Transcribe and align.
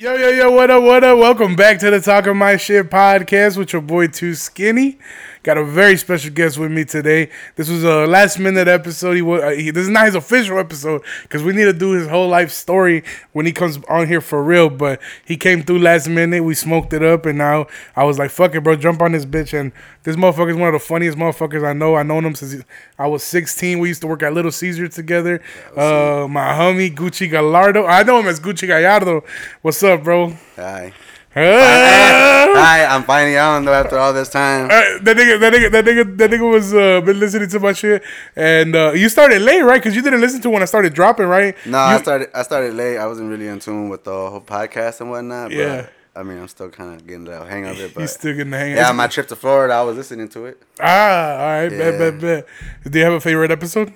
Yo, 0.00 0.14
yo, 0.14 0.30
yo, 0.30 0.50
what 0.50 0.70
up, 0.70 0.82
what 0.82 1.04
up? 1.04 1.18
Welcome 1.18 1.54
back 1.54 1.78
to 1.80 1.90
the 1.90 2.00
Talk 2.00 2.26
of 2.26 2.34
My 2.34 2.56
Shit 2.56 2.88
podcast 2.88 3.58
with 3.58 3.74
your 3.74 3.82
boy 3.82 4.06
Too 4.06 4.34
Skinny. 4.34 4.98
Got 5.42 5.56
a 5.56 5.64
very 5.64 5.96
special 5.96 6.30
guest 6.32 6.58
with 6.58 6.70
me 6.70 6.84
today. 6.84 7.30
This 7.56 7.70
was 7.70 7.82
a 7.82 8.06
last 8.06 8.38
minute 8.38 8.68
episode. 8.68 9.14
He, 9.14 9.22
wa- 9.22 9.36
uh, 9.38 9.50
he 9.52 9.70
This 9.70 9.84
is 9.84 9.88
not 9.88 10.04
his 10.04 10.14
official 10.14 10.58
episode 10.58 11.00
because 11.22 11.42
we 11.42 11.54
need 11.54 11.64
to 11.64 11.72
do 11.72 11.92
his 11.92 12.06
whole 12.08 12.28
life 12.28 12.50
story 12.50 13.02
when 13.32 13.46
he 13.46 13.52
comes 13.52 13.78
on 13.88 14.06
here 14.06 14.20
for 14.20 14.42
real. 14.42 14.68
But 14.68 15.00
he 15.24 15.38
came 15.38 15.62
through 15.62 15.78
last 15.78 16.08
minute. 16.08 16.44
We 16.44 16.54
smoked 16.54 16.92
it 16.92 17.02
up, 17.02 17.24
and 17.24 17.38
now 17.38 17.68
I 17.96 18.04
was 18.04 18.18
like, 18.18 18.30
fuck 18.30 18.54
it, 18.54 18.60
bro, 18.62 18.76
jump 18.76 19.00
on 19.00 19.12
this 19.12 19.24
bitch. 19.24 19.58
And 19.58 19.72
this 20.02 20.14
motherfucker 20.14 20.50
is 20.50 20.56
one 20.56 20.68
of 20.68 20.74
the 20.74 20.78
funniest 20.86 21.16
motherfuckers 21.16 21.66
I 21.66 21.72
know. 21.72 21.94
I 21.94 22.02
known 22.02 22.26
him 22.26 22.34
since 22.34 22.62
I 22.98 23.06
was 23.06 23.22
16. 23.24 23.78
We 23.78 23.88
used 23.88 24.02
to 24.02 24.08
work 24.08 24.22
at 24.22 24.34
Little 24.34 24.52
Caesar 24.52 24.88
together. 24.88 25.40
Uh, 25.74 26.26
my 26.28 26.48
homie, 26.52 26.94
Gucci 26.94 27.30
Gallardo. 27.30 27.86
I 27.86 28.02
know 28.02 28.20
him 28.20 28.26
as 28.26 28.40
Gucci 28.40 28.66
Gallardo. 28.66 29.24
What's 29.62 29.82
up, 29.82 30.04
bro? 30.04 30.34
Hi. 30.56 30.92
Hi, 31.34 32.84
I'm 32.86 33.04
finally 33.04 33.38
on 33.38 33.64
though 33.64 33.72
after 33.72 33.96
all 33.98 34.12
this 34.12 34.28
time. 34.28 34.66
Uh, 34.66 34.68
that 35.02 35.16
nigga, 35.16 35.38
that 35.40 35.52
nigga, 35.52 35.70
that 35.70 35.84
nigga, 35.84 36.16
that 36.18 36.30
nigga 36.30 36.50
was 36.50 36.74
uh, 36.74 37.00
been 37.02 37.20
listening 37.20 37.48
to 37.50 37.60
my 37.60 37.72
shit, 37.72 38.02
and 38.34 38.74
uh, 38.74 38.92
you 38.92 39.08
started 39.08 39.40
late, 39.42 39.62
right? 39.62 39.80
Because 39.80 39.94
you 39.94 40.02
didn't 40.02 40.20
listen 40.20 40.40
to 40.42 40.50
when 40.50 40.62
I 40.62 40.64
started 40.64 40.92
dropping, 40.92 41.26
right? 41.26 41.54
No, 41.66 41.78
You- 41.78 41.94
I 41.96 42.02
started 42.02 42.28
I 42.34 42.42
started 42.42 42.74
late. 42.74 42.98
I 42.98 43.06
wasn't 43.06 43.30
really 43.30 43.46
in 43.46 43.60
tune 43.60 43.88
with 43.88 44.04
the 44.04 44.10
whole 44.10 44.40
podcast 44.40 45.00
and 45.00 45.10
whatnot. 45.10 45.50
But 45.50 45.56
Yeah. 45.56 45.86
I 46.16 46.24
mean, 46.24 46.38
I'm 46.38 46.48
still 46.48 46.68
kind 46.68 46.94
of 47.00 47.06
getting 47.06 47.24
the 47.24 47.44
hang 47.44 47.64
of 47.66 47.78
it. 47.78 47.94
but 47.94 48.00
You 48.00 48.06
still 48.08 48.32
getting 48.34 48.50
the 48.50 48.58
hang. 48.58 48.72
of 48.72 48.78
yeah, 48.78 48.92
my 48.92 49.06
trip 49.06 49.28
to 49.28 49.36
Florida, 49.36 49.74
I 49.74 49.82
was 49.82 49.96
listening 49.96 50.28
to 50.30 50.46
it. 50.46 50.60
ah, 50.80 51.32
all 51.32 51.38
right, 51.38 51.68
bet, 51.68 51.92
Yeah. 51.94 52.10
bet, 52.10 52.20
bet. 52.20 52.46
Do 52.92 52.98
you 52.98 53.04
have 53.04 53.14
a 53.14 53.20
favorite 53.20 53.52
episode? 53.52 53.92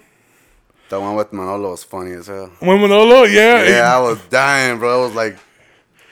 The 0.91 1.01
one 1.01 1.16
with 1.16 1.33
Manolo 1.33 1.70
was 1.73 1.83
funny 1.83 2.12
as 2.12 2.28
hell. 2.28 2.51
One 2.61 2.80
Manolo, 2.80 3.25
yeah, 3.25 3.64
Yeah, 3.64 3.97
I 3.97 3.98
was 4.01 4.20
dying, 4.30 4.78
bro. 4.78 5.01
It 5.03 5.06
was 5.09 5.16
like 5.16 5.37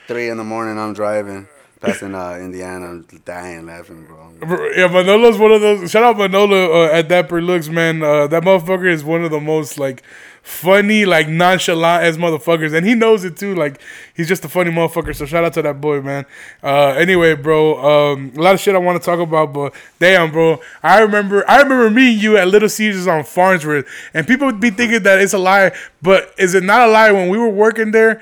three 0.07 0.29
in 0.29 0.37
the 0.37 0.43
morning. 0.43 0.77
I'm 0.77 0.93
driving, 0.93 1.47
passing 1.79 2.15
uh, 2.15 2.35
Indiana. 2.35 2.87
I'm 2.87 3.07
dying 3.25 3.65
laughing, 3.65 4.05
bro. 4.05 4.31
Yeah, 4.75 4.87
Manolo's 4.87 5.37
one 5.37 5.51
of 5.51 5.61
those. 5.61 5.91
Shout 5.91 6.03
out 6.03 6.17
Manolo 6.17 6.83
uh, 6.83 6.91
at 6.91 7.07
Dapper 7.07 7.41
Looks, 7.41 7.69
man. 7.69 8.03
Uh, 8.03 8.27
that 8.27 8.43
motherfucker 8.43 8.91
is 8.91 9.03
one 9.03 9.23
of 9.23 9.31
the 9.31 9.39
most 9.39 9.79
like 9.79 10.03
funny, 10.43 11.05
like 11.05 11.29
nonchalant 11.29 12.03
as 12.03 12.17
motherfuckers, 12.17 12.73
and 12.75 12.85
he 12.85 12.93
knows 12.93 13.23
it 13.23 13.37
too. 13.37 13.55
Like 13.55 13.79
he's 14.13 14.27
just 14.27 14.43
a 14.43 14.49
funny 14.49 14.71
motherfucker. 14.71 15.15
So 15.15 15.25
shout 15.25 15.45
out 15.45 15.53
to 15.53 15.61
that 15.61 15.79
boy, 15.79 16.01
man. 16.01 16.25
Uh, 16.61 16.89
anyway, 16.89 17.35
bro, 17.35 18.11
um, 18.11 18.33
a 18.35 18.41
lot 18.41 18.53
of 18.53 18.59
shit 18.59 18.75
I 18.75 18.79
want 18.79 19.01
to 19.01 19.05
talk 19.05 19.19
about, 19.19 19.53
but 19.53 19.73
damn, 19.99 20.31
bro, 20.31 20.59
I 20.83 20.99
remember, 20.99 21.49
I 21.49 21.61
remember 21.61 21.89
meeting 21.89 22.19
you 22.19 22.37
at 22.37 22.49
Little 22.49 22.69
Caesars 22.69 23.07
on 23.07 23.23
Farnsworth, 23.23 23.87
and 24.13 24.27
people 24.27 24.45
would 24.47 24.59
be 24.59 24.69
thinking 24.69 25.03
that 25.03 25.19
it's 25.19 25.33
a 25.33 25.37
lie, 25.37 25.71
but 26.01 26.33
is 26.37 26.53
it 26.53 26.63
not 26.63 26.89
a 26.89 26.91
lie? 26.91 27.11
When 27.11 27.29
we 27.29 27.37
were 27.37 27.49
working 27.49 27.91
there. 27.91 28.21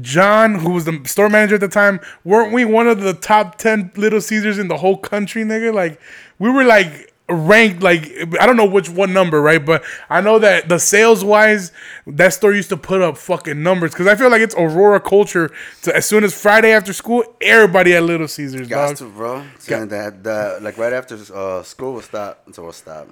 John, 0.00 0.56
who 0.56 0.72
was 0.72 0.84
the 0.84 1.00
store 1.06 1.28
manager 1.28 1.54
at 1.54 1.60
the 1.62 1.68
time, 1.68 2.00
weren't 2.24 2.52
we 2.52 2.64
one 2.64 2.86
of 2.86 3.00
the 3.00 3.14
top 3.14 3.56
ten 3.56 3.90
Little 3.96 4.20
Caesars 4.20 4.58
in 4.58 4.68
the 4.68 4.76
whole 4.76 4.96
country, 4.98 5.44
nigga? 5.44 5.72
Like, 5.72 6.00
we 6.38 6.50
were 6.50 6.64
like 6.64 7.12
ranked, 7.30 7.82
like 7.82 8.10
I 8.40 8.46
don't 8.46 8.56
know 8.56 8.66
which 8.66 8.88
one 8.88 9.12
number, 9.12 9.40
right? 9.40 9.64
But 9.64 9.82
I 10.08 10.20
know 10.20 10.38
that 10.38 10.68
the 10.68 10.78
sales 10.78 11.24
wise, 11.24 11.72
that 12.06 12.34
store 12.34 12.54
used 12.54 12.68
to 12.70 12.76
put 12.76 13.00
up 13.02 13.16
fucking 13.16 13.62
numbers 13.62 13.92
because 13.92 14.06
I 14.06 14.14
feel 14.14 14.30
like 14.30 14.40
it's 14.42 14.54
Aurora 14.54 15.00
culture. 15.00 15.50
To 15.82 15.96
as 15.96 16.06
soon 16.06 16.24
as 16.24 16.38
Friday 16.38 16.72
after 16.72 16.92
school, 16.92 17.24
everybody 17.40 17.94
at 17.94 18.02
Little 18.02 18.28
Caesars, 18.28 18.68
Got 18.68 18.88
dog. 18.88 18.96
to, 18.98 19.04
bro. 19.08 19.44
Saying 19.58 19.88
that, 19.88 20.22
the, 20.22 20.58
like 20.60 20.76
right 20.78 20.92
after 20.92 21.18
uh, 21.34 21.62
school 21.62 21.94
was 21.94 22.06
stopped, 22.06 22.54
so 22.54 22.62
we'll 22.62 22.72
stop. 22.72 23.08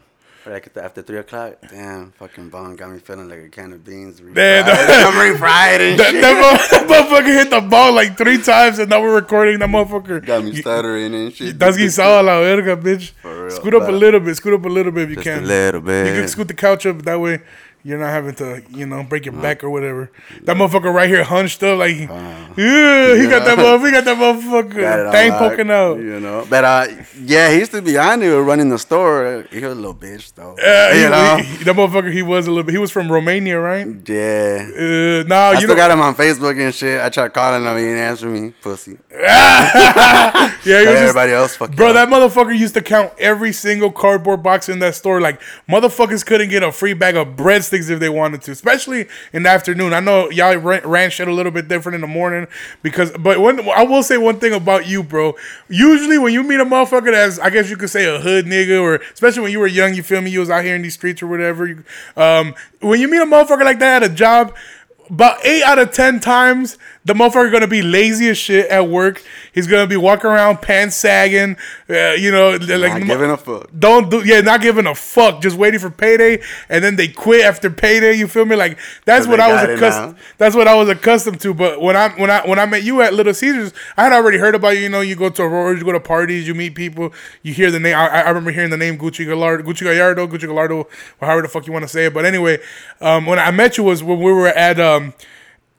Right 0.47 0.65
after, 0.65 0.81
after 0.81 1.03
three 1.03 1.19
o'clock, 1.19 1.55
damn, 1.69 2.13
fucking 2.13 2.51
bomb 2.51 2.77
got 2.77 2.91
me 2.93 3.01
feeling 3.01 3.29
like 3.29 3.41
a 3.41 3.49
can 3.49 3.73
of 3.73 3.85
beans. 3.85 4.21
Man, 4.23 4.33
refried. 4.33 4.67
that- 4.67 5.07
I'm 5.09 5.35
refried 5.37 5.81
and 5.91 5.99
That, 5.99 6.11
shit. 6.13 6.23
that 6.23 6.87
motherfucker 6.89 7.35
hit 7.35 7.51
the 7.51 7.61
ball 7.63 7.93
like 7.93 8.17
three 8.17 8.41
times, 8.41 8.79
and 8.79 8.89
now 8.89 9.03
we're 9.03 9.17
recording. 9.17 9.59
That 9.59 9.69
motherfucker 9.71 10.25
Got 10.25 10.45
me 10.45 10.55
stuttering 10.55 11.13
and 11.17 11.35
shit. 11.35 11.59
That's 11.59 11.77
guisado 11.77 12.21
a 12.21 12.23
la 12.23 12.39
verga, 12.41 12.77
bitch. 12.77 13.11
For 13.11 13.47
real, 13.47 13.57
Scoot 13.57 13.75
up 13.75 13.89
a 13.89 13.93
little 13.93 14.21
bit. 14.21 14.37
Scoot 14.37 14.55
up 14.55 14.65
a 14.65 14.69
little 14.69 14.93
bit 14.93 15.03
if 15.05 15.09
you 15.11 15.17
Just 15.17 15.27
can. 15.27 15.43
a 15.43 15.47
little 15.47 15.81
bit. 15.81 16.07
You 16.15 16.21
can 16.21 16.29
scoot 16.29 16.47
the 16.47 16.55
couch 16.55 16.87
up. 16.87 17.03
That 17.03 17.19
way, 17.21 17.41
you're 17.87 17.99
not 17.99 18.09
having 18.11 18.35
to, 18.35 18.63
you 18.71 18.85
know, 18.85 19.05
break 19.05 19.27
your 19.27 19.35
back 19.35 19.63
or 19.63 19.71
whatever. 19.71 20.11
That 20.43 20.57
motherfucker 20.57 20.93
right 20.93 21.09
here 21.09 21.23
hunched 21.23 21.63
up 21.63 21.79
like, 21.79 21.95
yeah, 21.97 23.15
he 23.15 23.29
got 23.29 23.45
that 23.45 23.57
motherfucker. 23.59 23.87
He 23.87 23.93
got 23.93 24.05
that 24.05 24.17
motherfucker 24.19 25.13
thing 25.13 25.31
lock, 25.31 25.39
poking 25.39 25.71
out. 25.71 25.99
You 25.99 26.19
know, 26.19 26.45
but 26.51 26.65
uh, 26.65 26.87
yeah, 27.23 27.53
he 27.53 27.59
used 27.61 27.71
to 27.71 27.83
be 27.83 27.97
on 27.97 28.19
there 28.19 28.43
running 28.43 28.71
the 28.71 28.79
store. 28.79 29.47
He 29.53 29.61
was 29.61 29.71
a 29.73 29.75
little 29.77 29.95
bitch 29.95 30.35
though. 30.35 30.57
Uh, 30.57 30.93
he, 30.95 31.03
you 31.03 31.11
know, 31.11 31.37
he- 31.37 31.63
that 31.65 31.77
motherfucker, 31.77 32.13
he 32.13 32.23
was 32.23 32.49
a 32.49 32.51
little. 32.51 32.71
He 32.71 32.79
was 32.79 32.91
from 32.91 33.11
Romania, 33.11 33.61
right? 33.61 33.87
yeah. 34.09 34.67
Uh, 34.67 35.23
nah, 35.29 35.51
I 35.51 35.53
you 35.53 35.61
still 35.61 35.77
got 35.77 35.91
him 35.93 36.01
on 36.01 36.15
Facebook 36.17 36.59
and 36.61 36.75
shit. 36.75 37.01
I 37.01 37.09
tried 37.09 37.33
calling 37.35 37.63
him, 37.65 37.77
he 37.77 37.85
didn't 37.85 37.99
answer 37.99 38.29
me, 38.29 38.53
pussy. 38.63 38.99
yeah, 39.13 40.51
he 40.65 40.73
was 40.73 40.85
just, 40.87 41.03
Everybody 41.03 41.33
else, 41.33 41.55
fuck 41.57 41.71
Bro, 41.77 41.89
you. 41.89 41.93
that 41.95 42.09
motherfucker 42.09 42.57
used 42.59 42.75
to 42.75 42.83
count 42.83 43.13
every 43.19 43.53
single 43.53 43.93
cardboard 43.93 44.43
box 44.43 44.69
in 44.69 44.79
that 44.81 44.95
store. 44.95 45.21
Like 45.21 45.41
motherfuckers 45.69 46.25
couldn't 46.25 46.49
get 46.49 46.63
a 46.63 46.73
free 46.73 46.95
bag 46.95 47.17
of 47.17 47.29
breadsticks 47.37 47.76
if 47.81 48.01
they 48.01 48.09
wanted 48.09 48.43
to, 48.43 48.51
especially 48.51 49.07
in 49.33 49.43
the 49.45 49.49
afternoon. 49.49 49.93
I 49.93 50.01
know 50.01 50.31
y'all 50.31 50.57
ran, 50.57 51.11
shit 51.11 51.29
a 51.29 51.33
little 51.33 51.53
bit 51.53 51.69
different 51.69 51.95
in 51.95 52.01
the 52.01 52.07
morning 52.07 52.47
because, 52.83 53.11
but 53.13 53.39
one, 53.39 53.69
I 53.69 53.85
will 53.85 54.03
say 54.03 54.17
one 54.17 54.41
thing 54.41 54.53
about 54.53 54.87
you, 54.87 55.03
bro. 55.03 55.35
Usually 55.69 56.19
when 56.19 56.33
you 56.33 56.43
meet 56.43 56.61
a 56.61 56.65
motherfucker 56.65 57.13
that's, 57.13 57.39
I 57.39 57.51
guess 57.51 57.71
you 57.71 57.77
could 57.77 57.91
say 57.91 58.07
a 58.07 58.21
hood 58.21 58.47
nigga, 58.47 58.81
or 58.81 58.97
especially 59.13 59.43
when 59.43 59.53
you 59.53 59.61
were 59.61 59.67
young, 59.67 59.95
you 59.95 60.03
feel 60.03 60.21
me, 60.21 60.31
you 60.31 60.41
was 60.41 60.51
out 60.51 60.65
here 60.65 60.75
in 60.75 60.83
these 60.83 60.95
streets 60.95 61.23
or 61.23 61.27
whatever. 61.27 61.67
You, 61.67 61.85
um, 62.17 62.55
when 62.81 63.01
you 63.01 63.09
meet 63.09 63.21
a 63.21 63.27
motherfucker 63.27 63.65
like 63.65 63.79
that 63.81 64.03
at 64.03 64.11
a 64.11 64.15
job. 64.15 64.55
About 65.09 65.47
eight 65.47 65.63
out 65.63 65.79
of 65.79 65.93
ten 65.93 66.19
times, 66.19 66.79
the 67.07 67.15
motherfucker 67.15 67.53
gonna 67.53 67.69
be 67.69 67.83
lazy 67.83 68.29
as 68.29 68.37
shit 68.37 68.69
at 68.69 68.89
work. 68.89 69.23
He's 69.53 69.69
gonna 69.69 69.87
be 69.87 69.97
walking 69.97 70.29
around 70.29 70.61
pants 70.61 70.97
sagging, 70.97 71.57
uh, 71.89 72.15
you 72.15 72.33
know, 72.33 72.57
like 72.57 72.93
Not 72.95 73.07
giving 73.07 73.31
a 73.31 73.37
fuck. 73.37 73.71
don't 73.79 74.11
do 74.11 74.25
yeah, 74.27 74.41
not 74.41 74.61
giving 74.61 74.87
a 74.87 74.95
fuck, 74.95 75.41
just 75.41 75.57
waiting 75.57 75.79
for 75.79 75.89
payday, 75.89 76.43
and 76.69 76.83
then 76.83 76.97
they 76.97 77.07
quit 77.07 77.45
after 77.45 77.71
payday. 77.71 78.15
You 78.15 78.27
feel 78.27 78.45
me? 78.45 78.57
Like 78.57 78.79
that's 79.05 79.29
what 79.29 79.39
I 79.39 79.53
was 79.53 79.63
accustomed. 79.77 80.17
That's 80.39 80.57
what 80.57 80.67
I 80.67 80.75
was 80.75 80.89
accustomed 80.89 81.41
to. 81.43 81.55
But 81.55 81.81
when 81.81 81.95
I 81.97 82.09
when 82.11 82.29
I 82.29 82.45
when 82.45 82.59
I 82.59 82.67
met 82.67 82.83
you 82.83 83.01
at 83.03 83.15
Little 83.15 83.35
Caesars, 83.35 83.73
I 83.97 84.03
had 84.03 84.13
already 84.13 84.39
heard 84.39 84.57
about 84.57 84.71
you. 84.71 84.81
You 84.83 84.89
know, 84.89 85.01
you 85.01 85.15
go 85.15 85.31
to 85.31 85.43
Aurora, 85.45 85.79
you 85.79 85.85
go 85.85 85.93
to 85.93 86.01
parties, 86.01 86.49
you 86.49 86.57
meet 86.57 86.75
people, 86.75 87.13
you 87.43 87.55
hear 87.55 87.71
the 87.71 87.79
name. 87.79 87.97
I, 87.97 88.09
I 88.09 88.29
remember 88.29 88.51
hearing 88.51 88.71
the 88.71 88.77
name 88.77 88.99
Gucci 88.99 89.25
Gallardo, 89.25 89.63
Gucci 89.63 89.83
Gallardo, 89.85 90.27
Gucci 90.27 90.49
Gallardo, 90.49 90.81
or 90.81 90.89
however 91.21 91.43
the 91.43 91.49
fuck 91.49 91.69
you 91.69 91.73
want 91.73 91.85
to 91.85 91.89
say 91.89 92.07
it. 92.07 92.15
But 92.15 92.25
anyway, 92.25 92.59
um, 93.01 93.27
when 93.27 93.39
I 93.39 93.53
met 93.53 93.79
you 93.79 93.85
was 93.85 94.03
when 94.03 94.19
we 94.19 94.33
were 94.33 94.49
at 94.49 94.81
um 94.81 95.15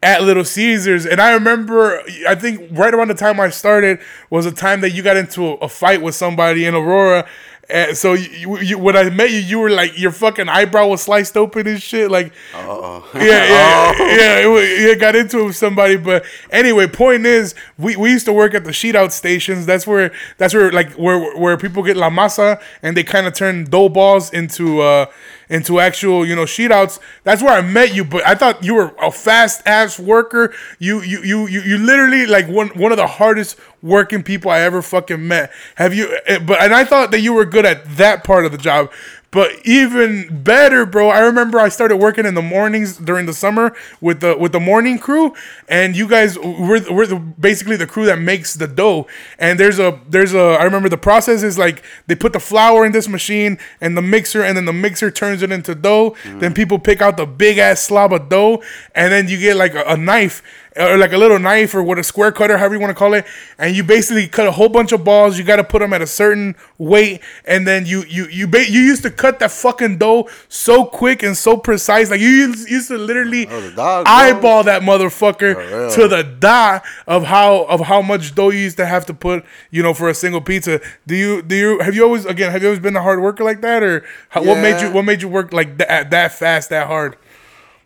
at 0.03 0.21
Little 0.21 0.45
Caesars, 0.45 1.05
and 1.05 1.19
I 1.19 1.33
remember, 1.33 2.01
I 2.27 2.35
think 2.35 2.69
right 2.71 2.93
around 2.93 3.09
the 3.09 3.15
time 3.15 3.39
I 3.39 3.49
started 3.49 3.99
was 4.29 4.45
a 4.45 4.51
time 4.51 4.81
that 4.81 4.91
you 4.91 5.01
got 5.01 5.17
into 5.17 5.45
a, 5.45 5.53
a 5.55 5.69
fight 5.69 6.01
with 6.01 6.15
somebody 6.15 6.65
in 6.65 6.75
Aurora. 6.75 7.27
And 7.69 7.97
so 7.97 8.13
you, 8.13 8.59
you, 8.59 8.77
when 8.77 8.95
I 8.95 9.09
met 9.09 9.29
you, 9.31 9.39
you 9.39 9.59
were 9.59 9.69
like 9.69 9.99
your 9.99 10.11
fucking 10.11 10.47
eyebrow 10.47 10.87
was 10.87 11.01
sliced 11.01 11.35
open 11.35 11.67
and 11.67 11.81
shit. 11.81 12.09
Like, 12.09 12.31
Uh-oh. 12.53 13.09
yeah, 13.15 13.21
yeah, 13.21 13.91
yeah. 13.99 14.37
It, 14.39 14.81
it 14.91 14.99
got 15.01 15.17
into 15.17 15.39
it 15.39 15.45
with 15.47 15.57
somebody, 15.57 15.97
but 15.97 16.23
anyway, 16.49 16.87
point 16.87 17.25
is, 17.25 17.55
we, 17.77 17.97
we 17.97 18.11
used 18.11 18.25
to 18.27 18.31
work 18.31 18.53
at 18.53 18.63
the 18.63 18.71
sheet 18.71 18.95
out 18.95 19.11
stations. 19.11 19.65
That's 19.65 19.85
where 19.85 20.13
that's 20.37 20.53
where 20.53 20.71
like 20.71 20.93
where 20.93 21.35
where 21.37 21.57
people 21.57 21.83
get 21.83 21.97
la 21.97 22.09
masa 22.09 22.61
and 22.81 22.95
they 22.95 23.03
kind 23.03 23.27
of 23.27 23.33
turn 23.33 23.65
dough 23.65 23.89
balls 23.89 24.31
into 24.31 24.79
uh 24.79 25.07
into 25.49 25.79
actual 25.79 26.25
you 26.25 26.35
know 26.35 26.45
sheet 26.45 26.71
outs. 26.71 26.99
That's 27.23 27.41
where 27.41 27.53
I 27.53 27.61
met 27.61 27.93
you, 27.95 28.03
but 28.03 28.25
I 28.25 28.35
thought 28.35 28.63
you 28.63 28.75
were 28.75 28.93
a 29.01 29.11
fast 29.11 29.61
ass 29.65 29.99
worker. 29.99 30.53
You 30.79 31.01
you 31.01 31.21
you 31.23 31.47
you, 31.47 31.61
you 31.61 31.77
literally 31.77 32.25
like 32.25 32.47
one 32.47 32.69
one 32.69 32.91
of 32.91 32.97
the 32.97 33.07
hardest 33.07 33.57
working 33.81 34.23
people 34.23 34.49
I 34.51 34.61
ever 34.61 34.81
fucking 34.81 35.25
met. 35.27 35.51
Have 35.75 35.93
you? 35.93 36.17
eh, 36.25 36.39
But 36.39 36.61
and 36.61 36.73
I 36.73 36.83
thought 36.83 37.11
that 37.11 37.21
you 37.21 37.33
were 37.33 37.45
good 37.45 37.65
at 37.65 37.85
that 37.97 38.23
part 38.23 38.45
of 38.45 38.51
the 38.51 38.57
job. 38.57 38.91
But 39.31 39.51
even 39.65 40.43
better, 40.43 40.85
bro. 40.85 41.09
I 41.09 41.19
remember 41.19 41.59
I 41.59 41.67
started 41.69 41.97
working 41.97 42.25
in 42.25 42.33
the 42.33 42.41
mornings 42.41 42.97
during 42.97 43.25
the 43.25 43.33
summer 43.33 43.75
with 43.99 44.21
the 44.21 44.37
with 44.37 44.53
the 44.53 44.59
morning 44.59 44.99
crew, 44.99 45.33
and 45.67 45.97
you 45.97 46.07
guys 46.07 46.37
were 46.37 46.81
we're 46.89 47.07
the, 47.07 47.17
basically 47.17 47.75
the 47.75 47.87
crew 47.87 48.05
that 48.05 48.19
makes 48.19 48.53
the 48.53 48.67
dough. 48.67 49.05
And 49.37 49.59
there's 49.59 49.79
a 49.79 49.99
there's 50.07 50.33
a 50.33 50.57
I 50.59 50.63
remember 50.63 50.87
the 50.87 50.97
process 50.97 51.43
is 51.43 51.57
like 51.57 51.83
they 52.07 52.15
put 52.15 52.31
the 52.31 52.39
flour 52.39 52.85
in 52.85 52.93
this 52.93 53.09
machine 53.09 53.57
and 53.81 53.97
the 53.97 54.01
mixer, 54.01 54.43
and 54.43 54.55
then 54.55 54.65
the 54.65 54.73
mixer 54.73 55.11
turns 55.11 55.41
it 55.41 55.51
into 55.51 55.75
dough. 55.75 56.15
Then 56.23 56.53
mm. 56.53 56.55
people 56.55 56.79
pick 56.79 57.01
out 57.01 57.17
the 57.17 57.25
big 57.25 57.57
ass 57.57 57.81
slob 57.81 58.13
of 58.13 58.29
dough, 58.29 58.63
and 58.95 59.11
then 59.11 59.27
you 59.27 59.37
get 59.37 59.57
like 59.57 59.75
a, 59.75 59.83
a 59.83 59.97
knife 59.97 60.41
or 60.79 60.97
like 60.97 61.11
a 61.13 61.17
little 61.17 61.39
knife 61.39 61.73
or 61.75 61.83
what 61.83 61.99
a 61.99 62.03
square 62.03 62.31
cutter, 62.31 62.57
however 62.57 62.75
you 62.75 62.79
want 62.81 62.91
to 62.91 62.95
call 62.95 63.13
it, 63.13 63.25
and 63.57 63.75
you 63.75 63.83
basically 63.83 64.27
cut 64.27 64.47
a 64.47 64.51
whole 64.51 64.69
bunch 64.69 64.91
of 64.91 65.03
balls. 65.03 65.37
You 65.37 65.43
got 65.43 65.57
to 65.57 65.63
put 65.63 65.79
them 65.79 65.93
at 65.93 66.01
a 66.01 66.07
certain 66.07 66.55
weight, 66.77 67.21
and 67.45 67.67
then 67.67 67.85
you 67.85 68.03
you 68.03 68.27
you 68.27 68.47
ba- 68.47 68.69
you 68.69 68.81
used 68.81 69.03
to 69.03 69.11
cut 69.11 69.39
that 69.39 69.51
fucking 69.51 69.97
dough 69.97 70.29
so 70.49 70.85
quick 70.85 71.23
and 71.23 71.35
so 71.35 71.57
precise. 71.57 72.09
Like 72.11 72.19
you 72.21 72.29
used, 72.29 72.69
used 72.69 72.87
to 72.89 72.97
literally 72.97 73.45
was 73.45 73.73
dog, 73.73 74.05
eyeball 74.07 74.63
that 74.65 74.81
motherfucker 74.81 75.93
to 75.95 76.07
the 76.07 76.23
dot 76.23 76.83
of 77.07 77.23
how 77.23 77.63
of 77.65 77.81
how 77.81 78.01
much 78.01 78.35
dough 78.35 78.49
you 78.49 78.59
used 78.59 78.77
to 78.77 78.85
have 78.85 79.05
to 79.07 79.13
put, 79.13 79.43
you 79.71 79.81
know, 79.83 79.93
for 79.93 80.09
a 80.09 80.13
single 80.13 80.41
pizza. 80.41 80.79
Do 81.05 81.15
you 81.15 81.41
do 81.41 81.55
you 81.55 81.79
have 81.79 81.95
you 81.95 82.03
always 82.03 82.25
again 82.25 82.51
have 82.51 82.61
you 82.61 82.67
always 82.69 82.79
been 82.79 82.95
a 82.95 83.01
hard 83.01 83.21
worker 83.21 83.43
like 83.43 83.61
that, 83.61 83.83
or 83.83 84.05
how, 84.29 84.43
what 84.43 84.57
made 84.61 84.81
you 84.81 84.91
what 84.91 85.03
made 85.05 85.21
you 85.21 85.27
work 85.27 85.53
like 85.53 85.77
that 85.79 86.11
that 86.11 86.33
fast 86.33 86.69
that 86.69 86.87
hard? 86.87 87.17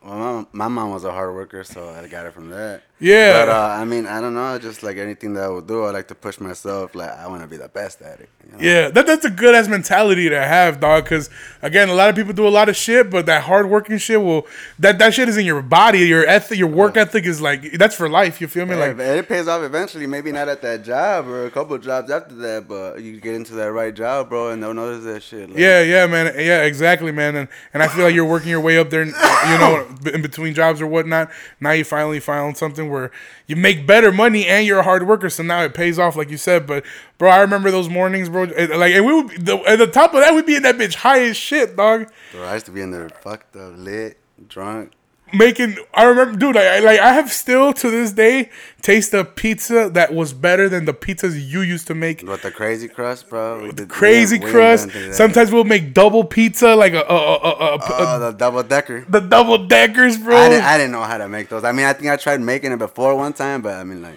Well, 0.03 0.47
my, 0.53 0.67
my 0.67 0.67
mom 0.67 0.91
was 0.91 1.03
a 1.03 1.11
hard 1.11 1.33
worker, 1.35 1.63
so 1.63 1.89
I 1.89 2.07
got 2.07 2.25
it 2.25 2.33
from 2.33 2.49
that. 2.49 2.83
Yeah. 3.01 3.45
But 3.45 3.49
uh, 3.49 3.75
I 3.81 3.83
mean, 3.83 4.05
I 4.05 4.21
don't 4.21 4.35
know. 4.35 4.59
Just 4.59 4.83
like 4.83 4.97
anything 4.97 5.33
that 5.33 5.43
I 5.43 5.49
would 5.49 5.65
do, 5.67 5.83
I 5.85 5.89
like 5.89 6.07
to 6.09 6.15
push 6.15 6.39
myself. 6.39 6.93
Like 6.93 7.09
I 7.09 7.27
want 7.27 7.41
to 7.41 7.47
be 7.47 7.57
the 7.57 7.67
best 7.67 8.01
at 8.01 8.19
it. 8.19 8.29
You 8.45 8.51
know? 8.51 8.57
Yeah, 8.59 8.89
that, 8.89 9.07
that's 9.07 9.25
a 9.25 9.29
good 9.29 9.55
ass 9.55 9.67
mentality 9.67 10.29
to 10.29 10.39
have, 10.39 10.79
dog. 10.79 11.05
Because 11.05 11.29
again, 11.63 11.89
a 11.89 11.95
lot 11.95 12.09
of 12.09 12.15
people 12.15 12.31
do 12.33 12.47
a 12.47 12.49
lot 12.49 12.69
of 12.69 12.75
shit, 12.75 13.09
but 13.09 13.25
that 13.25 13.43
hard 13.43 13.69
working 13.69 13.97
shit 13.97 14.21
will 14.21 14.45
that 14.77 14.99
that 14.99 15.15
shit 15.15 15.27
is 15.27 15.37
in 15.37 15.47
your 15.47 15.63
body. 15.63 15.99
Your 15.99 16.25
ethic, 16.27 16.59
your 16.59 16.67
work 16.67 16.95
ethic 16.95 17.25
is 17.25 17.41
like 17.41 17.73
that's 17.73 17.95
for 17.95 18.07
life. 18.07 18.39
You 18.39 18.47
feel 18.47 18.67
me? 18.67 18.75
Yeah, 18.75 18.85
Like 18.85 18.99
it 18.99 19.27
pays 19.27 19.47
off 19.47 19.63
eventually. 19.63 20.05
Maybe 20.05 20.31
not 20.31 20.47
at 20.47 20.61
that 20.61 20.83
job 20.83 21.27
or 21.27 21.47
a 21.47 21.51
couple 21.51 21.75
of 21.75 21.83
jobs 21.83 22.11
after 22.11 22.35
that, 22.35 22.67
but 22.67 23.01
you 23.01 23.19
get 23.19 23.33
into 23.33 23.53
that 23.55 23.71
right 23.71 23.95
job, 23.95 24.29
bro, 24.29 24.51
and 24.51 24.61
they'll 24.61 24.75
notice 24.75 25.03
that 25.05 25.23
shit. 25.23 25.49
Like, 25.49 25.57
Yeah, 25.57 25.81
yeah, 25.81 26.05
man. 26.05 26.35
Yeah, 26.37 26.63
exactly, 26.65 27.11
man. 27.11 27.35
And 27.35 27.47
and 27.73 27.81
I 27.81 27.87
feel 27.87 28.05
like 28.05 28.13
you're 28.13 28.25
working 28.25 28.49
your 28.49 28.61
way 28.61 28.77
up 28.77 28.91
there, 28.91 29.05
you 29.05 29.11
know, 29.57 29.87
in 30.13 30.21
between 30.21 30.53
jobs 30.53 30.81
or 30.81 30.87
whatnot. 30.87 31.31
Now 31.59 31.71
you 31.71 31.83
finally 31.83 32.19
found 32.19 32.57
something 32.57 32.90
where 32.91 33.09
you 33.47 33.55
make 33.55 33.87
better 33.87 34.11
money 34.11 34.45
and 34.45 34.67
you're 34.67 34.79
a 34.79 34.83
hard 34.83 35.07
worker, 35.07 35.29
so 35.29 35.41
now 35.41 35.63
it 35.63 35.73
pays 35.73 35.97
off, 35.97 36.15
like 36.15 36.29
you 36.29 36.37
said. 36.37 36.67
But 36.67 36.85
bro, 37.17 37.31
I 37.31 37.39
remember 37.39 37.71
those 37.71 37.89
mornings, 37.89 38.29
bro. 38.29 38.43
Like, 38.43 38.93
and 38.93 39.05
we 39.05 39.13
would 39.13 39.45
the, 39.45 39.57
at 39.67 39.77
the 39.79 39.87
top 39.87 40.13
of 40.13 40.21
that, 40.21 40.35
we'd 40.35 40.45
be 40.45 40.55
in 40.55 40.63
that 40.63 40.75
bitch 40.75 40.95
high 40.95 41.21
as 41.21 41.35
shit, 41.37 41.75
dog. 41.75 42.11
Bro, 42.31 42.43
I 42.43 42.53
used 42.53 42.67
to 42.67 42.71
be 42.71 42.81
in 42.81 42.91
there 42.91 43.09
fucked 43.09 43.55
up, 43.55 43.73
lit, 43.75 44.19
drunk. 44.47 44.91
Making, 45.33 45.77
I 45.93 46.03
remember, 46.03 46.37
dude. 46.37 46.57
I, 46.57 46.77
I 46.77 46.79
like, 46.79 46.99
I 46.99 47.13
have 47.13 47.31
still 47.31 47.73
to 47.73 47.89
this 47.89 48.11
day 48.11 48.49
taste 48.81 49.13
a 49.13 49.23
pizza 49.23 49.89
that 49.93 50.13
was 50.13 50.33
better 50.33 50.67
than 50.67 50.85
the 50.85 50.93
pizzas 50.93 51.33
you 51.41 51.61
used 51.61 51.87
to 51.87 51.95
make. 51.95 52.21
With 52.23 52.41
the 52.41 52.51
crazy 52.51 52.87
crust, 52.87 53.29
bro. 53.29 53.71
Did- 53.71 53.89
Crazy 53.89 54.39
we- 54.39 54.49
crust. 54.51 54.89
Sometimes 55.13 55.51
we'll 55.51 55.63
make 55.63 55.93
double 55.93 56.23
pizza, 56.23 56.75
like 56.75 56.93
a, 56.93 57.01
a, 57.01 57.15
a, 57.15 57.35
a, 57.37 57.75
a, 57.75 57.79
Oh, 57.83 58.19
the 58.19 58.31
double 58.31 58.63
decker. 58.63 59.05
the 59.07 59.19
double 59.21 59.67
deckers, 59.67 60.17
bro. 60.17 60.35
I 60.35 60.49
didn't, 60.49 60.63
I 60.65 60.77
didn't 60.77 60.91
know 60.91 61.03
how 61.03 61.17
to 61.17 61.27
make 61.29 61.49
those. 61.49 61.63
I 61.63 61.71
mean, 61.71 61.85
I 61.85 61.93
think 61.93 62.09
I 62.11 62.15
tried 62.17 62.41
making 62.41 62.71
it 62.71 62.79
before 62.79 63.15
one 63.15 63.33
time, 63.33 63.61
but 63.61 63.75
I 63.75 63.83
mean, 63.83 64.01
like, 64.01 64.15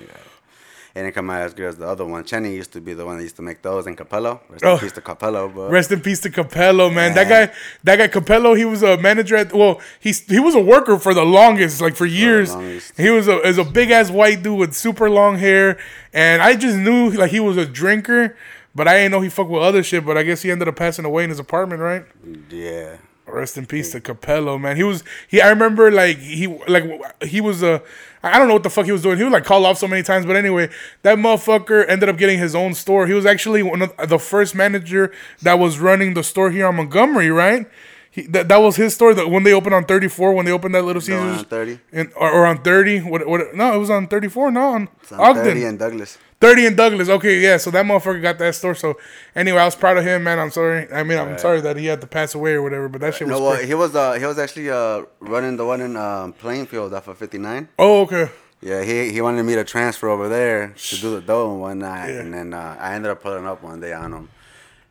it 0.94 1.02
didn't 1.02 1.14
come 1.14 1.28
out 1.28 1.42
as 1.42 1.54
good 1.54 1.66
as 1.66 1.76
the 1.76 1.86
other 1.88 2.04
one. 2.04 2.22
Chenny 2.24 2.54
used 2.54 2.72
to 2.72 2.80
be 2.80 2.94
the 2.94 3.04
one 3.04 3.16
that 3.16 3.22
used 3.24 3.36
to 3.36 3.42
make 3.42 3.62
those 3.62 3.86
in 3.86 3.96
Capello. 3.96 4.40
Rest 4.48 4.64
Oh. 4.64 4.74
in 4.74 4.78
peace 4.80 4.92
to 4.92 5.00
Capello, 5.00 5.48
but 5.52 5.70
Rest 5.70 5.90
in 5.90 6.00
peace 6.00 6.20
to 6.20 6.30
Capello, 6.30 6.88
man. 6.94 7.14
That 7.14 7.28
guy, 7.28 7.52
that 7.82 7.96
guy 7.96 8.06
Capello, 8.08 8.56
he 8.56 8.64
was 8.64 8.82
a 8.82 8.96
manager 8.98 9.34
at. 9.36 9.52
Well, 9.52 9.80
he's 9.98 10.20
he 10.26 10.38
was 10.38 10.54
a 10.54 10.60
worker 10.60 10.98
for 10.98 11.12
the 11.12 11.24
longest, 11.24 11.80
like 11.80 11.96
for 11.96 12.06
years. 12.06 12.52
longest. 12.54 12.92
He 12.96 13.10
was 13.10 13.26
a 13.28 13.40
is 13.40 13.58
a 13.58 13.64
big 13.64 13.90
ass 13.90 14.10
white 14.10 14.42
dude 14.42 14.58
with 14.58 14.74
super 14.74 15.10
long 15.10 15.38
hair, 15.38 15.78
and 16.12 16.40
I 16.42 16.54
just 16.54 16.76
knew 16.76 17.10
like 17.10 17.30
he 17.32 17.40
was 17.40 17.56
a 17.56 17.66
drinker, 17.66 18.36
but 18.74 18.86
I 18.86 18.94
didn't 18.98 19.10
know 19.12 19.20
he 19.20 19.28
fucked 19.30 19.50
with 19.50 19.62
other 19.62 19.82
shit. 19.82 20.04
But 20.06 20.16
I 20.16 20.22
guess 20.22 20.42
he 20.42 20.50
ended 20.50 20.68
up 20.68 20.76
passing 20.76 21.04
away 21.04 21.24
in 21.24 21.30
his 21.30 21.38
apartment, 21.40 21.80
right? 21.82 22.04
yeah. 22.50 22.96
Rest 23.26 23.56
in 23.56 23.64
peace 23.66 23.92
to 23.92 24.00
Capello, 24.00 24.60
man. 24.60 24.76
He 24.76 24.82
was 24.82 25.02
he. 25.26 25.40
I 25.40 25.48
remember 25.48 25.90
like 25.90 26.18
he 26.18 26.46
like 26.68 26.84
he 27.22 27.40
was 27.40 27.62
a. 27.62 27.82
I 28.22 28.38
don't 28.38 28.48
know 28.48 28.54
what 28.54 28.62
the 28.62 28.70
fuck 28.70 28.84
he 28.84 28.92
was 28.92 29.02
doing. 29.02 29.16
He 29.16 29.24
was 29.24 29.32
like 29.32 29.44
called 29.44 29.64
off 29.64 29.78
so 29.78 29.88
many 29.88 30.02
times, 30.02 30.26
but 30.26 30.36
anyway, 30.36 30.68
that 31.02 31.18
motherfucker 31.18 31.88
ended 31.88 32.08
up 32.08 32.18
getting 32.18 32.38
his 32.38 32.54
own 32.54 32.74
store. 32.74 33.06
He 33.06 33.14
was 33.14 33.24
actually 33.26 33.62
one 33.62 33.82
of 33.82 34.08
the 34.08 34.18
first 34.18 34.54
manager 34.54 35.10
that 35.42 35.58
was 35.58 35.78
running 35.78 36.14
the 36.14 36.22
store 36.22 36.50
here 36.50 36.66
on 36.66 36.76
Montgomery, 36.76 37.30
right? 37.30 37.66
He, 38.10 38.22
that, 38.28 38.48
that 38.48 38.58
was 38.58 38.76
his 38.76 38.94
store. 38.94 39.12
That 39.14 39.28
when 39.30 39.42
they 39.42 39.52
opened 39.52 39.74
on 39.74 39.84
thirty 39.86 40.08
four, 40.08 40.32
when 40.34 40.44
they 40.46 40.52
opened 40.52 40.74
that 40.74 40.84
Little 40.84 41.02
Caesars, 41.02 41.38
on 41.40 41.44
30. 41.46 41.80
and, 41.92 42.12
or, 42.16 42.30
or 42.30 42.46
on 42.46 42.62
thirty. 42.62 43.00
What 43.00 43.26
what? 43.26 43.54
No, 43.54 43.74
it 43.74 43.78
was 43.78 43.90
on 43.90 44.06
thirty 44.06 44.28
four. 44.28 44.50
No, 44.50 44.68
on, 44.68 44.88
It's 45.02 45.12
on 45.12 45.20
Ogden. 45.20 45.44
30 45.44 45.64
and 45.64 45.78
Douglas. 45.78 46.18
30 46.40 46.66
in 46.66 46.76
Douglas. 46.76 47.08
Okay, 47.08 47.40
yeah. 47.40 47.56
So 47.56 47.70
that 47.70 47.84
motherfucker 47.86 48.20
got 48.20 48.38
that 48.38 48.54
store. 48.54 48.74
So 48.74 48.98
anyway, 49.34 49.58
I 49.58 49.64
was 49.64 49.76
proud 49.76 49.96
of 49.96 50.04
him, 50.04 50.24
man. 50.24 50.38
I'm 50.38 50.50
sorry. 50.50 50.92
I 50.92 51.02
mean, 51.02 51.18
I'm 51.18 51.28
Right. 51.30 51.40
sorry 51.40 51.60
that 51.62 51.76
he 51.76 51.86
had 51.86 52.00
to 52.02 52.06
pass 52.06 52.34
away 52.34 52.52
or 52.52 52.62
whatever. 52.62 52.88
But 52.88 53.00
that 53.02 53.14
shit 53.14 53.28
was. 53.28 53.38
No, 53.38 53.44
well, 53.44 53.56
he 53.64 53.74
was 53.74 53.94
uh, 53.94 54.12
he 54.14 54.24
was 54.26 54.38
actually 54.38 54.70
uh, 54.70 55.02
running 55.20 55.56
the 55.56 55.64
one 55.64 55.80
in 55.80 55.96
um, 55.96 56.32
Plainfield 56.34 56.92
off 56.92 57.08
of 57.08 57.16
59. 57.18 57.68
oh, 57.78 58.02
okay. 58.02 58.30
Yeah, 58.60 58.82
he 58.82 59.10
he 59.12 59.20
wanted 59.20 59.42
me 59.42 59.54
to 59.56 59.64
transfer 59.64 60.08
over 60.08 60.28
there 60.28 60.68
to 60.88 60.96
do 60.96 61.10
the 61.16 61.20
dough 61.20 61.50
and 61.52 61.60
whatnot, 61.60 62.08
Yeah. 62.08 62.20
and 62.20 62.32
then 62.32 62.54
uh, 62.54 62.76
I 62.80 62.94
ended 62.94 63.10
up 63.10 63.22
pulling 63.22 63.46
up 63.46 63.62
one 63.62 63.78
day 63.80 63.92
on 63.92 64.12
him, 64.12 64.28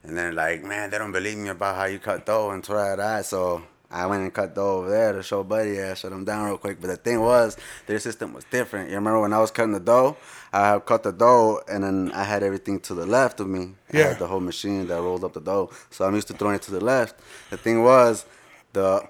and 0.03 0.15
then 0.15 0.35
like, 0.35 0.63
man, 0.63 0.91
they 0.91 0.99
don't 0.99 1.11
believe 1.11 1.37
me 1.39 1.49
about 1.49 1.75
how 1.75 1.85
you 1.85 1.97
cut 1.97 2.23
dough 2.25 2.51
and 2.51 2.63
try 2.63 2.95
that, 2.95 3.25
so 3.25 3.63
I 3.93 4.07
went 4.07 4.23
and 4.23 4.33
cut 4.33 4.55
dough 4.55 4.77
over 4.79 4.89
there 4.89 5.13
to 5.13 5.21
show 5.21 5.43
Buddy, 5.43 5.81
I 5.81 5.93
shut 5.93 6.11
him 6.11 6.25
down 6.25 6.47
real 6.47 6.57
quick. 6.57 6.81
But 6.81 6.87
the 6.87 6.97
thing 6.97 7.21
was, 7.21 7.57
their 7.85 7.99
system 7.99 8.33
was 8.33 8.43
different. 8.45 8.89
You 8.89 8.95
remember 8.95 9.21
when 9.21 9.33
I 9.33 9.39
was 9.39 9.51
cutting 9.51 9.71
the 9.71 9.79
dough? 9.79 10.17
I 10.51 10.79
cut 10.79 11.03
the 11.03 11.11
dough, 11.11 11.61
and 11.67 11.83
then 11.83 12.11
I 12.13 12.23
had 12.23 12.41
everything 12.43 12.79
to 12.81 12.93
the 12.95 13.05
left 13.05 13.39
of 13.39 13.47
me. 13.47 13.75
Yeah. 13.91 14.09
had 14.09 14.19
the 14.19 14.27
whole 14.27 14.39
machine 14.39 14.87
that 14.87 14.95
rolled 14.95 15.23
up 15.23 15.33
the 15.33 15.41
dough, 15.41 15.69
so 15.91 16.05
I'm 16.05 16.15
used 16.15 16.27
to 16.29 16.33
throwing 16.33 16.55
it 16.55 16.63
to 16.63 16.71
the 16.71 16.83
left. 16.83 17.19
The 17.51 17.57
thing 17.57 17.83
was, 17.83 18.25
the 18.73 19.07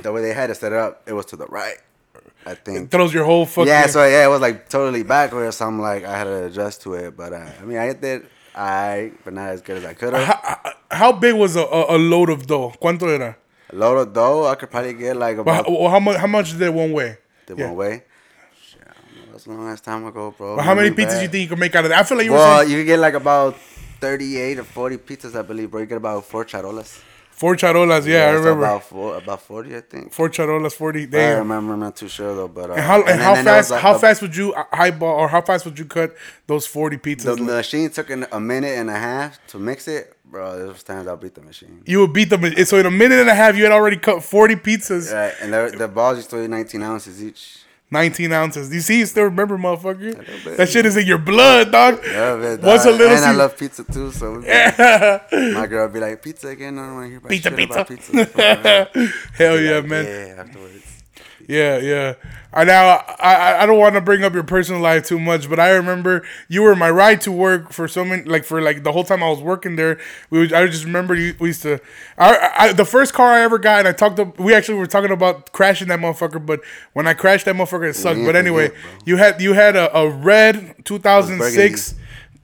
the 0.02 0.12
way 0.12 0.22
they 0.22 0.34
had 0.34 0.50
it 0.50 0.56
set 0.56 0.72
up, 0.72 1.02
it 1.06 1.12
was 1.12 1.26
to 1.26 1.36
the 1.36 1.46
right. 1.46 1.78
I 2.46 2.54
think. 2.54 2.78
it 2.78 2.90
throws 2.90 3.14
your 3.14 3.24
whole 3.24 3.46
fucking. 3.46 3.68
Yeah, 3.68 3.86
so 3.86 4.04
yeah, 4.04 4.24
it 4.24 4.28
was 4.28 4.40
like 4.40 4.68
totally 4.68 5.02
backwards. 5.02 5.56
So 5.56 5.66
I'm 5.66 5.80
like, 5.80 6.04
I 6.04 6.18
had 6.18 6.24
to 6.24 6.46
adjust 6.46 6.82
to 6.82 6.94
it. 6.94 7.16
But 7.16 7.32
uh, 7.32 7.50
I 7.60 7.64
mean, 7.64 7.78
I 7.78 7.92
did 7.94 8.26
I, 8.54 9.12
but 9.24 9.32
not 9.34 9.48
as 9.50 9.62
good 9.62 9.78
as 9.78 9.84
I 9.84 9.94
could 9.94 10.12
have. 10.12 10.24
how, 10.26 10.72
how 10.90 11.12
big 11.12 11.34
was 11.34 11.56
a, 11.56 11.62
a, 11.62 11.96
a 11.96 11.98
load 11.98 12.30
of 12.30 12.46
dough? 12.46 12.72
¿Cuánto 12.80 13.08
era? 13.08 13.36
Load 13.74 13.96
of 13.98 14.12
dough, 14.12 14.46
I 14.46 14.54
could 14.54 14.70
probably 14.70 14.94
get 14.94 15.16
like 15.16 15.36
Well, 15.36 15.42
about 15.42 15.66
how, 15.68 15.88
how 15.88 16.00
much? 16.00 16.16
How 16.16 16.26
much 16.26 16.52
did 16.52 16.62
it 16.62 16.72
one 16.74 16.92
way? 16.92 17.18
the 17.46 17.56
yeah. 17.56 17.66
one 17.66 17.76
way. 17.76 18.02
Shit, 18.62 18.80
I 18.82 18.92
don't 19.20 19.32
That's 19.32 19.46
a 19.46 19.50
long 19.50 19.68
ass 19.68 19.80
time 19.80 20.06
ago, 20.06 20.34
bro. 20.36 20.56
Well, 20.56 20.64
how 20.64 20.74
many 20.74 20.90
pizzas 20.90 21.08
bad. 21.18 21.22
you 21.22 21.28
think 21.28 21.42
you 21.42 21.48
could 21.48 21.58
make 21.58 21.74
out 21.74 21.84
of 21.84 21.90
that? 21.90 22.00
I 22.00 22.02
feel 22.04 22.16
like 22.18 22.24
you 22.26 22.32
were 22.32 22.38
Well, 22.38 22.58
saying 22.60 22.70
you 22.70 22.78
could 22.78 22.86
get 22.86 22.98
like 23.00 23.14
about 23.14 23.56
38 24.00 24.58
or 24.60 24.64
40 24.64 24.96
pizzas, 24.98 25.34
I 25.38 25.42
believe, 25.42 25.70
bro. 25.70 25.80
You 25.80 25.86
get 25.86 25.96
about 25.96 26.24
four 26.24 26.44
charolas. 26.44 27.00
four 27.30 27.56
charolas. 27.56 28.06
Yeah, 28.06 28.26
I 28.28 28.30
remember 28.30 28.64
About 28.64 28.84
four, 28.84 29.16
about 29.16 29.40
40, 29.42 29.76
I 29.76 29.80
think. 29.80 30.12
four 30.12 30.28
charolas, 30.30 30.72
forty. 30.72 31.02
I 31.12 31.32
remember, 31.38 31.72
I'm 31.74 31.80
not 31.80 31.96
too 31.96 32.08
sure 32.08 32.34
though, 32.34 32.48
but 32.48 32.70
uh, 32.70 32.74
And 32.74 32.82
how 32.82 32.98
and, 33.00 33.08
then- 33.08 33.18
how 33.18 33.34
then 33.34 33.44
there 33.44 33.56
was, 33.56 33.68
fast? 33.68 33.70
like, 33.72 33.80
how 33.82 33.98
fast 33.98 34.22
would 34.22 34.36
you 34.36 34.54
highball 34.72 35.08
or 35.20 35.28
how 35.28 35.40
fast 35.42 35.64
would 35.64 35.78
you 35.78 35.84
cut 35.84 36.14
those 36.46 36.66
forty 36.66 36.96
pizzas? 36.96 37.24
The 37.24 37.34
pizzas? 37.36 37.46
machine 37.56 37.90
took 37.90 38.08
an, 38.10 38.26
a 38.30 38.38
minute 38.40 38.78
and 38.78 38.88
a 38.88 38.98
half 38.98 39.44
to 39.48 39.58
mix 39.58 39.88
it, 39.88 40.13
bro. 40.24 40.56
There 40.58 40.66
was 40.68 40.82
times 40.82 41.06
I 41.08 41.14
beat 41.16 41.34
the 41.34 41.42
machine. 41.42 41.82
you 41.86 42.00
would 42.00 42.12
beat 42.12 42.30
them. 42.30 42.42
So 42.64 42.78
in 42.78 42.86
a 42.86 42.90
minute 42.90 43.18
and 43.20 43.28
a 43.28 43.34
half, 43.34 43.56
you 43.56 43.62
had 43.64 43.72
already 43.72 43.96
cut 43.96 44.22
forty 44.22 44.56
pizzas, 44.56 45.12
Right, 45.12 45.34
and 45.40 45.52
the, 45.52 45.74
the 45.76 45.88
balls 45.88 46.16
used 46.18 46.30
to 46.30 46.36
weigh 46.36 46.48
19 46.48 46.82
ounces 46.82 47.22
each. 47.22 47.58
nineteen 47.90 48.32
ounces. 48.32 48.72
You 48.74 48.80
see, 48.80 48.98
you 49.00 49.06
still 49.06 49.24
remember, 49.24 49.56
motherfucker? 49.56 50.56
That 50.56 50.68
shit 50.68 50.84
is 50.86 50.96
in 50.96 51.06
your 51.06 51.18
blood, 51.18 51.70
dog. 51.70 52.00
Yeah, 52.04 52.34
it, 52.54 52.60
Once 52.62 52.84
a 52.86 52.90
little 52.90 53.14
and 53.14 53.24
I 53.24 53.32
love 53.32 53.56
pizza 53.56 53.84
too, 53.84 54.10
so 54.10 54.32
we'd 54.38 54.46
my 55.54 55.66
girl 55.68 55.84
would 55.86 55.92
be 55.94 56.00
like, 56.00 56.20
"Pizza 56.22 56.48
again? 56.48 56.78
I 56.78 56.86
don't 56.86 56.94
want 56.94 57.04
to 57.04 57.10
hear 57.10 57.18
about 57.18 57.30
Pizza, 57.30 57.50
pizza. 57.52 57.84
pizza." 57.84 59.12
Hell 59.34 59.60
yeah, 59.60 59.76
like, 59.76 59.86
man. 59.86 60.04
Yeah, 60.04 60.42
afterwards. 60.42 61.03
Yeah, 61.46 61.78
yeah. 61.78 62.14
I 62.52 62.64
now 62.64 63.02
I 63.18 63.62
I- 63.62 63.66
don't 63.66 63.78
want 63.78 63.94
to 63.96 64.00
bring 64.00 64.22
up 64.24 64.32
your 64.32 64.44
personal 64.44 64.80
life 64.80 65.04
too 65.06 65.18
much, 65.18 65.50
but 65.50 65.58
I 65.58 65.70
remember 65.70 66.24
you 66.48 66.62
were 66.62 66.74
my 66.76 66.90
ride 66.90 67.20
to 67.22 67.32
work 67.32 67.72
for 67.72 67.88
so 67.88 68.04
many 68.04 68.22
like 68.22 68.44
for 68.44 68.62
like 68.62 68.82
the 68.84 68.92
whole 68.92 69.04
time 69.04 69.22
I 69.22 69.28
was 69.28 69.40
working 69.40 69.76
there. 69.76 69.98
We 70.30 70.38
would, 70.38 70.52
I 70.52 70.66
just 70.66 70.84
remember 70.84 71.14
you, 71.14 71.34
we 71.38 71.48
used 71.48 71.62
to. 71.62 71.80
I, 72.16 72.50
I 72.56 72.72
the 72.72 72.84
first 72.84 73.12
car 73.12 73.32
I 73.32 73.40
ever 73.40 73.58
got, 73.58 73.80
and 73.80 73.88
I 73.88 73.92
talked 73.92 74.16
to. 74.16 74.32
We 74.42 74.54
actually 74.54 74.78
were 74.78 74.86
talking 74.86 75.10
about 75.10 75.52
crashing 75.52 75.88
that 75.88 75.98
motherfucker, 76.00 76.44
but 76.44 76.60
when 76.92 77.06
I 77.06 77.14
crashed 77.14 77.44
that 77.46 77.56
motherfucker, 77.56 77.90
it 77.90 77.94
sucked. 77.94 78.20
But 78.24 78.28
mm-hmm, 78.28 78.36
anyway, 78.36 78.64
yeah, 78.64 78.68
bro. 78.82 78.90
you 79.04 79.16
had 79.16 79.40
you 79.42 79.52
had 79.54 79.76
a, 79.76 79.96
a 79.96 80.08
red 80.08 80.84
2006 80.84 81.94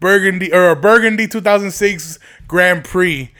Burgundy 0.00 0.52
or 0.52 0.70
a 0.70 0.76
Burgundy 0.76 1.26
2006 1.28 2.18
Grand 2.48 2.84
Prix. 2.84 3.30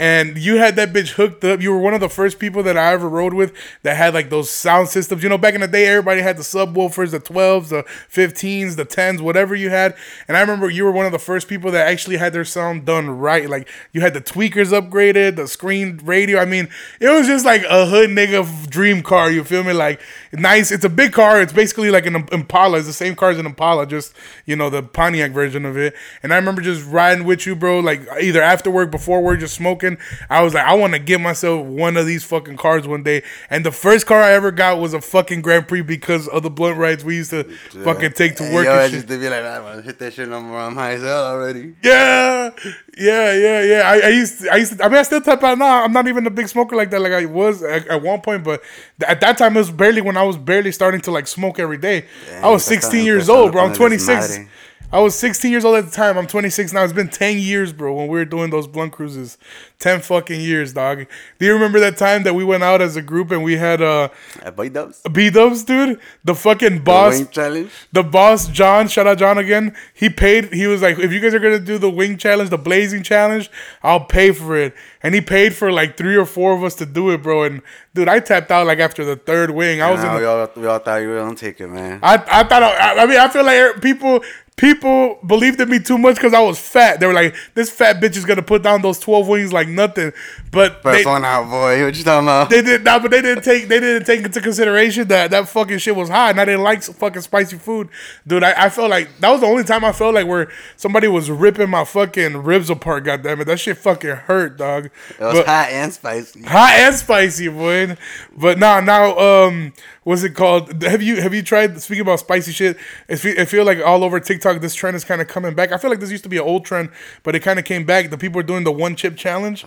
And 0.00 0.38
you 0.38 0.56
had 0.56 0.76
that 0.76 0.94
bitch 0.94 1.10
hooked 1.10 1.44
up. 1.44 1.60
You 1.60 1.72
were 1.72 1.78
one 1.78 1.92
of 1.92 2.00
the 2.00 2.08
first 2.08 2.38
people 2.38 2.62
that 2.62 2.78
I 2.78 2.94
ever 2.94 3.06
rode 3.06 3.34
with 3.34 3.54
that 3.82 3.98
had 3.98 4.14
like 4.14 4.30
those 4.30 4.48
sound 4.48 4.88
systems. 4.88 5.22
You 5.22 5.28
know, 5.28 5.36
back 5.36 5.52
in 5.52 5.60
the 5.60 5.68
day, 5.68 5.86
everybody 5.86 6.22
had 6.22 6.38
the 6.38 6.42
subwoofers, 6.42 7.10
the 7.10 7.20
12s, 7.20 7.68
the 7.68 7.82
15s, 8.10 8.76
the 8.76 8.86
10s, 8.86 9.20
whatever 9.20 9.54
you 9.54 9.68
had. 9.68 9.94
And 10.26 10.38
I 10.38 10.40
remember 10.40 10.70
you 10.70 10.84
were 10.84 10.90
one 10.90 11.04
of 11.04 11.12
the 11.12 11.18
first 11.18 11.48
people 11.48 11.70
that 11.72 11.86
actually 11.86 12.16
had 12.16 12.32
their 12.32 12.46
sound 12.46 12.86
done 12.86 13.10
right. 13.10 13.46
Like 13.50 13.68
you 13.92 14.00
had 14.00 14.14
the 14.14 14.22
tweeters 14.22 14.72
upgraded, 14.72 15.36
the 15.36 15.46
screen 15.46 16.00
radio. 16.02 16.38
I 16.38 16.46
mean, 16.46 16.70
it 16.98 17.10
was 17.10 17.26
just 17.26 17.44
like 17.44 17.62
a 17.68 17.84
hood 17.84 18.08
nigga 18.08 18.70
dream 18.70 19.02
car. 19.02 19.30
You 19.30 19.44
feel 19.44 19.64
me? 19.64 19.74
Like 19.74 20.00
nice. 20.32 20.70
It's 20.70 20.84
a 20.84 20.88
big 20.88 21.12
car. 21.12 21.40
It's 21.40 21.52
basically 21.52 21.90
like 21.90 22.06
an 22.06 22.26
Impala. 22.32 22.78
It's 22.78 22.86
the 22.86 22.92
same 22.92 23.16
car 23.16 23.30
as 23.30 23.38
an 23.38 23.46
Impala, 23.46 23.86
just 23.86 24.14
you 24.46 24.56
know 24.56 24.70
the 24.70 24.82
Pontiac 24.82 25.32
version 25.32 25.64
of 25.64 25.76
it. 25.76 25.94
And 26.22 26.32
I 26.32 26.36
remember 26.36 26.62
just 26.62 26.86
riding 26.86 27.24
with 27.24 27.46
you, 27.46 27.56
bro. 27.56 27.80
Like 27.80 28.06
either 28.20 28.42
after 28.42 28.70
work, 28.70 28.90
before 28.90 29.22
work, 29.22 29.40
just 29.40 29.54
smoking. 29.54 29.98
I 30.28 30.42
was 30.42 30.54
like, 30.54 30.64
I 30.64 30.74
want 30.74 30.92
to 30.92 30.98
get 30.98 31.20
myself 31.20 31.66
one 31.66 31.96
of 31.96 32.06
these 32.06 32.24
fucking 32.24 32.56
cars 32.56 32.86
one 32.86 33.02
day. 33.02 33.22
And 33.48 33.64
the 33.64 33.72
first 33.72 34.06
car 34.06 34.22
I 34.22 34.32
ever 34.32 34.50
got 34.50 34.78
was 34.78 34.94
a 34.94 35.00
fucking 35.00 35.42
Grand 35.42 35.68
Prix 35.68 35.82
because 35.82 36.28
of 36.28 36.42
the 36.42 36.50
blunt 36.50 36.78
rides 36.78 37.04
we 37.04 37.16
used 37.16 37.30
to 37.30 37.44
fucking 37.84 38.12
take 38.12 38.36
to 38.36 38.54
work 38.54 38.66
yo, 38.66 38.72
I 38.72 38.84
and 38.84 38.92
used 38.92 39.08
to 39.08 39.18
be 39.18 39.28
like, 39.28 39.42
I 39.42 39.60
want 39.60 39.78
to 39.78 39.82
hit 39.82 39.98
that 39.98 40.14
shit 40.14 40.28
more. 40.28 40.58
I'm 40.58 40.74
high 40.74 40.92
as 40.92 41.02
hell 41.02 41.24
already. 41.24 41.74
Yeah, 41.82 42.50
yeah, 42.96 43.32
yeah, 43.32 43.62
yeah. 43.62 43.82
I, 43.86 44.00
I 44.00 44.08
used, 44.08 44.40
to, 44.40 44.52
I 44.52 44.56
used 44.56 44.78
to. 44.78 44.84
I 44.84 44.88
mean, 44.88 44.98
I 44.98 45.02
still 45.02 45.20
type 45.20 45.42
out 45.42 45.58
now. 45.58 45.84
I'm 45.84 45.92
not 45.92 46.06
even 46.06 46.26
a 46.26 46.30
big 46.30 46.48
smoker 46.48 46.76
like 46.76 46.90
that, 46.90 47.00
like 47.00 47.12
I 47.12 47.24
was 47.24 47.62
at, 47.62 47.86
at 47.88 48.02
one 48.02 48.20
point. 48.20 48.44
But 48.44 48.62
at 49.06 49.20
that 49.20 49.38
time, 49.38 49.56
it 49.56 49.60
was 49.60 49.70
barely 49.70 50.00
when 50.00 50.16
I 50.16 50.19
was 50.22 50.36
barely 50.36 50.72
starting 50.72 51.00
to 51.02 51.10
like 51.10 51.26
smoke 51.26 51.58
every 51.58 51.78
day. 51.78 52.06
I 52.42 52.50
was 52.50 52.64
16 52.64 53.04
years 53.04 53.28
old, 53.28 53.52
bro. 53.52 53.64
I'm 53.64 53.72
26. 53.72 54.26
desmadre. 54.26 54.48
I 54.92 54.98
was 54.98 55.14
16 55.14 55.52
years 55.52 55.64
old 55.64 55.76
at 55.76 55.84
the 55.84 55.90
time. 55.92 56.18
I'm 56.18 56.26
26 56.26 56.72
now. 56.72 56.82
It's 56.82 56.92
been 56.92 57.08
10 57.08 57.38
years, 57.38 57.72
bro, 57.72 57.94
when 57.94 58.08
we 58.08 58.18
were 58.18 58.24
doing 58.24 58.50
those 58.50 58.66
blunt 58.66 58.92
cruises. 58.92 59.38
10 59.78 60.00
fucking 60.00 60.40
years, 60.40 60.72
dog. 60.72 61.06
Do 61.38 61.46
you 61.46 61.52
remember 61.54 61.78
that 61.80 61.96
time 61.96 62.24
that 62.24 62.34
we 62.34 62.42
went 62.44 62.62
out 62.64 62.82
as 62.82 62.96
a 62.96 63.02
group 63.02 63.30
and 63.30 63.42
we 63.44 63.56
had 63.56 63.80
uh 63.80 64.08
At 64.42 64.56
Boy 64.56 64.68
Dubs. 64.68 65.00
B 65.12 65.30
Dubs, 65.30 65.62
dude? 65.62 66.00
The 66.24 66.34
fucking 66.34 66.74
The 66.74 66.80
boss 66.80 67.18
wing 67.18 67.28
challenge. 67.28 67.70
the 67.92 68.02
boss 68.02 68.48
John, 68.48 68.88
shout 68.88 69.06
out 69.06 69.18
John 69.18 69.38
again. 69.38 69.74
He 69.94 70.10
paid. 70.10 70.52
He 70.52 70.66
was 70.66 70.82
like, 70.82 70.98
if 70.98 71.12
you 71.12 71.20
guys 71.20 71.34
are 71.34 71.38
gonna 71.38 71.60
do 71.60 71.78
the 71.78 71.88
wing 71.88 72.18
challenge, 72.18 72.50
the 72.50 72.58
blazing 72.58 73.02
challenge, 73.04 73.48
I'll 73.82 74.04
pay 74.04 74.32
for 74.32 74.56
it. 74.56 74.74
And 75.02 75.14
he 75.14 75.20
paid 75.20 75.54
for 75.54 75.70
like 75.72 75.96
three 75.96 76.16
or 76.16 76.26
four 76.26 76.52
of 76.52 76.62
us 76.64 76.74
to 76.74 76.84
do 76.84 77.10
it, 77.10 77.22
bro. 77.22 77.44
And 77.44 77.62
dude, 77.94 78.08
I 78.08 78.18
tapped 78.20 78.50
out 78.50 78.66
like 78.66 78.80
after 78.80 79.04
the 79.04 79.16
third 79.16 79.50
wing. 79.52 79.80
I 79.80 79.90
was 79.90 80.00
in. 80.00 80.06
Nah, 80.06 80.14
The, 80.14 80.20
we, 80.20 80.26
all, 80.26 80.50
we 80.56 80.66
all 80.66 80.78
thought 80.80 80.96
you 80.96 81.08
were 81.08 81.20
gonna 81.20 81.36
take 81.36 81.60
it, 81.60 81.68
man. 81.68 82.00
I 82.02 82.14
I 82.16 82.42
thought. 82.44 82.62
I, 82.64 83.02
I 83.02 83.06
mean, 83.06 83.18
I 83.18 83.28
feel 83.28 83.44
like 83.44 83.80
people 83.80 84.20
people 84.60 85.18
believed 85.26 85.58
in 85.60 85.70
me 85.70 85.78
too 85.80 85.96
much 85.96 86.16
because 86.16 86.34
I 86.34 86.40
was 86.40 86.58
fat. 86.60 87.00
They 87.00 87.06
were 87.06 87.14
like, 87.14 87.34
this 87.54 87.70
fat 87.70 87.96
bitch 88.00 88.16
is 88.16 88.24
gonna 88.26 88.42
put 88.42 88.62
down 88.62 88.82
those 88.82 88.98
twelve 88.98 89.26
wings 89.26 89.52
like 89.52 89.66
nothing. 89.68 90.12
But 90.52 90.82
they, 90.82 90.92
First 90.96 91.06
one 91.06 91.24
out, 91.24 91.48
boy. 91.48 91.84
What 91.84 91.96
you 91.96 92.04
talking 92.04 92.26
about? 92.26 92.50
they 92.50 92.60
did 92.60 92.84
not, 92.84 93.02
but 93.02 93.10
they 93.10 93.22
didn't 93.22 93.42
take 93.42 93.68
they 93.68 93.80
didn't 93.80 94.04
take 94.04 94.24
into 94.24 94.40
consideration 94.40 95.08
that 95.08 95.30
that 95.30 95.48
fucking 95.48 95.78
shit 95.78 95.96
was 95.96 96.08
hot, 96.10 96.30
and 96.32 96.40
I 96.40 96.44
didn't 96.44 96.62
like 96.62 96.82
fucking 96.82 97.22
spicy 97.22 97.56
food, 97.56 97.88
dude. 98.26 98.42
I, 98.44 98.66
I 98.66 98.68
felt 98.68 98.90
like 98.90 99.08
that 99.20 99.30
was 99.30 99.40
the 99.40 99.46
only 99.46 99.64
time 99.64 99.84
I 99.84 99.92
felt 99.92 100.14
like 100.14 100.26
where 100.26 100.50
somebody 100.76 101.08
was 101.08 101.30
ripping 101.30 101.70
my 101.70 101.84
fucking 101.84 102.36
ribs 102.38 102.68
apart. 102.68 103.04
Goddamn 103.04 103.40
it, 103.40 103.44
that 103.46 103.58
shit 103.60 103.78
fucking 103.78 104.10
hurt, 104.10 104.58
dog. 104.58 104.86
It 104.86 105.20
was 105.20 105.34
But- 105.38 105.46
hot 105.46 105.68
and 105.70 105.92
spicy. 105.92 106.42
hot 106.42 106.72
and 106.74 106.94
spicy, 106.94 107.48
boy. 107.48 107.96
But 108.36 108.58
now, 108.58 108.80
now, 108.80 109.16
um, 109.18 109.72
what's 110.02 110.22
it 110.24 110.34
called? 110.34 110.82
Have 110.82 111.02
you 111.02 111.20
have 111.22 111.32
you 111.32 111.42
tried 111.42 111.80
speaking 111.80 112.02
about 112.02 112.18
spicy 112.20 112.52
shit? 112.52 112.76
It 113.08 113.16
feel, 113.16 113.38
it 113.38 113.46
feel 113.46 113.64
like 113.64 113.78
all 113.84 114.02
over 114.04 114.18
TikTok, 114.20 114.49
this 114.58 114.74
trend 114.74 114.96
is 114.96 115.04
kind 115.04 115.20
of 115.20 115.28
coming 115.28 115.54
back. 115.54 115.70
I 115.70 115.76
feel 115.78 115.90
like 115.90 116.00
this 116.00 116.10
used 116.10 116.24
to 116.24 116.28
be 116.30 116.38
an 116.38 116.44
old 116.44 116.64
trend, 116.64 116.88
but 117.22 117.36
it 117.36 117.40
kind 117.40 117.58
of 117.58 117.64
came 117.64 117.84
back. 117.84 118.10
The 118.10 118.18
people 118.18 118.40
are 118.40 118.44
doing 118.44 118.64
the 118.64 118.72
one 118.72 118.96
chip 118.96 119.16
challenge. 119.16 119.64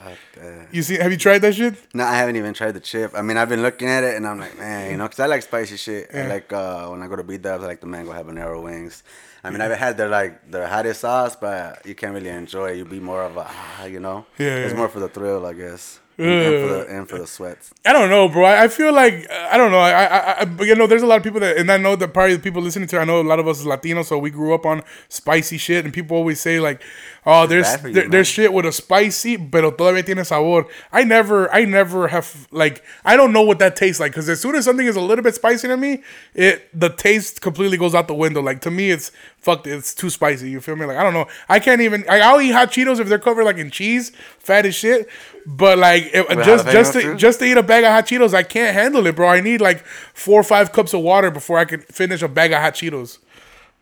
You 0.71 0.81
see? 0.83 0.95
Have 0.95 1.11
you 1.11 1.17
tried 1.17 1.39
that 1.39 1.55
shit? 1.55 1.75
No, 1.93 2.03
I 2.03 2.15
haven't 2.15 2.35
even 2.35 2.53
tried 2.53 2.71
the 2.73 2.79
chip. 2.79 3.11
I 3.15 3.21
mean, 3.21 3.37
I've 3.37 3.49
been 3.49 3.61
looking 3.61 3.87
at 3.87 4.03
it 4.03 4.15
and 4.15 4.27
I'm 4.27 4.39
like, 4.39 4.57
man, 4.57 4.91
you 4.91 4.97
know, 4.97 5.05
because 5.05 5.19
I 5.19 5.27
like 5.27 5.43
spicy 5.43 5.77
shit. 5.77 6.09
I 6.13 6.27
like 6.27 6.51
uh, 6.51 6.87
when 6.89 7.01
I 7.01 7.07
go 7.07 7.15
to 7.15 7.23
B 7.23 7.37
Dubs, 7.37 7.63
I 7.63 7.67
like 7.67 7.79
the 7.81 7.87
mango 7.87 8.11
habanero 8.11 8.61
wings. 8.61 9.03
I 9.45 9.49
mean, 9.49 9.59
I've 9.61 9.77
had 9.77 9.97
their 9.97 10.07
like 10.09 10.49
their 10.49 10.67
hottest 10.67 11.01
sauce, 11.01 11.35
but 11.35 11.85
you 11.85 11.95
can't 11.95 12.13
really 12.13 12.29
enjoy 12.29 12.71
it. 12.71 12.77
You'd 12.77 12.89
be 12.89 13.01
more 13.01 13.23
of 13.23 13.35
a, 13.35 13.45
ah, 13.47 13.85
you 13.85 13.99
know, 13.99 14.25
Yeah, 14.37 14.55
It's 14.57 14.71
yeah. 14.71 14.77
more 14.77 14.87
for 14.87 15.01
the 15.01 15.09
thrill, 15.09 15.45
I 15.45 15.51
guess, 15.53 15.99
and, 16.17 16.27
and 16.27 16.69
for 16.69 16.75
the 16.75 16.97
and 16.97 17.09
for 17.09 17.17
the 17.17 17.27
sweats. 17.27 17.73
I 17.85 17.93
don't 17.93 18.09
know, 18.09 18.29
bro. 18.29 18.45
I 18.45 18.63
I 18.63 18.67
feel 18.67 18.93
like 18.93 19.29
I 19.31 19.57
don't 19.57 19.71
know. 19.71 19.79
I, 19.79 20.03
I, 20.03 20.41
I, 20.41 20.45
but 20.45 20.67
you 20.67 20.75
know, 20.75 20.87
there's 20.87 21.01
a 21.01 21.07
lot 21.07 21.17
of 21.17 21.23
people 21.23 21.39
that, 21.39 21.57
and 21.57 21.71
I 21.71 21.77
know 21.77 21.95
that 21.95 22.13
probably 22.13 22.35
the 22.35 22.41
people 22.41 22.61
listening 22.61 22.87
to. 22.89 22.99
I 22.99 23.05
know 23.05 23.21
a 23.21 23.23
lot 23.23 23.39
of 23.39 23.47
us 23.47 23.59
is 23.59 23.65
Latino, 23.65 24.03
so 24.03 24.17
we 24.17 24.29
grew 24.29 24.53
up 24.53 24.65
on 24.65 24.83
spicy 25.09 25.57
shit, 25.57 25.85
and 25.85 25.93
people 25.93 26.15
always 26.15 26.39
say 26.39 26.59
like, 26.59 26.81
"Oh, 27.25 27.47
there's 27.47 27.83
you, 27.83 28.09
there's 28.09 28.27
shit 28.27 28.51
with 28.51 28.65
a 28.65 28.71
spicy, 28.71 29.37
pero 29.37 29.71
todavía 29.71 30.05
tiene 30.05 30.23
sabor." 30.25 30.67
I 30.91 31.03
never, 31.03 31.51
I 31.53 31.65
never 31.65 32.07
have 32.09 32.47
like, 32.51 32.83
I 33.05 33.15
don't 33.15 33.31
know 33.31 33.41
what 33.41 33.59
that 33.59 33.75
tastes 33.75 33.99
like 33.99 34.11
because 34.11 34.27
as 34.29 34.41
soon 34.41 34.55
as 34.55 34.65
something 34.65 34.85
is 34.85 34.95
a 34.95 35.01
little 35.01 35.23
bit 35.23 35.35
spicy 35.35 35.67
to 35.67 35.77
me, 35.77 36.03
it 36.33 36.67
the 36.77 36.89
taste 36.89 37.41
completely 37.41 37.77
goes 37.77 37.95
out 37.95 38.07
the 38.07 38.13
window. 38.13 38.41
Like 38.41 38.61
to 38.61 38.71
me, 38.71 38.91
it's 38.91 39.11
fucked. 39.37 39.67
It's 39.67 39.93
too 39.93 40.09
spicy. 40.09 40.49
You 40.49 40.59
feel 40.59 40.75
me? 40.75 40.85
Like 40.85 40.97
I 40.97 41.03
don't 41.03 41.13
know. 41.13 41.27
I 41.49 41.59
can't 41.59 41.81
even. 41.81 42.05
I, 42.09 42.19
I'll 42.21 42.41
eat 42.41 42.51
hot 42.51 42.71
Cheetos 42.71 42.99
if 42.99 43.07
they're 43.07 43.19
covered 43.19 43.45
like 43.45 43.57
in 43.57 43.71
cheese, 43.71 44.11
fat 44.39 44.65
as 44.65 44.75
shit. 44.75 45.07
But 45.45 45.77
like 45.77 46.09
if, 46.13 46.27
just 46.45 46.67
just 46.67 46.93
to, 46.93 47.15
just 47.15 47.39
to 47.39 47.45
eat 47.45 47.57
a 47.57 47.63
bag 47.63 47.83
of 47.83 47.91
hot 47.91 48.05
Cheetos, 48.05 48.33
I 48.33 48.43
can't 48.43 48.73
handle 48.73 49.05
it, 49.07 49.15
bro. 49.15 49.27
I 49.27 49.41
need 49.41 49.61
like 49.61 49.83
four 50.13 50.39
or 50.39 50.43
five 50.43 50.71
cups 50.71 50.93
of 50.93 51.01
water 51.01 51.31
before 51.31 51.57
I 51.57 51.65
can 51.65 51.81
finish 51.81 52.21
a 52.21 52.27
bag 52.27 52.51
of 52.51 52.61
hot 52.61 52.73
Cheetos. 52.73 53.19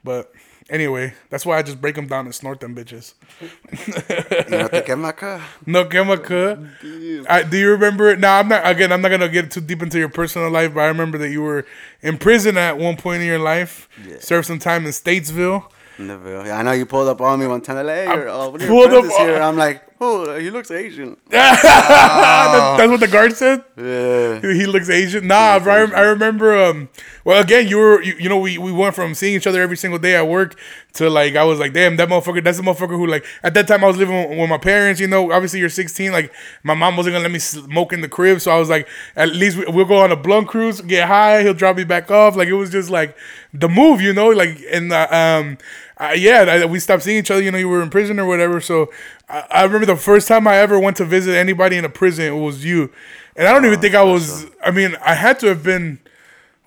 But 0.03 0.31
anyway, 0.71 1.13
that's 1.29 1.45
why 1.45 1.59
I 1.59 1.61
just 1.61 1.79
break 1.79 1.95
them 1.95 2.07
down 2.07 2.25
and 2.25 2.33
snort 2.33 2.59
them 2.61 2.75
bitches. 2.75 3.13
Know, 4.49 4.67
te 4.67 4.81
quema 4.81 5.13
acá. 5.13 5.41
No 5.65 5.85
quema 5.85 6.17
I 7.29 7.43
Do 7.43 7.57
you 7.57 7.69
remember 7.71 8.09
it? 8.09 8.19
Now 8.19 8.39
I'm 8.39 8.47
not. 8.47 8.65
Again, 8.65 8.91
I'm 8.91 9.01
not 9.01 9.09
gonna 9.09 9.29
get 9.29 9.51
too 9.51 9.61
deep 9.61 9.81
into 9.83 9.99
your 9.99 10.09
personal 10.09 10.49
life, 10.49 10.73
but 10.73 10.81
I 10.81 10.87
remember 10.87 11.17
that 11.19 11.29
you 11.29 11.41
were 11.43 11.65
in 12.01 12.17
prison 12.17 12.57
at 12.57 12.77
one 12.77 12.97
point 12.97 13.21
in 13.21 13.27
your 13.27 13.39
life. 13.39 13.87
Yeah. 14.07 14.19
Served 14.19 14.47
some 14.47 14.59
time 14.59 14.85
in 14.85 14.91
Statesville. 14.91 15.65
Never. 15.99 16.45
Yeah, 16.45 16.57
I 16.57 16.63
know 16.63 16.71
you 16.71 16.85
pulled 16.85 17.07
up 17.09 17.21
on 17.21 17.39
me 17.39 17.47
one 17.47 17.61
time. 17.61 17.85
Like, 17.85 17.95
hey, 17.95 18.05
you're, 18.05 18.29
oh, 18.29 18.55
pulled 18.57 18.91
up 18.91 19.05
on- 19.05 19.41
I'm 19.41 19.57
like, 19.57 19.83
oh, 20.03 20.37
he 20.39 20.49
looks 20.49 20.71
Asian. 20.71 21.15
That- 21.29 22.75
that's 22.77 22.89
what 22.89 22.99
the 22.99 23.07
guard 23.07 23.33
said. 23.33 23.63
Yeah. 23.77 24.41
He 24.41 24.65
looks 24.65 24.89
Asian. 24.89 25.27
Nah, 25.27 25.59
bro. 25.59 25.73
I, 25.85 25.91
I 25.91 26.01
remember. 26.01 26.55
Um. 26.61 26.89
Well, 27.23 27.41
again, 27.41 27.67
you 27.67 27.77
were. 27.77 28.01
You, 28.01 28.15
you 28.19 28.29
know, 28.29 28.39
we, 28.39 28.57
we 28.57 28.71
went 28.71 28.95
from 28.95 29.13
seeing 29.13 29.35
each 29.35 29.45
other 29.47 29.61
every 29.61 29.77
single 29.77 29.99
day 29.99 30.15
at 30.15 30.27
work 30.27 30.59
to 30.93 31.09
like 31.09 31.35
I 31.35 31.43
was 31.43 31.59
like, 31.59 31.73
damn, 31.73 31.95
that 31.97 32.09
motherfucker. 32.09 32.43
That's 32.43 32.57
the 32.57 32.63
motherfucker 32.63 32.97
who 32.97 33.05
like 33.07 33.25
at 33.43 33.53
that 33.53 33.67
time 33.67 33.83
I 33.83 33.87
was 33.87 33.97
living 33.97 34.37
with 34.39 34.49
my 34.49 34.57
parents. 34.57 34.99
You 34.99 35.07
know, 35.07 35.31
obviously 35.31 35.59
you're 35.59 35.69
16. 35.69 36.11
Like 36.11 36.33
my 36.63 36.73
mom 36.73 36.97
wasn't 36.97 37.13
gonna 37.13 37.23
let 37.23 37.31
me 37.31 37.39
smoke 37.39 37.93
in 37.93 38.01
the 38.01 38.09
crib, 38.09 38.41
so 38.41 38.51
I 38.51 38.57
was 38.59 38.69
like, 38.69 38.87
at 39.15 39.29
least 39.29 39.57
we, 39.57 39.65
we'll 39.67 39.85
go 39.85 39.97
on 39.97 40.11
a 40.11 40.15
blunt 40.17 40.47
cruise, 40.47 40.81
get 40.81 41.07
high. 41.07 41.43
He'll 41.43 41.53
drop 41.53 41.77
me 41.77 41.83
back 41.83 42.09
off. 42.09 42.35
Like 42.35 42.47
it 42.47 42.53
was 42.53 42.71
just 42.71 42.89
like 42.89 43.15
the 43.53 43.69
move, 43.69 44.01
you 44.01 44.13
know. 44.13 44.29
Like 44.29 44.59
and 44.71 44.91
uh, 44.91 45.07
um. 45.11 45.57
Uh, 46.01 46.13
yeah, 46.13 46.41
I- 46.41 46.65
we 46.65 46.79
stopped 46.79 47.03
seeing 47.03 47.19
each 47.19 47.29
other. 47.31 47.41
You 47.41 47.51
know, 47.51 47.57
you 47.59 47.69
were 47.69 47.81
in 47.83 47.89
prison 47.89 48.19
or 48.19 48.25
whatever. 48.25 48.59
So 48.59 48.91
I, 49.29 49.45
I 49.51 49.63
remember 49.63 49.85
the 49.85 49.95
first 49.95 50.27
time 50.27 50.47
I 50.47 50.57
ever 50.57 50.79
went 50.79 50.97
to 50.97 51.05
visit 51.05 51.35
anybody 51.35 51.77
in 51.77 51.85
a 51.85 51.89
prison, 51.89 52.25
it 52.25 52.31
was 52.39 52.65
you. 52.65 52.89
And 53.35 53.47
I 53.47 53.53
don't 53.53 53.65
even 53.65 53.79
think 53.79 53.95
I 53.95 54.03
was. 54.03 54.47
I 54.63 54.71
mean, 54.71 54.95
I 55.01 55.13
had 55.15 55.39
to 55.39 55.47
have 55.47 55.63
been. 55.63 55.99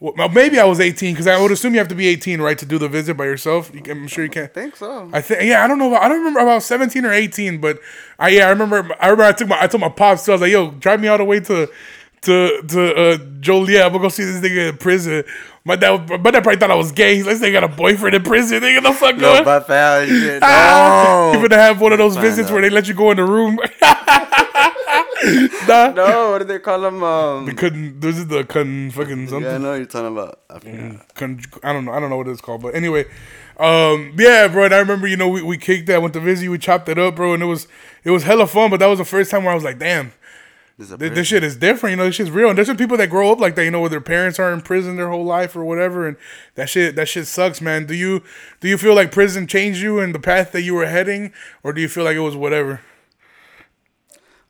Well, 0.01 0.29
maybe 0.29 0.59
I 0.59 0.65
was 0.65 0.81
18 0.81 1.15
because 1.15 1.27
I 1.27 1.41
would 1.41 1.51
assume 1.51 1.73
you 1.73 1.79
have 1.79 1.89
to 1.89 1.95
be 1.95 2.09
18, 2.09 2.41
right, 2.43 2.59
to 2.59 2.67
do 2.67 2.79
the 2.79 2.89
visit 2.89 3.17
by 3.17 3.25
yourself. 3.25 3.71
You 3.75 3.81
can- 3.81 3.93
I'm 4.03 4.07
sure 4.07 4.23
you 4.25 4.29
can't. 4.31 4.51
I 4.51 4.53
think 4.53 4.77
so. 4.77 5.09
I 5.15 5.21
think 5.23 5.45
yeah, 5.45 5.65
I 5.65 5.67
don't 5.69 5.79
know. 5.79 5.89
About, 5.89 6.03
I 6.03 6.09
don't 6.09 6.19
remember 6.19 6.41
about 6.41 6.63
17 6.63 7.07
or 7.07 7.13
18, 7.13 7.59
but 7.59 7.79
I 8.19 8.29
yeah, 8.31 8.47
I 8.47 8.51
remember. 8.51 8.77
I 9.01 9.07
remember 9.09 9.25
I 9.25 9.33
took 9.33 9.49
my 9.49 9.59
I 9.63 9.67
told 9.67 9.81
my 9.81 9.89
pops 9.89 10.25
too. 10.27 10.33
I 10.33 10.35
was 10.35 10.41
like, 10.43 10.53
yo, 10.53 10.73
drive 10.73 11.01
me 11.01 11.09
all 11.09 11.19
the 11.19 11.25
way 11.25 11.41
to 11.41 11.69
to 12.25 12.63
to 12.69 12.95
uh, 12.95 13.17
Joliet. 13.41 13.83
I'm 13.87 13.93
gonna 13.93 14.03
go 14.05 14.09
see 14.09 14.25
this 14.25 14.41
nigga 14.41 14.71
in 14.71 14.77
prison. 14.79 15.25
My 15.65 15.77
dad, 15.77 16.09
my 16.09 16.31
dad 16.31 16.43
probably 16.43 16.57
thought 16.57 16.71
I 16.71 16.75
was 16.75 16.93
gay. 16.93 17.17
He's 17.17 17.27
like, 17.27 17.39
"They 17.39 17.51
got 17.53 17.65
a 17.65 17.69
boyfriend 17.69 18.15
in 18.17 18.23
prison. 18.23 18.61
Nigga, 18.61 18.83
the 18.83 18.93
fuck 18.93 19.17
No, 19.17 19.33
going? 19.33 19.45
but 19.45 19.67
foul 19.67 20.01
and 20.01 20.09
shit. 20.11 20.43
Ah, 20.43 21.31
No. 21.33 21.41
you 21.41 21.49
gonna 21.49 21.61
have 21.63 21.81
one 21.81 21.93
of 21.93 21.99
those 21.99 22.17
visits 22.17 22.51
where 22.51 22.61
they 22.61 22.71
let 22.71 22.87
you 22.89 22.95
go 22.95 23.11
in 23.11 23.17
the 23.17 23.25
room. 23.25 23.59
nah, 25.69 25.91
No, 25.91 26.31
what 26.33 26.39
do 26.39 26.45
they 26.45 26.59
call 26.59 26.81
them? 26.81 27.03
Um, 27.03 27.47
couldn't. 27.57 28.01
This 28.01 28.19
is 28.19 28.27
the 28.27 28.45
con 28.45 28.91
fucking 28.91 29.29
something. 29.29 29.43
yeah, 29.43 29.55
I 29.55 29.59
know 29.59 29.71
what 29.71 29.77
you're 29.77 29.87
talking 29.87 30.13
about. 30.13 30.41
I 30.51 30.59
forgot. 30.59 31.15
con- 31.15 31.41
I 31.63 31.73
don't 31.73 31.85
know. 31.87 31.93
I 31.93 32.01
don't 32.01 32.11
know 32.11 32.17
what 32.17 32.29
it's 32.29 32.41
called, 32.41 32.63
but 32.63 32.75
anyway, 32.75 33.05
um, 33.59 34.15
yeah, 34.19 34.49
bro. 34.49 34.65
And 34.65 34.75
I 34.75 34.79
remember, 34.79 35.07
you 35.07 35.17
know, 35.17 35.29
we, 35.29 35.43
we 35.43 35.57
kicked 35.57 35.87
that, 35.87 36.03
went 36.03 36.13
to 36.15 36.21
visit, 36.21 36.49
we 36.49 36.59
chopped 36.59 36.89
it 36.89 36.99
up, 36.99 37.17
bro, 37.17 37.33
and 37.35 37.43
it 37.43 37.47
was 37.47 37.69
it 38.05 38.11
was 38.11 38.23
hella 38.25 38.47
fun. 38.47 38.71
But 38.71 38.81
that 38.81 38.87
was 38.87 38.99
the 38.99 39.05
first 39.05 39.31
time 39.31 39.45
where 39.45 39.53
I 39.53 39.55
was 39.55 39.65
like, 39.65 39.79
damn, 39.79 40.13
This 40.77 40.89
this, 40.89 41.29
shit 41.29 41.45
is 41.45 41.57
different. 41.57 41.93
You 41.93 41.97
know, 41.97 42.07
this 42.07 42.17
shit's 42.17 42.33
real. 42.33 42.49
And 42.49 42.59
there's 42.59 42.67
some 42.67 42.77
people 42.77 42.97
that 42.97 43.09
grow 43.09 43.31
up 43.31 43.39
like 43.39 43.55
that, 43.55 43.65
you 43.65 43.71
know, 43.71 43.81
where 43.81 43.91
their 43.91 44.01
parents 44.01 44.41
are 44.41 44.53
in 44.53 44.61
prison 44.61 44.97
their 44.97 45.09
whole 45.09 45.25
life 45.25 45.55
or 45.55 45.65
whatever, 45.65 46.09
and 46.09 46.17
that 46.57 46.69
shit 46.69 46.97
that 46.97 47.07
shit 47.09 47.29
sucks, 47.29 47.61
man. 47.61 47.87
Do 47.87 47.95
you 47.95 48.23
do 48.61 48.69
you 48.69 48.77
feel 48.77 48.95
like 48.95 49.13
prison 49.13 49.47
changed 49.47 49.81
you 49.81 50.01
and 50.01 50.13
the 50.13 50.19
path 50.19 50.51
that 50.51 50.63
you 50.63 50.75
were 50.75 50.87
heading, 50.87 51.33
or 51.63 51.73
do 51.73 51.81
you 51.81 51.89
feel 51.89 52.03
like 52.03 52.17
it 52.17 52.21
was 52.21 52.35
whatever? 52.35 52.81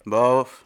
Both. 0.07 0.64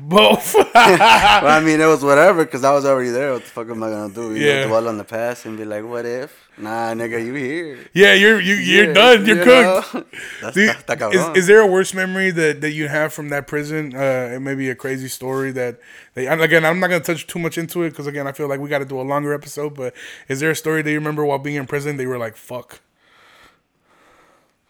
Both. 0.00 0.54
well, 0.74 1.46
I 1.46 1.60
mean, 1.64 1.80
it 1.80 1.86
was 1.86 2.04
whatever 2.04 2.44
because 2.44 2.62
I 2.64 2.72
was 2.72 2.84
already 2.84 3.10
there. 3.10 3.32
What 3.32 3.42
the 3.44 3.48
fuck 3.50 3.68
am 3.68 3.82
I 3.82 3.90
gonna 3.90 4.12
do? 4.14 4.34
You 4.34 4.46
Yeah. 4.46 4.60
know, 4.62 4.68
dwell 4.68 4.88
on 4.88 4.96
the 4.98 5.04
past 5.04 5.44
and 5.46 5.56
be 5.58 5.64
like, 5.64 5.84
what 5.84 6.06
if? 6.06 6.48
Nah, 6.56 6.92
nigga, 6.94 7.24
you 7.24 7.34
here. 7.34 7.78
yeah, 7.92 8.14
you're 8.14 8.40
you 8.40 8.54
you're 8.54 8.86
Yeah, 8.88 8.92
done. 8.92 9.26
You're 9.26 9.38
you 9.38 9.44
cooked. 9.44 9.94
know? 9.94 10.04
That's, 10.42 10.54
Do 10.54 10.60
you- 10.62 10.66
that's, 10.68 10.82
that 10.84 11.14
is, 11.14 11.38
is 11.38 11.46
there 11.46 11.60
a 11.60 11.66
worse 11.66 11.94
memory 11.94 12.30
that, 12.32 12.60
that 12.62 12.72
you 12.72 12.88
have 12.88 13.12
from 13.12 13.28
that 13.30 13.46
prison? 13.46 13.94
Uh, 13.94 14.32
it 14.34 14.40
may 14.40 14.54
be 14.54 14.68
a 14.70 14.74
crazy 14.74 15.08
story 15.08 15.52
that, 15.52 15.78
that 16.14 16.40
again, 16.40 16.64
I'm 16.64 16.80
not 16.80 16.88
gonna 16.90 17.00
touch 17.04 17.26
too 17.26 17.38
much 17.38 17.58
into 17.58 17.82
it 17.82 17.90
because 17.90 18.06
again, 18.06 18.26
I 18.26 18.32
feel 18.32 18.48
like 18.48 18.60
we 18.60 18.68
got 18.68 18.78
to 18.80 18.84
do 18.84 19.00
a 19.00 19.02
longer 19.02 19.32
episode. 19.34 19.74
But 19.74 19.94
is 20.28 20.40
there 20.40 20.50
a 20.50 20.56
story 20.56 20.82
that 20.82 20.90
you 20.90 20.98
remember 20.98 21.24
while 21.24 21.38
being 21.38 21.56
in 21.56 21.66
prison? 21.66 21.96
They 21.96 22.06
were 22.06 22.18
like, 22.18 22.36
"Fuck." 22.36 22.80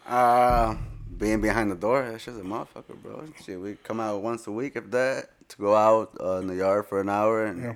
Uh, 0.06 0.76
being 1.18 1.40
behind 1.40 1.70
the 1.70 1.75
door, 1.76 2.08
that's 2.10 2.25
just 2.25 2.38
a 2.38 2.42
motherfucker, 2.42 2.96
bro. 3.02 3.25
Shit, 3.44 3.60
we 3.60 3.75
come 3.82 4.00
out 4.00 4.22
once 4.22 4.46
a 4.46 4.52
week, 4.52 4.76
if 4.76 4.90
that, 4.92 5.30
to 5.48 5.56
go 5.58 5.75
out 5.75 6.16
uh, 6.20 6.37
in 6.37 6.46
the 6.46 6.56
yard 6.56 6.87
for 6.87 7.00
an 7.00 7.08
hour, 7.08 7.44
and 7.46 7.62
Yeah. 7.62 7.75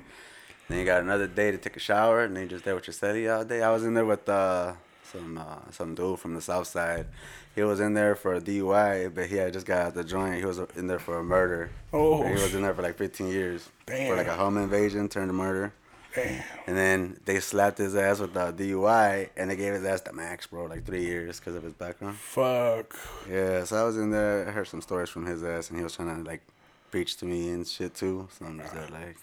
then 0.69 0.79
you 0.79 0.85
got 0.85 1.03
another 1.03 1.27
day 1.27 1.51
to 1.51 1.59
take 1.59 1.77
a 1.77 1.81
shower, 1.81 2.23
and 2.25 2.37
then 2.37 2.45
you 2.45 2.49
just 2.49 2.65
there 2.65 2.75
with 2.75 2.87
your 2.87 2.95
steady 2.95 3.29
all 3.29 3.45
day. 3.45 3.63
I 3.63 3.71
was 3.71 3.85
in 3.85 3.95
there 3.95 4.05
with 4.05 4.29
uh, 4.29 4.75
some 5.13 5.39
uh, 5.39 5.71
some 5.71 5.95
dude 5.95 6.19
from 6.21 6.35
the 6.35 6.41
south 6.41 6.67
side. 6.69 7.07
He 7.55 7.63
was 7.63 7.81
in 7.81 7.93
there 7.93 8.15
for 8.17 8.35
a 8.35 8.41
DUI, 8.41 9.15
but 9.15 9.27
he 9.27 9.37
had 9.37 9.53
just 9.53 9.67
got 9.67 9.87
out 9.87 9.95
the 9.95 10.05
joint. 10.05 10.37
He 10.37 10.45
was 10.47 10.59
in 10.77 10.87
there 10.87 10.99
for 10.99 11.19
a 11.19 11.25
murder. 11.25 11.71
Oh, 11.93 12.23
he 12.27 12.33
was 12.33 12.55
in 12.55 12.63
there 12.63 12.73
for 12.73 12.81
like 12.81 12.97
15 12.97 13.29
years 13.29 13.69
for 13.87 14.17
like 14.17 14.27
a 14.29 14.35
home 14.37 14.57
invasion 14.57 15.09
turned 15.11 15.29
to 15.29 15.35
murder. 15.35 15.75
Damn. 16.15 16.43
And 16.67 16.77
then 16.77 17.21
they 17.25 17.41
slapped 17.41 17.79
his 17.79 17.97
ass 17.97 18.21
with 18.21 18.35
the 18.35 18.53
DUI, 18.53 19.31
and 19.37 19.51
they 19.51 19.57
gave 19.57 19.73
his 19.75 19.85
ass 19.85 20.03
the 20.03 20.13
max, 20.13 20.47
bro, 20.47 20.67
like 20.67 20.85
three 20.85 21.05
years 21.05 21.41
because 21.41 21.55
of 21.55 21.63
his 21.63 21.73
background. 21.73 22.17
Fuck. 22.17 22.95
Yeah, 23.31 23.65
so 23.65 23.77
I 23.77 23.85
was 23.85 23.97
in 23.97 24.11
there. 24.11 24.47
I 24.47 24.51
heard 24.51 24.69
some 24.69 24.83
stories 24.83 25.09
from 25.09 25.27
his 25.27 25.43
ass, 25.43 25.71
and 25.71 25.79
he 25.79 25.85
was 25.85 25.97
trying 25.97 26.15
to 26.17 26.29
like 26.29 26.43
preach 26.91 27.17
to 27.17 27.25
me 27.25 27.49
and 27.49 27.67
shit 27.67 27.95
too. 27.95 28.29
So 28.39 28.45
I'm 28.45 28.59
just 28.59 28.75
like, 28.75 29.17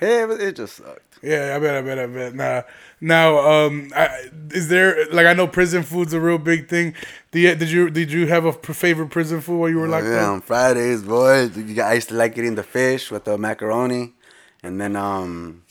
Yeah, 0.00 0.26
but 0.26 0.40
it 0.40 0.56
just 0.56 0.76
sucked. 0.76 1.18
Yeah, 1.22 1.54
I 1.54 1.58
bet, 1.58 1.74
I 1.74 1.82
bet, 1.82 1.98
I 1.98 2.06
bet. 2.06 2.34
Nah, 2.34 2.62
now, 3.00 3.38
um, 3.38 3.92
I, 3.94 4.30
is 4.50 4.68
there 4.68 5.06
like 5.12 5.26
I 5.26 5.34
know 5.34 5.46
prison 5.46 5.82
food's 5.82 6.12
a 6.12 6.20
real 6.20 6.38
big 6.38 6.68
thing. 6.68 6.94
Did, 7.30 7.58
did 7.58 7.70
you 7.70 7.90
did 7.90 8.10
you 8.10 8.26
have 8.26 8.46
a 8.46 8.52
favorite 8.52 9.10
prison 9.10 9.40
food 9.40 9.58
while 9.58 9.68
you 9.68 9.78
were 9.78 9.88
locked 9.88 10.06
yeah, 10.06 10.26
up? 10.26 10.32
on 10.32 10.40
Fridays, 10.40 11.02
boy. 11.02 11.50
I 11.82 11.94
used 11.94 12.08
to 12.08 12.14
like 12.14 12.36
eating 12.36 12.54
the 12.54 12.62
fish 12.62 13.10
with 13.10 13.24
the 13.24 13.38
macaroni, 13.38 14.14
and 14.64 14.80
then 14.80 14.96
um. 14.96 15.62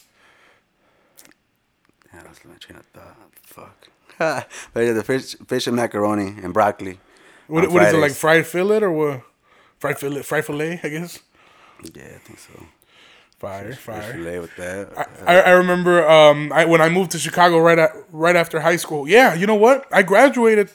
Yeah, 2.13 2.21
that's 2.23 2.45
my 2.45 2.53
train 2.55 2.77
of 2.77 2.85
thought. 2.85 3.17
Fuck. 3.41 3.89
but 4.73 4.81
yeah, 4.81 4.93
the 4.93 5.03
fish, 5.03 5.35
fish 5.47 5.67
and 5.67 5.75
macaroni 5.75 6.35
and 6.43 6.53
broccoli. 6.53 6.99
What, 7.47 7.65
on 7.65 7.73
what 7.73 7.83
is 7.83 7.93
it 7.93 7.97
like 7.97 8.11
fried 8.11 8.45
fillet 8.45 8.83
or 8.83 8.91
what? 8.91 9.23
Fried 9.79 9.97
fillet, 9.97 10.21
fried 10.21 10.45
fillet, 10.45 10.79
I 10.83 10.89
guess. 10.89 11.19
Yeah, 11.83 12.03
I 12.03 12.19
think 12.19 12.39
so. 12.39 12.51
Fire, 13.39 13.73
Fish 13.73 13.77
fire. 13.77 14.13
fillet 14.13 14.39
with 14.39 14.55
that. 14.55 15.09
I, 15.27 15.41
I 15.41 15.49
remember 15.51 16.07
um, 16.07 16.53
I, 16.53 16.63
when 16.65 16.79
I 16.79 16.87
moved 16.87 17.11
to 17.11 17.19
Chicago 17.19 17.57
right 17.57 17.77
at, 17.77 17.91
right 18.11 18.35
after 18.35 18.61
high 18.61 18.77
school. 18.77 19.07
Yeah, 19.07 19.33
you 19.33 19.45
know 19.47 19.55
what? 19.55 19.85
I 19.91 20.03
graduated. 20.03 20.69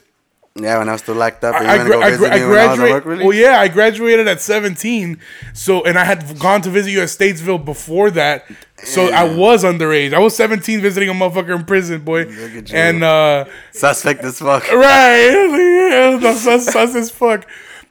Yeah, 0.59 0.79
when 0.79 0.89
I 0.89 0.93
was 0.93 1.03
still 1.03 1.15
locked 1.15 1.45
up, 1.45 1.55
I, 1.55 1.75
I, 1.75 1.79
gra- 1.79 1.89
go 1.89 2.03
I, 2.03 2.11
visit 2.11 2.29
gra- 2.29 2.35
I 2.35 2.39
graduated. 2.77 3.05
Well, 3.27 3.33
yeah, 3.33 3.61
I 3.61 3.69
graduated 3.69 4.29
at 4.29 4.41
17. 4.41 5.19
So, 5.55 5.85
and 5.85 5.99
I 5.99 6.05
had 6.05 6.39
gone 6.39 6.63
to 6.63 6.71
visit 6.71 6.91
you 6.91 7.01
at 7.01 7.09
Statesville 7.09 7.65
before 7.65 8.11
that. 8.13 8.45
So 8.85 9.07
I 9.09 9.25
was 9.25 9.65
underage. 9.65 10.13
I 10.15 10.19
was 10.21 10.37
17 10.37 10.81
visiting 10.81 11.09
a 11.09 11.13
motherfucker 11.13 11.57
in 11.57 11.65
prison, 11.65 12.03
boy. 12.03 12.25
Look 12.27 12.53
at 12.53 12.71
you. 12.71 12.77
And 12.77 13.03
uh, 13.03 13.47
Suspect 13.73 14.23
as 14.25 14.39
fuck. 14.39 14.63
right, 14.73 15.31
yeah, 15.31 16.19
that's, 16.21 16.45
that's 16.45 16.95
as 16.95 17.11
fuck. 17.11 17.47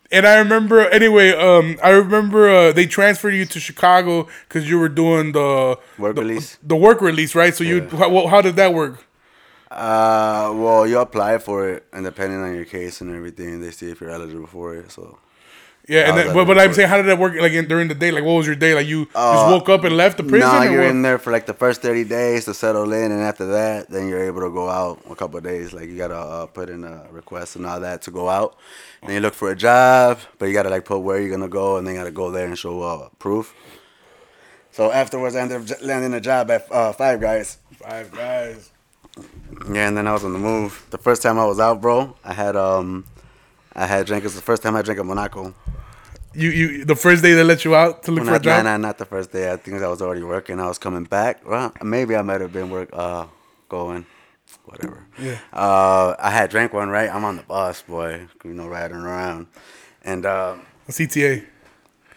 And 0.10 0.26
I 0.26 0.38
remember 0.38 0.88
anyway. 0.90 1.32
Um, 1.32 1.78
I 1.84 1.90
remember 1.90 2.48
uh, 2.50 2.72
they 2.72 2.86
transferred 2.86 3.32
you 3.34 3.46
to 3.46 3.60
Chicago 3.60 4.28
because 4.48 4.70
you 4.70 4.80
were 4.80 4.88
doing 4.88 5.34
the 5.34 5.78
Work 5.98 6.16
the, 6.16 6.22
release. 6.22 6.58
the 6.64 6.78
work 6.78 7.02
release, 7.02 7.36
right? 7.36 7.54
So 7.54 7.66
you, 7.66 7.88
how, 7.90 8.28
how 8.28 8.42
did 8.42 8.56
that 8.56 8.74
work? 8.74 9.06
Uh, 9.70 10.52
well, 10.56 10.88
you 10.88 11.00
apply 11.00 11.38
for 11.40 11.68
it, 11.70 11.86
and 11.92 12.06
depending 12.06 12.40
on 12.42 12.56
your 12.56 12.66
case 12.66 13.02
and 13.02 13.14
everything, 13.14 13.62
they 13.62 13.72
see 13.72 13.90
if 13.90 14.00
you're 14.02 14.10
eligible 14.12 14.48
for 14.48 14.76
it. 14.76 14.92
So 14.92 15.18
Yeah, 15.90 16.10
and 16.10 16.18
then, 16.18 16.34
but, 16.34 16.46
but 16.46 16.58
I'm 16.58 16.74
saying, 16.74 16.90
how 16.90 16.98
did 16.98 17.06
that 17.08 17.18
work? 17.20 17.34
Like 17.40 17.52
in, 17.54 17.68
during 17.68 17.88
the 17.88 17.96
day, 17.96 18.12
like 18.12 18.24
what 18.24 18.34
was 18.34 18.46
your 18.48 18.56
day? 18.56 18.74
Like 18.74 18.88
you 18.88 19.06
just 19.06 19.16
Uh, 19.16 19.48
woke 19.52 19.70
up 19.70 19.84
and 19.84 19.96
left 19.96 20.18
the 20.18 20.24
prison? 20.24 20.50
No, 20.50 20.62
you're 20.64 20.82
what? 20.82 20.90
in 20.92 21.02
there 21.02 21.18
for 21.18 21.32
like 21.32 21.46
the 21.46 21.54
first 21.54 21.82
30 21.82 22.04
days 22.06 22.46
to 22.46 22.54
settle 22.54 22.92
in, 22.94 23.12
and 23.12 23.22
after 23.22 23.46
that, 23.48 23.90
then 23.90 24.08
you're 24.10 24.24
able 24.24 24.42
to 24.42 24.50
go 24.50 24.70
out 24.70 25.02
a 25.10 25.16
couple 25.16 25.38
of 25.38 25.44
days. 25.44 25.74
Like 25.74 25.88
you 25.90 25.98
gotta 25.98 26.16
uh, 26.18 26.46
put 26.48 26.70
in 26.70 26.84
a 26.84 27.06
request 27.12 27.56
and 27.58 27.66
all 27.66 27.80
that 27.82 28.02
to 28.04 28.12
go 28.12 28.28
out. 28.30 28.58
Then 29.02 29.16
you 29.16 29.20
look 29.22 29.34
for 29.34 29.52
a 29.52 29.56
job, 29.56 30.20
but 30.40 30.46
you 30.48 30.54
gotta 30.54 30.70
like 30.70 30.86
put 30.86 31.00
where 31.00 31.20
you're 31.22 31.32
gonna 31.32 31.48
go, 31.50 31.78
and 31.78 31.86
then 31.86 31.96
you 31.96 32.00
gotta 32.02 32.12
go 32.12 32.32
there 32.32 32.48
and 32.48 32.58
show 32.58 32.82
uh, 32.82 33.10
proof. 33.20 33.54
So 34.72 34.92
afterwards, 34.92 35.36
I 35.36 35.42
ended 35.42 35.72
up 35.72 35.82
landing 35.82 36.14
a 36.14 36.22
job 36.22 36.52
at 36.52 36.72
uh, 36.72 36.94
Five 36.94 37.20
Guys. 37.20 37.58
Five 37.74 38.12
guys. 38.12 38.72
Yeah, 39.72 39.88
and 39.88 39.98
then 39.98 40.08
I 40.08 40.14
was 40.14 40.24
on 40.24 40.34
the 40.34 40.40
move. 40.40 40.86
The 40.92 40.98
first 40.98 41.22
time 41.22 41.38
I 41.40 41.46
was 41.46 41.60
out, 41.60 41.82
bro, 41.82 42.16
I 42.24 42.34
had 42.34 42.56
um, 42.56 43.06
I 43.74 43.86
had 43.86 44.06
drank. 44.06 44.24
It 44.24 44.28
was 44.28 44.36
the 44.36 44.42
first 44.42 44.62
time 44.64 44.76
I 44.76 44.82
drank 44.82 45.00
a 45.00 45.04
Monaco. 45.04 45.54
You 46.34 46.50
you 46.50 46.86
the 46.86 46.96
first 46.96 47.24
day 47.24 47.34
they 47.34 47.44
let 47.44 47.66
you 47.66 47.76
out 47.76 48.04
to 48.04 48.12
look 48.12 48.24
Well, 48.26 48.26
for 48.26 48.32
a 48.32 48.34
not, 48.36 48.42
job. 48.44 48.64
nah, 48.64 48.72
nah, 48.72 48.78
not 48.78 48.98
the 48.98 49.06
first 49.06 49.32
day. 49.32 49.52
I 49.52 49.58
think 49.58 49.82
I 49.82 49.88
was 49.88 50.02
already 50.02 50.22
working. 50.24 50.60
I 50.60 50.68
was 50.68 50.78
coming 50.78 51.04
back. 51.06 51.48
Well, 51.48 51.74
maybe 51.84 52.16
I 52.16 52.22
might 52.22 52.42
have 52.42 52.54
been 52.54 52.70
work 52.70 52.90
uh 52.94 53.26
going, 53.70 54.06
whatever. 54.66 55.06
Yeah. 55.20 55.40
Uh, 55.52 56.16
I 56.20 56.30
had 56.30 56.50
drank 56.52 56.74
one 56.74 56.90
right. 56.90 57.10
I'm 57.10 57.26
on 57.26 57.38
the 57.38 57.44
bus, 57.44 57.82
boy. 57.82 58.28
You 58.44 58.54
know, 58.54 58.68
riding 58.68 58.98
around, 58.98 59.48
and 60.04 60.26
uh, 60.26 60.56
A 60.88 60.92
CTA. 60.92 61.44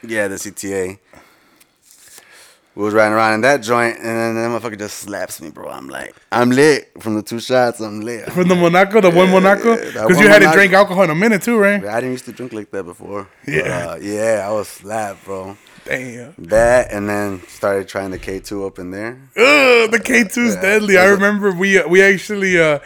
yeah, 0.02 0.28
the 0.28 0.36
CTA. 0.36 0.98
We 2.76 2.84
was 2.84 2.94
riding 2.94 3.12
around 3.14 3.34
in 3.34 3.40
that 3.40 3.62
joint, 3.62 3.96
and 3.98 4.06
then 4.06 4.34
that 4.36 4.48
motherfucker 4.62 4.78
just 4.78 4.98
slaps 4.98 5.42
me, 5.42 5.50
bro. 5.50 5.68
I'm 5.68 5.88
like, 5.88 6.14
I'm 6.30 6.50
lit 6.50 6.90
from 7.00 7.14
the 7.16 7.22
two 7.22 7.40
shots. 7.40 7.80
I'm 7.80 8.00
lit. 8.00 8.30
From 8.32 8.46
the 8.48 8.54
Monaco, 8.54 9.00
the 9.00 9.10
one 9.10 9.28
Monaco, 9.30 9.74
because 9.76 10.20
you 10.20 10.28
hadn't 10.28 10.44
Monaco. 10.48 10.52
drank 10.54 10.72
alcohol 10.72 11.02
in 11.04 11.10
a 11.10 11.14
minute 11.16 11.42
too, 11.42 11.58
right? 11.58 11.84
I 11.84 11.96
didn't 12.00 12.12
used 12.12 12.26
to 12.26 12.32
drink 12.32 12.52
like 12.52 12.70
that 12.70 12.84
before. 12.84 13.28
But, 13.44 13.54
Yeah. 13.54 13.88
uh, 13.90 13.96
yeah, 14.00 14.46
I 14.48 14.52
was 14.52 14.68
slapped, 14.68 15.24
bro. 15.24 15.56
Damn. 15.84 16.34
That 16.38 16.92
and 16.92 17.08
then 17.08 17.42
started 17.48 17.88
trying 17.88 18.10
the 18.10 18.18
K2 18.18 18.66
up 18.66 18.78
in 18.78 18.90
there. 18.90 19.18
Ugh, 19.36 19.90
the 19.90 20.00
K 20.02 20.24
2s 20.24 20.54
Yeah. 20.56 20.60
deadly. 20.60 20.98
I 20.98 21.06
remember 21.06 21.50
we 21.52 21.78
uh, 21.78 21.88
we 21.88 22.02
actually 22.02 22.60
uh, 22.60 22.78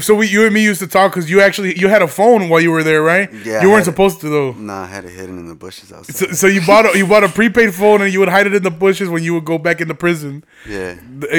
so 0.00 0.14
we 0.14 0.26
you 0.26 0.44
and 0.44 0.52
me 0.52 0.62
used 0.62 0.80
to 0.80 0.86
talk 0.86 1.12
because 1.12 1.30
you 1.30 1.40
actually 1.40 1.78
you 1.78 1.88
had 1.88 2.02
a 2.02 2.08
phone 2.08 2.48
while 2.48 2.60
you 2.60 2.70
were 2.70 2.82
there, 2.82 3.02
right? 3.02 3.32
Yeah, 3.32 3.62
You 3.62 3.68
weren't 3.70 3.84
had 3.84 3.92
it. 3.92 3.92
supposed 3.92 4.20
to 4.22 4.28
though. 4.28 4.52
Nah, 4.52 4.82
I 4.82 4.86
had 4.86 5.04
it 5.04 5.10
hidden 5.10 5.38
in 5.38 5.48
the 5.48 5.54
bushes 5.54 5.92
outside. 5.92 6.14
So, 6.16 6.26
so 6.32 6.46
you 6.48 6.60
bought 6.66 6.92
a, 6.94 6.98
you 6.98 7.06
bought 7.06 7.24
a 7.24 7.28
prepaid 7.28 7.74
phone 7.74 8.02
and 8.02 8.12
you 8.12 8.18
would 8.20 8.28
hide 8.28 8.46
it 8.46 8.54
in 8.54 8.62
the 8.62 8.70
bushes 8.70 9.08
when 9.08 9.22
you 9.22 9.32
would 9.34 9.44
go 9.44 9.56
back 9.56 9.80
into 9.80 9.94
prison. 9.94 10.44
yeah. 10.68 10.96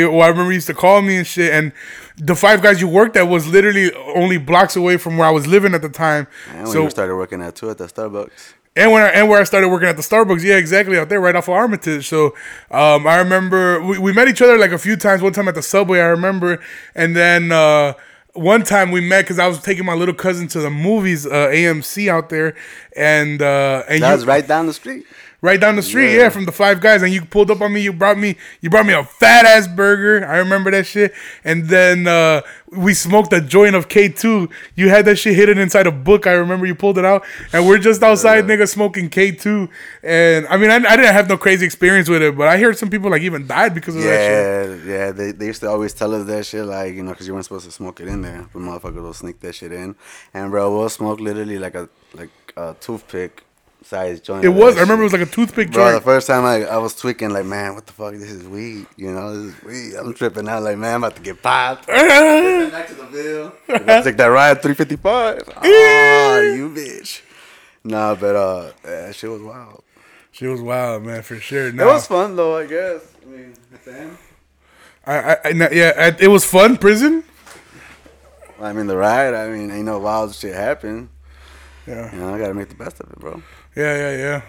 Well, 0.08 0.22
I 0.22 0.28
remember 0.30 0.52
you 0.52 0.56
used 0.56 0.68
to 0.68 0.74
call 0.74 1.02
me 1.02 1.18
and 1.18 1.28
shit, 1.28 1.54
and 1.54 1.72
the 2.18 2.36
five 2.36 2.62
guys 2.62 2.80
you 2.82 2.88
worked 2.88 3.18
at 3.18 3.24
was 3.24 3.48
literally 3.48 3.94
only 4.16 4.38
blocks 4.38 4.76
away 4.76 4.98
from 4.98 5.18
where 5.18 5.28
I 5.28 5.32
was 5.32 5.46
living 5.48 5.74
at 5.74 5.82
the 5.82 5.90
time. 5.90 6.28
And 6.50 6.64
when 6.64 6.68
so 6.72 6.84
you 6.84 6.90
started 6.90 7.16
working 7.16 7.42
at 7.42 7.56
two 7.56 7.70
at 7.70 7.78
the 7.78 7.86
Starbucks. 7.88 8.54
And 8.82 8.92
when 8.92 9.04
I, 9.04 9.10
and 9.10 9.30
where 9.30 9.40
I 9.40 9.44
started 9.44 9.70
working 9.70 9.88
at 9.88 9.96
the 9.96 10.02
Starbucks, 10.02 10.44
yeah, 10.44 10.56
exactly 10.56 10.98
out 10.98 11.08
there, 11.08 11.22
right 11.22 11.36
off 11.36 11.48
of 11.48 11.54
Armitage. 11.54 12.08
So 12.08 12.36
um, 12.72 13.06
I 13.06 13.18
remember 13.18 13.80
we, 13.82 14.00
we 14.00 14.12
met 14.12 14.28
each 14.28 14.42
other 14.42 14.58
like 14.58 14.72
a 14.72 14.80
few 14.80 14.96
times. 14.96 15.22
One 15.22 15.34
time 15.34 15.48
at 15.48 15.54
the 15.54 15.62
subway, 15.62 16.00
I 16.00 16.08
remember, 16.08 16.60
and 16.96 17.16
then 17.16 17.52
uh, 17.52 17.94
one 18.34 18.64
time 18.64 18.90
we 18.90 19.00
met 19.00 19.22
because 19.22 19.38
I 19.38 19.48
was 19.48 19.62
taking 19.62 19.86
my 19.86 19.94
little 19.94 20.16
cousin 20.16 20.48
to 20.50 20.62
the 20.62 20.72
movies, 20.72 21.28
uh, 21.28 21.30
AMC 21.30 22.08
out 22.08 22.30
there, 22.30 22.56
and 22.96 23.40
uh, 23.42 23.84
and 23.88 24.02
That 24.02 24.10
you, 24.10 24.16
was 24.16 24.26
right 24.26 24.48
down 24.48 24.66
the 24.66 24.74
street. 24.74 25.06
Right 25.42 25.60
down 25.60 25.76
the 25.76 25.82
street, 25.82 26.12
Yeah. 26.14 26.24
yeah. 26.24 26.30
from 26.30 26.46
the 26.46 26.52
Five 26.52 26.82
Guys, 26.82 27.02
and 27.02 27.12
you 27.12 27.24
pulled 27.26 27.50
up 27.50 27.62
on 27.62 27.74
me. 27.74 27.82
You 27.82 27.92
brought 27.94 28.18
me, 28.18 28.38
you 28.62 28.70
brought 28.70 28.86
me 28.86 28.94
a 28.94 29.04
fat 29.04 29.46
ass 29.46 29.68
burger. 29.68 30.26
I 30.26 30.38
remember 30.38 30.70
that 30.72 30.86
shit. 30.86 31.14
And 31.44 31.68
then 31.68 32.08
uh, 32.08 32.42
we 32.68 32.94
smoked 32.94 33.34
a 33.34 33.42
joint 33.42 33.76
of 33.76 33.90
K 33.90 34.08
two. 34.10 34.50
You 34.76 34.90
had 34.90 35.06
that 35.06 35.16
shit 35.18 35.36
hidden 35.36 35.58
inside 35.58 35.88
a 35.88 35.92
book. 35.92 36.28
I 36.28 36.34
remember 36.34 36.66
you 36.66 36.76
pulled 36.76 36.98
it 36.98 37.06
out, 37.06 37.24
and 37.54 37.68
we're 37.68 37.80
just 37.80 38.04
outside, 38.04 38.46
nigga, 38.46 38.68
smoking 38.68 39.10
K 39.10 39.32
two. 39.32 39.68
And 40.04 40.46
I 40.48 40.58
mean, 40.58 40.70
I, 40.70 40.76
I 40.76 40.96
didn't 40.96 41.14
have 41.14 41.28
no 41.28 41.38
crazy 41.38 41.66
experience 41.66 42.08
with 42.08 42.22
it, 42.22 42.38
but 42.38 42.48
I 42.48 42.58
heard 42.60 42.78
some 42.78 42.90
people 42.90 43.10
like 43.10 43.24
even 43.24 43.48
died 43.48 43.74
because 43.74 43.96
of 43.96 44.04
that 44.04 44.08
shit. 44.80 44.86
Yeah, 44.88 44.94
yeah. 44.94 45.12
They, 45.12 45.32
they 45.32 45.48
used 45.48 45.62
to 45.62 45.70
always 45.70 45.94
tell 45.94 46.14
us 46.14 46.26
that 46.28 46.46
shit, 46.46 46.66
like, 46.66 46.94
you 46.94 47.04
know, 47.04 47.12
because 47.12 47.28
you 47.28 47.34
weren't 47.34 47.46
supposed 47.46 47.66
to 47.66 47.72
smoke 47.72 48.00
it 48.00 48.08
in 48.08 48.22
there. 48.22 48.48
But 48.54 48.62
motherfuckers 48.62 49.02
will 49.02 49.14
sneak 49.14 49.40
that 49.42 49.56
shit 49.56 49.72
in. 49.72 49.96
And, 50.34 50.52
bro, 50.52 50.78
we'll 50.78 50.90
smoke 50.90 51.20
literally 51.20 51.58
like 51.58 51.76
a 51.76 51.90
like 52.14 52.30
a 52.56 52.76
toothpick 52.80 53.44
size 53.84 54.20
joint. 54.22 54.46
It 54.46 54.50
was. 54.50 54.78
I 54.78 54.82
remember 54.82 55.04
it 55.04 55.06
was 55.06 55.14
like 55.14 55.22
a 55.22 55.26
toothpick 55.32 55.72
Bro, 55.72 55.94
the 55.94 56.02
first 56.02 56.28
time 56.28 56.46
I, 56.46 56.66
I 56.66 56.78
was 56.78 56.96
tweaking, 56.96 57.32
like, 57.32 57.46
man, 57.46 57.76
what 57.76 57.86
the 57.88 57.94
fuck? 57.94 58.14
This 58.14 58.32
is 58.32 58.48
weed. 58.48 58.88
You 58.98 59.12
know, 59.12 59.36
this 59.44 59.56
is 59.56 59.64
weed. 59.64 59.96
I'm 59.96 60.14
tripping 60.14 60.48
out, 60.48 60.64
like, 60.64 60.78
man, 60.78 60.96
I'm 60.96 61.04
about 61.04 61.16
to 61.18 61.22
get 61.22 61.42
popped. 61.42 61.88
Back 61.88 62.88
to 62.88 62.94
the 62.94 63.04
bill. 63.06 63.50
Took 64.04 64.18
that 64.18 64.26
ride 64.28 64.62
355. 64.62 65.50
Oh, 65.64 66.54
you 66.56 66.70
bitch. 66.70 67.22
Nah, 67.84 68.16
but 68.16 68.36
uh, 68.36 68.72
yeah, 68.84 69.08
that 69.08 69.16
shit 69.16 69.30
was 69.30 69.42
wild. 69.42 69.84
She 70.32 70.46
was 70.48 70.62
wild, 70.62 71.04
man, 71.04 71.24
for 71.24 71.36
sure. 71.38 71.68
It 71.68 71.76
was 71.76 72.08
fun 72.08 72.36
though, 72.36 72.56
I 72.58 72.66
guess. 72.66 73.02
I 73.22 73.26
mean, 73.26 73.54
at 73.74 73.84
the 73.86 73.98
end. 73.98 74.18
I, 75.06 75.16
I, 75.18 75.38
I, 75.46 75.50
yeah, 75.72 75.94
I- 75.98 76.24
it 76.24 76.28
was 76.28 76.46
fun. 76.46 76.78
Prison. 76.78 77.24
I 78.60 78.72
mean, 78.74 78.86
the 78.86 78.96
ride. 78.96 79.34
I 79.34 79.50
mean, 79.50 79.70
you 79.70 79.84
know, 79.84 79.98
wild 79.98 80.36
shit 80.36 80.54
happened. 80.54 81.10
Yeah, 81.88 82.14
You 82.14 82.20
know, 82.20 82.36
I 82.36 82.38
gotta 82.38 82.54
make 82.54 82.70
the 82.70 82.76
best 82.76 83.00
of 83.00 83.10
it, 83.12 83.18
bro. 83.20 83.42
Yeah, 83.76 83.96
yeah, 83.98 84.18
yeah. 84.18 84.42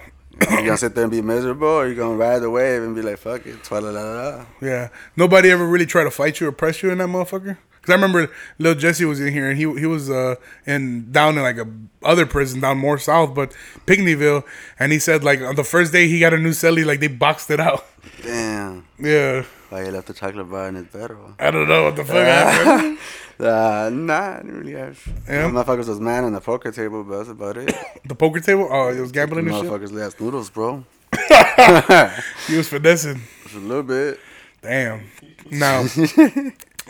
you 0.58 0.66
gonna 0.66 0.76
sit 0.76 0.94
there 0.94 1.04
and 1.04 1.10
be 1.10 1.22
miserable, 1.22 1.68
or 1.68 1.86
you 1.86 1.94
gonna 1.94 2.16
ride 2.16 2.40
the 2.40 2.50
wave 2.50 2.82
and 2.82 2.94
be 2.94 3.02
like, 3.02 3.18
"Fuck 3.18 3.46
it, 3.46 3.70
la 3.70 3.78
la 3.78 3.90
la." 3.90 4.46
Yeah. 4.60 4.88
Nobody 5.16 5.50
ever 5.50 5.66
really 5.66 5.86
tried 5.86 6.04
to 6.04 6.10
fight 6.10 6.40
you 6.40 6.48
or 6.48 6.52
press 6.52 6.82
you 6.82 6.90
in 6.90 6.98
that 6.98 7.08
motherfucker. 7.08 7.58
Cause 7.82 7.90
I 7.90 7.94
remember 7.94 8.30
Lil 8.58 8.76
Jesse 8.76 9.04
was 9.04 9.20
in 9.20 9.32
here 9.32 9.50
and 9.50 9.58
he 9.58 9.64
he 9.78 9.86
was 9.86 10.08
uh 10.08 10.36
in 10.66 11.10
down 11.10 11.36
in 11.36 11.42
like 11.42 11.58
a 11.58 11.66
other 12.04 12.26
prison 12.26 12.60
down 12.60 12.78
more 12.78 12.96
south, 12.96 13.34
but 13.34 13.52
Pinckneyville, 13.86 14.44
and 14.78 14.92
he 14.92 15.00
said 15.00 15.24
like 15.24 15.40
on 15.40 15.56
the 15.56 15.64
first 15.64 15.92
day 15.92 16.06
he 16.06 16.20
got 16.20 16.32
a 16.32 16.38
new 16.38 16.50
celly, 16.50 16.84
like 16.86 17.00
they 17.00 17.08
boxed 17.08 17.50
it 17.50 17.58
out. 17.58 17.84
Damn. 18.22 18.86
Yeah. 19.00 19.44
Why 19.72 19.84
he 19.84 19.90
left 19.90 20.06
the 20.06 20.12
chocolate 20.12 20.50
bar 20.50 20.68
in 20.68 20.74
his 20.74 20.84
bedroom? 20.88 21.34
I 21.38 21.50
don't 21.50 21.66
know 21.66 21.84
what 21.84 21.96
the 21.96 22.04
fuck 22.04 22.16
happened. 22.26 22.98
Uh, 23.40 23.88
nah, 23.90 24.34
I 24.34 24.36
didn't 24.42 24.58
really 24.58 24.72
have. 24.72 25.02
Yeah? 25.26 25.46
Yeah. 25.46 25.50
Motherfuckers 25.50 25.88
was 25.88 25.98
man 25.98 26.24
on 26.24 26.34
the 26.34 26.42
poker 26.42 26.70
table, 26.70 27.02
but 27.04 27.16
that's 27.16 27.30
about 27.30 27.56
it. 27.56 27.74
The 28.04 28.14
poker 28.14 28.40
table? 28.40 28.68
Oh, 28.70 28.92
he 28.92 29.00
was 29.00 29.12
gambling 29.12 29.48
and 29.48 29.56
shit. 29.56 29.64
Motherfuckers 29.64 29.90
last 29.90 30.20
noodles, 30.20 30.50
bro. 30.50 30.84
He 32.48 32.58
was 32.58 32.68
finessing. 32.68 33.22
Just 33.44 33.54
a 33.54 33.60
little 33.60 33.82
bit. 33.82 34.20
Damn. 34.60 35.04
Now, 35.50 35.86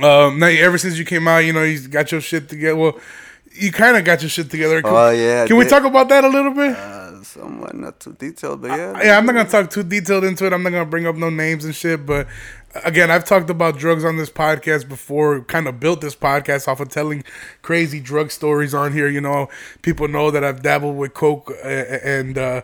um, 0.02 0.40
now 0.40 0.46
ever 0.46 0.76
since 0.76 0.98
you 0.98 1.04
came 1.04 1.28
out, 1.28 1.38
you 1.38 1.52
know, 1.52 1.62
you 1.62 1.86
got 1.86 2.10
your 2.10 2.20
shit 2.20 2.48
together. 2.48 2.74
Well, 2.74 2.98
you 3.54 3.70
kind 3.70 3.96
of 3.96 4.04
got 4.04 4.22
your 4.22 4.28
shit 4.30 4.50
together. 4.50 4.82
Can, 4.82 4.90
Oh, 4.92 5.10
yeah, 5.10 5.46
Can 5.46 5.56
we 5.56 5.66
talk 5.66 5.84
about 5.84 6.08
that 6.08 6.24
a 6.24 6.28
little 6.28 6.52
bit? 6.54 6.76
Uh, 6.76 7.22
somewhat 7.22 7.74
not 7.74 8.00
too 8.00 8.12
detailed, 8.14 8.62
but 8.62 8.70
yeah. 8.70 9.02
yeah, 9.02 9.18
I'm 9.18 9.26
not 9.26 9.34
gonna 9.34 9.48
talk 9.48 9.70
too 9.70 9.82
detailed 9.82 10.24
into 10.24 10.46
it. 10.46 10.52
I'm 10.52 10.62
not 10.62 10.70
gonna 10.70 10.86
bring 10.86 11.06
up 11.06 11.16
no 11.16 11.30
names 11.30 11.64
and 11.64 11.74
shit. 11.74 12.04
But 12.04 12.26
again, 12.84 13.10
I've 13.10 13.24
talked 13.24 13.50
about 13.50 13.76
drugs 13.78 14.04
on 14.04 14.16
this 14.16 14.30
podcast 14.30 14.88
before. 14.88 15.40
Kind 15.42 15.66
of 15.68 15.80
built 15.80 16.00
this 16.00 16.14
podcast 16.16 16.68
off 16.68 16.80
of 16.80 16.88
telling 16.88 17.24
crazy 17.62 18.00
drug 18.00 18.30
stories 18.30 18.74
on 18.74 18.92
here. 18.92 19.08
You 19.08 19.20
know, 19.20 19.48
people 19.82 20.08
know 20.08 20.30
that 20.30 20.44
I've 20.44 20.62
dabbled 20.62 20.96
with 20.96 21.14
coke, 21.14 21.52
and 21.64 22.36
uh, 22.38 22.62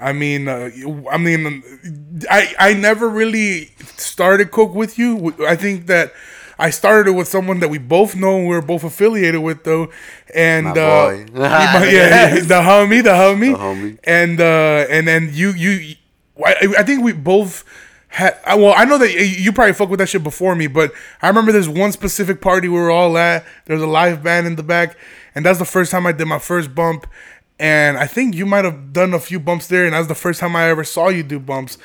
I 0.00 0.12
mean, 0.12 0.48
uh, 0.48 0.70
I 1.10 1.18
mean, 1.18 1.62
I 2.30 2.54
I 2.58 2.74
never 2.74 3.08
really 3.08 3.72
started 3.96 4.50
coke 4.50 4.74
with 4.74 4.98
you. 4.98 5.34
I 5.46 5.56
think 5.56 5.86
that 5.86 6.12
I 6.58 6.70
started 6.70 7.10
it 7.10 7.12
with 7.14 7.26
someone 7.28 7.60
that 7.60 7.68
we 7.68 7.78
both 7.78 8.14
know 8.16 8.36
and 8.38 8.46
we 8.48 8.54
are 8.54 8.60
both 8.62 8.84
affiliated 8.84 9.40
with, 9.42 9.64
though. 9.64 9.90
And 10.34 10.76
uh, 10.76 11.16
yeah, 11.34 11.82
Yes. 11.84 12.46
the 12.48 12.60
homie, 12.60 13.02
the 13.02 13.10
homie, 13.10 13.52
The 13.52 13.58
homie. 13.58 13.98
and 14.04 14.40
uh, 14.40 14.86
and 14.90 15.06
then 15.08 15.30
you 15.32 15.50
you, 15.52 15.96
I, 16.44 16.74
I 16.78 16.82
think 16.82 17.02
we 17.02 17.12
both. 17.12 17.64
Had, 18.10 18.36
well, 18.44 18.74
I 18.76 18.84
know 18.84 18.98
that 18.98 19.12
you 19.12 19.52
probably 19.52 19.72
fuck 19.72 19.88
with 19.88 20.00
that 20.00 20.08
shit 20.08 20.24
before 20.24 20.56
me, 20.56 20.66
but 20.66 20.92
I 21.22 21.28
remember 21.28 21.52
there's 21.52 21.68
one 21.68 21.92
specific 21.92 22.40
party 22.40 22.66
we 22.66 22.74
were 22.74 22.90
all 22.90 23.16
at. 23.16 23.44
There 23.66 23.76
was 23.76 23.84
a 23.84 23.86
live 23.86 24.22
band 24.22 24.48
in 24.48 24.56
the 24.56 24.64
back, 24.64 24.96
and 25.34 25.46
that's 25.46 25.60
the 25.60 25.64
first 25.64 25.92
time 25.92 26.06
I 26.06 26.12
did 26.12 26.26
my 26.26 26.40
first 26.40 26.74
bump. 26.74 27.06
And 27.60 27.98
I 27.98 28.06
think 28.06 28.34
you 28.34 28.46
might 28.46 28.64
have 28.64 28.92
done 28.94 29.12
a 29.12 29.20
few 29.20 29.38
bumps 29.38 29.66
there, 29.66 29.84
and 29.84 29.92
that 29.92 29.98
was 29.98 30.08
the 30.08 30.14
first 30.14 30.40
time 30.40 30.56
I 30.56 30.70
ever 30.70 30.82
saw 30.82 31.10
you 31.10 31.22
do 31.22 31.38
bumps. 31.38 31.76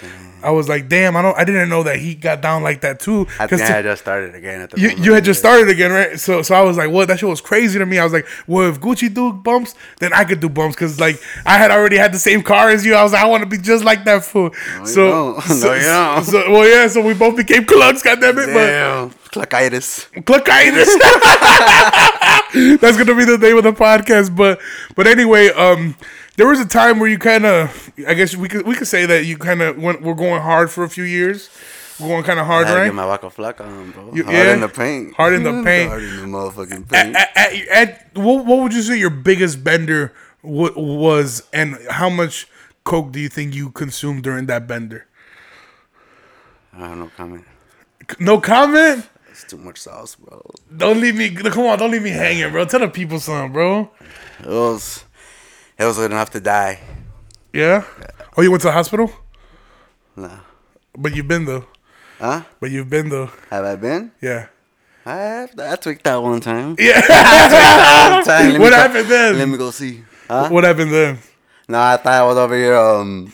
I 0.42 0.52
was 0.52 0.70
like, 0.70 0.88
damn, 0.88 1.18
I 1.18 1.22
don't, 1.22 1.36
I 1.38 1.44
didn't 1.44 1.68
know 1.70 1.84
that 1.84 1.98
he 1.98 2.16
got 2.16 2.40
down 2.42 2.64
like 2.64 2.82
that 2.82 3.00
too. 3.02 3.28
I 3.40 3.48
think 3.48 3.62
to- 3.64 3.78
I 3.78 3.82
just 3.82 4.02
started 4.02 4.36
again 4.36 4.62
at 4.62 4.70
the 4.70 4.80
you, 4.80 4.90
you 4.92 5.14
had 5.14 5.26
just 5.26 5.40
started 5.40 5.68
again, 5.70 5.92
right? 5.92 6.20
So 6.20 6.44
so 6.44 6.56
I 6.56 6.62
was 6.62 6.78
like, 6.78 6.92
what? 6.92 7.08
That 7.10 7.20
shit 7.20 7.28
was 7.28 7.42
crazy 7.42 7.78
to 7.80 7.86
me. 7.86 7.98
I 8.00 8.04
was 8.06 8.14
like, 8.14 8.26
well, 8.48 8.70
if 8.70 8.80
Gucci 8.80 9.14
do 9.14 9.34
bumps, 9.34 9.76
then 10.00 10.14
I 10.14 10.24
could 10.24 10.40
do 10.40 10.48
bumps 10.48 10.76
because 10.76 10.98
like 11.00 11.20
I 11.46 11.58
had 11.58 11.72
already 11.72 11.98
had 11.98 12.14
the 12.14 12.20
same 12.20 12.42
car 12.42 12.70
as 12.70 12.86
you. 12.86 12.96
I 12.96 13.04
was 13.04 13.12
like, 13.12 13.24
I 13.24 13.28
want 13.28 13.44
to 13.44 13.50
be 13.50 13.58
just 13.58 13.84
like 13.84 14.06
that 14.06 14.24
fool. 14.24 14.52
you 14.80 14.86
so, 14.86 15.40
so, 15.48 15.76
No, 15.76 16.22
so- 16.24 16.52
well, 16.52 16.70
yeah. 16.70 16.88
So 16.88 17.02
we 17.02 17.14
both 17.16 17.36
became 17.36 17.66
clucks. 17.66 18.02
Goddamn 18.04 18.38
it, 18.38 18.46
Damn. 18.46 19.12
Clackitis. 19.36 20.08
but 20.14 20.26
cluckitis. 20.26 20.90
That's 22.80 22.98
gonna 22.98 23.16
be 23.16 23.26
the 23.26 23.38
name 23.38 23.58
of 23.58 23.64
the 23.64 23.74
podcast. 23.74 24.36
But 24.36 24.60
but 24.96 25.08
anyway, 25.08 25.50
um. 25.50 25.96
There 26.38 26.48
was 26.50 26.60
a 26.60 26.66
time 26.68 27.00
where 27.00 27.08
you 27.08 27.18
kind 27.18 27.46
of, 27.46 27.94
I 28.06 28.14
guess 28.14 28.36
we 28.36 28.50
could 28.50 28.68
we 28.68 28.76
could 28.76 28.90
say 28.90 29.06
that 29.06 29.24
you 29.24 29.38
kind 29.38 29.62
of 29.62 29.78
went. 29.82 30.02
We're 30.02 30.16
going 30.16 30.42
hard 30.42 30.70
for 30.70 30.84
a 30.84 30.90
few 30.90 31.06
years. 31.06 31.50
We're 31.98 32.10
going 32.10 32.26
kind 32.26 32.42
of 32.42 32.46
hard, 32.46 32.66
I 32.66 32.70
had 32.72 32.74
to 32.76 32.80
right? 32.82 32.86
get 32.88 32.94
my 32.94 33.06
Waka 33.06 33.28
Flocka 33.28 33.62
on, 33.62 33.92
bro. 33.92 34.14
You- 34.14 34.26
Hard 34.26 34.36
yeah? 34.36 34.54
in 34.54 34.60
the 34.60 34.68
paint. 34.68 35.14
Hard 35.16 35.34
in 35.34 35.44
the 35.44 35.64
paint. 35.64 35.88
Hard 35.92 36.04
in 36.04 36.18
the 36.18 36.38
motherfucking 36.38 36.90
paint. 36.92 37.16
at, 37.16 37.30
at, 37.38 37.68
at- 37.70 38.10
what, 38.18 38.46
what 38.46 38.60
would 38.64 38.74
you 38.74 38.82
say 38.82 38.98
your 39.00 39.10
biggest 39.12 39.64
bender 39.64 40.12
w- 40.44 40.74
was, 40.78 41.44
and 41.54 41.78
how 41.90 42.10
much 42.10 42.48
coke 42.84 43.14
do 43.14 43.20
you 43.22 43.30
think 43.30 43.56
you 43.56 43.72
consumed 43.72 44.24
during 44.24 44.48
that 44.48 44.68
bender? 44.68 45.08
I 46.74 46.80
don't 46.82 47.00
know 47.00 47.12
comment. 47.16 47.46
No 48.20 48.42
comment. 48.42 49.08
It's 49.36 49.44
too 49.44 49.58
much 49.58 49.80
sauce, 49.82 50.16
bro. 50.16 50.40
Don't 50.78 51.02
leave 51.02 51.16
me. 51.16 51.30
Come 51.30 51.66
on, 51.66 51.78
don't 51.78 51.92
leave 51.92 52.04
me 52.04 52.12
hanging, 52.12 52.52
bro. 52.52 52.64
Tell 52.64 52.80
the 52.80 52.88
people 52.88 53.20
something, 53.20 53.52
bro. 53.52 53.90
It 54.40 54.48
was, 54.48 55.04
it 55.78 55.84
was 55.84 55.98
good 55.98 56.12
enough 56.12 56.30
to 56.32 56.40
die. 56.40 56.80
Yeah. 57.52 57.84
Oh, 58.38 58.42
you 58.42 58.50
went 58.50 58.62
to 58.62 58.68
the 58.70 58.72
hospital, 58.72 59.12
No. 60.16 60.32
but 60.98 61.14
you've 61.16 61.28
been 61.28 61.44
though. 61.44 61.66
Huh? 62.18 62.44
But 62.62 62.72
you've 62.72 62.90
been 62.90 63.10
though. 63.10 63.30
Have 63.50 63.66
I 63.66 63.76
been? 63.76 64.12
Yeah. 64.22 64.48
I 65.06 65.16
have. 65.18 65.60
I 65.60 65.76
tweaked 65.76 66.06
that 66.06 66.16
one 66.24 66.40
time. 66.40 66.78
Yeah. 66.80 67.02
One 68.16 68.24
time. 68.24 68.60
What 68.62 68.70
go- 68.72 68.76
happened 68.78 69.08
then? 69.10 69.38
Let 69.38 69.50
me 69.50 69.58
go 69.58 69.70
see. 69.72 70.04
Huh? 70.30 70.48
What 70.50 70.64
happened 70.64 70.92
then? 70.94 71.20
No, 71.68 71.78
I 71.80 71.98
thought 71.98 72.14
I 72.14 72.24
was 72.24 72.38
over 72.38 72.56
here. 72.56 72.76
Um, 72.76 73.32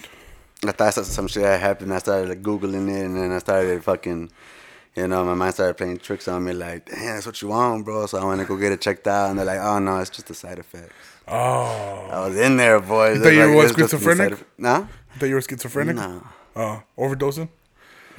I 0.65 0.71
thought 0.71 0.93
some- 0.95 1.03
some 1.05 1.27
shit 1.27 1.43
had 1.43 1.59
happened. 1.61 1.93
I 1.93 1.99
started 1.99 2.27
like 2.29 2.41
googling 2.41 2.89
it, 2.89 3.05
and 3.05 3.15
then 3.15 3.31
I 3.31 3.37
started 3.39 3.83
fucking. 3.83 4.31
You 4.95 5.07
know, 5.07 5.23
my 5.23 5.33
mind 5.35 5.53
started 5.53 5.77
playing 5.77 5.99
tricks 5.99 6.27
on 6.27 6.43
me, 6.43 6.51
like, 6.51 6.85
"Damn, 6.89 7.13
that's 7.15 7.25
what 7.25 7.41
you 7.41 7.47
want, 7.47 7.85
bro." 7.85 8.05
So 8.07 8.17
I 8.19 8.25
went 8.25 8.41
to 8.41 8.45
go 8.45 8.57
get 8.57 8.73
it 8.73 8.81
checked 8.81 9.07
out, 9.07 9.29
and 9.29 9.39
they're 9.39 9.45
like, 9.45 9.59
"Oh 9.59 9.79
no, 9.79 9.99
it's 9.99 10.09
just 10.09 10.29
a 10.29 10.33
side 10.33 10.59
effect." 10.59 10.91
Oh, 11.27 12.07
I 12.11 12.27
was 12.27 12.37
in 12.37 12.57
there, 12.57 12.79
boys. 12.81 13.17
You 13.17 13.23
thought 13.23 13.29
you 13.33 13.45
Like, 13.45 13.55
were 13.55 13.63
it's 13.67 13.75
just 13.75 13.93
a 13.93 13.97
schizophrenic? 13.97 14.33
effect. 14.33 14.49
Nah, 14.59 14.85
I 15.15 15.17
thought 15.17 15.25
you 15.27 15.35
were 15.35 15.41
schizophrenic. 15.41 15.95
no. 15.95 16.27
Oh, 16.57 16.83
overdosing. 16.97 17.47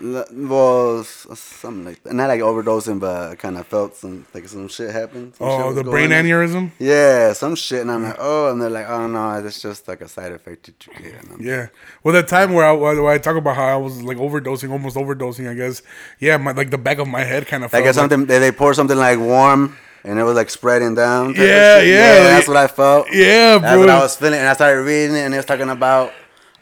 Well, 0.02 1.04
something 1.04 1.84
like 1.84 2.02
that. 2.02 2.12
Not 2.12 2.28
like 2.28 2.40
overdosing, 2.40 2.98
but 2.98 3.30
I 3.30 3.34
kind 3.36 3.56
of 3.56 3.66
felt 3.68 3.94
some 3.96 4.26
like 4.34 4.48
some 4.48 4.66
shit 4.66 4.90
happened. 4.90 5.36
Some 5.36 5.46
Oh, 5.46 5.66
was 5.68 5.76
the 5.76 5.84
brain 5.84 6.12
on. 6.12 6.24
aneurysm. 6.24 6.72
Yeah, 6.78 7.32
some 7.34 7.54
shit, 7.54 7.82
and 7.82 7.90
I'm 7.92 8.02
like, 8.02 8.14
mm. 8.14 8.20
oh, 8.20 8.50
and 8.50 8.60
they're 8.60 8.68
like, 8.68 8.88
oh 8.88 9.06
no, 9.06 9.40
that's 9.40 9.62
just 9.62 9.86
like 9.86 10.00
a 10.00 10.08
side 10.08 10.32
effect 10.32 10.66
that 10.66 10.86
you 10.86 11.12
get. 11.12 11.40
Yeah. 11.40 11.68
Well, 12.02 12.14
that 12.14 12.26
time 12.26 12.52
where 12.52 12.64
I, 12.66 12.72
where 12.72 13.08
I 13.10 13.18
talk 13.18 13.36
about 13.36 13.54
how 13.54 13.66
I 13.66 13.76
was 13.76 14.02
like 14.02 14.16
overdosing, 14.16 14.70
almost 14.72 14.96
overdosing, 14.96 15.48
I 15.48 15.54
guess. 15.54 15.82
Yeah, 16.18 16.36
my 16.36 16.50
like 16.52 16.70
the 16.70 16.78
back 16.78 16.98
of 16.98 17.06
my 17.06 17.22
head 17.22 17.46
kind 17.46 17.64
of. 17.64 17.72
Like 17.72 17.84
felt 17.84 17.88
it's 17.90 17.98
something 17.98 18.26
they, 18.26 18.40
they 18.40 18.50
pour 18.52 18.74
something 18.74 18.96
like 18.98 19.20
warm 19.20 19.76
and 20.04 20.18
it 20.18 20.24
was 20.24 20.34
like 20.34 20.50
spreading 20.50 20.94
down. 20.96 21.30
of 21.30 21.36
Yeah, 21.36 21.80
yeah, 21.80 22.22
That's 22.24 22.48
what 22.48 22.56
I 22.56 22.66
felt. 22.66 23.06
Yeah, 23.12 23.58
That's 23.58 23.74
bro. 23.74 23.80
what 23.80 23.90
I 23.90 24.00
was 24.00 24.16
feeling, 24.16 24.40
and 24.40 24.48
I 24.48 24.54
started 24.54 24.82
reading 24.82 25.14
it, 25.14 25.20
and 25.20 25.32
it 25.34 25.36
was 25.36 25.46
talking 25.46 25.68
about. 25.68 26.12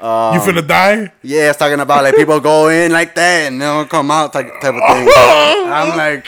Um, 0.00 0.34
you 0.34 0.40
finna 0.40 0.66
die? 0.66 1.12
Yeah, 1.22 1.50
it's 1.50 1.58
talking 1.58 1.78
about 1.78 2.02
like 2.04 2.16
people 2.16 2.40
go 2.40 2.68
in 2.68 2.90
like 2.90 3.14
that 3.14 3.48
and 3.52 3.60
they 3.60 3.66
don't 3.66 3.88
come 3.90 4.10
out 4.10 4.32
type, 4.32 4.46
type 4.60 4.74
of 4.74 4.80
thing. 4.80 5.08
I'm 5.16 5.96
like, 5.96 6.26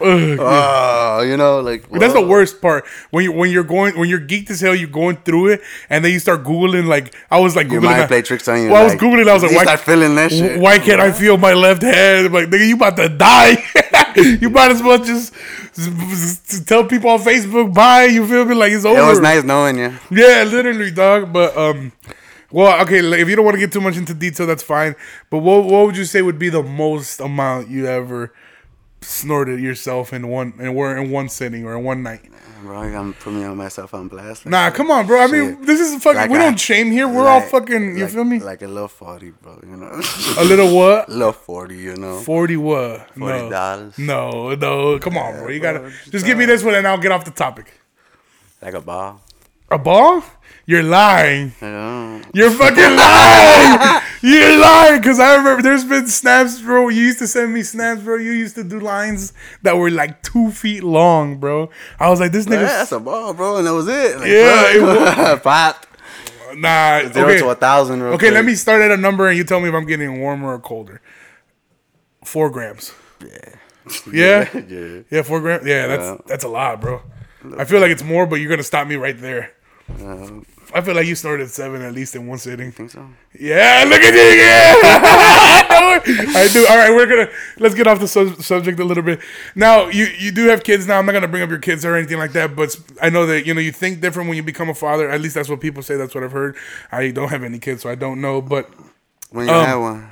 oh, 0.00 1.22
you 1.22 1.36
know, 1.36 1.60
like 1.60 1.88
That's 1.90 2.12
the 2.12 2.20
worst 2.26 2.60
part 2.60 2.84
when 3.10 3.24
you 3.24 3.32
when 3.32 3.50
you're 3.50 3.64
going 3.64 3.98
when 3.98 4.08
you're 4.08 4.20
geeked 4.20 4.50
as 4.50 4.60
hell. 4.60 4.74
You're 4.74 4.88
going 4.88 5.16
through 5.16 5.48
it, 5.48 5.62
and 5.88 6.04
then 6.04 6.12
you 6.12 6.18
start 6.18 6.44
googling. 6.44 6.86
Like 6.86 7.14
I 7.30 7.40
was 7.40 7.56
like 7.56 7.70
Your 7.70 7.80
googling. 7.80 7.84
mind 7.84 8.02
that- 8.02 8.08
play 8.08 8.22
tricks 8.22 8.46
on 8.48 8.62
you. 8.62 8.70
Well, 8.70 8.82
I 8.82 8.84
was 8.84 8.94
googling. 8.94 9.28
I 9.28 9.32
was 9.34 9.42
like, 9.42 9.52
why, 9.52 9.62
start 9.62 9.80
feeling 9.80 10.14
that 10.16 10.30
shit. 10.30 10.60
why 10.60 10.78
can't 10.78 11.00
I 11.00 11.12
feel 11.12 11.36
my 11.36 11.52
left 11.54 11.82
hand? 11.82 12.26
I'm 12.26 12.32
like, 12.32 12.48
nigga, 12.48 12.68
you 12.68 12.76
about 12.76 12.96
to 12.96 13.08
die. 13.08 13.62
you 14.40 14.50
might 14.50 14.70
as 14.72 14.82
well 14.82 14.98
just, 14.98 15.32
just 15.74 16.66
tell 16.68 16.84
people 16.84 17.10
on 17.10 17.20
Facebook, 17.20 17.72
bye. 17.74 18.04
You 18.04 18.26
feel 18.26 18.44
me? 18.44 18.54
Like 18.54 18.72
it's 18.72 18.84
over. 18.84 19.00
It 19.00 19.06
was 19.06 19.20
nice 19.20 19.44
knowing 19.44 19.78
you. 19.78 19.94
Yeah, 20.10 20.44
literally, 20.44 20.90
dog. 20.90 21.32
But 21.32 21.56
um, 21.56 21.92
well, 22.50 22.80
okay. 22.82 22.98
If 23.20 23.28
you 23.28 23.36
don't 23.36 23.44
want 23.44 23.54
to 23.56 23.60
get 23.60 23.72
too 23.72 23.80
much 23.80 23.96
into 23.96 24.14
detail, 24.14 24.46
that's 24.46 24.62
fine. 24.62 24.94
But 25.30 25.38
what 25.38 25.64
what 25.64 25.86
would 25.86 25.96
you 25.96 26.04
say 26.04 26.22
would 26.22 26.38
be 26.38 26.48
the 26.48 26.62
most 26.62 27.20
amount 27.20 27.68
you 27.68 27.86
ever 27.86 28.32
snorted 29.02 29.60
yourself 29.60 30.12
in 30.12 30.28
one 30.28 30.52
and 30.60 30.74
were 30.76 30.96
in 30.96 31.10
one 31.10 31.28
sitting 31.28 31.64
or 31.64 31.76
in 31.76 31.84
one 31.84 32.02
night? 32.02 32.22
Bro, 32.62 32.82
you 32.82 32.92
gonna 32.92 33.12
put 33.14 33.32
me 33.32 33.42
on 33.44 33.56
myself 33.56 33.94
on 33.94 34.08
blast. 34.08 34.44
like 34.44 34.50
Nah, 34.50 34.70
come 34.70 34.90
on, 34.90 35.06
bro. 35.06 35.18
I 35.22 35.28
mean, 35.28 35.56
Shit. 35.56 35.66
this 35.66 35.80
is 35.80 36.02
fucking. 36.02 36.20
Like 36.20 36.30
we 36.30 36.36
I- 36.36 36.42
don't 36.42 36.60
shame 36.60 36.90
here. 36.90 37.08
We're 37.08 37.26
all 37.26 37.40
fucking. 37.40 37.96
You 37.96 38.04
like- 38.04 38.12
feel 38.12 38.24
me? 38.24 38.38
Like 38.38 38.60
a 38.60 38.66
little 38.68 38.86
forty, 38.88 39.30
bro. 39.30 39.58
You 39.62 39.76
know, 39.78 39.90
a 40.36 40.44
little 40.44 40.76
what? 40.76 41.08
A 41.08 41.10
little 41.12 41.32
forty. 41.32 41.78
You 41.78 41.96
know, 41.96 42.18
Forty 42.20 42.58
what? 42.58 43.08
forty 43.16 43.38
No. 43.44 43.50
dollars. 43.50 43.96
No, 43.98 44.54
no. 44.54 44.98
Come 44.98 45.16
on, 45.16 45.38
bro. 45.38 45.48
You 45.48 45.60
gotta 45.60 45.88
just 45.88 46.12
just 46.12 46.26
give 46.26 46.36
me 46.36 46.44
this 46.44 46.62
one 46.62 46.74
and 46.74 46.86
I'll 46.86 46.98
get 46.98 47.12
off 47.12 47.24
the 47.24 47.30
topic. 47.30 47.80
Like 48.60 48.74
a 48.74 48.80
ball. 48.82 49.22
A 49.70 49.78
ball? 49.78 50.22
You're 50.66 50.82
lying. 50.82 51.52
You're 51.60 52.50
fucking 52.50 52.96
lying. 52.96 54.02
You're 54.22 54.58
lying. 54.58 55.02
Cause 55.02 55.18
I 55.18 55.36
remember 55.36 55.62
there's 55.62 55.84
been 55.84 56.06
snaps, 56.06 56.60
bro. 56.60 56.88
You 56.88 57.02
used 57.02 57.18
to 57.20 57.26
send 57.26 57.52
me 57.52 57.62
snaps, 57.62 58.02
bro. 58.02 58.16
You 58.16 58.32
used 58.32 58.54
to 58.56 58.64
do 58.64 58.78
lines 58.78 59.32
that 59.62 59.76
were 59.76 59.90
like 59.90 60.22
two 60.22 60.50
feet 60.52 60.84
long, 60.84 61.38
bro. 61.38 61.70
I 61.98 62.08
was 62.10 62.20
like, 62.20 62.30
this 62.32 62.46
Yeah, 62.46 62.52
nigga. 62.56 62.60
that's 62.66 62.92
a 62.92 63.00
ball, 63.00 63.34
bro, 63.34 63.56
and 63.58 63.66
that 63.66 63.72
was 63.74 63.88
it. 63.88 64.18
Like, 64.18 64.28
Yeah, 64.28 64.78
bro. 64.78 65.38
Pop. 65.42 65.86
Nah. 66.56 67.08
Zero 67.12 67.26
okay. 67.28 67.38
to 67.38 67.48
a 67.50 67.54
thousand. 67.54 68.02
Okay, 68.02 68.30
let 68.30 68.44
me 68.44 68.54
start 68.54 68.82
at 68.82 68.90
a 68.90 68.96
number 68.96 69.28
and 69.28 69.36
you 69.38 69.44
tell 69.44 69.60
me 69.60 69.68
if 69.68 69.74
I'm 69.74 69.86
getting 69.86 70.20
warmer 70.20 70.54
or 70.54 70.58
colder. 70.60 71.00
Four 72.24 72.50
grams. 72.50 72.92
Yeah. 73.24 73.54
Yeah. 74.12 75.02
Yeah. 75.10 75.22
four 75.22 75.40
grams. 75.40 75.66
Yeah, 75.66 75.86
that's 75.88 76.02
Yeah. 76.04 76.16
that's 76.26 76.44
a 76.44 76.48
lot, 76.48 76.80
bro. 76.80 77.02
I 77.56 77.64
feel 77.64 77.80
like 77.80 77.90
it's 77.90 78.04
more, 78.04 78.26
but 78.26 78.36
you're 78.36 78.50
gonna 78.50 78.62
stop 78.62 78.86
me 78.86 78.96
right 78.96 79.18
there. 79.18 79.52
Um, 80.02 80.46
I 80.72 80.80
feel 80.82 80.94
like 80.94 81.06
you 81.06 81.16
snorted 81.16 81.50
seven 81.50 81.82
at 81.82 81.92
least 81.92 82.14
in 82.14 82.26
one 82.28 82.38
sitting. 82.38 82.70
think 82.70 82.90
so. 82.92 83.04
Yeah, 83.38 83.84
look 83.88 84.00
at 84.00 84.14
you. 84.14 84.20
Yeah, 84.20 84.74
I 86.36 86.48
do. 86.52 86.64
All 86.70 86.76
right, 86.76 86.90
we're 86.90 87.06
gonna 87.06 87.28
let's 87.58 87.74
get 87.74 87.86
off 87.88 87.98
the 87.98 88.06
sub- 88.06 88.40
subject 88.40 88.78
a 88.78 88.84
little 88.84 89.02
bit. 89.02 89.20
Now, 89.56 89.88
you 89.88 90.04
you 90.18 90.30
do 90.30 90.46
have 90.46 90.62
kids 90.62 90.86
now. 90.86 90.98
I'm 90.98 91.06
not 91.06 91.12
gonna 91.12 91.26
bring 91.28 91.42
up 91.42 91.50
your 91.50 91.58
kids 91.58 91.84
or 91.84 91.96
anything 91.96 92.18
like 92.18 92.32
that, 92.32 92.54
but 92.54 92.76
I 93.02 93.10
know 93.10 93.26
that 93.26 93.46
you 93.46 93.54
know 93.54 93.60
you 93.60 93.72
think 93.72 94.00
different 94.00 94.28
when 94.28 94.36
you 94.36 94.42
become 94.44 94.68
a 94.68 94.74
father. 94.74 95.10
At 95.10 95.20
least 95.20 95.34
that's 95.34 95.48
what 95.48 95.60
people 95.60 95.82
say. 95.82 95.96
That's 95.96 96.14
what 96.14 96.22
I've 96.22 96.32
heard. 96.32 96.56
I 96.92 97.10
don't 97.10 97.28
have 97.30 97.42
any 97.42 97.58
kids, 97.58 97.82
so 97.82 97.90
I 97.90 97.96
don't 97.96 98.20
know. 98.20 98.40
But 98.40 98.70
When 99.30 99.46
you 99.48 99.52
Um, 99.52 99.66
have 99.66 99.80
one. 99.80 100.09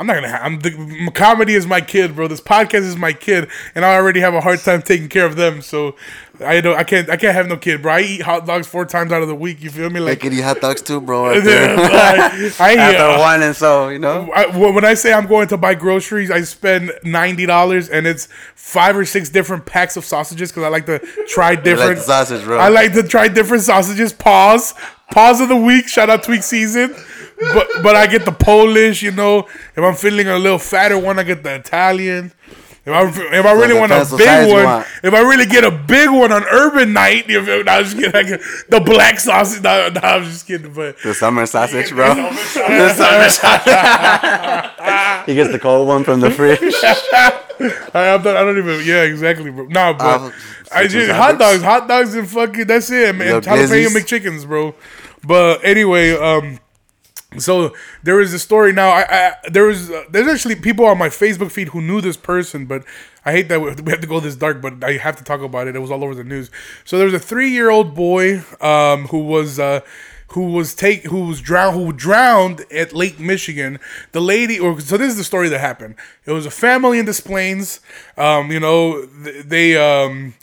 I'm 0.00 0.06
not 0.06 0.14
gonna. 0.14 0.30
Ha- 0.30 0.40
I'm 0.42 0.60
the 0.60 1.10
comedy 1.14 1.52
is 1.52 1.66
my 1.66 1.82
kid, 1.82 2.16
bro. 2.16 2.26
This 2.26 2.40
podcast 2.40 2.84
is 2.86 2.96
my 2.96 3.12
kid, 3.12 3.48
and 3.74 3.84
I 3.84 3.96
already 3.96 4.20
have 4.20 4.32
a 4.32 4.40
hard 4.40 4.60
time 4.60 4.80
taking 4.80 5.10
care 5.10 5.26
of 5.26 5.36
them. 5.36 5.60
So 5.60 5.94
I 6.42 6.62
don't. 6.62 6.74
I 6.74 6.84
can't. 6.84 7.10
I 7.10 7.18
can't 7.18 7.34
have 7.34 7.48
no 7.48 7.58
kid, 7.58 7.82
bro. 7.82 7.92
I 7.92 8.00
eat 8.00 8.22
hot 8.22 8.46
dogs 8.46 8.66
four 8.66 8.86
times 8.86 9.12
out 9.12 9.20
of 9.20 9.28
the 9.28 9.34
week. 9.34 9.62
You 9.62 9.68
feel 9.68 9.90
me? 9.90 10.00
I 10.00 10.04
Like 10.04 10.20
could 10.20 10.32
eat 10.32 10.40
hot 10.40 10.62
dogs 10.62 10.80
too, 10.80 11.02
bro. 11.02 11.26
Right 11.26 11.44
there. 11.44 11.76
I, 11.78 12.50
I, 12.58 12.76
After 12.76 13.02
uh, 13.02 13.18
one 13.18 13.42
and 13.42 13.54
so, 13.54 13.90
you 13.90 13.98
know. 13.98 14.32
I, 14.34 14.46
when 14.56 14.86
I 14.86 14.94
say 14.94 15.12
I'm 15.12 15.26
going 15.26 15.48
to 15.48 15.58
buy 15.58 15.74
groceries, 15.74 16.30
I 16.30 16.40
spend 16.44 16.92
ninety 17.04 17.44
dollars, 17.44 17.90
and 17.90 18.06
it's 18.06 18.26
five 18.54 18.96
or 18.96 19.04
six 19.04 19.28
different 19.28 19.66
packs 19.66 19.98
of 19.98 20.06
sausages 20.06 20.50
because 20.50 20.62
I 20.62 20.68
like 20.68 20.86
to 20.86 20.98
try 21.28 21.56
different. 21.56 21.96
the 21.98 22.04
sausage, 22.04 22.42
bro. 22.44 22.56
I 22.58 22.70
like 22.70 22.94
to 22.94 23.02
try 23.02 23.28
different 23.28 23.64
sausages. 23.64 24.14
Pause. 24.14 24.72
Pause 25.12 25.42
of 25.42 25.48
the 25.50 25.56
week. 25.56 25.88
Shout 25.88 26.08
out 26.08 26.22
Tweak 26.22 26.42
Season. 26.42 26.94
But 27.54 27.68
but 27.82 27.96
I 27.96 28.06
get 28.06 28.24
the 28.24 28.32
Polish. 28.32 29.02
You 29.02 29.12
know, 29.12 29.40
if 29.40 29.78
I'm 29.78 29.94
feeling 29.94 30.28
a 30.28 30.38
little 30.38 30.58
fatter 30.58 30.98
one, 30.98 31.18
I 31.18 31.22
get 31.22 31.42
the 31.42 31.54
Italian. 31.54 32.32
If 32.82 32.94
I, 32.94 33.02
if 33.38 33.44
I 33.46 33.52
really 33.52 33.74
want 33.78 33.92
a 33.92 34.06
big 34.16 34.48
one, 34.50 34.64
want. 34.64 34.86
if 35.02 35.12
I 35.12 35.20
really 35.20 35.44
get 35.44 35.64
a 35.64 35.70
big 35.70 36.08
one 36.10 36.32
on 36.32 36.44
Urban 36.44 36.94
Night, 36.94 37.28
you 37.28 37.44
feel 37.44 37.58
me? 37.58 37.62
No, 37.64 37.72
I 37.72 37.78
was 37.80 37.92
just 37.92 38.02
kidding. 38.02 38.30
Like, 38.30 38.40
the 38.70 38.80
black 38.80 39.20
sausage. 39.20 39.62
No, 39.62 39.90
no, 39.90 40.00
I 40.00 40.16
was 40.16 40.28
just 40.28 40.46
kidding. 40.46 40.72
But 40.72 40.96
The 41.02 41.12
summer 41.12 41.44
sausage, 41.44 41.90
bro. 41.90 42.14
the 42.14 42.94
summer 42.94 43.28
sausage. 43.28 45.26
he 45.26 45.34
gets 45.34 45.52
the 45.52 45.58
cold 45.60 45.88
one 45.88 46.04
from 46.04 46.20
the 46.20 46.30
fridge. 46.30 46.58
I, 46.82 48.14
I'm 48.14 48.22
not, 48.22 48.36
I 48.36 48.44
don't 48.44 48.56
even. 48.58 48.86
Yeah, 48.86 49.02
exactly, 49.02 49.50
bro. 49.50 49.66
Nah, 49.66 49.92
but 49.92 50.20
Uh, 50.22 50.30
I 50.72 50.86
just 50.86 51.10
hot 51.10 51.38
dogs, 51.38 51.62
hot 51.62 51.86
dogs, 51.86 52.14
and 52.14 52.28
fucking 52.28 52.66
that's 52.66 52.90
it, 52.90 53.14
man. 53.14 53.42
Jalapeno. 53.42 53.88
McChickens, 53.94 54.46
bro. 54.46 54.74
But 55.22 55.62
anyway, 55.64 56.12
um, 56.12 56.58
so 57.38 57.74
there 58.02 58.20
is 58.20 58.34
a 58.34 58.38
story 58.38 58.72
now. 58.72 58.90
I, 58.90 59.06
I 59.08 59.34
there 59.50 59.64
was 59.64 59.90
uh, 59.90 60.04
there's 60.10 60.26
actually 60.26 60.56
people 60.56 60.84
on 60.84 60.98
my 60.98 61.08
Facebook 61.08 61.50
feed 61.50 61.68
who 61.68 61.80
knew 61.80 62.00
this 62.00 62.16
person, 62.16 62.66
but 62.66 62.84
I 63.24 63.32
hate 63.32 63.48
that 63.48 63.60
we 63.60 63.68
have 63.90 64.00
to 64.00 64.06
go 64.06 64.18
this 64.20 64.36
dark, 64.36 64.60
but 64.60 64.82
I 64.82 64.94
have 64.94 65.16
to 65.16 65.24
talk 65.24 65.40
about 65.40 65.68
it. 65.68 65.76
It 65.76 65.80
was 65.80 65.90
all 65.90 66.02
over 66.02 66.14
the 66.14 66.24
news. 66.24 66.50
So 66.84 66.96
there 66.98 67.06
was 67.06 67.14
a 67.14 67.20
three 67.20 67.50
year 67.50 67.70
old 67.70 67.94
boy 67.94 68.42
um, 68.60 69.06
who 69.08 69.20
was. 69.20 69.58
Uh, 69.58 69.80
who 70.34 70.52
was 70.52 70.76
take 70.76 71.02
who 71.06 71.26
was 71.26 71.40
drowned 71.40 71.74
who 71.74 71.92
drowned 71.92 72.64
at 72.70 72.92
Lake 72.92 73.18
Michigan. 73.18 73.80
The 74.12 74.20
lady 74.20 74.60
or 74.60 74.78
so 74.80 74.96
this 74.96 75.10
is 75.10 75.16
the 75.16 75.24
story 75.24 75.48
that 75.48 75.58
happened. 75.58 75.96
It 76.24 76.30
was 76.30 76.46
a 76.46 76.52
family 76.52 77.00
in 77.00 77.06
Des 77.06 77.20
Plaines. 77.20 77.80
Um, 78.16 78.52
you 78.52 78.60
know, 78.60 79.06
th- 79.24 79.44
they 79.46 79.76
um 79.76 80.34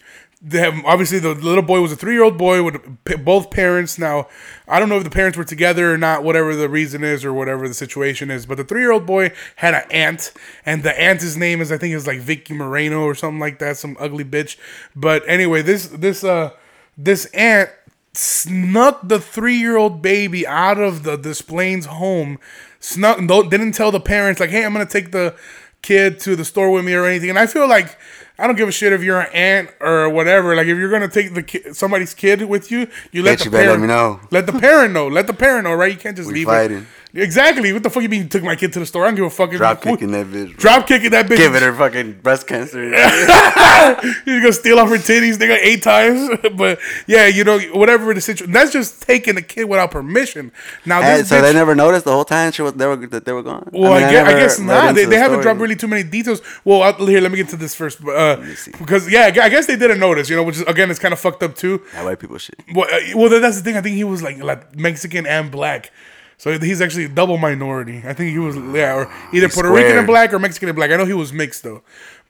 they 0.42 0.60
have 0.60 0.76
obviously 0.86 1.18
the 1.20 1.34
little 1.34 1.64
boy 1.64 1.82
was 1.82 1.92
a 1.92 1.96
three 1.96 2.14
year 2.14 2.24
old 2.24 2.38
boy 2.38 2.62
with 2.62 2.80
both 3.26 3.50
parents. 3.50 3.98
Now 3.98 4.28
I 4.68 4.80
don't 4.80 4.88
know 4.88 4.98
if 4.98 5.04
the 5.04 5.10
parents 5.10 5.38
were 5.38 5.44
together 5.44 5.92
or 5.92 5.98
not, 5.98 6.24
whatever 6.24 6.56
the 6.56 6.70
reason 6.70 7.04
is 7.04 7.26
or 7.26 7.34
whatever 7.34 7.68
the 7.68 7.74
situation 7.74 8.30
is. 8.30 8.46
But 8.46 8.58
the 8.58 8.64
three 8.64 8.82
year 8.82 8.92
old 8.92 9.06
boy 9.06 9.34
had 9.56 9.74
an 9.74 9.84
aunt, 9.90 10.32
and 10.66 10.84
the 10.84 11.00
aunt's 11.00 11.36
name 11.36 11.60
is 11.60 11.72
I 11.72 11.78
think 11.78 11.96
is 11.96 12.06
like 12.06 12.20
Vicky 12.20 12.54
Moreno 12.54 13.02
or 13.02 13.16
something 13.16 13.40
like 13.40 13.60
that, 13.60 13.78
some 13.78 13.98
ugly 14.00 14.24
bitch. 14.24 14.58
But 14.96 15.24
anyway, 15.28 15.64
this 15.64 15.88
this 15.88 16.24
uh 16.24 16.52
this 16.98 17.26
aunt 17.34 17.70
snuck 18.14 19.08
the 19.08 19.20
three 19.20 19.58
year 19.58 19.78
old 19.78 20.02
baby 20.02 20.46
out 20.46 20.80
of 20.80 21.04
the 21.04 21.16
Des 21.18 21.44
Plaines 21.44 21.88
home. 21.88 22.40
Snuck, 22.80 23.18
didn't 23.50 23.72
tell 23.72 23.92
the 23.92 24.00
parents 24.00 24.40
like, 24.40 24.52
"Hey, 24.52 24.64
I'm 24.64 24.74
gonna 24.74 24.86
take 24.86 25.12
the 25.12 25.36
kid 25.82 26.20
to 26.22 26.36
the 26.36 26.46
store 26.46 26.72
with 26.72 26.86
me 26.86 26.94
or 26.94 27.06
anything." 27.06 27.32
And 27.32 27.40
I 27.40 27.48
feel 27.48 27.68
like 27.68 27.98
I 28.40 28.46
don't 28.46 28.56
give 28.56 28.70
a 28.70 28.72
shit 28.72 28.94
if 28.94 29.02
you're 29.02 29.20
an 29.20 29.32
aunt 29.34 29.70
or 29.80 30.10
whatever. 30.10 30.56
Like 30.56 30.68
if 30.68 30.78
you're 30.78 30.92
gonna 30.92 31.08
take 31.08 31.34
the 31.34 31.42
ki- 31.44 31.74
somebody's 31.74 32.14
kid 32.14 32.44
with 32.44 32.70
you, 32.72 32.88
you 33.12 33.24
let 33.24 33.40
the 33.40 33.46
you 33.46 33.52
let 33.52 33.64
parent 33.66 33.82
me 33.82 33.88
know. 33.88 34.20
Let 34.30 34.46
the 34.46 34.54
parent 34.54 34.94
know. 34.94 35.08
Let 35.08 35.26
the 35.28 35.34
parent 35.34 35.64
know, 35.64 35.74
right? 35.74 35.92
You 35.92 35.98
can't 35.98 36.16
just 36.16 36.28
We 36.28 36.36
leave 36.36 36.46
fighting. 36.48 36.78
it. 36.80 36.84
Exactly. 37.18 37.74
What 37.74 37.82
the 37.82 37.90
fuck 37.90 38.04
you 38.04 38.10
mean? 38.10 38.24
You 38.24 38.28
took 38.30 38.44
my 38.44 38.56
kid 38.56 38.74
to 38.74 38.80
the 38.80 38.86
store? 38.86 39.04
I 39.04 39.08
don't 39.08 39.16
give 39.16 39.26
a 39.26 39.30
fuck. 39.32 39.50
Drop 39.52 39.82
kicking 39.82 40.12
that 40.12 40.28
bitch. 40.28 40.52
bro. 40.52 40.58
Drop 40.58 40.88
kicking 40.88 41.10
that 41.12 41.26
bitch. 41.26 41.38
Giving 41.38 41.64
her 41.64 41.74
fucking 41.74 42.20
breast 42.22 42.46
cancer. 42.46 42.84
He's 42.84 42.96
gonna 44.42 44.54
steal 44.54 44.78
off 44.78 44.90
her 44.90 44.98
titties, 44.98 45.38
nigga, 45.38 45.58
eight 45.62 45.82
times. 45.82 46.30
but 46.56 46.80
yeah, 47.08 47.26
you 47.26 47.44
know, 47.44 47.60
whatever 47.74 48.14
the 48.14 48.22
situation. 48.22 48.54
That's 48.54 48.72
just 48.72 49.02
taking 49.02 49.34
the 49.34 49.42
kid 49.42 49.66
without 49.66 49.90
permission. 49.90 50.52
Now 50.86 51.02
Hey, 51.02 51.24
so 51.24 51.36
bitch, 51.36 51.42
they 51.42 51.54
never 51.54 51.74
noticed 51.74 52.06
the 52.06 52.12
whole 52.12 52.26
time 52.26 52.52
she 52.52 52.62
was, 52.62 52.74
they 52.74 52.86
were, 52.86 52.96
that 52.96 53.26
they 53.26 53.34
were 53.34 53.44
gone? 53.44 53.68
well, 53.74 53.94
I, 53.94 54.02
mean, 54.02 54.10
guess, 54.12 54.28
I 54.28 54.34
guess 54.34 54.60
not. 54.60 54.96
They, 54.96 55.02
into 55.02 55.10
they 55.10 55.18
haven't 55.18 55.42
dropped 55.42 55.60
really 55.60 55.76
too 55.76 55.88
many 55.88 56.04
details. 56.04 56.42
Well, 56.64 56.84
I'll, 56.84 57.06
here, 57.08 57.20
let 57.20 57.32
me 57.32 57.38
get 57.38 57.50
to 57.50 57.58
this 57.58 57.74
first. 57.74 58.04
Uh, 58.04 58.46
see. 58.56 58.72
because 58.78 59.12
yeah, 59.12 59.32
I 59.36 59.46
I 59.48 59.50
guess 59.50 59.66
they 59.66 59.76
didn't 59.76 60.00
notice. 60.00 60.30
You 60.30 60.36
know, 60.36 60.44
which 60.44 60.58
is 60.58 60.62
again, 60.64 60.92
it's 60.92 61.00
kind 61.00 61.14
of 61.14 61.20
fucked 61.20 61.42
up 61.42 61.56
too. 61.56 61.82
That 61.94 62.06
white 62.06 62.20
people 62.20 62.38
shit. 62.38 62.62
Well, 62.76 62.88
uh, 62.94 63.00
well, 63.16 63.30
that's 63.42 63.58
the 63.58 63.64
thing. 63.64 63.76
I 63.76 63.82
think 63.82 63.96
he 63.96 64.04
was 64.04 64.22
like, 64.22 64.38
like 64.38 64.78
Mexican 64.78 65.26
and 65.26 65.50
black. 65.50 65.92
So 66.38 66.58
he's 66.60 66.82
actually 66.82 67.06
a 67.06 67.10
double 67.10 67.38
minority. 67.38 68.04
I 68.06 68.14
think 68.14 68.32
he 68.32 68.38
was 68.40 68.56
yeah, 68.56 68.94
or 68.94 69.12
either 69.34 69.48
He's 69.48 69.56
Puerto 69.56 69.72
Rican 69.72 69.98
and 69.98 70.06
black 70.08 70.32
or 70.34 70.40
Mexican 70.40 70.70
and 70.70 70.76
black. 70.76 70.92
I 70.92 70.96
know 70.96 71.06
he 71.06 71.14
was 71.14 71.34
mixed 71.34 71.64
though. 71.64 71.82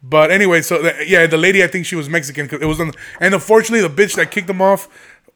But 0.02 0.32
anyway, 0.32 0.62
so 0.62 0.80
yeah, 1.06 1.28
the 1.28 1.38
lady 1.38 1.64
I 1.64 1.68
think 1.68 1.86
she 1.86 1.96
was 1.96 2.08
Mexican. 2.08 2.48
'cause 2.48 2.62
it 2.62 2.66
was 2.66 2.80
on, 2.80 2.92
and 3.20 3.34
unfortunately 3.34 3.86
the 3.86 3.94
bitch 3.94 4.16
that 4.16 4.32
kicked 4.32 4.50
him 4.50 4.62
off, 4.62 4.88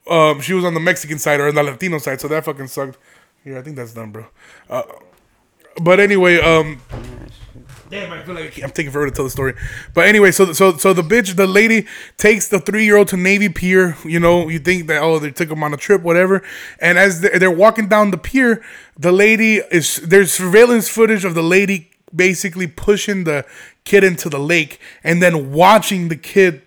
um, 0.10 0.40
she 0.40 0.54
was 0.54 0.64
on 0.64 0.74
the 0.74 0.80
Mexican 0.80 1.20
side 1.20 1.40
or 1.40 1.52
the 1.52 1.64
Latino 1.64 1.98
side. 1.98 2.22
So 2.22 2.28
that 2.30 2.46
fucking 2.46 2.68
sucked. 2.68 2.98
Yeah, 3.44 3.60
I 3.60 3.62
think 3.62 3.76
that's 3.76 3.94
done, 3.94 4.12
bro. 4.12 4.28
Uh, 4.70 4.84
but 5.82 6.00
anyway, 6.00 6.40
um, 6.40 6.80
Damn, 7.92 8.10
I 8.14 8.24
feel 8.24 8.36
like 8.36 8.58
I'm 8.64 8.72
taking 8.72 8.90
forever 8.90 9.10
to 9.10 9.16
tell 9.16 9.26
the 9.26 9.32
story. 9.32 9.54
But 9.94 10.08
anyway, 10.08 10.32
so 10.32 10.54
so 10.54 10.78
so 10.78 10.94
the 10.94 11.02
bitch, 11.02 11.36
the 11.36 11.46
lady 11.46 11.88
takes 12.16 12.48
the 12.48 12.62
three 12.62 12.86
year 12.86 12.96
old 12.96 13.10
to 13.10 13.18
Navy 13.18 13.50
Pier. 13.50 13.98
You 14.06 14.18
know, 14.18 14.48
you 14.48 14.60
think 14.60 14.88
that 14.88 15.02
oh 15.02 15.20
they 15.20 15.30
took 15.30 15.52
him 15.52 15.62
on 15.62 15.74
a 15.74 15.78
trip, 15.78 16.02
whatever. 16.02 16.42
And 16.80 16.98
as 16.98 17.20
they're 17.20 17.52
walking 17.52 17.90
down 17.90 18.12
the 18.12 18.18
pier, 18.18 18.64
the 18.98 19.12
lady 19.12 19.58
is 19.58 19.98
there's 19.98 20.32
surveillance 20.32 20.88
footage 20.88 21.26
of 21.26 21.36
the 21.36 21.44
lady 21.44 21.92
basically 22.16 22.68
pushing 22.68 23.26
the 23.26 23.46
kid 23.84 24.06
into 24.06 24.30
the 24.30 24.40
lake 24.40 24.80
and 25.04 25.22
then 25.22 25.52
watching 25.52 26.08
the 26.08 26.16
kid 26.16 26.62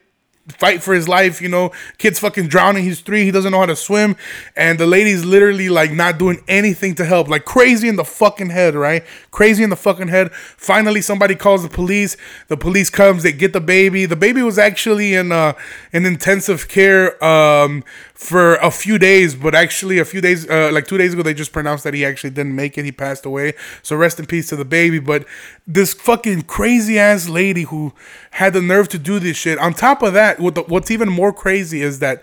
fight 0.48 0.82
for 0.82 0.94
his 0.94 1.08
life. 1.08 1.40
You 1.40 1.48
know, 1.48 1.72
kid's 1.98 2.18
fucking 2.18 2.48
drowning. 2.48 2.84
He's 2.84 3.00
three. 3.00 3.24
He 3.24 3.30
doesn't 3.30 3.50
know 3.50 3.60
how 3.60 3.66
to 3.66 3.76
swim, 3.76 4.16
and 4.56 4.78
the 4.78 4.86
lady's 4.86 5.24
literally 5.24 5.68
like 5.68 5.92
not 5.92 6.18
doing 6.18 6.42
anything 6.48 6.94
to 6.96 7.04
help. 7.04 7.28
Like 7.28 7.44
crazy 7.44 7.88
in 7.88 7.96
the 7.96 8.04
fucking 8.04 8.50
head, 8.50 8.74
right? 8.74 9.04
Crazy 9.30 9.62
in 9.62 9.70
the 9.70 9.76
fucking 9.76 10.08
head. 10.08 10.32
Finally, 10.32 11.00
somebody 11.02 11.34
calls 11.34 11.62
the 11.62 11.68
police. 11.68 12.16
The 12.48 12.56
police 12.56 12.90
comes. 12.90 13.22
They 13.22 13.32
get 13.32 13.52
the 13.52 13.60
baby. 13.60 14.06
The 14.06 14.16
baby 14.16 14.42
was 14.42 14.58
actually 14.58 15.14
in 15.14 15.32
uh 15.32 15.54
in 15.92 16.06
intensive 16.06 16.68
care 16.68 17.22
um 17.24 17.84
for 18.14 18.54
a 18.56 18.70
few 18.70 18.98
days, 18.98 19.34
but 19.34 19.54
actually 19.54 19.98
a 19.98 20.04
few 20.04 20.20
days 20.20 20.48
uh, 20.48 20.70
like 20.72 20.86
two 20.86 20.96
days 20.96 21.12
ago 21.12 21.22
they 21.22 21.34
just 21.34 21.52
pronounced 21.52 21.84
that 21.84 21.94
he 21.94 22.04
actually 22.04 22.30
didn't 22.30 22.54
make 22.54 22.78
it. 22.78 22.84
He 22.84 22.92
passed 22.92 23.26
away. 23.26 23.54
So 23.82 23.96
rest 23.96 24.18
in 24.18 24.26
peace 24.26 24.48
to 24.48 24.56
the 24.56 24.64
baby. 24.64 24.98
But 24.98 25.26
this 25.66 25.92
fucking 25.92 26.42
crazy 26.42 26.98
ass 26.98 27.28
lady 27.28 27.62
who 27.62 27.92
had 28.32 28.52
the 28.52 28.62
nerve 28.62 28.88
to 28.90 28.98
do 28.98 29.18
this 29.18 29.36
shit. 29.36 29.58
On 29.58 29.74
top 29.74 30.02
of 30.02 30.12
that, 30.14 30.33
what 30.40 30.54
the, 30.54 30.62
what's 30.62 30.90
even 30.90 31.08
more 31.08 31.32
crazy 31.32 31.82
is 31.82 31.98
that 32.00 32.22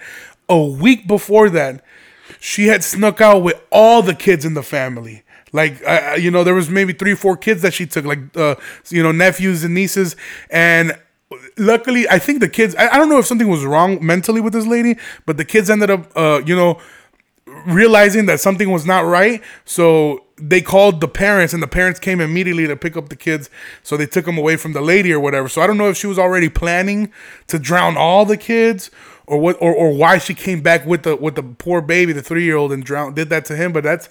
a 0.49 0.61
week 0.61 1.07
before 1.07 1.49
that, 1.49 1.83
she 2.39 2.67
had 2.67 2.83
snuck 2.83 3.21
out 3.21 3.43
with 3.43 3.61
all 3.71 4.01
the 4.01 4.15
kids 4.15 4.45
in 4.45 4.53
the 4.53 4.63
family. 4.63 5.23
Like, 5.53 5.85
uh, 5.85 6.17
you 6.19 6.31
know, 6.31 6.43
there 6.43 6.53
was 6.53 6.69
maybe 6.69 6.93
three, 6.93 7.13
four 7.13 7.35
kids 7.35 7.61
that 7.61 7.73
she 7.73 7.85
took, 7.85 8.05
like, 8.05 8.19
uh, 8.37 8.55
you 8.89 9.03
know, 9.03 9.11
nephews 9.11 9.63
and 9.63 9.73
nieces. 9.73 10.15
And 10.49 10.97
luckily, 11.57 12.07
I 12.09 12.19
think 12.19 12.39
the 12.39 12.49
kids, 12.49 12.73
I, 12.75 12.87
I 12.87 12.97
don't 12.97 13.09
know 13.09 13.19
if 13.19 13.25
something 13.25 13.49
was 13.49 13.65
wrong 13.65 14.03
mentally 14.05 14.39
with 14.39 14.53
this 14.53 14.65
lady, 14.65 14.97
but 15.25 15.37
the 15.37 15.45
kids 15.45 15.69
ended 15.69 15.89
up, 15.89 16.11
uh, 16.15 16.41
you 16.45 16.55
know, 16.55 16.79
realizing 17.65 18.27
that 18.27 18.39
something 18.39 18.71
was 18.71 18.85
not 18.85 19.05
right. 19.05 19.41
So 19.65 20.23
they 20.41 20.61
called 20.61 21.01
the 21.01 21.07
parents, 21.07 21.53
and 21.53 21.61
the 21.61 21.67
parents 21.67 21.99
came 21.99 22.19
immediately 22.19 22.67
to 22.67 22.75
pick 22.75 22.97
up 22.97 23.09
the 23.09 23.15
kids. 23.15 23.49
So 23.83 23.95
they 23.95 24.07
took 24.07 24.25
them 24.25 24.37
away 24.37 24.57
from 24.57 24.73
the 24.73 24.81
lady 24.81 25.13
or 25.13 25.19
whatever. 25.19 25.47
So 25.47 25.61
I 25.61 25.67
don't 25.67 25.77
know 25.77 25.89
if 25.89 25.97
she 25.97 26.07
was 26.07 26.17
already 26.17 26.49
planning 26.49 27.11
to 27.47 27.59
drown 27.59 27.97
all 27.97 28.25
the 28.25 28.37
kids. 28.37 28.89
Or 29.27 29.37
what, 29.37 29.55
or, 29.61 29.73
or 29.73 29.95
why 29.95 30.17
she 30.17 30.33
came 30.33 30.61
back 30.61 30.85
with 30.85 31.03
the 31.03 31.15
with 31.15 31.35
the 31.35 31.43
poor 31.43 31.79
baby, 31.79 32.11
the 32.11 32.23
three 32.23 32.43
year 32.43 32.57
old, 32.57 32.73
and 32.73 32.83
drowned 32.83 33.15
did 33.15 33.29
that 33.29 33.45
to 33.45 33.55
him. 33.55 33.71
But 33.71 33.83
that's 33.83 34.09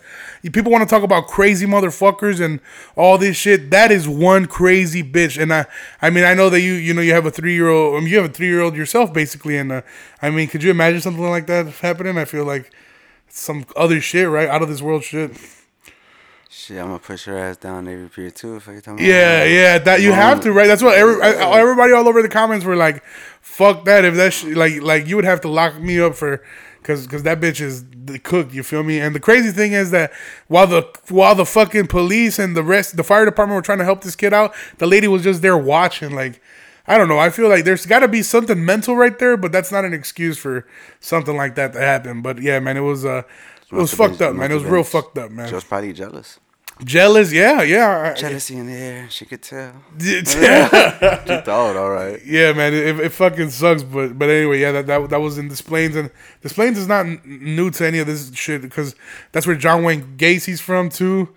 people 0.50 0.72
want 0.72 0.88
to 0.88 0.94
talk 0.94 1.02
about 1.02 1.26
crazy 1.26 1.66
motherfuckers 1.66 2.42
and 2.42 2.58
all 2.96 3.18
this 3.18 3.36
shit. 3.36 3.70
That 3.70 3.90
is 3.90 4.08
one 4.08 4.46
crazy 4.46 5.02
bitch. 5.02 5.38
And 5.38 5.52
I, 5.52 5.66
I 6.00 6.08
mean, 6.08 6.24
I 6.24 6.32
know 6.32 6.48
that 6.48 6.62
you, 6.62 6.72
you 6.72 6.94
know, 6.94 7.02
you 7.02 7.12
have 7.12 7.26
a 7.26 7.30
three 7.30 7.52
year 7.52 7.68
old. 7.68 7.96
I 7.96 8.00
mean, 8.00 8.08
you 8.08 8.16
have 8.16 8.30
a 8.30 8.32
three 8.32 8.46
year 8.46 8.62
old 8.62 8.74
yourself, 8.74 9.12
basically. 9.12 9.58
And 9.58 9.72
uh, 9.72 9.82
I 10.22 10.30
mean, 10.30 10.48
could 10.48 10.62
you 10.62 10.70
imagine 10.70 11.02
something 11.02 11.28
like 11.28 11.46
that 11.48 11.66
happening? 11.66 12.16
I 12.16 12.24
feel 12.24 12.46
like 12.46 12.72
some 13.28 13.66
other 13.76 14.00
shit, 14.00 14.26
right? 14.26 14.48
Out 14.48 14.62
of 14.62 14.70
this 14.70 14.80
world 14.80 15.04
shit. 15.04 15.32
Shit, 16.52 16.78
I'm 16.78 16.86
gonna 16.86 16.98
push 16.98 17.26
her 17.26 17.38
ass 17.38 17.58
down 17.58 17.84
Navy 17.84 18.08
Pier 18.08 18.28
too 18.28 18.56
if 18.56 18.68
I 18.68 18.80
tell 18.80 18.94
me. 18.94 19.06
Yeah, 19.06 19.44
yeah, 19.44 19.78
that 19.78 20.00
you 20.00 20.10
have 20.10 20.40
to, 20.40 20.52
right? 20.52 20.66
That's 20.66 20.82
what 20.82 20.98
every, 20.98 21.22
everybody 21.22 21.92
all 21.92 22.08
over 22.08 22.22
the 22.22 22.28
comments 22.28 22.64
were 22.64 22.74
like, 22.74 23.04
"Fuck 23.40 23.84
that!" 23.84 24.04
If 24.04 24.16
that 24.16 24.32
sh- 24.32 24.46
like 24.46 24.82
like 24.82 25.06
you 25.06 25.14
would 25.14 25.24
have 25.24 25.40
to 25.42 25.48
lock 25.48 25.80
me 25.80 26.00
up 26.00 26.16
for 26.16 26.42
because 26.82 27.06
because 27.06 27.22
that 27.22 27.38
bitch 27.38 27.60
is 27.60 27.84
the 27.88 28.18
cook. 28.18 28.52
You 28.52 28.64
feel 28.64 28.82
me? 28.82 28.98
And 28.98 29.14
the 29.14 29.20
crazy 29.20 29.52
thing 29.52 29.74
is 29.74 29.92
that 29.92 30.12
while 30.48 30.66
the 30.66 30.88
while 31.08 31.36
the 31.36 31.46
fucking 31.46 31.86
police 31.86 32.36
and 32.40 32.56
the 32.56 32.64
rest, 32.64 32.96
the 32.96 33.04
fire 33.04 33.24
department 33.24 33.54
were 33.54 33.62
trying 33.62 33.78
to 33.78 33.84
help 33.84 34.02
this 34.02 34.16
kid 34.16 34.34
out, 34.34 34.52
the 34.78 34.88
lady 34.88 35.06
was 35.06 35.22
just 35.22 35.42
there 35.42 35.56
watching. 35.56 36.16
Like 36.16 36.42
I 36.84 36.98
don't 36.98 37.06
know. 37.06 37.20
I 37.20 37.30
feel 37.30 37.48
like 37.48 37.64
there's 37.64 37.86
got 37.86 38.00
to 38.00 38.08
be 38.08 38.22
something 38.22 38.64
mental 38.64 38.96
right 38.96 39.16
there, 39.20 39.36
but 39.36 39.52
that's 39.52 39.70
not 39.70 39.84
an 39.84 39.92
excuse 39.92 40.36
for 40.36 40.66
something 40.98 41.36
like 41.36 41.54
that 41.54 41.74
to 41.74 41.78
happen. 41.78 42.22
But 42.22 42.42
yeah, 42.42 42.58
man, 42.58 42.76
it 42.76 42.80
was 42.80 43.04
uh. 43.04 43.22
It 43.70 43.76
was 43.76 43.94
fucked 43.94 44.18
been- 44.18 44.28
up, 44.28 44.34
man. 44.36 44.50
It 44.50 44.54
was 44.54 44.64
real 44.64 44.84
fucked 44.84 45.18
up, 45.18 45.30
man. 45.30 45.48
She 45.48 45.54
was 45.54 45.64
probably 45.64 45.92
jealous. 45.92 46.38
Jealous, 46.82 47.30
yeah, 47.30 47.62
yeah. 47.62 48.14
Jealousy 48.14 48.56
in 48.56 48.66
the 48.66 48.72
air, 48.72 49.10
she 49.10 49.26
could 49.26 49.42
tell. 49.42 49.74
yeah. 49.98 51.20
She 51.26 51.44
thought, 51.44 51.76
all 51.76 51.90
right. 51.90 52.18
Yeah, 52.24 52.52
man, 52.54 52.72
it, 52.72 52.98
it 52.98 53.12
fucking 53.12 53.50
sucks. 53.50 53.82
But 53.82 54.18
but 54.18 54.30
anyway, 54.30 54.60
yeah, 54.60 54.72
that 54.72 54.86
that, 54.86 55.10
that 55.10 55.20
was 55.20 55.36
in 55.36 55.48
Des 55.48 55.62
Plaines, 55.62 55.94
and 55.94 56.10
Des 56.40 56.48
Plaines 56.48 56.78
is 56.78 56.88
not 56.88 57.06
new 57.26 57.70
to 57.72 57.86
any 57.86 57.98
of 57.98 58.06
this 58.06 58.32
shit 58.34 58.62
because 58.62 58.94
that's 59.32 59.46
where 59.46 59.56
John 59.56 59.82
Wayne 59.84 60.16
Gacy's 60.16 60.60
from 60.62 60.88
too. 60.88 61.28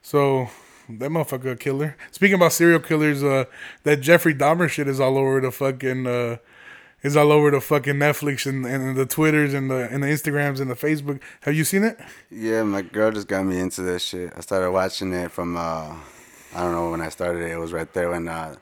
So 0.00 0.48
that 0.88 1.10
motherfucker 1.10 1.52
a 1.52 1.56
killer. 1.56 1.96
Speaking 2.12 2.34
about 2.36 2.52
serial 2.52 2.78
killers, 2.80 3.22
uh, 3.24 3.44
that 3.82 4.00
Jeffrey 4.00 4.34
Dahmer 4.34 4.68
shit 4.68 4.86
is 4.86 5.00
all 5.00 5.18
over 5.18 5.40
the 5.40 5.50
fucking 5.50 6.06
uh, 6.06 6.36
is 7.04 7.16
all 7.16 7.30
over 7.30 7.50
the 7.52 7.60
fucking 7.60 7.94
Netflix 7.94 8.46
and, 8.46 8.66
and 8.66 8.96
the 8.96 9.06
Twitters 9.06 9.54
and 9.54 9.70
the 9.70 9.88
and 9.88 10.02
the 10.02 10.08
Instagrams 10.08 10.60
and 10.60 10.68
the 10.70 10.74
Facebook. 10.74 11.20
Have 11.42 11.54
you 11.54 11.62
seen 11.64 11.84
it? 11.84 11.98
Yeah, 12.30 12.64
my 12.64 12.82
girl 12.82 13.12
just 13.12 13.28
got 13.28 13.44
me 13.44 13.60
into 13.60 13.82
this 13.82 14.02
shit. 14.02 14.32
I 14.36 14.40
started 14.40 14.72
watching 14.72 15.12
it 15.12 15.30
from 15.30 15.56
uh 15.56 15.94
I 16.56 16.62
don't 16.62 16.72
know 16.72 16.90
when 16.90 17.00
I 17.00 17.10
started 17.10 17.42
it. 17.42 17.52
It 17.52 17.58
was 17.58 17.72
right 17.72 17.92
there 17.92 18.10
when 18.10 18.26
uh 18.26 18.56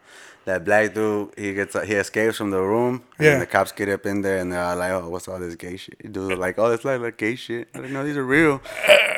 that 0.45 0.65
black 0.65 0.93
dude 0.93 1.33
he 1.39 1.55
gets 1.55 1.75
he 1.85 1.95
escapes 1.95 2.37
from 2.37 2.51
the 2.51 2.61
room. 2.61 3.05
Yeah. 3.21 3.35
And 3.35 3.43
the 3.43 3.47
cops 3.47 3.71
get 3.71 3.89
up 3.89 4.05
in 4.07 4.23
there 4.23 4.39
and 4.39 4.53
they're 4.53 4.61
all 4.63 4.77
like, 4.77 4.91
"Oh, 4.91 5.09
what's 5.09 5.29
all 5.29 5.39
this 5.39 5.55
gay 5.55 5.77
shit?" 5.77 6.13
Dude, 6.13 6.37
like, 6.37 6.59
"Oh, 6.59 6.73
it's 6.73 6.85
like 6.85 7.01
like 7.01 7.17
gay 7.17 7.37
shit." 7.37 7.69
I 7.75 7.79
didn't 7.79 7.93
know 7.93 8.05
these 8.05 8.17
are 8.17 8.25
real. 8.25 8.61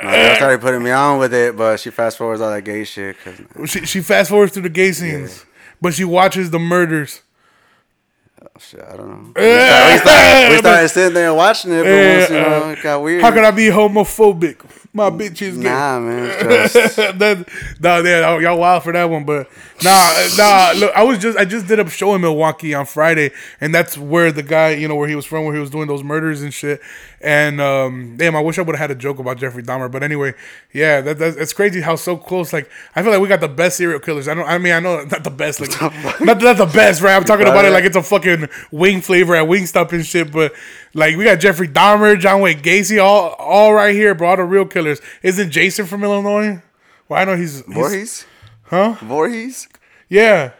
My 0.02 0.12
girl 0.16 0.36
started 0.36 0.60
putting 0.60 0.82
me 0.82 0.90
on 0.90 1.18
with 1.18 1.32
it, 1.32 1.56
but 1.56 1.80
she 1.80 1.88
fast 1.88 2.18
forwards 2.18 2.42
all 2.42 2.50
that 2.50 2.62
gay 2.64 2.84
shit. 2.84 3.16
Cause 3.24 3.70
She 3.70 3.86
she 3.86 4.00
fast 4.02 4.28
forwards 4.28 4.52
through 4.52 4.64
the 4.64 4.68
gay 4.68 4.92
scenes, 4.92 5.46
but 5.80 5.94
she 5.94 6.04
watches 6.04 6.50
the 6.50 6.58
murders. 6.58 7.22
Oh, 8.44 8.58
shit, 8.58 8.80
I 8.80 8.96
don't 8.96 9.08
know. 9.08 9.32
Eh, 9.40 9.92
we 9.92 9.98
started, 9.98 9.98
we 9.98 9.98
started, 9.98 10.50
we 10.50 10.58
started 10.58 10.88
sitting 10.94 11.14
there 11.14 11.34
watching 11.34 11.72
it, 11.72 11.82
but 11.82 11.90
once, 11.90 12.30
eh, 12.30 12.34
you 12.34 12.40
know, 12.40 12.70
it 12.70 12.82
got 12.82 12.94
eh, 12.94 13.02
weird. 13.02 13.22
How 13.22 13.30
could 13.32 13.44
I 13.44 13.50
be 13.50 13.66
homophobic? 13.66 14.83
My 14.96 15.10
bitch 15.10 15.42
is 15.42 15.56
gay. 15.58 15.64
Nah, 15.64 15.98
man. 15.98 16.28
that, 17.18 17.48
nah, 17.80 17.96
yeah, 17.98 18.38
y'all 18.38 18.60
wild 18.60 18.84
for 18.84 18.92
that 18.92 19.10
one, 19.10 19.24
but 19.24 19.50
nah, 19.82 20.14
nah. 20.38 20.72
Look, 20.76 20.94
I 20.94 21.02
was 21.02 21.18
just, 21.18 21.36
I 21.36 21.44
just 21.44 21.66
did 21.66 21.80
a 21.80 21.90
show 21.90 22.14
in 22.14 22.20
Milwaukee 22.20 22.74
on 22.74 22.86
Friday, 22.86 23.32
and 23.60 23.74
that's 23.74 23.98
where 23.98 24.30
the 24.30 24.44
guy, 24.44 24.70
you 24.70 24.86
know, 24.86 24.94
where 24.94 25.08
he 25.08 25.16
was 25.16 25.26
from, 25.26 25.44
where 25.46 25.52
he 25.52 25.58
was 25.58 25.70
doing 25.70 25.88
those 25.88 26.04
murders 26.04 26.42
and 26.42 26.54
shit. 26.54 26.80
And 27.20 27.60
um, 27.60 28.16
damn, 28.18 28.36
I 28.36 28.40
wish 28.40 28.56
I 28.56 28.62
would 28.62 28.76
have 28.76 28.90
had 28.90 28.96
a 28.96 29.00
joke 29.00 29.18
about 29.18 29.38
Jeffrey 29.38 29.64
Dahmer, 29.64 29.90
but 29.90 30.04
anyway, 30.04 30.34
yeah, 30.72 31.00
that, 31.00 31.18
that's 31.18 31.36
it's 31.38 31.52
crazy 31.52 31.80
how 31.80 31.96
so 31.96 32.16
close. 32.16 32.52
Like, 32.52 32.70
I 32.94 33.02
feel 33.02 33.10
like 33.10 33.20
we 33.20 33.26
got 33.26 33.40
the 33.40 33.48
best 33.48 33.78
serial 33.78 33.98
killers. 33.98 34.28
I 34.28 34.34
don't, 34.34 34.46
I 34.46 34.58
mean, 34.58 34.74
I 34.74 34.78
know 34.78 35.02
not 35.02 35.24
the 35.24 35.30
best, 35.30 35.58
like 35.58 35.70
not 36.20 36.40
not 36.40 36.56
the 36.56 36.70
best, 36.72 37.02
right? 37.02 37.16
I'm 37.16 37.24
talking 37.24 37.48
about 37.48 37.64
it 37.64 37.70
like 37.70 37.84
it's 37.84 37.96
a 37.96 38.02
fucking 38.02 38.48
wing 38.70 39.00
flavor 39.00 39.34
at 39.34 39.48
Wingstop 39.48 39.92
and 39.92 40.06
shit, 40.06 40.30
but 40.30 40.54
like 40.94 41.16
we 41.16 41.24
got 41.24 41.40
Jeffrey 41.40 41.68
Dahmer, 41.68 42.18
John 42.18 42.40
Wayne 42.40 42.60
Gacy, 42.60 43.02
all 43.02 43.30
all 43.38 43.74
right 43.74 43.94
here, 43.94 44.14
bro. 44.14 44.30
All 44.30 44.36
the 44.36 44.44
real 44.44 44.64
killers. 44.66 45.00
Isn't 45.22 45.50
Jason 45.50 45.86
from 45.86 46.02
Illinois? 46.04 46.62
Well, 47.08 47.20
I 47.20 47.24
know 47.24 47.36
he's, 47.36 47.64
he's 47.66 47.74
Voorhees? 47.74 48.26
huh? 48.64 48.96
Voorhees? 49.02 49.68
Yeah, 50.08 50.52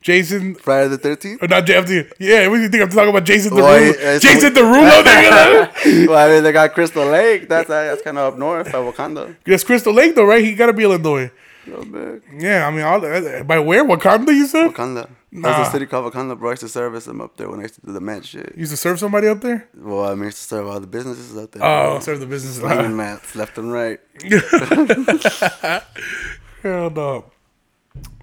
Jason. 0.00 0.54
Friday 0.54 0.88
the 0.88 0.98
13th? 0.98 1.42
Or 1.42 1.48
not 1.48 1.66
Jeff. 1.66 1.88
Yeah, 2.18 2.46
what 2.48 2.56
do 2.56 2.62
you 2.62 2.68
think 2.68 2.82
I'm 2.82 2.88
talking 2.90 3.10
about? 3.10 3.24
Jason 3.24 3.54
Well, 3.54 3.64
Derulo. 3.92 4.16
uh, 4.16 4.18
Jason 4.20 4.54
Derulo. 4.54 5.02
nigga. 5.04 6.08
well, 6.08 6.18
I 6.18 6.32
mean, 6.32 6.42
they 6.44 6.52
got 6.52 6.72
Crystal 6.74 7.04
Lake. 7.06 7.48
That's 7.48 7.68
uh, 7.68 7.84
that's 7.84 8.02
kind 8.02 8.18
of 8.18 8.34
up 8.34 8.38
north 8.38 8.70
by 8.72 8.78
Wauconda. 8.78 9.36
That's 9.44 9.64
Crystal 9.64 9.92
Lake, 9.92 10.14
though, 10.14 10.24
right? 10.24 10.44
He 10.44 10.54
gotta 10.54 10.72
be 10.72 10.84
Illinois. 10.84 11.30
A 11.66 11.70
little 11.70 11.84
bit. 11.86 12.22
Yeah, 12.38 12.66
I 12.66 12.70
mean, 12.70 12.82
all 12.82 13.00
by 13.44 13.58
where? 13.58 13.84
Wauconda? 13.84 14.32
You 14.34 14.46
said? 14.46 14.66
Wauconda. 14.68 15.08
Nah. 15.36 15.52
There's 15.52 15.66
a 15.66 15.70
city 15.72 15.86
called 15.86 16.04
Wauconda, 16.04 16.36
bro. 16.38 16.50
I 16.50 16.52
used 16.52 16.60
to 16.60 16.68
service 16.68 17.06
them 17.06 17.20
up 17.20 17.36
there 17.36 17.50
when 17.50 17.58
I 17.58 17.62
used 17.62 17.74
to 17.74 17.80
do 17.80 17.92
the 17.92 18.00
match 18.00 18.26
shit. 18.26 18.52
You 18.54 18.60
used 18.60 18.70
to 18.70 18.76
serve 18.76 19.00
somebody 19.00 19.26
up 19.26 19.40
there? 19.40 19.68
Well, 19.76 20.04
I 20.04 20.14
mean, 20.14 20.22
I 20.22 20.26
used 20.26 20.38
to 20.38 20.44
serve 20.44 20.68
all 20.68 20.78
the 20.78 20.86
businesses 20.86 21.36
up 21.36 21.50
there. 21.50 21.64
Oh, 21.64 21.98
serve 21.98 22.20
the 22.20 22.26
business. 22.26 22.58
Slinging 22.58 22.96
mats 22.96 23.34
left 23.34 23.58
and 23.58 23.72
right. 23.72 23.98
Hell 26.62 26.90
no. 26.90 27.24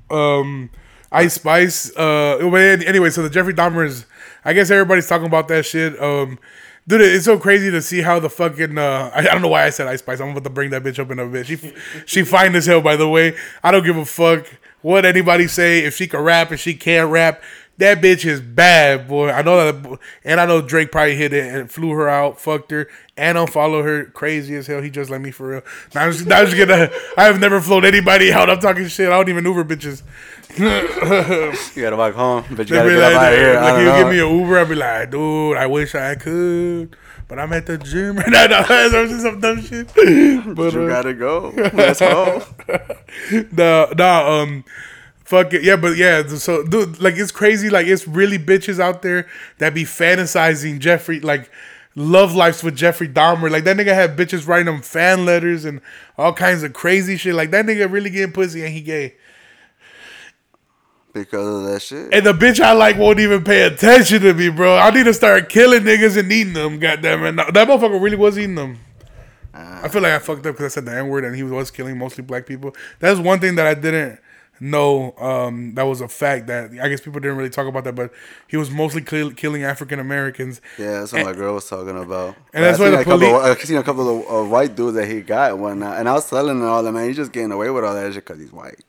Um, 0.10 0.70
Ice 1.12 1.34
Spice. 1.34 1.94
Uh, 1.98 2.38
but 2.50 2.88
anyway, 2.88 3.10
so 3.10 3.24
the 3.24 3.30
Jeffrey 3.30 3.54
Dahmers. 3.54 4.06
I 4.46 4.54
guess 4.54 4.72
everybody's 4.72 5.08
talking 5.08 5.28
about 5.28 5.50
that 5.50 5.66
shit. 5.66 6.02
Um, 6.02 6.40
dude, 6.88 7.02
it's 7.02 7.26
so 7.26 7.38
crazy 7.38 7.70
to 7.72 7.82
see 7.82 8.00
how 8.02 8.22
the 8.22 8.30
fucking. 8.30 8.78
Uh, 8.78 9.12
I, 9.14 9.20
I 9.20 9.24
don't 9.24 9.42
know 9.42 9.50
why 9.50 9.66
I 9.66 9.70
said 9.70 9.88
Ice 9.88 10.00
Spice. 10.00 10.22
I'm 10.22 10.30
about 10.30 10.46
to 10.46 10.50
bring 10.50 10.70
that 10.70 10.82
bitch 10.82 10.98
up 10.98 11.12
in 11.12 11.20
a 11.20 11.26
bit. 11.28 11.48
She, 11.48 11.58
she 12.06 12.24
fine 12.24 12.56
as 12.56 12.68
hell, 12.68 12.82
by 12.82 12.96
the 12.96 13.10
way. 13.10 13.36
I 13.62 13.72
don't 13.72 13.84
give 13.84 13.98
a 13.98 14.06
fuck 14.06 14.48
what 14.82 15.06
anybody 15.06 15.48
say. 15.48 15.80
If 15.80 15.96
she 15.96 16.08
can 16.08 16.22
rap, 16.22 16.52
if 16.52 16.60
she 16.60 16.74
can't 16.74 17.12
rap. 17.12 17.42
That 17.78 18.00
bitch 18.00 18.26
is 18.26 18.42
bad, 18.42 19.08
boy. 19.08 19.32
I 19.32 19.42
know 19.42 19.72
that, 19.72 20.00
and 20.24 20.40
I 20.40 20.46
know 20.46 20.62
Drake 20.62 20.92
probably 20.92 21.16
hit 21.16 21.34
it 21.34 21.52
and 21.52 21.72
flew 21.72 21.90
her 21.92 22.08
out, 22.08 22.40
fucked 22.40 22.70
her, 22.70 22.88
and 23.18 23.40
unfollowed 23.40 23.86
her. 23.86 24.06
Crazy 24.06 24.56
as 24.56 24.68
hell. 24.68 24.84
He 24.84 24.92
just 24.92 25.10
let 25.10 25.20
me 25.20 25.32
for 25.32 25.48
real. 25.48 25.62
Now 25.96 26.04
I'm 26.04 26.12
just, 26.12 26.28
now 26.28 26.42
I'm 26.42 26.46
just 26.46 26.58
gonna. 26.58 26.92
I 27.18 27.24
have 27.24 27.40
never 27.40 27.60
flown 27.60 27.84
anybody 27.84 28.32
out. 28.32 28.52
I'm 28.52 28.60
talking 28.60 28.88
shit. 28.88 29.08
I 29.08 29.18
don't 29.18 29.30
even 29.30 29.46
Uber 29.46 29.64
bitches. 29.64 30.04
You 31.76 31.82
gotta 31.82 31.96
walk 31.96 32.14
home, 32.14 32.44
but 32.52 32.70
you 32.70 32.76
gotta 32.76 32.90
get 32.90 33.00
like, 33.00 33.16
out 33.16 33.34
of 33.34 33.40
here. 33.40 33.54
like 33.56 33.86
don't 33.86 34.00
give 34.00 34.08
me 34.10 34.20
an 34.20 34.40
Uber. 34.40 34.60
I'll 34.60 34.66
be 34.66 34.76
like, 34.76 35.10
dude, 35.10 35.58
I 35.58 35.66
wish 35.66 35.96
I 35.96 36.16
could, 36.16 36.96
but 37.32 37.40
I'm 37.40 37.54
at 37.54 37.66
the 37.66 37.78
gym. 37.78 38.18
no, 38.18 38.46
no, 38.46 38.90
that's 38.90 39.22
some 39.22 39.40
dumb 39.40 39.62
shit. 39.62 39.88
But 40.54 40.74
you 40.74 40.82
uh, 40.82 40.88
gotta 40.90 41.14
go. 41.14 41.54
Let's 41.74 42.02
go. 42.02 42.44
no, 43.54 43.90
no, 43.98 44.42
um, 44.42 44.66
fuck 45.24 45.54
it, 45.54 45.64
yeah, 45.64 45.78
but 45.78 45.96
yeah, 45.96 46.28
so 46.28 46.62
dude, 46.62 47.00
like 47.00 47.16
it's 47.16 47.32
crazy, 47.32 47.70
like 47.70 47.88
it's 47.88 48.06
really 48.06 48.38
bitches 48.38 48.82
out 48.82 49.02
there 49.02 49.30
that 49.60 49.74
be 49.74 49.86
fantasizing 49.86 50.80
Jeffrey, 50.80 51.22
like 51.22 51.50
love 51.96 52.36
lives 52.36 52.66
with 52.66 52.76
Jeffrey 52.76 53.08
Dahmer, 53.08 53.50
like 53.50 53.64
that 53.64 53.78
nigga 53.78 53.94
had 53.94 54.18
bitches 54.18 54.46
writing 54.46 54.68
him 54.68 54.82
fan 54.82 55.26
letters 55.26 55.64
and 55.64 55.80
all 56.18 56.34
kinds 56.34 56.64
of 56.64 56.74
crazy 56.74 57.16
shit, 57.16 57.34
like 57.34 57.52
that 57.52 57.66
nigga 57.66 57.90
really 57.90 58.10
getting 58.10 58.34
pussy 58.34 58.62
and 58.62 58.74
he 58.74 58.82
gay, 58.82 59.16
Because 61.14 61.46
of 61.48 61.64
that 61.72 61.82
shit. 61.82 62.14
and 62.14 62.26
the 62.26 62.34
bitch 62.34 62.60
I 62.62 62.72
like 62.74 62.98
won't 62.98 63.20
even 63.20 63.44
pay 63.44 63.64
attention 63.64 64.22
to 64.22 64.34
me, 64.34 64.50
bro. 64.50 64.78
I 64.78 64.92
need 64.92 65.04
to 65.04 65.14
start 65.14 65.50
killing 65.50 65.82
niggas 65.82 66.18
and 66.18 66.32
eating 66.32 66.54
them, 66.54 66.80
goddamn 66.80 67.24
it, 67.26 67.54
that 67.54 67.68
motherfucker 67.68 68.02
really 68.02 68.16
was 68.18 68.38
eating 68.40 68.56
them. 68.56 68.80
I 69.54 69.90
feel 69.90 70.02
like 70.02 70.14
I 70.14 70.20
fucked 70.20 70.46
up 70.46 70.54
because 70.56 70.66
I 70.72 70.76
said 70.76 70.86
the 70.86 70.96
N 70.96 71.10
word 71.10 71.26
and 71.26 71.36
he 71.36 71.44
was 71.44 71.72
killing 71.72 71.98
mostly 71.98 72.24
black 72.24 72.46
people. 72.46 72.74
That's 73.00 73.20
one 73.20 73.40
thing 73.40 73.56
that 73.56 73.68
I 73.68 73.74
didn't 73.74 74.20
know. 74.62 75.14
Um, 75.18 75.74
that 75.76 75.84
was 75.84 76.00
a 76.00 76.08
fact 76.08 76.48
that 76.48 76.72
I 76.82 76.88
guess 76.88 77.02
people 77.02 77.20
didn't 77.20 77.36
really 77.36 77.50
talk 77.50 77.68
about 77.68 77.84
that, 77.84 77.96
but 77.96 78.12
he 78.48 78.56
was 78.56 78.72
mostly 78.72 79.02
kill- 79.02 79.32
killing 79.32 79.64
African 79.66 80.00
Americans. 80.00 80.62
Yeah, 80.78 81.00
that's 81.00 81.12
what 81.12 81.26
my 81.26 81.34
girl 81.34 81.56
was 81.56 81.68
talking 81.68 81.98
about. 82.02 82.36
And 82.54 82.64
that's 82.64 82.80
I 82.80 82.84
why 82.84 82.90
the 82.92 83.00
a 83.02 83.04
couple 83.04 83.20
poli- 83.20 83.52
of- 83.52 83.58
I 83.58 83.62
seen 83.62 83.78
a 83.78 83.84
couple 83.84 84.20
of 84.22 84.46
uh, 84.46 84.50
white 84.50 84.76
dudes 84.76 84.94
that 84.96 85.08
he 85.08 85.20
got 85.22 85.52
and 85.52 85.62
whatnot, 85.62 86.00
and 86.00 86.08
I 86.08 86.14
was 86.14 86.30
telling 86.30 86.60
her 86.62 86.68
all 86.68 86.84
that 86.84 86.92
man, 86.94 87.08
he's 87.08 87.18
just 87.18 87.32
getting 87.34 87.52
away 87.52 87.70
with 87.70 87.84
all 87.84 87.94
that 87.94 88.14
shit 88.14 88.24
because 88.26 88.40
he's 88.40 88.54
white. 88.54 88.82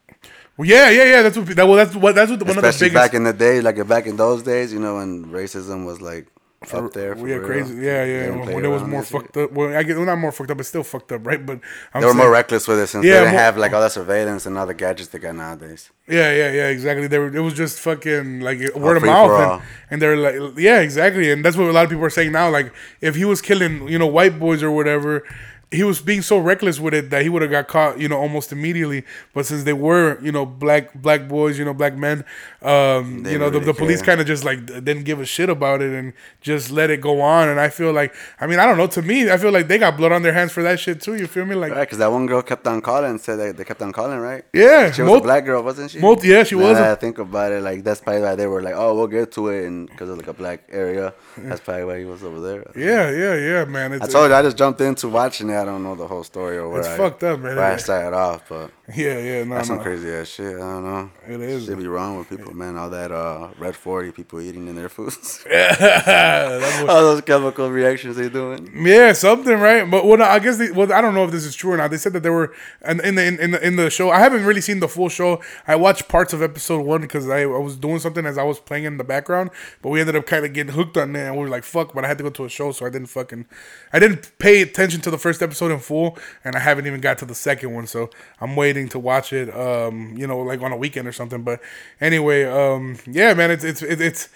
Well, 0.57 0.69
yeah, 0.69 0.91
yeah, 0.91 1.05
yeah. 1.05 1.23
That's 1.23 1.37
what. 1.37 1.47
That, 1.57 1.67
well, 1.67 1.77
that's 1.77 1.95
what. 1.97 2.15
That's 2.15 2.31
what. 2.31 2.41
One 2.41 2.51
of 2.51 2.57
the 2.57 2.63
biggest. 2.63 2.95
back 2.95 3.15
in 3.15 3.25
the 3.25 3.33
day, 3.33 3.61
like 3.61 3.87
back 3.89 4.07
in 4.07 4.17
those 4.17 4.43
days, 4.43 4.73
you 4.73 4.81
know, 4.81 4.97
when 4.97 5.27
racism 5.27 5.87
was 5.87 6.01
like 6.01 6.27
up 6.73 6.93
there. 6.93 7.17
For 7.17 7.27
yeah, 7.27 7.37
real. 7.37 7.47
crazy. 7.47 7.75
Yeah, 7.75 8.05
yeah. 8.05 8.31
When, 8.31 8.55
when 8.55 8.65
it 8.65 8.69
was 8.69 8.83
more 8.83 9.01
that 9.01 9.09
shit. 9.09 9.23
fucked 9.23 9.37
up. 9.37 9.53
Well, 9.53 9.77
I 9.77 9.83
guess 9.83 9.97
well, 9.97 10.07
not 10.07 10.19
more 10.19 10.33
fucked 10.33 10.51
up, 10.51 10.57
but 10.59 10.67
still 10.67 10.83
fucked 10.83 11.11
up, 11.13 11.27
right? 11.27 11.45
But 11.45 11.61
I'm 11.93 12.01
They 12.01 12.07
were 12.07 12.15
more 12.15 12.31
reckless 12.31 12.69
with 12.69 12.79
it 12.79 12.87
since 12.87 13.05
Yeah, 13.05 13.13
they 13.15 13.19
didn't 13.21 13.33
more- 13.33 13.41
have 13.41 13.57
like 13.57 13.73
all 13.73 13.81
that 13.81 13.93
surveillance 13.93 14.47
and 14.47 14.57
all 14.59 14.67
the 14.67 14.75
gadgets 14.75 15.09
they 15.09 15.19
got 15.19 15.35
nowadays. 15.35 15.91
Yeah, 16.09 16.33
yeah, 16.33 16.51
yeah, 16.53 16.69
exactly. 16.69 17.07
They 17.07 17.19
were, 17.19 17.35
it 17.35 17.41
was 17.41 17.55
just 17.55 17.81
fucking 17.81 18.41
like 18.41 18.59
word 18.75 18.99
of 18.99 19.05
mouth, 19.05 19.31
and, 19.31 19.63
and 19.91 20.03
they're 20.03 20.17
like, 20.17 20.59
yeah, 20.59 20.81
exactly, 20.81 21.31
and 21.33 21.45
that's 21.45 21.57
what 21.57 21.69
a 21.69 21.73
lot 21.73 21.85
of 21.85 21.91
people 21.91 22.05
are 22.05 22.11
saying 22.11 22.33
now. 22.33 22.51
Like, 22.51 22.73
if 23.01 23.15
he 23.17 23.25
was 23.25 23.41
killing, 23.41 23.89
you 23.89 23.99
know, 23.99 24.07
white 24.07 24.39
boys 24.39 24.63
or 24.63 24.71
whatever, 24.71 25.25
he 25.73 25.83
was 25.83 26.01
being 26.01 26.23
so 26.23 26.39
reckless 26.39 26.79
with 26.79 26.95
it 26.95 27.11
that 27.11 27.23
he 27.23 27.29
would 27.29 27.43
have 27.43 27.51
got 27.51 27.67
caught, 27.67 27.99
you 27.99 28.09
know, 28.09 28.19
almost 28.19 28.53
immediately. 28.53 29.05
But 29.35 29.47
since 29.47 29.65
they 29.65 29.73
were, 29.73 30.21
you 30.21 30.31
know, 30.31 30.45
black 30.47 30.93
black 30.95 31.27
boys, 31.29 31.59
you 31.59 31.65
know, 31.65 31.75
black 31.75 31.97
men, 31.97 32.25
um, 32.63 33.25
you 33.27 33.39
know, 33.39 33.51
the, 33.51 33.59
really 33.59 33.65
the 33.67 33.75
police 33.75 34.03
kind 34.03 34.21
of 34.21 34.27
just 34.27 34.45
like 34.45 34.67
didn't 34.67 35.05
give 35.05 35.19
a 35.21 35.25
shit 35.27 35.49
about 35.49 35.83
it 35.83 35.93
and 35.93 36.13
just 36.41 36.71
let 36.71 36.91
it 36.91 37.01
go 37.01 37.21
on. 37.21 37.49
And 37.49 37.59
I 37.59 37.69
feel 37.71 37.93
like, 37.93 38.15
I 38.41 38.47
mean, 38.47 38.59
I 38.59 38.67
don't 38.67 38.77
know. 38.77 38.87
To 38.87 39.03
me, 39.03 39.31
I 39.31 39.37
feel 39.39 39.51
like 39.51 39.67
they 39.69 39.79
got 39.79 39.97
blood 39.97 40.13
on 40.13 40.23
their 40.23 40.33
hands 40.35 40.53
for 40.53 40.63
that 40.63 40.79
shit 40.79 41.01
too. 41.01 41.15
You 41.17 41.27
feel 41.27 41.45
me? 41.47 41.55
Like, 41.55 41.73
Right, 41.73 41.81
because 41.81 41.99
that 41.99 42.13
one 42.13 42.27
girl 42.27 42.43
kept 42.43 42.67
on 42.67 42.81
calling 42.83 43.11
and 43.11 43.21
said 43.21 43.37
that 43.39 43.57
they 43.57 43.65
kept 43.65 43.81
on 43.83 43.93
calling, 43.93 44.19
right? 44.19 44.45
yeah, 44.53 44.91
She 44.93 45.03
was 45.03 45.09
mul- 45.09 45.19
a 45.19 45.23
black 45.23 45.45
girl, 45.45 45.63
wasn't 45.63 45.91
she? 45.91 45.99
mul- 45.99 46.19
yeah, 46.23 46.45
she 46.45 46.55
was. 46.55 46.77
I 46.79 46.95
think 46.97 47.19
about 47.19 47.53
it, 47.53 47.63
like 47.63 47.83
that's 47.83 48.01
probably 48.01 48.23
why 48.23 48.35
they 48.35 48.47
were 48.47 48.61
like, 48.63 48.75
"Oh, 48.77 48.95
we'll 48.95 49.07
get 49.07 49.33
to 49.33 49.49
it," 49.49 49.65
and 49.67 49.89
because 49.89 50.09
of 50.11 50.19
like 50.19 50.27
a 50.29 50.33
black 50.35 50.61
area, 50.71 51.15
that's 51.39 51.61
probably 51.61 51.85
why 51.85 51.99
he 51.99 52.05
was 52.05 52.23
over 52.23 52.41
there. 52.41 52.71
yeah, 52.77 53.11
yeah, 53.11 53.35
yeah, 53.37 53.65
man. 53.65 53.93
It's, 53.95 54.05
I 54.05 54.09
told 54.09 54.29
you 54.31 54.35
I 54.37 54.43
just 54.43 54.57
jumped 54.59 54.81
into 54.81 55.09
watching 55.09 55.49
it. 55.51 55.62
I 55.63 55.65
don't 55.65 55.85
know 55.85 55.95
the 55.95 56.09
whole 56.09 56.25
story 56.25 56.57
or 56.57 56.69
where 56.69 56.81
It's 56.81 56.89
I, 56.89 56.97
fucked 56.97 57.23
up, 57.23 57.39
man. 57.39 57.55
Where 57.55 57.73
I 57.73 57.77
started 57.77 58.17
off, 58.17 58.49
but 58.49 58.73
yeah, 58.95 59.17
yeah, 59.19 59.45
no, 59.45 59.55
that's 59.55 59.69
no. 59.69 59.77
some 59.77 59.83
crazy 59.85 60.11
ass 60.11 60.27
shit. 60.29 60.57
I 60.57 60.59
don't 60.59 60.85
know. 60.85 61.11
It 61.29 61.41
is. 61.41 61.67
Should 61.67 61.79
be 61.79 61.87
wrong 61.87 62.19
with 62.19 62.29
people, 62.29 62.53
man. 62.53 62.77
All 62.77 62.91
that 62.91 63.13
uh, 63.13 63.49
red 63.59 63.77
forty 63.77 64.11
people 64.11 64.41
eating 64.41 64.67
in 64.67 64.75
their 64.75 64.89
foods. 64.89 65.45
That 65.53 66.87
all 66.89 67.01
those 67.11 67.21
chemical 67.23 67.71
reactions 67.71 68.17
they 68.17 68.29
doing. 68.29 68.73
Yeah, 68.85 69.13
something 69.13 69.59
right. 69.59 69.89
But 69.89 70.05
well, 70.05 70.21
I 70.23 70.39
guess 70.41 70.59
they, 70.59 70.71
well, 70.71 70.93
I 70.93 71.01
don't 71.01 71.15
know 71.15 71.25
if 71.25 71.31
this 71.31 71.45
is 71.45 71.55
true 71.55 71.73
or 71.73 71.77
not. 71.77 71.91
They 71.91 71.97
said 71.97 72.13
that 72.15 72.23
there 72.23 72.33
were 72.33 72.53
and 72.83 73.01
in 73.01 73.15
the 73.15 73.25
in 73.43 73.51
the 73.53 73.67
in 73.67 73.77
the 73.77 73.89
show. 73.89 74.11
I 74.11 74.19
haven't 74.19 74.45
really 74.45 74.61
seen 74.61 74.81
the 74.81 74.89
full 74.89 75.09
show. 75.09 75.41
I 75.67 75.77
watched 75.77 76.09
parts 76.09 76.33
of 76.33 76.43
episode 76.43 76.85
one 76.85 77.01
because 77.03 77.29
I, 77.29 77.43
I 77.43 77.47
was 77.47 77.77
doing 77.77 78.01
something 78.01 78.27
as 78.27 78.37
I 78.37 78.43
was 78.43 78.59
playing 78.59 78.85
in 78.85 78.97
the 78.97 79.05
background. 79.05 79.51
But 79.81 79.91
we 79.91 80.01
ended 80.01 80.17
up 80.17 80.27
kind 80.27 80.45
of 80.45 80.53
getting 80.53 80.73
hooked 80.75 80.97
on 80.97 81.15
it, 81.15 81.21
and 81.21 81.37
we 81.37 81.43
were 81.43 81.49
like, 81.49 81.65
"Fuck!" 81.65 81.95
But 81.95 82.05
I 82.05 82.09
had 82.09 82.19
to 82.19 82.25
go 82.25 82.31
to 82.31 82.45
a 82.45 82.49
show, 82.49 82.73
so 82.73 82.85
I 82.85 82.91
didn't 82.91 83.09
fucking 83.09 83.47
I 83.93 83.99
didn't 83.99 84.33
pay 84.39 84.63
attention 84.63 85.01
to 85.03 85.11
the 85.11 85.19
first 85.19 85.41
episode 85.41 85.52
in 85.61 85.79
full, 85.79 86.19
and 86.45 86.57
I 86.57 86.61
haven't 86.61 86.87
even 86.87 87.01
got 87.01 87.19
to 87.19 87.25
the 87.25 87.35
second 87.35 87.75
one. 87.75 87.87
So 87.87 88.11
I'm 88.41 88.57
waiting 88.57 88.89
to 88.91 88.99
watch 88.99 89.33
it. 89.33 89.55
Um, 89.55 90.15
you 90.17 90.27
know, 90.27 90.39
like 90.39 90.63
on 90.63 90.73
a 90.73 90.77
weekend 90.77 91.07
or 91.07 91.13
something. 91.13 91.43
But 91.43 91.61
anyway, 92.01 92.45
um, 92.45 92.97
yeah, 93.07 93.35
man, 93.35 93.51
it's 93.51 93.65
it's 93.65 93.83
it's. 93.83 94.29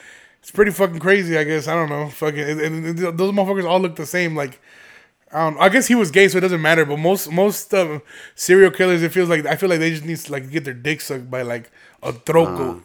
it's 0.42 0.50
pretty 0.52 0.70
fucking 0.70 1.00
crazy, 1.00 1.36
I 1.36 1.42
guess. 1.42 1.66
I 1.66 1.74
don't 1.74 1.88
know. 1.88 2.08
Fucking, 2.08 2.38
and, 2.38 2.98
those 2.98 3.32
motherfuckers 3.32 3.64
all 3.64 3.80
look 3.80 3.96
the 3.96 4.06
same. 4.06 4.36
Like, 4.36 4.60
I. 5.32 5.48
I 5.58 5.68
guess 5.68 5.88
he 5.88 5.96
was 5.96 6.12
gay, 6.12 6.28
so 6.28 6.38
it 6.38 6.42
doesn't 6.42 6.62
matter. 6.62 6.84
But 6.84 6.98
most 6.98 7.32
most 7.32 7.74
um, 7.74 8.00
serial 8.36 8.70
killers, 8.70 9.02
it 9.02 9.10
feels 9.10 9.28
like 9.28 9.44
I 9.44 9.56
feel 9.56 9.68
like 9.68 9.80
they 9.80 9.90
just 9.90 10.04
need 10.04 10.18
to 10.18 10.30
like 10.30 10.48
get 10.48 10.64
their 10.64 10.74
dick 10.74 11.00
sucked 11.00 11.28
by 11.28 11.42
like 11.42 11.70
a 12.00 12.12
throat 12.12 12.56
goat. 12.56 12.82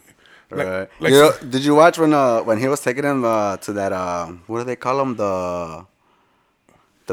Like, 0.50 0.66
right. 0.66 0.88
like 1.00 1.12
you 1.12 1.18
know, 1.18 1.32
did 1.48 1.64
you 1.64 1.74
watch 1.74 1.98
when 1.98 2.12
uh 2.12 2.40
when 2.42 2.58
he 2.58 2.68
was 2.68 2.80
taking 2.80 3.04
him 3.04 3.24
uh 3.24 3.56
to 3.58 3.72
that 3.72 3.92
uh 3.92 4.26
what 4.46 4.58
do 4.58 4.64
they 4.64 4.76
call 4.76 5.00
him 5.00 5.16
the 5.16 5.86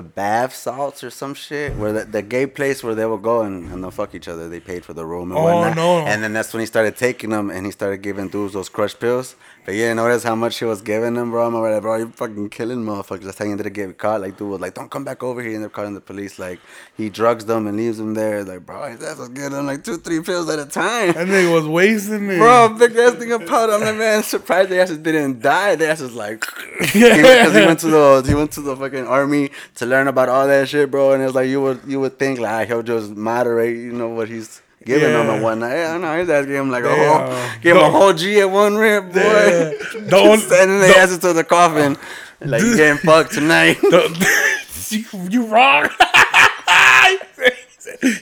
the 0.02 0.08
bath 0.08 0.54
salts 0.56 1.04
or 1.04 1.10
some 1.10 1.34
shit, 1.34 1.76
where 1.76 1.92
the, 1.92 2.04
the 2.06 2.22
gay 2.22 2.46
place 2.48 2.84
where 2.84 2.96
they 2.96 3.06
would 3.06 3.22
go 3.22 3.42
and, 3.42 3.70
and 3.72 3.84
they'll 3.84 3.92
fuck 3.92 4.16
each 4.16 4.28
other. 4.28 4.48
They 4.48 4.60
paid 4.60 4.86
for 4.86 4.94
the 4.94 5.06
room 5.06 5.32
and 5.32 5.38
Oh, 5.40 5.44
whatnot. 5.44 5.76
no. 5.76 5.98
And 6.12 6.24
then 6.24 6.32
that's 6.34 6.54
when 6.54 6.62
he 6.62 6.66
started 6.66 6.96
taking 6.96 7.32
them 7.32 7.50
and 7.50 7.66
he 7.66 7.72
started 7.72 8.02
giving 8.02 8.28
dudes 8.30 8.54
those 8.54 8.70
crush 8.70 8.96
pills. 8.98 9.36
But 9.70 9.76
you 9.76 9.82
didn't 9.82 9.98
notice 9.98 10.24
how 10.24 10.34
much 10.34 10.58
he 10.58 10.66
was 10.66 10.82
giving 10.82 11.14
them, 11.14 11.30
bro. 11.30 11.46
I'm 11.46 11.54
like, 11.54 11.80
bro, 11.84 11.98
you're 11.98 12.08
fucking 12.08 12.50
killing 12.50 12.80
motherfuckers. 12.80 13.26
That's 13.26 13.38
how 13.38 13.46
he 13.46 13.52
ended 13.52 13.68
up 13.68 13.74
getting 13.74 13.94
caught. 13.94 14.20
Like, 14.20 14.36
dude 14.36 14.50
was 14.50 14.60
like, 14.60 14.74
don't 14.74 14.90
come 14.90 15.04
back 15.04 15.22
over 15.22 15.44
here. 15.44 15.54
And 15.54 15.62
they're 15.62 15.70
calling 15.70 15.94
the 15.94 16.02
police. 16.02 16.40
Like, 16.40 16.60
he 16.98 17.12
drugs 17.12 17.46
them 17.46 17.68
and 17.68 17.78
leaves 17.78 18.00
them 18.00 18.16
there. 18.16 18.44
Like, 18.44 18.66
bro, 18.66 18.90
his 18.90 19.04
ass 19.04 19.20
was 19.20 19.30
getting 19.30 19.52
them 19.52 19.68
like 19.68 19.84
two, 19.84 19.98
three 19.98 20.24
pills 20.24 20.50
at 20.50 20.58
a 20.58 20.66
time. 20.66 21.14
That 21.14 21.28
nigga 21.28 21.54
was 21.54 21.68
wasting 21.68 22.32
it. 22.32 22.40
Bro, 22.40 22.80
big 22.80 22.98
ass 22.98 23.14
thing 23.14 23.32
of 23.32 23.46
powder. 23.46 23.74
I'm 23.74 23.82
like, 23.82 23.96
man, 23.96 24.24
surprised 24.24 24.70
the 24.70 24.82
asses 24.82 24.98
didn't 24.98 25.40
die. 25.40 25.76
The 25.76 25.90
ass 25.90 26.02
is 26.02 26.16
like, 26.16 26.44
because 26.80 27.54
he 27.54 27.62
went 27.62 27.80
to 27.82 27.90
the 27.90 28.24
he 28.26 28.34
went 28.34 28.52
to 28.54 28.62
the 28.62 28.76
fucking 28.76 29.06
army 29.06 29.52
to 29.76 29.86
learn 29.86 30.08
about 30.08 30.30
all 30.30 30.48
that 30.48 30.68
shit, 30.68 30.90
bro. 30.90 31.14
And 31.14 31.22
it's 31.22 31.36
like 31.36 31.48
you 31.48 31.62
would 31.62 31.82
you 31.86 32.00
would 32.00 32.18
think 32.18 32.40
like 32.40 32.52
ah, 32.52 32.66
he'll 32.66 32.82
just 32.82 33.12
moderate, 33.12 33.78
you 33.78 33.94
know 33.94 34.10
what 34.10 34.30
he's 34.30 34.64
giving 34.86 35.12
them 35.14 35.28
Yeah. 35.28 35.34
and 35.34 35.44
whatnot. 35.44 35.72
Yeah, 35.72 35.94
I 35.94 35.98
know 35.98 36.18
his 36.20 36.30
ass 36.30 36.46
gave 36.46 36.56
him 36.56 36.70
like 36.72 36.84
a 36.84 36.96
whole 36.96 37.28
gave 37.62 37.76
him 37.76 37.82
a 37.84 37.90
whole 37.92 38.14
G 38.14 38.40
at 38.42 38.50
one 38.50 38.76
rip, 38.78 39.12
boy. 39.14 39.20
Yeah. 39.20 39.72
Only- 40.18 40.38
Sending 40.40 40.80
the 40.80 40.88
the- 40.94 40.98
asses 40.98 41.18
to 41.20 41.34
the 41.34 41.44
coffin. 41.44 41.98
Like 42.42 42.62
you 42.62 42.76
getting 42.78 42.98
fucked 42.98 43.34
tonight. 43.34 43.78
You, 44.92 45.04
you 45.30 45.46
wrong. 45.46 45.88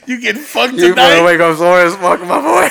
you 0.06 0.20
get 0.20 0.36
fucked 0.36 0.74
You 0.74 0.94
better 0.94 1.14
tonight. 1.16 1.24
wake 1.24 1.40
up 1.40 1.56
sore 1.56 1.80
as 1.80 1.94
fuck, 1.96 2.20
my 2.20 2.40
boy. 2.42 2.68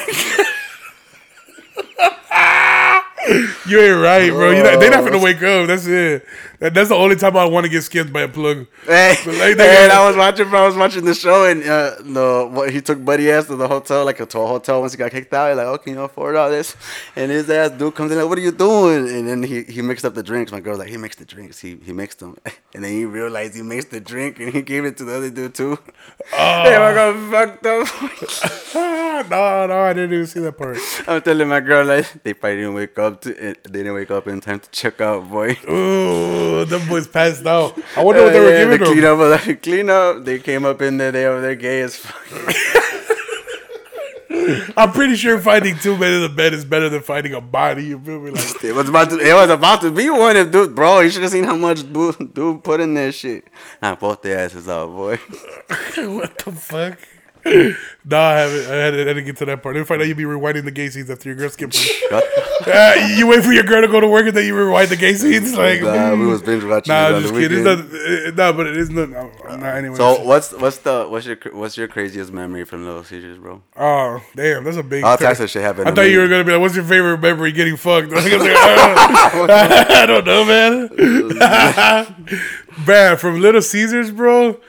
You 3.67 3.79
ain't 3.81 4.01
right, 4.01 4.29
bro. 4.31 4.51
You 4.51 4.63
not, 4.63 4.79
they 4.79 4.89
not 4.89 5.03
gonna 5.03 5.19
wake 5.19 5.43
up. 5.43 5.67
That's 5.67 5.85
it. 5.87 6.25
That, 6.59 6.73
that's 6.73 6.89
the 6.89 6.95
only 6.95 7.15
time 7.17 7.35
I 7.35 7.45
want 7.45 7.65
to 7.65 7.69
get 7.69 7.81
skipped 7.83 8.11
by 8.13 8.21
a 8.21 8.27
plug. 8.27 8.65
Hey, 8.85 9.15
But 9.25 9.33
like 9.33 9.37
hey, 9.43 9.53
they- 9.55 9.83
and 9.83 9.91
I 9.91 10.07
was 10.07 10.15
watching, 10.15 10.49
bro. 10.49 10.63
I 10.63 10.65
was 10.67 10.75
watching 10.77 11.03
the 11.05 11.13
show, 11.13 11.45
and 11.45 11.61
uh, 11.63 11.95
the 11.99 12.47
what 12.51 12.71
he 12.71 12.79
took 12.81 13.03
Buddy 13.03 13.29
ass 13.29 13.47
to 13.47 13.55
the 13.57 13.67
hotel, 13.67 14.05
like 14.05 14.17
to 14.17 14.39
a 14.39 14.47
hotel 14.47 14.79
once 14.79 14.93
he 14.93 14.97
got 14.97 15.11
kicked 15.11 15.33
out. 15.33 15.49
He's 15.49 15.57
like, 15.57 15.67
okay, 15.67 15.91
you 15.91 15.97
know, 15.97 16.05
afford 16.05 16.35
all 16.37 16.49
this, 16.49 16.75
and 17.15 17.29
his 17.29 17.49
ass 17.49 17.71
dude 17.71 17.93
comes 17.95 18.11
in 18.11 18.17
like, 18.17 18.29
what 18.29 18.37
are 18.37 18.41
you 18.41 18.51
doing? 18.51 19.09
And 19.09 19.27
then 19.27 19.43
he, 19.43 19.63
he 19.63 19.81
mixed 19.81 20.05
up 20.05 20.13
the 20.15 20.23
drinks. 20.23 20.51
My 20.53 20.59
girl's 20.61 20.79
like, 20.79 20.89
he 20.89 20.97
mixed 20.97 21.19
the 21.19 21.25
drinks. 21.25 21.59
He 21.59 21.77
he 21.83 21.91
mixed 21.91 22.19
them, 22.19 22.37
and 22.73 22.83
then 22.83 22.91
he 22.93 23.03
realized 23.05 23.55
he 23.55 23.61
mixed 23.61 23.91
the 23.91 23.99
drink, 23.99 24.39
and 24.39 24.53
he 24.53 24.61
gave 24.61 24.85
it 24.85 24.95
to 24.97 25.03
the 25.03 25.15
other 25.17 25.29
dude 25.29 25.53
too. 25.53 25.77
Oh. 26.33 26.63
Hey, 26.63 26.77
my 26.79 26.93
girl 26.93 27.13
fucked 27.29 27.65
up. 27.65 27.87
no, 29.29 29.67
no, 29.67 29.79
I 29.81 29.93
didn't 29.93 30.13
even 30.13 30.27
see 30.27 30.39
that 30.41 30.57
part. 30.57 30.77
I'm 31.07 31.21
telling 31.21 31.47
my 31.47 31.59
girl 31.59 31.85
like 31.85 32.23
they 32.23 32.33
probably 32.33 32.57
didn't 32.57 32.73
wake 32.75 32.97
up 32.99 33.21
to. 33.21 33.33
They 33.33 33.53
didn't 33.71 33.93
wake 33.93 34.11
up 34.11 34.27
in 34.27 34.41
time 34.41 34.59
to 34.59 34.69
check 34.71 34.99
out, 35.01 35.29
boy. 35.29 35.57
Ooh, 35.69 36.65
them 36.65 36.87
boys 36.87 37.07
passed 37.07 37.45
out. 37.45 37.77
I 37.95 38.03
wonder 38.03 38.23
what 38.23 38.33
they 38.33 38.39
Uh, 38.39 38.43
were 38.43 38.49
yeah, 38.49 38.63
giving 38.63 38.79
the 38.79 38.85
them. 38.85 38.93
clean 38.93 39.05
up, 39.05 39.45
the 39.45 39.55
clean 39.55 39.89
up. 39.89 40.25
They 40.25 40.39
came 40.39 40.65
up 40.65 40.81
in 40.81 40.97
there. 40.97 41.11
They 41.11 41.25
over 41.25 41.41
there 41.41 41.55
gay 41.55 41.81
as 41.81 41.95
fuck. 41.95 42.55
I'm 44.77 44.91
pretty 44.93 45.15
sure 45.15 45.39
finding 45.39 45.77
two 45.77 45.97
men 45.97 46.13
in 46.13 46.21
the 46.21 46.29
bed 46.29 46.53
is 46.53 46.63
better 46.63 46.87
than 46.89 47.01
finding 47.01 47.33
a 47.33 47.41
body. 47.41 47.85
You 47.85 47.99
feel 47.99 48.19
me? 48.21 48.31
Like, 48.31 48.63
It 48.63 48.73
was 48.73 48.87
about 48.87 49.09
to. 49.09 49.19
It 49.19 49.33
was 49.33 49.49
about 49.49 49.81
to 49.81 49.91
be 49.91 50.09
one. 50.09 50.37
If 50.37 50.51
dude, 50.51 50.73
bro, 50.75 50.99
you 51.01 51.09
should 51.09 51.23
have 51.23 51.31
seen 51.31 51.43
how 51.43 51.55
much 51.57 51.91
dude, 51.91 52.33
dude 52.33 52.63
put 52.63 52.79
in 52.79 52.93
that 52.93 53.13
shit. 53.13 53.45
Nah, 53.81 53.95
both 53.95 54.21
their 54.21 54.39
asses 54.39 54.69
out, 54.69 54.87
boy. 54.89 55.17
what 55.17 56.37
the 56.37 56.51
fuck? 56.51 56.97
no, 58.05 58.19
I 58.19 58.33
haven't. 58.39 58.71
I 58.71 58.75
had 58.75 58.93
I 58.93 58.97
didn't 58.97 59.25
get 59.25 59.37
to 59.37 59.45
that 59.45 59.63
part. 59.63 59.75
Then 59.75 59.85
find 59.85 60.01
out 60.01 60.07
you'd 60.07 60.17
be 60.17 60.23
rewinding 60.23 60.65
the 60.65 60.71
gay 60.71 60.89
scenes 60.89 61.09
after 61.09 61.29
your 61.29 61.35
girl 61.35 61.49
skipped. 61.49 61.77
uh, 62.11 62.21
you 63.17 63.27
wait 63.27 63.43
for 63.43 63.53
your 63.53 63.63
girl 63.63 63.81
to 63.81 63.87
go 63.87 63.99
to 63.99 64.07
work 64.07 64.27
and 64.27 64.35
then 64.35 64.45
you 64.45 64.55
rewind 64.55 64.89
the 64.89 64.95
gay 64.95 65.13
scenes. 65.13 65.55
Like, 65.55 65.81
Nah, 65.81 66.11
we 66.11 66.25
mm. 66.25 66.29
was 66.29 66.41
binge 66.41 66.63
watching. 66.63 66.93
Nah, 66.93 67.07
I'm 67.07 67.21
just 67.21 67.33
kidding. 67.33 67.63
not, 67.63 67.79
uh, 67.79 68.31
nah, 68.35 68.51
but 68.51 68.67
it 68.67 68.77
is 68.77 68.89
not. 68.89 69.09
No, 69.09 69.31
nah, 69.55 69.67
anyway. 69.67 69.95
So 69.95 70.21
what's 70.23 70.51
what's 70.53 70.77
the 70.79 71.07
what's 71.07 71.25
your 71.25 71.37
what's 71.51 71.77
your 71.77 71.87
craziest 71.87 72.31
memory 72.31 72.65
from 72.65 72.85
Little 72.85 73.03
Caesars, 73.03 73.37
bro? 73.37 73.61
oh, 73.77 74.21
damn, 74.35 74.63
that's 74.63 74.77
a 74.77 74.83
big. 74.83 75.03
All 75.03 75.17
types 75.17 75.39
of 75.39 75.49
shit 75.49 75.61
happened. 75.61 75.87
I 75.87 75.91
thought 75.93 76.05
me. 76.05 76.11
you 76.11 76.19
were 76.19 76.27
gonna 76.27 76.43
be 76.43 76.51
like, 76.51 76.61
"What's 76.61 76.75
your 76.75 76.85
favorite 76.85 77.19
memory 77.19 77.51
getting 77.51 77.77
fucked?" 77.77 78.11
I 78.13 78.15
was 78.15 78.25
like, 78.25 79.49
I 79.49 80.05
don't 80.05 80.25
know, 80.25 80.45
man. 80.45 80.89
man, 82.85 83.17
from 83.17 83.41
Little 83.41 83.61
Caesars, 83.61 84.11
bro. 84.11 84.59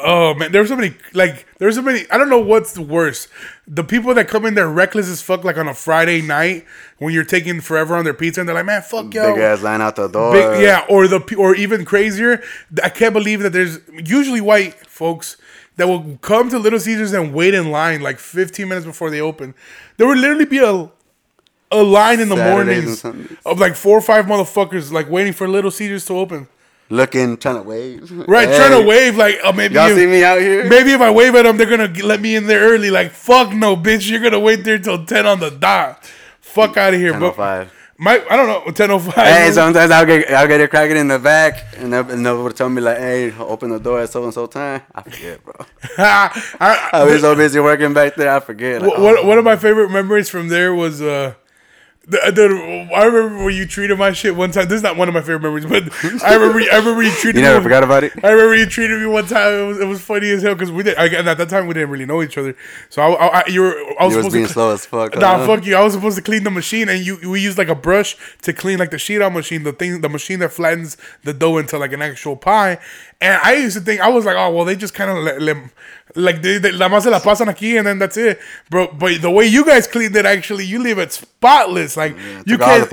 Oh 0.00 0.34
man, 0.34 0.52
there's 0.52 0.68
so 0.68 0.76
many. 0.76 0.94
Like, 1.12 1.46
there's 1.58 1.74
so 1.74 1.82
many. 1.82 2.04
I 2.10 2.18
don't 2.18 2.28
know 2.28 2.40
what's 2.40 2.72
the 2.72 2.82
worst. 2.82 3.28
The 3.66 3.82
people 3.84 4.14
that 4.14 4.28
come 4.28 4.46
in 4.46 4.54
there 4.54 4.68
reckless 4.68 5.08
as 5.08 5.20
fuck, 5.20 5.44
like 5.44 5.56
on 5.56 5.68
a 5.68 5.74
Friday 5.74 6.22
night 6.22 6.64
when 6.98 7.12
you're 7.12 7.24
taking 7.24 7.60
forever 7.60 7.96
on 7.96 8.04
their 8.04 8.14
pizza, 8.14 8.40
and 8.40 8.48
they're 8.48 8.54
like, 8.54 8.66
"Man, 8.66 8.82
fuck 8.82 9.12
yo." 9.12 9.34
Big 9.34 9.42
ass 9.42 9.62
line 9.62 9.80
out 9.80 9.96
the 9.96 10.08
door. 10.08 10.32
Big, 10.32 10.62
yeah, 10.62 10.86
or 10.88 11.08
the 11.08 11.20
or 11.36 11.54
even 11.54 11.84
crazier. 11.84 12.42
I 12.82 12.88
can't 12.88 13.12
believe 13.12 13.40
that 13.40 13.52
there's 13.52 13.80
usually 13.92 14.40
white 14.40 14.74
folks 14.86 15.36
that 15.76 15.88
will 15.88 16.18
come 16.22 16.48
to 16.50 16.58
Little 16.58 16.80
Caesars 16.80 17.12
and 17.12 17.32
wait 17.32 17.54
in 17.54 17.70
line 17.70 18.00
like 18.00 18.18
15 18.18 18.68
minutes 18.68 18.86
before 18.86 19.10
they 19.10 19.20
open. 19.20 19.54
There 19.96 20.06
would 20.06 20.18
literally 20.18 20.44
be 20.44 20.58
a 20.58 20.90
a 21.70 21.82
line 21.82 22.20
in 22.20 22.28
the 22.28 22.36
Saturdays 22.36 23.04
mornings 23.04 23.38
of 23.44 23.58
like 23.58 23.74
four 23.74 23.98
or 23.98 24.00
five 24.00 24.26
motherfuckers 24.26 24.90
like 24.90 25.08
waiting 25.10 25.32
for 25.32 25.46
Little 25.46 25.70
Caesars 25.70 26.04
to 26.06 26.14
open. 26.14 26.48
Looking, 26.90 27.36
trying 27.36 27.56
to 27.56 27.62
wave. 27.62 28.10
Right, 28.28 28.48
Hey, 28.48 28.56
trying 28.56 28.80
to 28.80 28.86
wave 28.88 29.16
like 29.16 29.38
oh 29.44 29.52
maybe 29.52 29.74
Y'all 29.74 29.88
if- 29.90 29.96
see 29.96 30.06
me 30.06 30.24
out 30.24 30.40
here? 30.40 30.68
maybe 30.68 30.92
if 30.92 31.00
I 31.00 31.10
wave 31.10 31.34
at 31.34 31.42
them 31.42 31.56
they're 31.56 31.66
gonna 31.68 31.92
let 32.04 32.20
me 32.20 32.34
in 32.36 32.46
there 32.46 32.60
early. 32.60 32.90
Like 32.90 33.10
fuck 33.10 33.52
no, 33.52 33.76
bitch, 33.76 34.08
you're 34.10 34.20
gonna 34.20 34.40
wait 34.40 34.64
there 34.64 34.78
till 34.78 35.04
10 35.04 35.26
on 35.26 35.40
the 35.40 35.50
dot. 35.50 36.04
Fuck 36.40 36.76
out 36.78 36.94
of 36.94 37.00
here, 37.00 37.12
but 37.18 37.34
10:05. 37.34 37.68
my 37.98 38.22
I 38.30 38.36
don't 38.36 38.46
know 38.46 38.72
10:05. 38.72 39.12
Hey, 39.12 39.50
sometimes 39.52 39.90
I'll 39.90 40.06
get 40.06 40.30
I'll 40.32 40.48
get 40.48 40.60
it 40.62 40.70
cracking 40.70 40.96
in 40.96 41.08
the 41.08 41.18
back, 41.18 41.62
and 41.76 41.92
they'll, 41.92 42.10
and 42.10 42.24
they'll 42.24 42.50
tell 42.52 42.70
me 42.70 42.80
like, 42.80 42.96
"Hey, 42.98 43.32
open 43.38 43.68
the 43.70 43.78
door 43.78 44.00
at 44.00 44.08
so 44.10 44.24
and 44.24 44.32
so 44.32 44.46
time." 44.46 44.80
I 44.94 45.02
forget, 45.02 45.44
bro. 45.44 45.52
I, 45.98 46.88
I 46.92 47.04
was 47.04 47.20
so 47.20 47.34
busy 47.34 47.60
working 47.60 47.92
back 47.92 48.14
there, 48.16 48.34
I 48.34 48.40
forget. 48.40 48.80
Like, 48.82 48.94
Wh- 48.94 49.00
One, 49.02 49.26
one 49.26 49.38
of 49.38 49.44
my 49.44 49.56
favorite 49.56 49.90
memories 49.90 50.28
from 50.30 50.48
there 50.48 50.72
was 50.74 51.02
uh, 51.02 51.34
the, 52.08 52.18
uh, 52.24 52.30
the, 52.30 52.88
I 52.94 53.04
remember 53.04 53.44
when 53.44 53.54
you 53.54 53.66
treated 53.66 53.98
my 53.98 54.12
shit 54.12 54.34
one 54.34 54.50
time. 54.50 54.66
This 54.66 54.76
is 54.76 54.82
not 54.82 54.96
one 54.96 55.08
of 55.08 55.14
my 55.14 55.20
favorite 55.20 55.42
memories, 55.42 55.66
but 55.66 55.84
I 56.24 56.34
remember 56.36 56.60
I 56.72 56.78
remember 56.78 57.02
you 57.02 57.10
treated 57.12 57.36
you 57.36 57.42
never 57.42 57.58
me. 57.58 57.64
forgot 57.64 57.84
about 57.84 58.02
it. 58.02 58.12
I 58.24 58.30
remember 58.30 58.56
you 58.56 58.64
treated 58.66 58.98
me 59.00 59.06
one 59.06 59.26
time. 59.26 59.52
It 59.52 59.66
was, 59.66 59.80
it 59.80 59.84
was 59.86 60.00
funny 60.00 60.30
as 60.30 60.42
hell 60.42 60.54
because 60.54 60.72
we 60.72 60.82
did. 60.82 60.96
I, 60.96 61.06
and 61.06 61.28
at 61.28 61.36
that 61.36 61.50
time 61.50 61.66
we 61.66 61.74
didn't 61.74 61.90
really 61.90 62.06
know 62.06 62.22
each 62.22 62.38
other. 62.38 62.56
So 62.88 63.02
I, 63.02 63.10
I, 63.12 63.26
I 63.26 63.44
you 63.48 63.60
were 63.60 63.74
I 64.00 64.04
was 64.06 64.12
You 64.14 64.16
was 64.16 64.26
supposed 64.26 64.32
being 64.32 64.46
to. 64.46 64.52
slow 64.52 64.72
as 64.72 64.86
fuck. 64.86 65.14
Nah, 65.16 65.38
huh? 65.38 65.46
fuck 65.46 65.66
you. 65.66 65.76
I 65.76 65.82
was 65.82 65.92
supposed 65.92 66.16
to 66.16 66.22
clean 66.22 66.44
the 66.44 66.50
machine, 66.50 66.88
and 66.88 67.04
you 67.04 67.18
we 67.30 67.40
used 67.42 67.58
like 67.58 67.68
a 67.68 67.74
brush 67.74 68.16
to 68.42 68.54
clean 68.54 68.78
like 68.78 68.90
the 68.90 68.98
sheet 68.98 69.20
out 69.20 69.34
machine, 69.34 69.64
the 69.64 69.72
thing, 69.72 70.00
the 70.00 70.08
machine 70.08 70.38
that 70.38 70.52
flattens 70.52 70.96
the 71.24 71.34
dough 71.34 71.58
into 71.58 71.76
like 71.78 71.92
an 71.92 72.00
actual 72.00 72.36
pie. 72.36 72.78
And 73.20 73.38
I 73.42 73.54
used 73.56 73.76
to 73.76 73.82
think 73.82 74.00
I 74.00 74.08
was 74.08 74.24
like, 74.24 74.36
oh 74.36 74.50
well, 74.54 74.64
they 74.64 74.76
just 74.76 74.94
kind 74.94 75.10
of 75.10 75.18
let, 75.18 75.42
let, 75.42 75.56
like 76.14 76.42
they, 76.42 76.58
they 76.58 76.72
la 76.72 76.88
más 76.88 77.02
se 77.02 77.10
la 77.10 77.20
pasan 77.20 77.46
aquí, 77.48 77.76
and 77.78 77.86
then 77.86 77.98
that's 77.98 78.16
it, 78.16 78.38
bro. 78.70 78.88
But 78.92 79.20
the 79.22 79.30
way 79.30 79.46
you 79.46 79.64
guys 79.64 79.86
cleaned 79.86 80.16
it, 80.16 80.26
actually, 80.26 80.64
you 80.64 80.78
leave 80.82 80.98
it 80.98 81.12
spotless. 81.12 81.96
Like 81.96 82.16
you 82.46 82.56
can't 82.58 82.90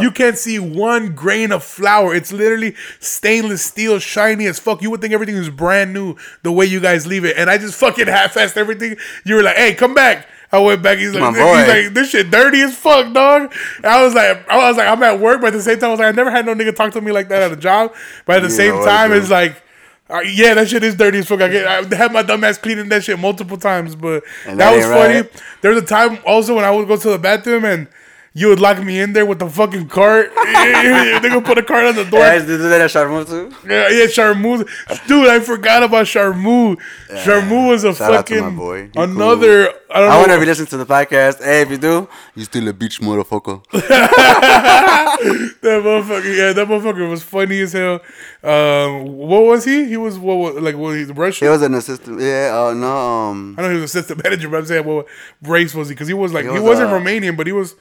you, 0.00 0.06
you 0.06 0.10
can't 0.10 0.38
see 0.38 0.58
one 0.58 1.14
grain 1.14 1.52
of 1.52 1.64
flour. 1.64 2.14
It's 2.14 2.32
literally 2.32 2.74
stainless 3.00 3.64
steel, 3.64 3.98
shiny 3.98 4.46
as 4.46 4.58
fuck. 4.58 4.82
You 4.82 4.90
would 4.90 5.00
think 5.00 5.12
everything 5.14 5.36
was 5.36 5.50
brand 5.50 5.92
new 5.92 6.16
the 6.42 6.52
way 6.52 6.66
you 6.66 6.80
guys 6.80 7.06
leave 7.06 7.24
it, 7.24 7.36
and 7.36 7.48
I 7.50 7.58
just 7.58 7.74
fucking 7.78 8.06
half-assed 8.08 8.56
everything. 8.56 8.96
You 9.24 9.36
were 9.36 9.42
like, 9.42 9.56
hey, 9.56 9.74
come 9.74 9.94
back. 9.94 10.26
I 10.50 10.58
went 10.60 10.82
back. 10.82 10.98
He's 10.98 11.12
like, 11.14 11.34
he's 11.34 11.68
like, 11.68 11.94
this 11.94 12.10
shit 12.10 12.30
dirty 12.30 12.62
as 12.62 12.74
fuck, 12.74 13.12
dog. 13.12 13.52
And 13.78 13.86
I 13.86 14.02
was 14.02 14.14
like, 14.14 14.48
I 14.48 14.68
was 14.68 14.78
like, 14.78 14.88
I'm 14.88 15.02
at 15.02 15.20
work, 15.20 15.42
but 15.42 15.48
at 15.48 15.52
the 15.52 15.62
same 15.62 15.78
time, 15.78 15.88
I 15.88 15.90
was 15.90 16.00
like, 16.00 16.08
I 16.08 16.16
never 16.16 16.30
had 16.30 16.46
no 16.46 16.54
nigga 16.54 16.74
talk 16.74 16.92
to 16.94 17.00
me 17.02 17.12
like 17.12 17.28
that 17.28 17.42
at 17.42 17.52
a 17.52 17.56
job. 17.56 17.94
But 18.24 18.36
at 18.36 18.42
the 18.42 18.48
You 18.48 18.54
same 18.54 18.82
time, 18.84 19.12
it's 19.12 19.28
like, 19.28 19.62
yeah, 20.10 20.54
that 20.54 20.68
shit 20.68 20.82
is 20.82 20.94
dirty 20.94 21.18
as 21.18 21.28
fuck. 21.28 21.40
I, 21.40 21.48
get, 21.48 21.66
I 21.66 21.96
had 21.96 22.12
my 22.12 22.22
dumb 22.22 22.42
ass 22.44 22.58
cleaning 22.58 22.88
that 22.88 23.04
shit 23.04 23.18
multiple 23.18 23.58
times, 23.58 23.94
but 23.94 24.24
that, 24.46 24.56
that 24.56 24.76
was 24.76 24.84
funny. 24.84 25.14
right. 25.20 25.42
There 25.60 25.70
was 25.72 25.82
a 25.82 25.86
time 25.86 26.18
also 26.26 26.56
when 26.56 26.64
I 26.64 26.70
would 26.70 26.88
go 26.88 26.96
to 26.96 27.10
the 27.10 27.18
bathroom 27.18 27.64
and 27.64 27.88
you 28.34 28.48
would 28.48 28.60
lock 28.60 28.82
me 28.82 29.00
in 29.00 29.12
there 29.12 29.26
with 29.26 29.38
the 29.38 29.48
fucking 29.48 29.88
cart. 29.88 30.30
they 30.34 31.20
gonna 31.22 31.40
put 31.40 31.58
a 31.58 31.62
cart 31.62 31.86
on 31.86 31.96
the 31.96 32.04
door. 32.04 32.20
Yeah, 32.20 32.26
I 32.26 32.34
used 32.34 32.46
to 32.46 32.58
do 32.58 32.68
that 32.68 32.80
at 32.80 32.90
Sharmu 32.90 33.26
too. 33.26 33.54
Yeah, 33.68 33.88
yeah, 33.88 34.06
Sharmu. 34.06 35.06
Dude, 35.06 35.28
I 35.28 35.40
forgot 35.40 35.82
about 35.82 36.06
Sharmu. 36.06 36.76
Sharmu 37.08 37.68
was 37.68 37.84
a 37.84 37.94
Shout 37.94 38.14
out 38.14 38.26
to 38.26 38.34
my 38.34 38.40
fucking 38.40 38.56
boy. 38.56 38.90
He 38.94 39.00
another. 39.00 39.68
I 39.90 40.00
don't 40.00 40.10
I 40.10 40.14
know. 40.14 40.20
wonder 40.20 40.34
if 40.34 40.40
you 40.40 40.46
listen 40.46 40.66
to 40.66 40.76
the 40.76 40.86
podcast. 40.86 41.42
Hey, 41.42 41.62
if 41.62 41.70
you 41.70 41.78
do, 41.78 42.08
you 42.34 42.44
still 42.44 42.68
a 42.68 42.72
bitch 42.72 43.00
motherfucker. 43.00 43.64
That 45.18 45.82
motherfucker, 45.82 46.36
yeah, 46.36 46.52
that 46.52 46.68
motherfucker 46.68 47.10
was 47.10 47.24
funny 47.24 47.60
as 47.60 47.72
hell. 47.72 48.00
Um, 48.44 49.16
what 49.16 49.44
was 49.44 49.64
he? 49.64 49.86
He 49.86 49.96
was 49.96 50.16
what? 50.16 50.36
was 50.36 50.62
like, 50.62 50.76
what? 50.76 50.96
He's 50.96 51.10
Russian. 51.10 51.46
he 51.46 51.50
was 51.50 51.62
an 51.62 51.74
assistant. 51.74 52.20
Yeah, 52.20 52.52
oh 52.54 52.72
no. 52.72 52.96
Um, 52.96 53.56
I 53.58 53.62
know 53.62 53.70
he 53.70 53.80
was 53.80 53.96
assistant 53.96 54.22
manager, 54.24 54.48
but 54.48 54.58
I'm 54.58 54.66
saying, 54.66 54.84
what 54.84 55.06
race 55.42 55.74
was 55.74 55.88
he? 55.88 55.94
Because 55.94 56.06
he 56.06 56.14
was 56.14 56.32
like, 56.32 56.44
he, 56.44 56.50
was, 56.50 56.62
wasn't 56.62 56.90
uh, 56.90 56.98
Romanian, 56.98 57.36
but 57.36 57.48
he 57.48 57.52
was 57.52 57.74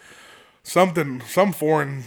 something, 0.67 1.21
some 1.21 1.53
foreign 1.53 2.03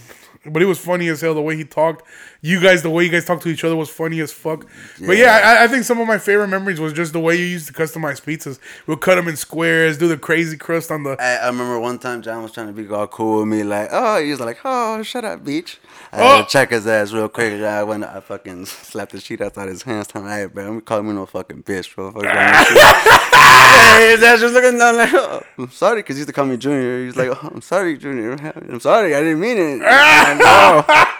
But 0.47 0.63
he 0.63 0.67
was 0.67 0.79
funny 0.79 1.09
as 1.09 1.21
hell. 1.21 1.35
The 1.35 1.43
way 1.43 1.55
he 1.57 1.65
talked, 1.65 2.03
you 2.41 2.63
guys, 2.63 2.83
the 2.83 2.89
way 2.89 3.05
you 3.05 3.11
guys 3.11 3.27
talked 3.27 3.43
to 3.43 3.51
each 3.51 3.63
other 3.63 3.77
was 3.77 3.91
funny 3.91 4.21
as 4.21 4.33
fuck. 4.33 4.67
But 4.99 5.19
yeah, 5.19 5.59
I, 5.61 5.65
I 5.65 5.69
think 5.69 5.85
some 5.85 6.01
of 6.01 6.07
my 6.07 6.17
favorite 6.17 6.49
memories 6.49 6.81
was 6.81 6.95
just 6.95 7.13
the 7.13 7.21
way 7.21 7.37
you 7.37 7.45
used 7.45 7.67
to 7.67 7.75
customize 7.75 8.23
pizzas. 8.23 8.59
We'll 8.87 8.97
cut 8.97 9.17
them 9.17 9.29
in 9.29 9.37
squares, 9.37 9.99
do 9.99 10.09
the 10.09 10.17
crazy 10.17 10.57
crust 10.57 10.91
on 10.91 11.03
the. 11.03 11.17
I, 11.21 11.37
I 11.37 11.47
remember 11.49 11.79
one 11.79 11.99
time 11.99 12.23
John 12.23 12.43
was 12.43 12.53
trying 12.53 12.69
to 12.69 12.73
be 12.73 12.89
all 12.89 13.07
cool 13.07 13.41
with 13.41 13.49
me, 13.49 13.65
like, 13.65 13.91
oh, 13.93 14.23
he 14.23 14.31
was 14.31 14.41
like, 14.41 14.61
oh, 14.65 15.03
shut 15.03 15.27
up, 15.27 15.45
beach. 15.45 15.79
I 16.13 16.21
Oh. 16.21 16.25
had 16.25 16.37
to 16.39 16.43
oh. 16.43 16.47
check 16.47 16.71
his 16.71 16.87
ass 16.87 17.13
real 17.13 17.29
quick. 17.29 17.63
I 17.63 17.85
went, 17.85 18.05
I 18.05 18.21
fucking 18.21 18.67
slapped 18.67 19.13
the 19.13 19.21
shit 19.21 19.41
outside 19.41 19.69
his 19.69 19.83
hands. 19.83 20.09
I'm 20.15 20.27
hey, 20.27 20.47
bro, 20.47 20.65
don't 20.65 20.85
call 20.85 21.03
me 21.03 21.13
no 21.13 21.27
fucking 21.27 21.63
bitch, 21.63 21.95
bro. 21.95 22.11
Fuck 22.11 22.25
shit. 22.25 22.31
his 24.11 24.23
ass 24.23 24.41
just 24.41 24.55
looking 24.55 24.79
down 24.79 24.97
like, 24.97 25.15
oh, 25.15 25.43
I'm 25.59 25.71
sorry, 25.71 26.01
because 26.01 26.17
he 26.17 26.21
used 26.21 26.29
to 26.29 26.33
call 26.33 26.47
me 26.47 26.57
Junior. 26.57 27.05
He's 27.05 27.17
like, 27.17 27.29
oh, 27.29 27.51
I'm 27.55 27.61
sorry, 27.61 27.97
Junior. 27.97 28.33
I'm 28.33 28.81
sorry, 28.81 29.15
I 29.15 29.21
didn't 29.21 29.41
mean 29.41 29.57
it. 29.59 29.81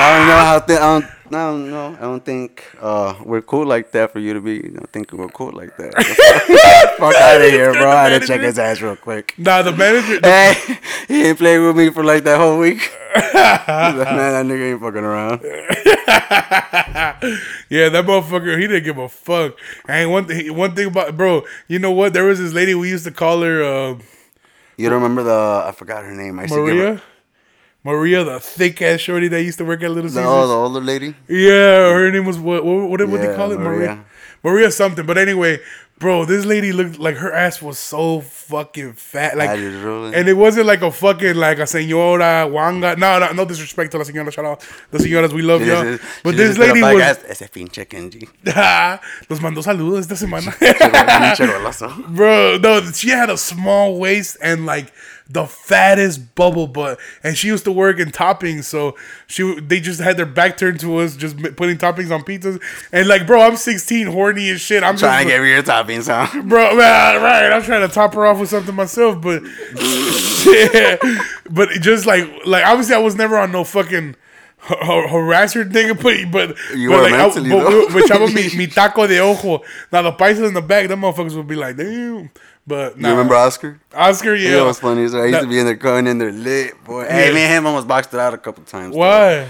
I 0.00 0.18
don't 0.18 0.26
know 0.28 0.34
how. 0.38 0.58
Th- 0.66 0.78
I 0.78 0.82
don't. 1.00 1.04
I 1.32 1.46
don't 1.46 1.70
know. 1.70 1.96
I 1.96 2.00
don't 2.00 2.24
think 2.24 2.64
uh, 2.80 3.14
we're 3.24 3.40
cool 3.42 3.64
like 3.64 3.92
that 3.92 4.12
for 4.12 4.18
you 4.18 4.34
to 4.34 4.40
be. 4.40 4.58
I 4.58 4.68
don't 4.68 4.90
think 4.92 5.12
we're 5.12 5.28
cool 5.28 5.52
like 5.52 5.76
that. 5.76 5.94
Fuck 6.98 7.14
out 7.14 7.40
of 7.40 7.48
here, 7.50 7.72
bro. 7.72 7.88
I 7.88 8.08
had 8.08 8.20
to 8.22 8.26
check 8.26 8.40
his 8.40 8.58
ass 8.58 8.80
real 8.80 8.96
quick. 8.96 9.34
Nah, 9.38 9.62
the 9.62 9.70
manager. 9.70 10.18
Hey, 10.24 10.54
he 11.06 11.26
ain't 11.28 11.38
played 11.38 11.60
with 11.60 11.76
me 11.76 11.90
for 11.90 12.02
like 12.02 12.24
that 12.24 12.38
whole 12.38 12.58
week. 12.58 12.90
Like, 13.12 13.34
Man, 13.36 13.96
that 13.96 14.46
nigga 14.46 14.70
ain't 14.72 14.80
fucking 14.80 15.02
around. 15.04 15.40
yeah, 17.68 17.88
that 17.88 18.04
motherfucker, 18.04 18.58
he 18.58 18.66
didn't 18.66 18.84
give 18.84 18.98
a 18.98 19.08
fuck. 19.08 19.58
And 19.88 20.10
one 20.10 20.26
thing, 20.26 20.54
one 20.56 20.74
thing 20.74 20.88
about 20.88 21.16
bro, 21.16 21.44
you 21.68 21.78
know 21.78 21.90
what? 21.92 22.12
There 22.12 22.24
was 22.24 22.38
this 22.38 22.52
lady 22.52 22.74
we 22.74 22.88
used 22.88 23.04
to 23.04 23.10
call 23.10 23.42
her 23.42 23.62
uh, 23.62 23.98
You 24.76 24.88
don't 24.88 25.02
remember 25.02 25.22
the? 25.22 25.64
I 25.66 25.72
forgot 25.72 26.04
her 26.04 26.12
name. 26.14 26.38
I 26.38 26.42
used 26.42 26.54
to 26.54 26.66
give 26.66 26.76
her- 26.76 26.82
Maria. 26.84 27.02
Maria, 27.82 28.24
the 28.24 28.40
thick 28.40 28.82
ass 28.82 29.00
shorty 29.00 29.28
that 29.28 29.42
used 29.42 29.58
to 29.58 29.64
work 29.64 29.82
at 29.82 29.90
Little 29.90 30.10
Caesars. 30.10 30.26
oh, 30.26 30.46
the 30.46 30.54
older 30.54 30.80
lady. 30.80 31.14
Yeah, 31.28 31.92
her 31.92 32.10
name 32.10 32.26
was 32.26 32.38
what? 32.38 32.64
What, 32.64 32.90
what, 32.90 33.08
what 33.08 33.20
they 33.20 33.34
call 33.34 33.52
it? 33.52 33.58
Maria. 33.58 33.78
Maria. 33.78 34.04
Maria 34.42 34.70
something. 34.70 35.04
But 35.06 35.16
anyway, 35.18 35.60
bro, 35.98 36.24
this 36.26 36.44
lady 36.44 36.72
looked 36.72 36.98
like 36.98 37.16
her 37.16 37.32
ass 37.32 37.60
was 37.62 37.78
so 37.78 38.20
fucking 38.20 38.94
fat. 38.94 39.36
Like, 39.36 39.50
really- 39.58 40.14
and 40.14 40.28
it 40.28 40.34
wasn't 40.34 40.66
like 40.66 40.82
a 40.82 40.90
fucking 40.90 41.36
like 41.36 41.58
a 41.58 41.62
señora 41.62 42.46
Wanga. 42.50 42.98
No, 42.98 43.18
no, 43.18 43.32
no 43.32 43.44
disrespect 43.46 43.92
to 43.92 43.98
la 43.98 44.04
señora. 44.04 44.30
Shout 44.30 44.44
out 44.44 44.60
the 44.90 44.98
señoras. 44.98 45.32
We 45.32 45.40
love 45.42 45.62
y'all. 45.66 45.98
But 46.22 46.36
this 46.36 46.58
lady 46.58 46.82
was. 46.82 47.18
Ese 47.28 47.48
pinche 47.50 47.86
Kenji. 47.88 48.28
Los 49.30 49.40
mandó 49.40 49.62
saludos 49.62 50.00
esta 50.00 50.16
semana. 50.16 50.54
Bro, 52.14 52.58
no, 52.58 52.80
she 52.92 53.08
had 53.08 53.30
a 53.30 53.36
small 53.38 53.98
waist 53.98 54.36
and 54.42 54.66
like 54.66 54.92
the 55.32 55.46
fattest 55.46 56.34
bubble 56.34 56.66
butt, 56.66 56.98
and 57.22 57.36
she 57.38 57.46
used 57.48 57.62
to 57.64 57.72
work 57.72 57.98
in 58.00 58.10
toppings. 58.10 58.64
So 58.64 58.96
she, 59.28 59.60
they 59.60 59.78
just 59.80 60.00
had 60.00 60.16
their 60.16 60.26
back 60.26 60.56
turned 60.56 60.80
to 60.80 60.98
us, 60.98 61.16
just 61.16 61.36
putting 61.56 61.76
toppings 61.78 62.10
on 62.10 62.22
pizzas. 62.22 62.60
And 62.92 63.06
like, 63.08 63.26
bro, 63.26 63.40
I'm 63.42 63.56
16, 63.56 64.08
horny 64.08 64.50
as 64.50 64.60
shit. 64.60 64.82
I'm 64.82 64.96
Trying 64.96 65.28
just, 65.28 65.34
to 65.34 65.38
get 65.38 65.42
me 65.42 65.50
your 65.50 65.62
toppings, 65.62 66.08
huh? 66.08 66.42
bro, 66.42 66.74
man, 66.76 67.22
right? 67.22 67.52
I'm 67.52 67.62
trying 67.62 67.86
to 67.88 67.94
top 67.94 68.14
her 68.14 68.26
off 68.26 68.40
with 68.40 68.50
something 68.50 68.74
myself, 68.74 69.20
but 69.22 69.42
yeah, 70.46 70.96
but 71.50 71.68
just 71.80 72.06
like, 72.06 72.28
like 72.46 72.64
obviously, 72.66 72.94
I 72.94 72.98
was 72.98 73.14
never 73.16 73.36
on 73.38 73.52
no 73.52 73.64
fucking. 73.64 74.16
har- 74.58 75.06
har- 75.06 75.08
Harasser 75.08 75.64
nigga, 75.70 75.94
but 76.00 76.30
but 76.30 76.76
You 76.76 76.90
but 76.90 77.04
like, 77.04 77.12
I, 77.14 77.16
mentally, 77.18 77.50
but, 77.50 77.70
though. 77.70 77.86
but 77.88 78.02
chavo 78.04 78.32
mi, 78.34 78.56
mi 78.58 78.66
taco 78.66 79.06
de 79.06 79.18
ojo. 79.18 79.62
Now 79.92 80.02
the 80.02 80.12
paisas 80.12 80.46
in 80.48 80.54
the 80.54 80.60
back, 80.62 80.88
them 80.88 81.00
motherfuckers 81.00 81.34
would 81.36 81.46
be 81.48 81.56
like, 81.56 81.76
damn. 81.76 82.30
But 82.66 82.96
You 82.98 83.08
remember 83.08 83.34
Oscar? 83.34 83.80
Oscar? 83.94 84.34
Yeah, 84.34 84.50
Yeah. 84.50 84.62
it 84.62 84.64
was 84.66 84.78
funny. 84.78 85.08
So 85.08 85.20
I 85.22 85.26
used 85.26 85.40
to 85.40 85.46
be 85.46 85.58
in 85.58 85.66
there 85.66 85.74
going 85.74 86.06
in 86.06 86.18
there 86.18 86.30
lit, 86.32 86.82
boy. 86.84 87.04
Hey, 87.06 87.28
Yeah. 87.28 87.34
me 87.34 87.40
and 87.40 87.52
him 87.52 87.66
almost 87.66 87.88
boxed 87.88 88.12
it 88.14 88.20
out 88.20 88.34
a 88.34 88.38
couple 88.38 88.62
times. 88.64 88.94
though. 88.94 89.00
Why? 89.00 89.46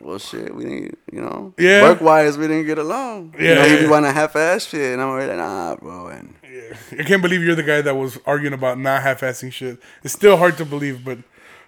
Well, 0.00 0.18
shit, 0.18 0.54
we 0.54 0.62
didn't, 0.64 0.98
you 1.12 1.20
know, 1.20 1.52
Yeah. 1.58 1.82
work 1.82 2.00
wise, 2.00 2.38
we 2.38 2.46
didn't 2.46 2.66
get 2.66 2.78
along. 2.78 3.34
Yeah, 3.38 3.48
you 3.48 3.54
know, 3.56 3.64
yeah. 3.64 3.80
be 3.80 3.86
wanting 3.88 4.12
half 4.14 4.36
ass 4.36 4.66
shit, 4.66 4.92
and 4.92 5.02
I'm 5.02 5.10
like, 5.18 5.36
nah, 5.36 5.74
bro. 5.74 6.06
And 6.06 6.34
I 6.96 7.02
can't 7.02 7.20
believe 7.20 7.42
you're 7.42 7.56
the 7.56 7.64
guy 7.64 7.80
that 7.80 7.96
was 7.96 8.18
arguing 8.24 8.52
about 8.54 8.78
not 8.78 9.02
half-assing 9.02 9.52
shit. 9.52 9.78
It's 10.04 10.14
still 10.14 10.36
hard 10.36 10.56
to 10.58 10.64
believe, 10.64 11.04
but 11.04 11.18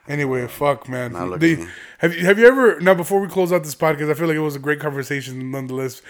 anyway, 0.08 0.46
fuck, 0.46 0.88
man. 0.88 1.12
The- 1.38 1.68
have 1.98 2.14
you 2.16 2.24
have 2.24 2.38
you 2.38 2.46
ever 2.46 2.80
now 2.80 2.94
before 2.94 3.20
we 3.20 3.28
close 3.28 3.52
out 3.52 3.62
this 3.62 3.74
podcast? 3.74 4.10
I 4.10 4.14
feel 4.14 4.26
like 4.26 4.36
it 4.36 4.40
was 4.40 4.56
a 4.56 4.60
great 4.60 4.80
conversation 4.80 5.50
nonetheless. 5.50 6.00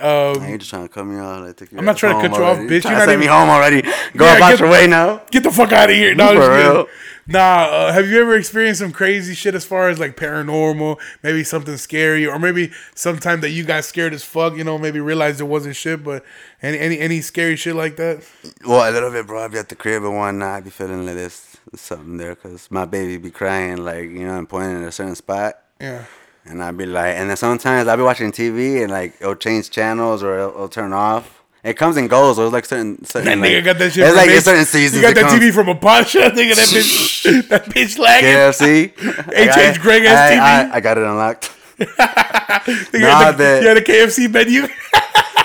Um, 0.00 0.46
you're 0.48 0.58
just 0.58 0.70
trying 0.70 0.86
to 0.86 0.88
cut 0.88 1.04
me 1.04 1.18
off. 1.18 1.56
Take 1.56 1.72
your 1.72 1.80
I'm 1.80 1.84
not 1.84 1.96
trying 1.96 2.20
to 2.22 2.28
cut 2.28 2.36
you 2.38 2.44
off, 2.44 2.58
already. 2.58 2.68
bitch. 2.78 2.82
Trying 2.82 2.96
You're 2.98 3.06
to 3.06 3.12
not 3.12 3.18
me 3.18 3.24
even- 3.24 3.36
home 3.36 3.48
already. 3.50 3.82
Go 4.16 4.24
Yeah, 4.26 4.36
about 4.36 4.50
get- 4.50 4.60
your 4.60 4.68
way 4.70 4.86
now. 4.86 5.22
Get 5.32 5.42
the 5.42 5.50
fuck 5.50 5.72
out 5.72 5.90
of 5.90 5.96
here! 5.96 6.14
No, 6.14 6.28
For 6.34 6.56
real? 6.56 6.86
Nah, 7.26 7.38
uh, 7.70 7.92
have 7.92 8.08
you 8.08 8.20
ever 8.20 8.34
experienced 8.34 8.80
some 8.80 8.90
crazy 8.92 9.34
shit 9.34 9.54
as 9.54 9.64
far 9.64 9.88
as 9.88 9.98
like 10.00 10.16
paranormal? 10.16 10.98
Maybe 11.22 11.44
something 11.44 11.76
scary, 11.76 12.26
or 12.26 12.38
maybe 12.38 12.70
sometime 12.94 13.40
that 13.42 13.50
you 13.50 13.64
got 13.64 13.84
scared 13.84 14.12
as 14.14 14.24
fuck. 14.24 14.56
You 14.56 14.64
know, 14.64 14.78
maybe 14.78 14.98
realized 15.00 15.40
it 15.40 15.44
wasn't 15.44 15.76
shit, 15.76 16.02
but 16.02 16.24
any 16.62 16.78
any 16.78 16.98
any 16.98 17.20
scary 17.20 17.56
shit 17.56 17.74
like 17.76 17.96
that? 17.96 18.22
Well, 18.66 18.88
a 18.88 18.90
little 18.92 19.10
bit, 19.10 19.26
bro. 19.26 19.44
I 19.44 19.48
be 19.48 19.58
at 19.58 19.68
the 19.68 19.76
crib 19.76 20.02
and 20.04 20.16
one 20.16 20.38
night, 20.38 20.56
I 20.56 20.60
be 20.60 20.70
feeling 20.70 21.04
like 21.06 21.14
there's 21.16 21.49
something 21.74 22.16
there 22.16 22.34
because 22.34 22.70
my 22.70 22.84
baby 22.84 23.16
be 23.16 23.30
crying, 23.30 23.78
like, 23.84 24.04
you 24.04 24.26
know, 24.26 24.38
and 24.38 24.48
pointing 24.48 24.82
at 24.82 24.88
a 24.88 24.92
certain 24.92 25.14
spot. 25.14 25.58
Yeah. 25.80 26.04
And 26.44 26.62
I'd 26.62 26.76
be 26.76 26.86
like, 26.86 27.16
and 27.16 27.28
then 27.30 27.36
sometimes 27.36 27.86
I'll 27.88 27.96
be 27.96 28.02
watching 28.02 28.32
TV 28.32 28.82
and 28.82 28.90
like 28.90 29.14
it'll 29.20 29.34
change 29.36 29.70
channels 29.70 30.22
or 30.22 30.36
it'll, 30.38 30.50
it'll 30.50 30.68
turn 30.68 30.92
off. 30.92 31.42
It 31.62 31.74
comes 31.76 31.98
and 31.98 32.08
goes. 32.08 32.36
So 32.36 32.44
it's 32.46 32.52
like 32.54 32.64
certain, 32.64 33.04
certain 33.04 33.40
That 33.40 33.46
nigga 33.46 33.56
like, 33.56 33.64
got 33.64 33.78
that 33.78 33.92
shit. 33.92 34.06
It's 34.06 34.16
like 34.16 34.30
H- 34.30 34.42
certain 34.42 34.64
seasons. 34.64 35.02
You 35.02 35.08
got 35.08 35.14
that 35.16 35.28
comes. 35.30 35.42
TV 35.42 35.52
from 35.52 35.68
a 35.68 35.74
pawn 35.74 36.06
shop. 36.06 36.32
Nigga, 36.34 36.54
that 36.54 36.68
bitch, 36.68 37.48
that 37.48 37.64
bitch 37.66 37.98
lagging. 37.98 38.30
KFC. 38.30 39.32
H.H. 39.34 39.78
I- 39.78 39.82
Greg 39.82 40.04
ass 40.06 40.30
TV. 40.32 40.38
I, 40.72 40.76
I 40.76 40.80
got 40.80 40.96
it 40.96 41.04
unlocked. 41.04 41.50
Nah, 41.78 41.86
had 41.86 43.32
the, 43.32 43.36
that- 43.38 43.62
you 43.62 43.68
had 43.68 43.76
a 43.76 43.82
KFC 43.82 44.30
menu. 44.32 44.62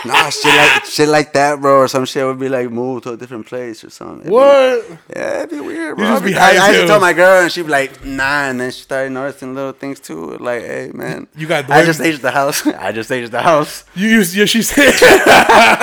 Nah, 0.06 0.30
shit 0.30 0.54
like 0.56 0.86
shit 0.86 1.08
like 1.10 1.34
that, 1.34 1.60
bro, 1.62 1.80
or 1.80 1.88
some 1.88 2.06
shit 2.06 2.26
would 2.26 2.40
be 2.40 2.50
like 2.50 2.70
moved 2.70 3.04
to 3.04 3.12
a 3.14 3.18
different 3.18 3.46
place 3.46 3.84
or 3.84 3.90
something. 3.90 4.20
It'd 4.22 4.28
be- 4.28 4.32
what? 4.32 4.86
Yeah, 5.16 5.38
it'd 5.40 5.50
be 5.50 5.60
weird, 5.60 5.98
bro. 5.98 6.06
just 6.06 6.24
be 6.26 6.36
I, 6.36 6.50
I 6.58 6.68
used 6.70 6.82
to 6.82 6.88
tell 6.88 7.00
my 7.00 7.14
girl, 7.14 7.42
and 7.44 7.52
she'd 7.52 7.64
be 7.64 7.70
like, 7.70 8.04
"Nah," 8.06 8.50
and 8.50 8.60
then 8.60 8.72
she 8.72 8.82
started 8.82 9.12
noticing 9.12 9.56
little 9.56 9.72
things 9.72 10.00
too. 10.00 10.38
Like, 10.38 10.62
hey, 10.62 10.92
man, 10.94 11.28
You 11.36 11.48
got 11.48 11.70
I 11.70 11.84
just 11.86 12.00
staged 12.00 12.22
the 12.22 12.32
house. 12.32 12.66
I 12.88 12.92
just 12.92 13.10
staged 13.10 13.32
the 13.32 13.42
house. 13.42 13.84
You 13.96 14.08
used, 14.10 14.36
yeah, 14.36 14.46
she 14.46 14.62
said. 14.62 14.94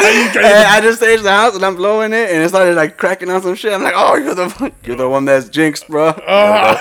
You 0.02 0.40
I 0.42 0.80
just 0.82 0.98
staged 0.98 1.22
the 1.22 1.30
house, 1.30 1.54
and 1.54 1.64
I'm 1.64 1.76
blowing 1.76 2.12
it, 2.12 2.30
and 2.30 2.42
it 2.42 2.48
started 2.48 2.74
like 2.76 2.96
cracking 2.96 3.30
on 3.30 3.42
some 3.42 3.54
shit. 3.54 3.72
I'm 3.72 3.82
like, 3.82 3.94
"Oh, 3.96 4.16
you're 4.16 4.34
the 4.34 4.72
you're 4.84 4.96
the 4.96 5.08
one 5.08 5.24
that's 5.24 5.48
jinxed, 5.48 5.88
bro." 5.88 6.08
Uh, 6.32 6.74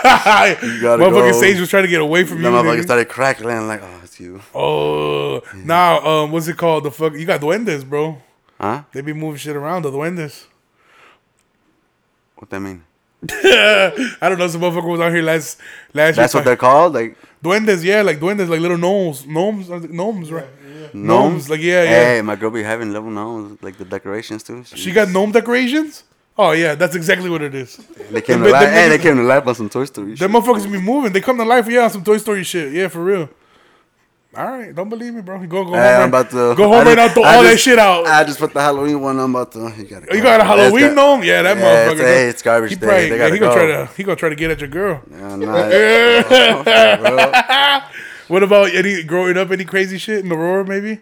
gotta 0.82 1.04
Motherfucking 1.04 1.32
go. 1.32 1.40
Sage 1.42 1.60
was 1.60 1.70
trying 1.70 1.84
to 1.84 1.90
get 1.90 2.02
away 2.02 2.24
from 2.24 2.38
you. 2.38 2.44
the 2.44 2.50
motherfucker 2.50 2.84
started 2.84 3.10
crackling. 3.10 3.68
Like, 3.68 3.82
"Oh, 3.84 4.00
it's 4.04 4.20
you, 4.20 4.42
Oh, 4.54 5.42
now, 5.56 6.00
um, 6.06 6.32
what's 6.32 6.48
it 6.48 6.58
called? 6.58 6.84
The 6.84 6.92
fuck, 6.92 7.14
you 7.14 7.26
got 7.32 7.42
duendes, 7.42 7.84
bro. 7.88 8.18
huh?" 8.60 8.84
They 8.94 9.02
be 9.02 9.14
moving 9.14 9.38
shit 9.38 9.56
around. 9.56 9.84
The 9.84 9.92
duendes. 9.92 10.46
What 12.36 12.50
that 12.50 12.60
mean? 12.60 12.84
I 13.30 14.18
don't 14.30 14.40
know. 14.40 14.48
Some 14.48 14.62
motherfucker 14.62 14.90
was 14.90 15.00
out 15.00 15.12
here 15.14 15.22
last 15.22 15.60
last 15.94 16.16
That's 16.16 16.34
year. 16.34 16.40
what 16.40 16.46
they're 16.46 16.56
called, 16.56 16.94
like 16.94 17.16
duendes. 17.44 17.84
Yeah, 17.84 18.02
like 18.02 18.20
duendes, 18.20 18.50
like 18.50 18.60
little 18.60 18.78
gnomes, 18.78 19.26
gnomes, 19.28 19.70
uh, 19.70 19.80
gnomes, 19.90 20.32
right? 20.32 20.48
gnomes. 20.94 21.48
Like 21.50 21.62
yeah, 21.62 21.84
yeah. 21.84 21.90
Hey, 22.16 22.22
my 22.24 22.36
girl 22.36 22.50
be 22.50 22.64
having 22.64 22.92
little 22.92 23.12
gnomes, 23.12 23.62
like 23.62 23.78
the 23.78 23.86
decorations 23.86 24.42
too. 24.44 24.64
She 24.64 24.92
got 24.92 25.10
gnome 25.10 25.32
decorations. 25.32 26.04
Oh 26.36 26.52
yeah, 26.54 26.74
that's 26.74 26.96
exactly 26.96 27.30
what 27.30 27.44
it 27.44 27.54
is. 27.54 27.78
They 28.10 28.22
came 28.22 28.42
to 28.44 28.50
life. 28.50 28.70
Hey, 28.70 28.90
they 28.90 28.98
came 28.98 29.18
to 29.18 29.24
life 29.24 29.46
on 29.46 29.54
some 29.54 29.70
Toy 29.70 29.86
Story. 29.86 30.12
shit. 30.16 30.20
Them 30.20 30.32
motherfuckers 30.32 30.72
be 30.72 30.82
moving. 30.82 31.12
They 31.14 31.22
come 31.22 31.38
to 31.38 31.46
life. 31.46 31.68
Yeah, 31.70 31.84
on 31.84 31.90
some 31.92 32.04
Toy 32.04 32.18
Story 32.18 32.44
shit. 32.44 32.74
Yeah, 32.74 32.88
for 32.88 33.04
real. 33.04 33.30
All 34.34 34.46
right, 34.46 34.74
don't 34.74 34.88
believe 34.88 35.14
me, 35.14 35.22
bro. 35.22 35.40
Go 35.46 35.66
go 35.66 35.74
Hey, 35.74 35.92
home. 35.94 36.04
I'm 36.04 36.08
about 36.10 36.30
to 36.30 36.56
go 36.56 36.72
I 36.72 36.78
home 36.78 36.88
right 36.88 36.96
now. 36.96 37.04
just- 37.08 37.14
Throw 37.16 37.24
I 37.24 37.36
all 37.36 37.44
that 37.44 37.60
shit 37.60 37.78
out. 37.78 38.08
I 38.08 38.24
just 38.24 38.40
put 38.40 38.54
the 38.54 38.62
Halloween 38.62 39.02
one. 39.02 39.20
I'm 39.20 39.36
about 39.36 39.52
to. 39.52 39.74
You, 39.78 39.84
gotta 39.84 40.08
Oh, 40.10 40.16
you 40.16 40.24
got 40.24 40.40
a 40.40 40.46
Halloween 40.46 40.88
got- 40.88 40.96
gnome? 40.96 41.24
Yeah, 41.24 41.42
that 41.42 41.58
Yeah, 41.58 41.64
motherfucker. 41.64 41.92
it's- 41.96 42.08
hey, 42.08 42.28
it's 42.30 42.42
garbage 42.42 42.70
he 42.70 42.76
day. 42.78 42.86
Probably, 42.88 43.10
They 43.10 43.18
yeah, 43.18 43.30
he 43.30 43.40
gotta 43.40 43.40
gonna 43.40 43.56
go. 43.56 43.76
try 43.76 43.86
to 43.88 43.92
he 43.98 44.04
gonna 44.04 44.16
try 44.16 44.30
to 44.30 44.36
get 44.36 44.52
at 44.52 44.62
your 44.62 44.70
girl. 44.70 45.02
Yeah, 45.12 45.36
nah. 45.36 45.52
What 48.30 48.44
about 48.44 48.74
any 48.74 49.04
growing 49.04 49.36
up? 49.36 49.52
Any 49.52 49.66
crazy 49.66 49.98
shit 49.98 50.24
in 50.24 50.32
Aurora? 50.32 50.64
Maybe. 50.66 51.00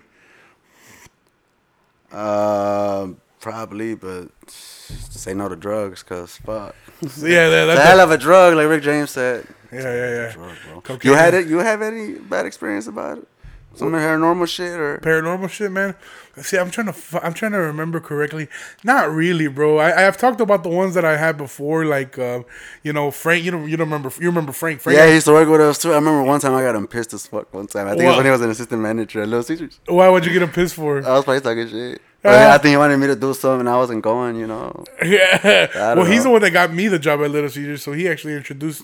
Um, 2.11 3.17
probably, 3.39 3.93
but 3.93 4.29
say 4.49 5.35
no 5.35 5.47
to 5.47 5.55
drugs, 5.55 6.01
cause 6.01 6.39
fuck. 6.43 6.73
Yeah, 7.21 7.49
that, 7.49 7.69
a 7.69 7.79
hell 7.79 7.99
of 7.99 8.09
a 8.09 8.17
drug, 8.17 8.55
like 8.55 8.67
Rick 8.67 8.81
James 8.81 9.11
said. 9.11 9.45
Yeah, 9.71 9.81
yeah, 9.81 10.15
yeah. 10.15 10.31
Drug, 10.33 10.55
bro. 10.65 10.81
Cocaine. 10.81 11.11
You 11.11 11.17
had 11.17 11.33
it? 11.33 11.47
You 11.47 11.59
have 11.59 11.81
any 11.81 12.13
bad 12.13 12.45
experience 12.45 12.87
about 12.87 13.19
it? 13.19 13.27
Some 13.75 13.91
paranormal 13.91 14.47
shit 14.47 14.79
or? 14.79 14.97
paranormal 14.97 15.49
shit, 15.49 15.71
man. 15.71 15.95
See, 16.37 16.57
I'm 16.57 16.71
trying 16.71 16.91
to 16.91 17.25
I'm 17.25 17.33
trying 17.33 17.51
to 17.51 17.59
remember 17.59 17.99
correctly. 17.99 18.47
Not 18.83 19.11
really, 19.11 19.47
bro. 19.47 19.77
I 19.77 20.07
I've 20.07 20.17
talked 20.17 20.41
about 20.41 20.63
the 20.63 20.69
ones 20.69 20.95
that 20.95 21.05
I 21.05 21.17
had 21.17 21.37
before, 21.37 21.85
like 21.85 22.17
uh, 22.17 22.43
you 22.83 22.93
know 22.93 23.11
Frank. 23.11 23.45
You 23.45 23.51
don't 23.51 23.69
you 23.69 23.77
don't 23.77 23.87
remember 23.87 24.11
you 24.19 24.27
remember 24.27 24.51
Frank? 24.51 24.81
Frank 24.81 24.97
Yeah, 24.97 25.07
he 25.07 25.13
used 25.13 25.27
to 25.27 25.33
work 25.33 25.47
with 25.47 25.61
us 25.61 25.77
too. 25.77 25.91
I 25.91 25.95
remember 25.95 26.23
one 26.23 26.39
time 26.39 26.55
I 26.55 26.61
got 26.61 26.75
him 26.75 26.87
pissed 26.87 27.13
as 27.13 27.27
fuck. 27.27 27.53
One 27.53 27.67
time, 27.67 27.87
I 27.87 27.91
think 27.91 28.03
it 28.03 28.07
was 28.07 28.17
when 28.17 28.25
he 28.25 28.31
was 28.31 28.41
an 28.41 28.49
assistant 28.49 28.81
manager 28.81 29.21
at 29.21 29.29
Little 29.29 29.43
Caesars. 29.43 29.79
Why 29.87 30.09
would 30.09 30.25
you 30.25 30.33
get 30.33 30.41
him 30.41 30.51
pissed 30.51 30.75
for? 30.75 30.97
I 30.97 31.13
was 31.13 31.23
probably 31.23 31.41
talking 31.41 31.69
shit. 31.69 32.01
Uh, 32.25 32.51
I 32.53 32.57
think 32.57 32.71
he 32.71 32.77
wanted 32.77 32.97
me 32.97 33.07
to 33.07 33.15
do 33.15 33.33
something, 33.33 33.61
and 33.61 33.69
I 33.69 33.77
wasn't 33.77 34.01
going. 34.01 34.35
You 34.35 34.47
know. 34.47 34.83
yeah. 35.03 35.69
Well, 35.73 35.95
don't 35.95 36.11
he's 36.11 36.23
the 36.23 36.29
one 36.29 36.41
that 36.41 36.51
got 36.51 36.73
me 36.73 36.87
the 36.87 36.99
job 36.99 37.21
at 37.21 37.31
Little 37.31 37.49
Caesars, 37.49 37.83
so 37.83 37.93
he 37.93 38.09
actually 38.09 38.33
introduced 38.33 38.83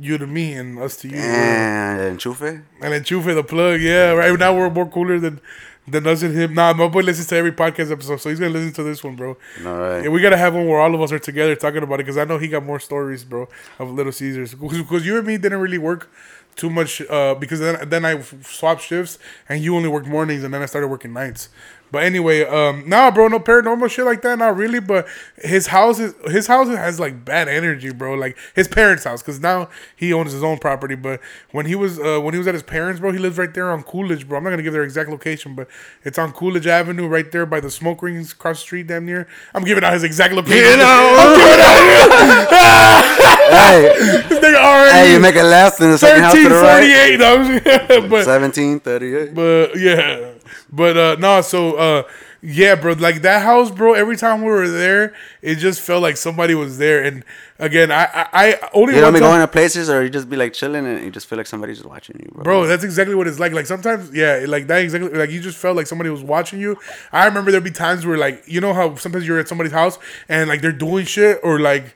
you 0.00 0.18
to 0.18 0.26
me 0.26 0.52
and 0.54 0.78
us 0.78 0.96
to 0.98 1.08
you. 1.08 1.16
And 1.16 2.18
enchufe. 2.18 2.64
And 2.80 2.92
then 2.92 3.02
Chufe 3.02 3.34
the 3.34 3.44
plug, 3.44 3.80
yeah. 3.80 4.12
Right 4.12 4.38
now 4.38 4.56
we're 4.56 4.70
more 4.70 4.88
cooler 4.88 5.18
than 5.18 5.40
than 5.86 6.06
us 6.06 6.22
and 6.22 6.34
him. 6.34 6.54
Nah, 6.54 6.72
my 6.72 6.88
boy 6.88 7.00
listens 7.00 7.26
to 7.28 7.36
every 7.36 7.52
podcast 7.52 7.90
episode, 7.90 8.20
so 8.20 8.28
he's 8.28 8.38
gonna 8.38 8.52
listen 8.52 8.72
to 8.74 8.82
this 8.82 9.02
one, 9.02 9.16
bro. 9.16 9.36
All 9.66 9.76
right. 9.76 10.04
Yeah, 10.04 10.10
we 10.10 10.20
gotta 10.20 10.36
have 10.36 10.54
one 10.54 10.66
where 10.66 10.80
all 10.80 10.94
of 10.94 11.00
us 11.02 11.12
are 11.12 11.18
together 11.18 11.56
talking 11.56 11.82
about 11.82 11.96
it 11.96 11.98
because 12.06 12.16
I 12.16 12.24
know 12.24 12.38
he 12.38 12.48
got 12.48 12.64
more 12.64 12.78
stories, 12.78 13.24
bro, 13.24 13.48
of 13.78 13.90
Little 13.90 14.12
Caesars. 14.12 14.54
Because 14.54 15.04
you 15.04 15.18
and 15.18 15.26
me 15.26 15.38
didn't 15.38 15.60
really 15.60 15.78
work 15.78 16.10
too 16.54 16.70
much 16.70 17.00
uh, 17.02 17.34
because 17.34 17.60
then 17.60 17.88
then 17.88 18.04
I 18.04 18.20
swapped 18.20 18.82
shifts 18.82 19.18
and 19.48 19.62
you 19.62 19.74
only 19.74 19.88
worked 19.88 20.06
mornings 20.06 20.44
and 20.44 20.52
then 20.52 20.62
I 20.62 20.66
started 20.66 20.88
working 20.88 21.12
nights. 21.12 21.48
But 21.92 22.04
anyway, 22.04 22.44
um, 22.46 22.88
nah, 22.88 23.10
bro, 23.10 23.28
no 23.28 23.38
paranormal 23.38 23.90
shit 23.90 24.06
like 24.06 24.22
that, 24.22 24.38
not 24.38 24.56
really. 24.56 24.80
But 24.80 25.06
his 25.36 25.66
house 25.66 26.00
is 26.00 26.14
his 26.24 26.46
house 26.46 26.68
has 26.68 26.98
like 26.98 27.24
bad 27.24 27.48
energy, 27.48 27.92
bro. 27.92 28.14
Like 28.14 28.36
his 28.54 28.66
parents' 28.66 29.04
house, 29.04 29.22
because 29.22 29.40
now 29.40 29.68
he 29.94 30.12
owns 30.12 30.32
his 30.32 30.42
own 30.42 30.58
property. 30.58 30.94
But 30.94 31.20
when 31.50 31.66
he 31.66 31.74
was 31.74 32.00
uh, 32.00 32.18
when 32.20 32.32
he 32.32 32.38
was 32.38 32.46
at 32.46 32.54
his 32.54 32.62
parents, 32.62 32.98
bro, 32.98 33.12
he 33.12 33.18
lives 33.18 33.36
right 33.36 33.52
there 33.52 33.70
on 33.70 33.82
Coolidge, 33.82 34.26
bro. 34.26 34.38
I'm 34.38 34.44
not 34.44 34.50
gonna 34.50 34.62
give 34.62 34.72
their 34.72 34.84
exact 34.84 35.10
location, 35.10 35.54
but 35.54 35.68
it's 36.02 36.18
on 36.18 36.32
Coolidge 36.32 36.66
Avenue, 36.66 37.06
right 37.06 37.30
there 37.30 37.44
by 37.44 37.60
the 37.60 37.70
smoke 37.70 38.02
rings 38.02 38.32
across 38.32 38.56
the 38.56 38.62
street, 38.62 38.86
damn 38.86 39.04
near. 39.04 39.28
I'm 39.54 39.62
giving 39.62 39.84
out 39.84 39.92
his 39.92 40.02
exact 40.02 40.32
location. 40.32 40.64
You 40.64 40.76
know. 40.78 41.16
I'm 41.18 41.38
giving 41.38 41.60
out 41.60 43.02
hey, 43.52 43.82
this 44.28 44.38
nigga 44.40 44.56
already. 44.56 44.92
hey, 44.92 45.12
you 45.12 45.20
make 45.20 45.36
it 45.36 45.44
last 45.44 45.78
than 45.78 45.90
the 45.90 45.98
second 45.98 46.22
house 46.22 46.34
to 46.34 46.48
the 46.48 46.54
right. 46.54 46.88
1348, 46.88 47.18
no, 47.18 48.08
but 48.08 48.26
1738. 48.26 49.34
but 49.34 49.78
yeah, 49.78 50.32
but 50.72 50.96
uh 50.96 51.16
no, 51.18 51.40
so 51.40 51.74
uh 51.76 52.02
yeah, 52.44 52.74
bro, 52.74 52.94
like 52.94 53.22
that 53.22 53.42
house, 53.42 53.70
bro. 53.70 53.94
Every 53.94 54.16
time 54.16 54.40
we 54.40 54.48
were 54.48 54.68
there, 54.68 55.14
it 55.42 55.56
just 55.56 55.80
felt 55.80 56.02
like 56.02 56.16
somebody 56.16 56.56
was 56.56 56.76
there. 56.76 57.00
And 57.04 57.24
again, 57.60 57.92
I 57.92 58.04
I, 58.04 58.28
I 58.32 58.68
only 58.74 58.96
You 58.96 59.02
one 59.02 59.14
be 59.14 59.20
going 59.20 59.40
to 59.40 59.46
places 59.46 59.88
or 59.88 60.02
you 60.02 60.10
just 60.10 60.28
be 60.28 60.36
like 60.36 60.52
chilling 60.52 60.84
and 60.84 61.04
you 61.04 61.12
just 61.12 61.28
feel 61.28 61.38
like 61.38 61.46
somebody's 61.46 61.78
just 61.78 61.88
watching 61.88 62.18
you, 62.18 62.28
bro. 62.32 62.42
Bro, 62.42 62.66
that's 62.66 62.82
exactly 62.82 63.14
what 63.14 63.28
it's 63.28 63.38
like. 63.38 63.52
Like 63.52 63.66
sometimes, 63.66 64.12
yeah, 64.12 64.44
like 64.48 64.66
that 64.66 64.82
exactly. 64.82 65.10
Like 65.10 65.30
you 65.30 65.40
just 65.40 65.56
felt 65.56 65.76
like 65.76 65.86
somebody 65.86 66.10
was 66.10 66.24
watching 66.24 66.58
you. 66.58 66.76
I 67.12 67.26
remember 67.26 67.52
there'd 67.52 67.62
be 67.62 67.70
times 67.70 68.04
where, 68.04 68.18
like, 68.18 68.42
you 68.48 68.60
know 68.60 68.74
how 68.74 68.96
sometimes 68.96 69.24
you're 69.24 69.38
at 69.38 69.46
somebody's 69.46 69.72
house 69.72 70.00
and 70.28 70.48
like 70.48 70.62
they're 70.62 70.72
doing 70.72 71.06
shit 71.06 71.38
or 71.44 71.60
like. 71.60 71.94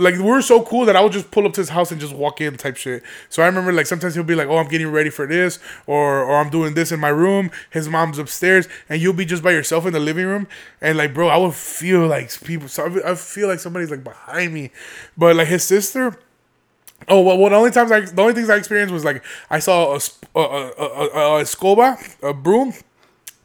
Like 0.00 0.18
we're 0.18 0.40
so 0.42 0.62
cool 0.62 0.84
that 0.86 0.96
I 0.96 1.00
would 1.00 1.12
just 1.12 1.30
pull 1.30 1.46
up 1.46 1.52
to 1.54 1.60
his 1.60 1.68
house 1.70 1.90
and 1.90 2.00
just 2.00 2.14
walk 2.14 2.40
in 2.40 2.56
type 2.56 2.76
shit. 2.76 3.02
So 3.28 3.42
I 3.42 3.46
remember 3.46 3.72
like 3.72 3.86
sometimes 3.86 4.14
he'll 4.14 4.24
be 4.24 4.34
like, 4.34 4.48
"Oh, 4.48 4.58
I'm 4.58 4.68
getting 4.68 4.90
ready 4.90 5.10
for 5.10 5.26
this," 5.26 5.58
or 5.86 6.22
"or 6.22 6.36
I'm 6.36 6.50
doing 6.50 6.74
this 6.74 6.92
in 6.92 7.00
my 7.00 7.08
room." 7.08 7.50
His 7.70 7.88
mom's 7.88 8.18
upstairs, 8.18 8.68
and 8.88 9.00
you'll 9.00 9.12
be 9.12 9.24
just 9.24 9.42
by 9.42 9.52
yourself 9.52 9.86
in 9.86 9.92
the 9.92 10.00
living 10.00 10.26
room. 10.26 10.48
And 10.80 10.98
like, 10.98 11.14
bro, 11.14 11.28
I 11.28 11.36
would 11.36 11.54
feel 11.54 12.06
like 12.06 12.30
people. 12.44 12.68
So 12.68 12.84
I 12.86 13.12
I 13.12 13.14
feel 13.14 13.48
like 13.48 13.60
somebody's 13.60 13.90
like 13.90 14.04
behind 14.04 14.52
me, 14.54 14.70
but 15.16 15.36
like 15.36 15.48
his 15.48 15.64
sister. 15.64 16.18
Oh 17.08 17.20
well, 17.22 17.38
well, 17.38 17.50
the 17.50 17.56
only 17.56 17.70
times 17.70 17.92
I, 17.92 18.00
the 18.00 18.20
only 18.20 18.34
things 18.34 18.50
I 18.50 18.56
experienced 18.56 18.92
was 18.92 19.04
like 19.04 19.22
I 19.50 19.60
saw 19.60 19.94
a 19.94 20.00
a, 20.34 20.40
a, 20.40 20.42
a, 20.42 20.84
a, 20.84 21.40
a 21.40 21.42
scoba, 21.44 21.96
a 22.22 22.34
broom, 22.34 22.74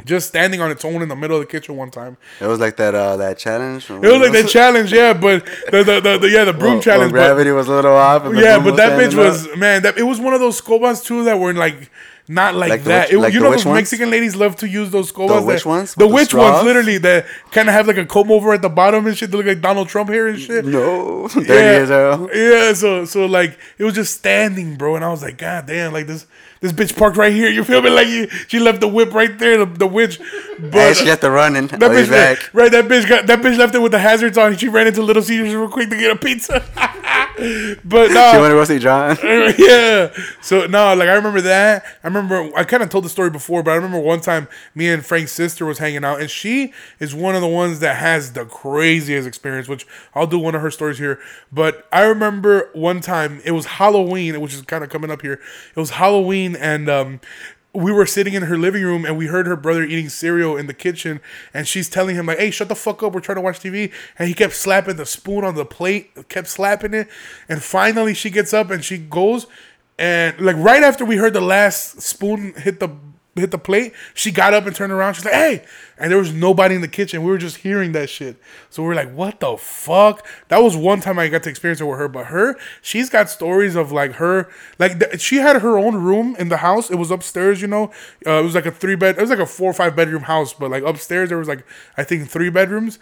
just 0.05 0.27
standing 0.27 0.61
on 0.61 0.71
its 0.71 0.83
own 0.85 1.01
in 1.01 1.09
the 1.09 1.15
middle 1.15 1.37
of 1.37 1.41
the 1.41 1.47
kitchen 1.47 1.75
one 1.77 1.91
time. 1.91 2.17
It 2.41 2.47
was 2.47 2.59
like 2.59 2.77
that 2.77 2.93
uh 2.95 3.17
that 3.17 3.37
challenge. 3.37 3.89
It 3.89 3.99
was 3.99 4.21
like 4.21 4.31
that 4.33 4.47
challenge, 4.49 4.91
yeah, 4.93 5.13
but 5.13 5.45
the 5.71 5.83
the, 5.83 5.99
the, 6.01 6.17
the 6.19 6.29
yeah 6.29 6.43
the 6.45 6.53
broom 6.53 6.73
Well, 6.73 6.81
challenge. 6.81 7.13
well, 7.13 7.21
but- 7.21 7.27
gravity 7.35 7.51
was 7.51 7.67
a 7.67 7.71
little 7.71 7.93
off. 7.95 8.23
yeah, 8.35 8.59
but 8.59 8.75
that 8.77 8.99
bitch 8.99 9.15
was 9.15 9.47
up. 9.47 9.57
man. 9.57 9.81
That 9.83 9.97
it 9.97 10.03
was 10.03 10.19
one 10.19 10.33
of 10.33 10.39
those 10.39 10.59
scobas 10.61 11.03
too 11.03 11.23
that 11.25 11.39
were 11.39 11.53
like 11.53 11.89
not 12.25 12.55
like, 12.55 12.69
Like 12.69 12.83
that. 12.85 13.07
witch- 13.09 13.13
It- 13.13 13.19
like 13.19 13.33
you 13.33 13.41
know 13.41 13.51
those 13.51 13.65
ones? 13.65 13.75
Mexican 13.79 14.09
ladies 14.09 14.33
love 14.33 14.55
to 14.57 14.67
use 14.67 14.91
those 14.91 15.11
scobas. 15.11 15.39
The 15.39 15.45
witch 15.45 15.63
that- 15.63 15.69
ones 15.69 15.93
The 15.95 16.07
with 16.07 16.29
the 16.29 16.37
witch 16.37 16.51
ones, 16.51 16.63
literally 16.63 16.97
that 16.99 17.25
kind 17.51 17.67
of 17.67 17.73
have 17.75 17.85
like 17.85 17.97
a 17.97 18.05
comb 18.05 18.31
over 18.31 18.53
at 18.53 18.61
the 18.61 18.69
bottom 18.69 19.05
and 19.07 19.17
shit. 19.17 19.29
They 19.29 19.37
look 19.37 19.45
like 19.45 19.59
Donald 19.61 19.89
Trump 19.89 20.09
hair 20.09 20.27
and 20.27 20.39
shit. 20.39 20.63
no 20.65 21.27
dirty 21.33 21.47
yeah, 21.49 21.55
as 21.55 21.89
hell. 21.89 22.29
Yeah, 22.33 22.73
so 22.73 23.03
so 23.05 23.25
like 23.25 23.57
it 23.77 23.83
was 23.83 23.93
just 23.95 24.13
standing, 24.13 24.75
bro, 24.77 24.95
and 24.95 25.03
I 25.03 25.09
was 25.09 25.21
like, 25.21 25.37
God 25.37 25.65
damn, 25.65 25.91
like 25.91 26.07
this 26.07 26.25
this 26.63 26.71
bitch 26.71 26.97
parked 26.97 27.17
right 27.17 27.33
here. 27.33 27.49
You 27.49 27.63
feel 27.65 27.81
me? 27.81 27.89
Like 27.89 28.07
you, 28.07 28.27
she 28.47 28.57
left 28.59 28.79
the 28.79 28.87
whip 28.87 29.13
right 29.13 29.37
there, 29.37 29.57
the, 29.57 29.65
the 29.65 29.87
witch. 29.87 30.19
But 30.59 30.71
Hey, 30.71 30.93
she 30.93 31.05
got 31.05 31.19
the 31.19 31.29
running. 31.31 31.67
that 31.67 31.79
bitch, 31.81 32.09
back. 32.09 32.53
right? 32.53 32.71
That 32.71 32.85
bitch 32.85 33.09
got 33.09 33.25
that 33.27 33.39
bitch 33.41 33.57
left 33.57 33.73
it 33.75 33.79
with 33.79 33.91
the 33.91 33.99
hazards 33.99 34.37
on. 34.37 34.55
She 34.55 34.69
ran 34.69 34.85
into 34.87 35.01
Little 35.01 35.23
Caesars 35.23 35.53
real 35.53 35.67
quick 35.67 35.89
to 35.89 35.97
get 35.97 36.11
a 36.11 36.15
pizza. 36.15 36.63
but 37.83 38.07
She 38.07 38.13
no, 38.13 38.39
went 38.39 38.51
to 38.51 38.55
go 38.55 38.63
see 38.63 38.79
John. 38.79 39.17
yeah. 39.57 40.13
So 40.41 40.67
no, 40.67 40.93
like 40.93 41.09
I 41.09 41.13
remember 41.15 41.41
that. 41.41 41.83
I 42.03 42.07
remember 42.07 42.49
I 42.55 42.63
kind 42.63 42.83
of 42.83 42.89
told 42.89 43.03
the 43.03 43.09
story 43.09 43.29
before, 43.31 43.63
but 43.63 43.71
I 43.71 43.75
remember 43.75 43.99
one 43.99 44.21
time 44.21 44.47
me 44.75 44.87
and 44.89 45.03
Frank's 45.05 45.31
sister 45.33 45.65
was 45.65 45.79
hanging 45.79 46.05
out, 46.05 46.21
and 46.21 46.29
she 46.29 46.71
is 46.99 47.13
one 47.15 47.35
of 47.35 47.41
the 47.41 47.47
ones 47.47 47.79
that 47.79 47.97
has 47.97 48.33
the 48.33 48.45
craziest 48.45 49.27
experience. 49.27 49.67
Which 49.67 49.85
I'll 50.13 50.27
do 50.27 50.39
one 50.39 50.55
of 50.55 50.61
her 50.61 50.71
stories 50.71 50.99
here. 50.99 51.19
But 51.51 51.87
I 51.91 52.03
remember 52.03 52.69
one 52.73 53.01
time 53.01 53.41
it 53.43 53.51
was 53.51 53.65
Halloween, 53.65 54.39
which 54.39 54.53
is 54.53 54.61
kind 54.61 54.83
of 54.83 54.89
coming 54.91 55.09
up 55.11 55.21
here. 55.23 55.41
It 55.75 55.79
was 55.79 55.89
Halloween, 55.89 56.52
and 56.55 56.89
um, 56.89 57.19
we 57.73 57.91
were 57.91 58.05
sitting 58.05 58.33
in 58.33 58.43
her 58.43 58.57
living 58.57 58.83
room 58.83 59.03
and 59.03 59.17
we 59.17 59.27
heard 59.27 59.47
her 59.47 59.55
brother 59.55 59.83
eating 59.83 60.07
cereal 60.07 60.55
in 60.55 60.67
the 60.67 60.73
kitchen 60.73 61.19
and 61.53 61.67
she's 61.67 61.89
telling 61.89 62.15
him 62.15 62.27
like 62.27 62.37
hey 62.37 62.51
shut 62.51 62.69
the 62.69 62.75
fuck 62.75 63.01
up 63.01 63.13
we're 63.13 63.19
trying 63.19 63.35
to 63.35 63.41
watch 63.41 63.59
tv 63.59 63.91
and 64.19 64.27
he 64.27 64.33
kept 64.33 64.53
slapping 64.53 64.95
the 64.95 65.05
spoon 65.05 65.43
on 65.43 65.55
the 65.55 65.65
plate 65.65 66.11
kept 66.29 66.47
slapping 66.47 66.93
it 66.93 67.07
and 67.49 67.63
finally 67.63 68.13
she 68.13 68.29
gets 68.29 68.53
up 68.53 68.69
and 68.69 68.85
she 68.85 68.97
goes 68.97 69.47
and 69.97 70.39
like 70.39 70.55
right 70.57 70.83
after 70.83 71.03
we 71.03 71.17
heard 71.17 71.33
the 71.33 71.41
last 71.41 72.01
spoon 72.01 72.53
hit 72.57 72.79
the 72.79 72.89
hit 73.35 73.51
the 73.51 73.57
plate 73.57 73.93
she 74.13 74.31
got 74.31 74.53
up 74.53 74.65
and 74.65 74.75
turned 74.75 74.91
around. 74.91 75.15
She's 75.15 75.25
like 75.25 75.33
hey! 75.33 75.65
And 75.97 76.11
there 76.11 76.19
was 76.19 76.33
nobody 76.33 76.75
in 76.75 76.81
the 76.81 76.87
kitchen. 76.87 77.23
We 77.23 77.31
were 77.31 77.37
just 77.37 77.57
hearing 77.57 77.91
that 77.93 78.09
shit. 78.09 78.37
So 78.69 78.83
we 78.83 78.89
are 78.89 78.95
like 78.95 79.13
what 79.13 79.39
the 79.39 79.57
fuck? 79.57 80.25
That 80.49 80.59
was 80.59 80.75
one 80.75 81.01
time 81.01 81.17
i 81.19 81.27
got 81.27 81.43
to 81.43 81.49
experience 81.49 81.81
it 81.81 81.85
with 81.85 81.97
her. 81.99 82.07
But 82.07 82.27
her 82.27 82.55
she's 82.81 83.09
got 83.09 83.29
stories 83.29 83.75
of 83.75 83.91
like 83.91 84.13
her 84.13 84.49
like 84.79 84.99
th- 84.99 85.21
she 85.21 85.37
had 85.37 85.61
her 85.61 85.77
own 85.77 85.95
room 85.95 86.35
in 86.37 86.49
the 86.49 86.57
house. 86.57 86.91
It 86.91 86.95
was 86.95 87.11
upstairs 87.11 87.61
you 87.61 87.67
know? 87.67 87.91
Uh, 88.25 88.39
it 88.39 88.43
was 88.43 88.55
like 88.55 88.65
a 88.65 88.71
three 88.71 88.95
bed 88.95 89.17
it 89.17 89.21
was 89.21 89.29
like 89.29 89.39
a 89.39 89.45
four 89.45 89.71
or 89.71 89.73
five 89.73 89.95
bedroom 89.95 90.23
house. 90.23 90.53
But 90.53 90.71
like 90.71 90.83
upstairs 90.83 91.29
there 91.29 91.37
was 91.37 91.47
like 91.47 91.65
i 91.97 92.03
think 92.03 92.29
three 92.29 92.49
bedrooms 92.49 92.99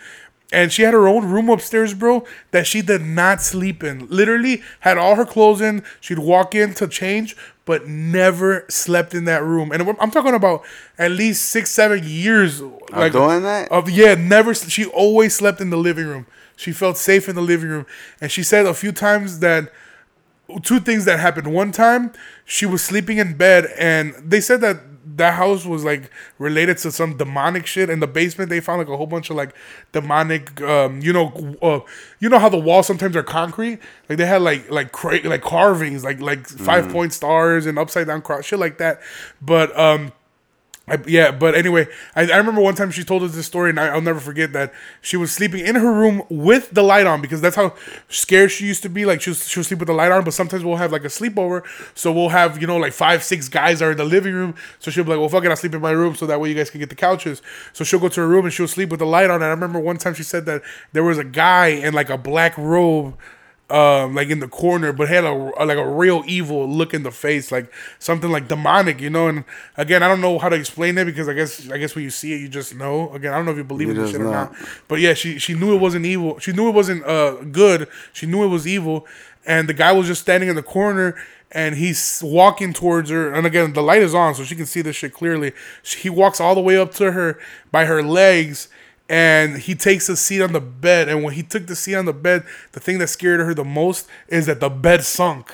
and 0.51 0.71
she 0.71 0.81
had 0.81 0.93
her 0.93 1.07
own 1.07 1.25
room 1.25 1.49
upstairs, 1.49 1.93
bro, 1.93 2.25
that 2.51 2.67
she 2.67 2.81
did 2.81 3.01
not 3.01 3.41
sleep 3.41 3.83
in. 3.83 4.07
Literally 4.07 4.61
had 4.81 4.97
all 4.97 5.15
her 5.15 5.25
clothes 5.25 5.61
in. 5.61 5.83
She'd 5.99 6.19
walk 6.19 6.53
in 6.53 6.73
to 6.75 6.87
change, 6.87 7.37
but 7.65 7.87
never 7.87 8.65
slept 8.69 9.13
in 9.13 9.25
that 9.25 9.43
room. 9.43 9.71
And 9.71 9.95
I'm 9.99 10.11
talking 10.11 10.33
about 10.33 10.63
at 10.97 11.11
least 11.11 11.45
six, 11.45 11.71
seven 11.71 12.01
years. 12.03 12.61
Like 12.61 13.13
doing 13.13 13.43
that? 13.43 13.71
Of 13.71 13.89
yeah, 13.89 14.15
never. 14.15 14.53
She 14.53 14.85
always 14.85 15.35
slept 15.35 15.61
in 15.61 15.69
the 15.69 15.77
living 15.77 16.07
room. 16.07 16.27
She 16.57 16.73
felt 16.73 16.97
safe 16.97 17.27
in 17.27 17.35
the 17.35 17.41
living 17.41 17.69
room, 17.69 17.87
and 18.19 18.31
she 18.31 18.43
said 18.43 18.67
a 18.67 18.73
few 18.75 18.91
times 18.91 19.39
that 19.39 19.71
two 20.63 20.79
things 20.79 21.05
that 21.05 21.19
happened. 21.19 21.51
One 21.53 21.71
time, 21.71 22.11
she 22.45 22.65
was 22.65 22.83
sleeping 22.83 23.17
in 23.17 23.35
bed, 23.35 23.67
and 23.77 24.13
they 24.23 24.41
said 24.41 24.61
that 24.61 24.90
that 25.05 25.33
house 25.33 25.65
was 25.65 25.83
like 25.83 26.09
related 26.39 26.77
to 26.79 26.91
some 26.91 27.17
demonic 27.17 27.65
shit. 27.65 27.89
In 27.89 27.99
the 27.99 28.07
basement, 28.07 28.49
they 28.49 28.59
found 28.59 28.79
like 28.79 28.87
a 28.87 28.97
whole 28.97 29.07
bunch 29.07 29.29
of 29.29 29.35
like 29.35 29.55
demonic, 29.91 30.61
um, 30.61 31.01
you 31.01 31.13
know, 31.13 31.57
uh, 31.61 31.79
you 32.19 32.29
know 32.29 32.39
how 32.39 32.49
the 32.49 32.57
walls 32.57 32.87
sometimes 32.87 33.15
are 33.15 33.23
concrete. 33.23 33.79
Like 34.09 34.17
they 34.17 34.25
had 34.25 34.41
like 34.41 34.69
like 34.69 34.91
cra- 34.91 35.21
like 35.27 35.41
carvings, 35.41 36.03
like 36.03 36.19
like 36.19 36.47
five 36.47 36.89
point 36.89 37.13
stars 37.13 37.65
and 37.65 37.77
upside 37.79 38.07
down 38.07 38.21
cross, 38.21 38.45
shit 38.45 38.59
like 38.59 38.77
that. 38.77 39.01
But 39.41 39.77
um. 39.77 40.11
I, 40.91 40.97
yeah, 41.07 41.31
but 41.31 41.55
anyway, 41.55 41.87
I, 42.17 42.29
I 42.29 42.35
remember 42.35 42.59
one 42.59 42.75
time 42.75 42.91
she 42.91 43.05
told 43.05 43.23
us 43.23 43.33
this 43.33 43.45
story, 43.45 43.69
and 43.69 43.79
I, 43.79 43.87
I'll 43.87 44.01
never 44.01 44.19
forget 44.19 44.51
that 44.51 44.73
she 45.01 45.15
was 45.15 45.31
sleeping 45.31 45.65
in 45.65 45.75
her 45.75 45.93
room 45.93 46.23
with 46.29 46.71
the 46.71 46.83
light 46.83 47.07
on 47.07 47.21
because 47.21 47.39
that's 47.39 47.55
how 47.55 47.75
scared 48.09 48.51
she 48.51 48.65
used 48.65 48.83
to 48.83 48.89
be. 48.89 49.05
Like 49.05 49.21
she 49.21 49.29
was, 49.29 49.47
she 49.47 49.57
would 49.57 49.65
sleep 49.65 49.79
with 49.79 49.87
the 49.87 49.93
light 49.93 50.11
on, 50.11 50.25
but 50.25 50.33
sometimes 50.33 50.65
we'll 50.65 50.75
have 50.75 50.91
like 50.91 51.05
a 51.05 51.07
sleepover, 51.07 51.63
so 51.95 52.11
we'll 52.11 52.29
have 52.29 52.59
you 52.59 52.67
know 52.67 52.75
like 52.75 52.91
five, 52.91 53.23
six 53.23 53.47
guys 53.47 53.81
are 53.81 53.91
in 53.91 53.97
the 53.97 54.03
living 54.03 54.33
room. 54.33 54.53
So 54.79 54.91
she'll 54.91 55.05
be 55.05 55.11
like, 55.11 55.19
"Well, 55.19 55.29
fuck 55.29 55.45
it, 55.45 55.49
I'll 55.49 55.55
sleep 55.55 55.73
in 55.73 55.81
my 55.81 55.91
room, 55.91 56.15
so 56.15 56.25
that 56.25 56.41
way 56.41 56.49
you 56.49 56.55
guys 56.55 56.69
can 56.69 56.81
get 56.81 56.89
the 56.89 56.95
couches." 56.95 57.41
So 57.71 57.85
she'll 57.85 57.99
go 58.01 58.09
to 58.09 58.21
her 58.21 58.27
room 58.27 58.43
and 58.43 58.53
she'll 58.53 58.67
sleep 58.67 58.89
with 58.89 58.99
the 58.99 59.05
light 59.05 59.29
on. 59.29 59.35
And 59.35 59.45
I 59.45 59.49
remember 59.49 59.79
one 59.79 59.97
time 59.97 60.13
she 60.13 60.23
said 60.23 60.45
that 60.47 60.61
there 60.91 61.05
was 61.05 61.17
a 61.17 61.23
guy 61.23 61.67
in 61.67 61.93
like 61.93 62.09
a 62.09 62.17
black 62.17 62.57
robe 62.57 63.17
um, 63.73 64.15
like 64.15 64.29
in 64.29 64.39
the 64.39 64.47
corner, 64.47 64.91
but 64.93 65.07
had 65.07 65.23
a, 65.23 65.31
a- 65.31 65.65
like 65.65 65.77
a 65.77 65.87
real 65.87 66.23
evil 66.27 66.67
look 66.69 66.93
in 66.93 67.03
the 67.03 67.11
face, 67.11 67.51
like 67.51 67.71
something 67.99 68.29
like 68.29 68.47
demonic, 68.47 68.99
you 69.01 69.09
know. 69.09 69.27
And 69.27 69.43
again, 69.77 70.03
I 70.03 70.07
don't 70.07 70.21
know 70.21 70.37
how 70.39 70.49
to 70.49 70.55
explain 70.55 70.97
it 70.97 71.05
because 71.05 71.27
I 71.29 71.33
guess 71.33 71.69
I 71.69 71.77
guess 71.77 71.95
when 71.95 72.03
you 72.03 72.09
see 72.09 72.33
it, 72.33 72.41
you 72.41 72.49
just 72.49 72.75
know. 72.75 73.11
Again, 73.13 73.33
I 73.33 73.37
don't 73.37 73.45
know 73.45 73.51
if 73.51 73.57
you 73.57 73.63
believe 73.63 73.87
You 73.89 73.93
in 73.95 74.01
this 74.01 74.11
shit 74.11 74.21
or 74.21 74.25
not, 74.31 74.53
but 74.87 74.99
yeah, 74.99 75.13
she 75.13 75.37
she 75.39 75.53
knew 75.53 75.73
it 75.75 75.79
wasn't 75.79 76.05
evil. 76.05 76.39
She 76.39 76.51
knew 76.51 76.67
it 76.69 76.75
wasn't 76.75 77.05
uh 77.05 77.35
good. 77.51 77.87
She 78.13 78.25
knew 78.25 78.43
it 78.43 78.47
was 78.49 78.67
evil, 78.67 79.05
and 79.45 79.69
the 79.69 79.73
guy 79.73 79.91
was 79.91 80.07
just 80.07 80.21
standing 80.21 80.49
in 80.49 80.55
the 80.55 80.63
corner. 80.63 81.15
And 81.53 81.75
he's 81.75 82.21
walking 82.23 82.71
towards 82.71 83.09
her, 83.09 83.33
and 83.33 83.45
again, 83.45 83.73
the 83.73 83.81
light 83.83 84.01
is 84.01 84.15
on, 84.15 84.35
so 84.35 84.45
she 84.45 84.55
can 84.55 84.65
see 84.65 84.81
this 84.81 84.95
shit 84.95 85.11
clearly. 85.13 85.51
She, 85.83 85.99
he 85.99 86.09
walks 86.09 86.39
all 86.39 86.55
the 86.55 86.61
way 86.61 86.77
up 86.77 86.93
to 86.93 87.11
her 87.11 87.37
by 87.73 87.83
her 87.83 88.01
legs, 88.01 88.69
and 89.11 89.57
he 89.57 89.75
takes 89.75 90.07
a 90.07 90.15
seat 90.15 90.41
on 90.41 90.53
the 90.53 90.61
bed. 90.61 91.09
And 91.09 91.21
when 91.21 91.33
he 91.33 91.43
took 91.43 91.67
the 91.67 91.75
seat 91.75 91.95
on 91.95 92.05
the 92.05 92.13
bed, 92.13 92.45
the 92.71 92.79
thing 92.79 92.97
that 92.99 93.07
scared 93.07 93.41
her 93.41 93.53
the 93.53 93.65
most 93.65 94.07
is 94.29 94.45
that 94.45 94.61
the 94.61 94.69
bed 94.69 95.03
sunk. 95.03 95.51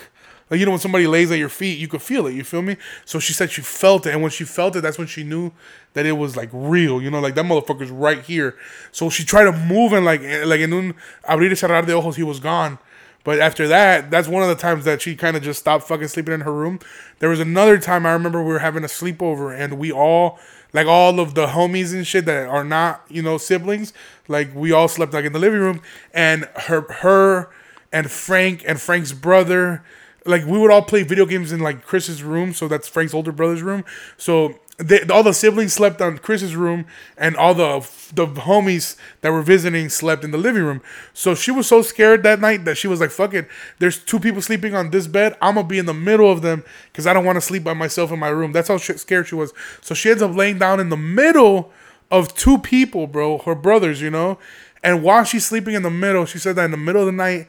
Like 0.51 0.59
you 0.59 0.65
know, 0.67 0.73
when 0.73 0.79
somebody 0.79 1.07
lays 1.07 1.31
at 1.31 1.39
your 1.39 1.49
feet, 1.49 1.79
you 1.79 1.87
could 1.87 2.03
feel 2.03 2.27
it. 2.27 2.35
You 2.35 2.43
feel 2.43 2.61
me? 2.61 2.77
So 3.03 3.17
she 3.17 3.33
said 3.33 3.49
she 3.49 3.63
felt 3.63 4.05
it, 4.05 4.13
and 4.13 4.21
when 4.21 4.29
she 4.29 4.43
felt 4.45 4.75
it, 4.75 4.81
that's 4.81 4.99
when 4.99 5.07
she 5.07 5.23
knew 5.23 5.51
that 5.93 6.05
it 6.05 6.13
was 6.13 6.37
like 6.37 6.49
real. 6.53 7.01
You 7.01 7.09
know, 7.09 7.19
like 7.19 7.33
that 7.33 7.45
motherfucker's 7.45 7.89
right 7.89 8.21
here. 8.23 8.55
So 8.91 9.09
she 9.09 9.25
tried 9.25 9.45
to 9.45 9.51
move 9.51 9.91
and 9.91 10.05
like 10.05 10.21
like 10.21 10.61
in 10.61 10.71
un 10.71 10.93
abrir 11.27 11.49
y 11.49 11.55
cerrar 11.55 11.85
de 11.85 11.93
ojos, 11.93 12.15
he 12.15 12.23
was 12.23 12.39
gone. 12.39 12.77
But 13.23 13.39
after 13.39 13.67
that, 13.67 14.09
that's 14.09 14.29
one 14.29 14.43
of 14.43 14.49
the 14.49 14.55
times 14.55 14.85
that 14.85 15.01
she 15.01 15.15
kind 15.15 15.35
of 15.35 15.43
just 15.43 15.59
stopped 15.59 15.85
fucking 15.85 16.07
sleeping 16.07 16.33
in 16.33 16.41
her 16.41 16.53
room. 16.53 16.79
There 17.19 17.29
was 17.29 17.41
another 17.41 17.77
time 17.79 18.05
I 18.05 18.13
remember 18.13 18.41
we 18.41 18.53
were 18.53 18.59
having 18.59 18.85
a 18.85 18.87
sleepover 18.87 19.53
and 19.53 19.77
we 19.77 19.91
all 19.91 20.39
like 20.73 20.87
all 20.87 21.19
of 21.19 21.33
the 21.33 21.47
homies 21.47 21.93
and 21.93 22.05
shit 22.05 22.25
that 22.25 22.47
are 22.47 22.63
not, 22.63 23.03
you 23.09 23.21
know, 23.21 23.37
siblings, 23.37 23.93
like 24.27 24.53
we 24.55 24.71
all 24.71 24.87
slept 24.87 25.13
like 25.13 25.25
in 25.25 25.33
the 25.33 25.39
living 25.39 25.59
room 25.59 25.81
and 26.13 26.47
her 26.55 26.81
her 26.91 27.49
and 27.91 28.11
Frank 28.11 28.63
and 28.67 28.79
Frank's 28.81 29.13
brother 29.13 29.83
like 30.27 30.45
we 30.45 30.59
would 30.59 30.69
all 30.69 30.81
play 30.81 31.03
video 31.03 31.25
games 31.25 31.51
in 31.51 31.59
like 31.59 31.83
Chris's 31.85 32.21
room, 32.21 32.53
so 32.53 32.67
that's 32.67 32.87
Frank's 32.87 33.13
older 33.13 33.31
brother's 33.31 33.61
room. 33.61 33.85
So 34.17 34.59
they, 34.77 35.01
all 35.07 35.23
the 35.23 35.33
siblings 35.33 35.73
slept 35.73 36.01
on 36.01 36.19
Chris's 36.19 36.55
room, 36.55 36.85
and 37.17 37.35
all 37.35 37.55
the 37.55 37.79
the 38.13 38.27
homies 38.27 38.95
that 39.21 39.31
were 39.31 39.41
visiting 39.41 39.89
slept 39.89 40.23
in 40.23 40.31
the 40.31 40.37
living 40.37 40.63
room. 40.63 40.81
So 41.13 41.33
she 41.33 41.49
was 41.49 41.67
so 41.67 41.81
scared 41.81 42.21
that 42.23 42.39
night 42.39 42.63
that 42.65 42.77
she 42.77 42.87
was 42.87 42.99
like, 42.99 43.09
"Fuck 43.09 43.33
it, 43.33 43.47
there's 43.79 43.97
two 43.97 44.19
people 44.19 44.41
sleeping 44.41 44.75
on 44.75 44.91
this 44.91 45.07
bed. 45.07 45.35
I'm 45.41 45.55
gonna 45.55 45.67
be 45.67 45.79
in 45.79 45.87
the 45.87 45.95
middle 45.95 46.31
of 46.31 46.43
them 46.43 46.63
because 46.91 47.07
I 47.07 47.13
don't 47.13 47.25
want 47.25 47.37
to 47.37 47.41
sleep 47.41 47.63
by 47.63 47.73
myself 47.73 48.11
in 48.11 48.19
my 48.19 48.29
room." 48.29 48.51
That's 48.51 48.67
how 48.67 48.77
scared 48.77 49.27
she 49.27 49.35
was. 49.35 49.51
So 49.81 49.95
she 49.95 50.11
ends 50.11 50.21
up 50.21 50.35
laying 50.35 50.59
down 50.59 50.79
in 50.79 50.89
the 50.89 50.97
middle 50.97 51.71
of 52.11 52.35
two 52.35 52.59
people, 52.59 53.07
bro, 53.07 53.39
her 53.39 53.55
brothers, 53.55 53.99
you 53.99 54.11
know. 54.11 54.37
And 54.83 55.01
while 55.03 55.23
she's 55.23 55.45
sleeping 55.45 55.73
in 55.73 55.81
the 55.81 55.89
middle, 55.89 56.25
she 56.25 56.37
said 56.37 56.55
that 56.55 56.65
in 56.65 56.71
the 56.71 56.77
middle 56.77 57.01
of 57.01 57.07
the 57.07 57.11
night 57.11 57.47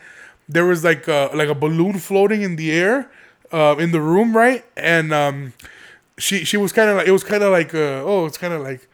there 0.49 0.65
was 0.65 0.83
like 0.83 1.07
a, 1.09 1.31
like 1.35 1.49
a 1.49 1.55
balloon 1.55 1.99
floating 1.99 2.43
in 2.43 2.57
the 2.57 2.73
air 2.73 3.11
uh, 3.53 3.77
in 3.79 3.93
the 3.93 4.01
room, 4.01 4.37
right? 4.37 4.65
And 4.77 5.13
um, 5.13 5.53
she 6.19 6.45
she 6.45 6.57
was 6.57 6.73
kind 6.73 6.91
of 6.91 6.97
like 6.97 7.07
it 7.09 7.13
was 7.13 7.25
kind 7.25 7.43
of 7.43 7.53
like 7.53 7.75
uh, 7.75 8.03
oh 8.05 8.27
it's 8.27 8.39
kind 8.39 8.53
of 8.53 8.63
like 8.63 8.89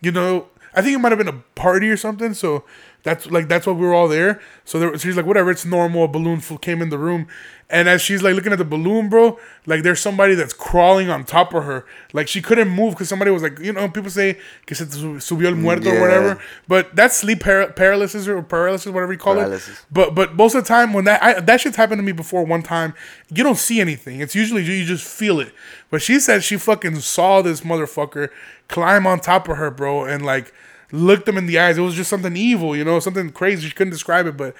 you 0.00 0.10
know 0.12 0.48
I 0.74 0.82
think 0.82 0.94
it 0.94 0.98
might 0.98 1.10
have 1.12 1.18
been 1.18 1.28
a 1.28 1.42
party 1.54 1.90
or 1.90 1.96
something. 1.96 2.34
So 2.34 2.64
that's 3.08 3.26
like 3.30 3.48
that's 3.48 3.66
why 3.66 3.72
we 3.72 3.86
were 3.86 3.94
all 3.94 4.08
there. 4.08 4.40
So 4.66 4.78
there, 4.78 4.98
she's 4.98 5.16
like, 5.16 5.24
whatever, 5.24 5.50
it's 5.50 5.64
normal. 5.64 6.04
A 6.04 6.08
balloon 6.08 6.42
came 6.60 6.82
in 6.82 6.90
the 6.90 6.98
room, 6.98 7.26
and 7.70 7.88
as 7.88 8.02
she's 8.02 8.22
like 8.22 8.34
looking 8.34 8.52
at 8.52 8.58
the 8.58 8.66
balloon, 8.66 9.08
bro, 9.08 9.38
like 9.64 9.82
there's 9.82 10.00
somebody 10.00 10.34
that's 10.34 10.52
crawling 10.52 11.08
on 11.08 11.24
top 11.24 11.54
of 11.54 11.64
her. 11.64 11.86
Like 12.12 12.28
she 12.28 12.42
couldn't 12.42 12.68
move 12.68 12.92
because 12.92 13.08
somebody 13.08 13.30
was 13.30 13.42
like, 13.42 13.58
you 13.60 13.72
know, 13.72 13.88
people 13.88 14.10
say 14.10 14.38
que 14.66 14.76
se 14.76 14.84
subió 14.84 15.46
el 15.46 15.54
muerto 15.54 15.88
yeah. 15.88 15.96
or 15.96 16.00
whatever. 16.02 16.42
But 16.66 16.94
that's 16.94 17.16
sleep 17.16 17.40
par- 17.40 17.72
paralysis 17.72 18.28
or 18.28 18.42
paralysis, 18.42 18.92
whatever 18.92 19.14
you 19.14 19.18
call 19.18 19.36
paralysis. 19.36 19.80
it. 19.80 19.86
But 19.90 20.14
but 20.14 20.34
most 20.34 20.54
of 20.54 20.64
the 20.64 20.68
time 20.68 20.92
when 20.92 21.04
that 21.04 21.22
I, 21.22 21.40
that 21.40 21.62
shit's 21.62 21.76
happened 21.76 22.00
to 22.00 22.02
me 22.02 22.12
before 22.12 22.44
one 22.44 22.62
time, 22.62 22.92
you 23.34 23.42
don't 23.42 23.58
see 23.58 23.80
anything. 23.80 24.20
It's 24.20 24.34
usually 24.34 24.62
you 24.64 24.84
just 24.84 25.06
feel 25.06 25.40
it. 25.40 25.54
But 25.90 26.02
she 26.02 26.20
said 26.20 26.44
she 26.44 26.58
fucking 26.58 27.00
saw 27.00 27.40
this 27.40 27.62
motherfucker 27.62 28.28
climb 28.68 29.06
on 29.06 29.20
top 29.20 29.48
of 29.48 29.56
her, 29.56 29.70
bro, 29.70 30.04
and 30.04 30.26
like 30.26 30.52
looked 30.92 31.26
them 31.26 31.36
in 31.36 31.46
the 31.46 31.58
eyes. 31.58 31.78
It 31.78 31.82
was 31.82 31.94
just 31.94 32.10
something 32.10 32.36
evil, 32.36 32.76
you 32.76 32.84
know, 32.84 33.00
something 33.00 33.30
crazy. 33.30 33.68
She 33.68 33.74
couldn't 33.74 33.92
describe 33.92 34.26
it, 34.26 34.36
but 34.36 34.54